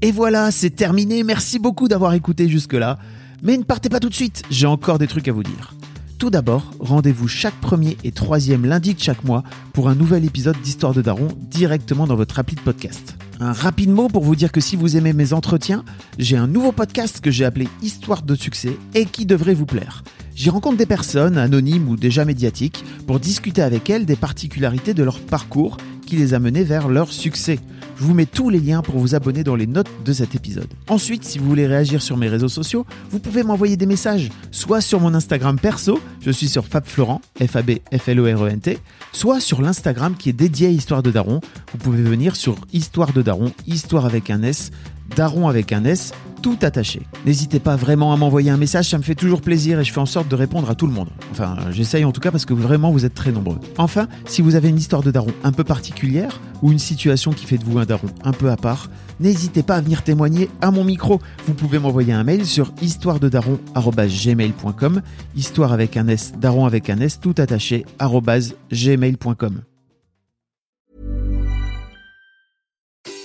Et 0.01 0.11
voilà, 0.13 0.51
c'est 0.51 0.71
terminé. 0.71 1.23
Merci 1.25 1.59
beaucoup 1.59 1.89
d'avoir 1.89 2.15
écouté 2.15 2.49
jusque-là. 2.49 2.99
Mais 3.45 3.57
ne 3.57 3.65
partez 3.65 3.89
pas 3.89 3.99
tout 3.99 4.09
de 4.09 4.15
suite, 4.15 4.45
j'ai 4.51 4.69
encore 4.69 4.99
des 4.99 5.09
trucs 5.09 5.27
à 5.27 5.33
vous 5.33 5.43
dire. 5.43 5.75
Tout 6.17 6.31
d'abord, 6.31 6.71
rendez-vous 6.79 7.27
chaque 7.27 7.61
premier 7.61 7.97
et 8.05 8.13
troisième 8.13 8.65
lundi 8.65 8.95
de 8.95 9.01
chaque 9.01 9.25
mois 9.25 9.43
pour 9.73 9.89
un 9.89 9.97
nouvel 9.97 10.25
épisode 10.25 10.61
d'Histoire 10.63 10.95
de 10.95 11.03
Daron 11.03 11.27
directement 11.51 12.07
dans 12.07 12.15
votre 12.15 12.39
appli 12.39 12.55
de 12.55 12.61
podcast. 12.61 13.17
Un 13.41 13.53
rapide 13.53 13.91
mot 13.91 14.07
pour 14.07 14.23
vous 14.23 14.37
dire 14.37 14.53
que 14.53 14.61
si 14.61 14.77
vous 14.77 14.97
aimez 14.97 15.13
mes 15.13 15.33
entretiens, 15.33 15.85
j'ai 16.21 16.37
un 16.37 16.47
nouveau 16.47 16.71
podcast 16.71 17.21
que 17.21 17.33
j'ai 17.33 17.45
appelé 17.45 17.67
Histoire 17.83 18.23
de 18.23 18.37
succès 18.37 18.77
et 18.95 19.07
qui 19.07 19.27
devrait 19.27 19.55
vous 19.55 19.67
plaire. 19.67 20.05
J'y 20.35 20.51
rencontre 20.51 20.79
des 20.79 20.87
personnes, 20.87 21.37
anonymes 21.37 21.89
ou 21.89 21.97
déjà 21.97 22.25
médiatiques, 22.25 22.85
pour 23.07 23.21
discuter 23.21 23.63
avec 23.63 23.91
elles 23.91 24.07
des 24.07 24.17
particularités 24.17 24.95
de 24.95 25.03
leur 25.03 25.21
parcours 25.21 25.77
qui 26.07 26.17
les 26.17 26.35
a 26.35 26.39
menés 26.39 26.65
vers 26.65 26.89
leur 26.89 27.13
succès. 27.13 27.59
Je 27.97 28.05
vous 28.05 28.15
mets 28.15 28.27
tous 28.27 28.51
les 28.51 28.59
liens 28.59 28.83
pour 28.83 28.99
vous 28.99 29.15
abonner 29.15 29.45
dans 29.45 29.55
les 29.55 29.67
notes 29.67 29.91
de 30.05 30.13
cet 30.13 30.35
épisode. 30.35 30.67
Ensuite, 30.89 31.25
si 31.25 31.39
vous 31.39 31.47
voulez 31.47 31.67
réagir 31.67 32.03
sur 32.03 32.17
mes 32.17 32.29
réseaux 32.29 32.49
sociaux, 32.49 32.85
vous 33.11 33.19
pouvez 33.19 33.43
m'envoyer 33.43 33.77
des 33.77 33.87
messages, 33.87 34.31
soit 34.51 34.81
sur 34.81 35.01
mon 35.01 35.15
Instagram 35.15 35.59
perso, 35.59 36.01
je 36.21 36.31
suis 36.31 36.49
sur 36.49 36.67
FabFlorent, 36.67 37.21
F-A-B-F-L-O-R-E-N-T, 37.39 38.79
soit 39.13 39.41
sur 39.41 39.63
l'Instagram 39.63 40.17
qui 40.19 40.31
est 40.31 40.35
dédié 40.35 40.69
à 40.69 40.71
Histoire 40.71 41.03
de 41.03 41.11
Daron. 41.11 41.41
Vous 41.73 41.79
pouvez 41.79 42.03
venir 42.03 42.35
sur 42.35 42.57
Histoire 42.73 43.13
de 43.13 43.23
Daron, 43.23 43.53
Histoire 43.67 44.07
avec 44.07 44.31
un 44.31 44.43
S, 44.43 44.71
Daron 45.17 45.49
avec 45.49 45.73
un 45.73 45.85
S, 45.85 46.13
tout 46.43 46.59
attaché. 46.63 47.03
N'hésitez 47.25 47.61
pas 47.61 47.77
vraiment 47.77 48.13
à 48.13 48.17
m'envoyer 48.17 48.51
un 48.51 48.57
message, 48.57 48.89
ça 48.89 48.99
me 48.99 49.03
fait 49.03 49.15
toujours 49.15 49.41
plaisir 49.41 49.79
et 49.79 49.85
je 49.85 49.93
fais 49.93 50.01
en 50.01 50.07
sorte 50.07 50.27
de 50.29 50.35
répondre 50.35 50.69
à 50.69 50.75
tout 50.75 50.89
le 50.89 50.93
monde. 50.93 51.09
Enfin, 51.31 51.57
j'essaye 51.71 52.05
en 52.05 52.13
tout 52.13 52.21
cas 52.21 52.33
parce 52.33 52.45
que 52.45 52.53
vraiment 52.53 52.91
vous 52.91 53.05
êtes 53.05 53.15
très 53.15 53.31
nombreux. 53.31 53.61
Enfin, 53.79 54.09
si 54.27 54.43
vous 54.43 54.57
avez 54.57 54.69
une 54.69 54.79
histoire 54.79 55.03
de 55.03 55.11
daron 55.11 55.33
un 55.45 55.53
peu 55.53 55.65
particulière 55.65 56.41
ou 56.61 56.71
une 56.73 56.81
situation 56.81 57.33
qui 57.33 57.47
fait 57.47 57.59
de 57.59 57.65
vous 57.65 57.79
un 57.79 57.85
daron 57.85 58.09
un 58.25 58.33
peu 58.33 58.51
à 58.51 58.57
part, 58.57 58.91
n'hésitez 59.21 59.63
pas 59.63 59.77
à 59.77 59.81
venir 59.81 60.03
témoigner 60.03 60.51
à 60.61 60.73
mon 60.73 60.85
micro. 60.85 61.21
Vous 61.47 61.55
pouvez 61.55 61.79
m'envoyer 61.79 62.13
un 62.13 62.25
mail 62.25 62.45
sur 62.45 62.73
histoirededaron@gmail.com, 62.83 65.03
histoire 65.37 65.73
avec 65.73 65.97
un 65.97 66.09
S, 66.09 66.33
daron 66.39 66.67
avec 66.67 66.91
un 66.91 66.99
S, 66.99 67.21
tout 67.21 67.37
attaché 67.39 67.87
gmail.com. 68.01 69.63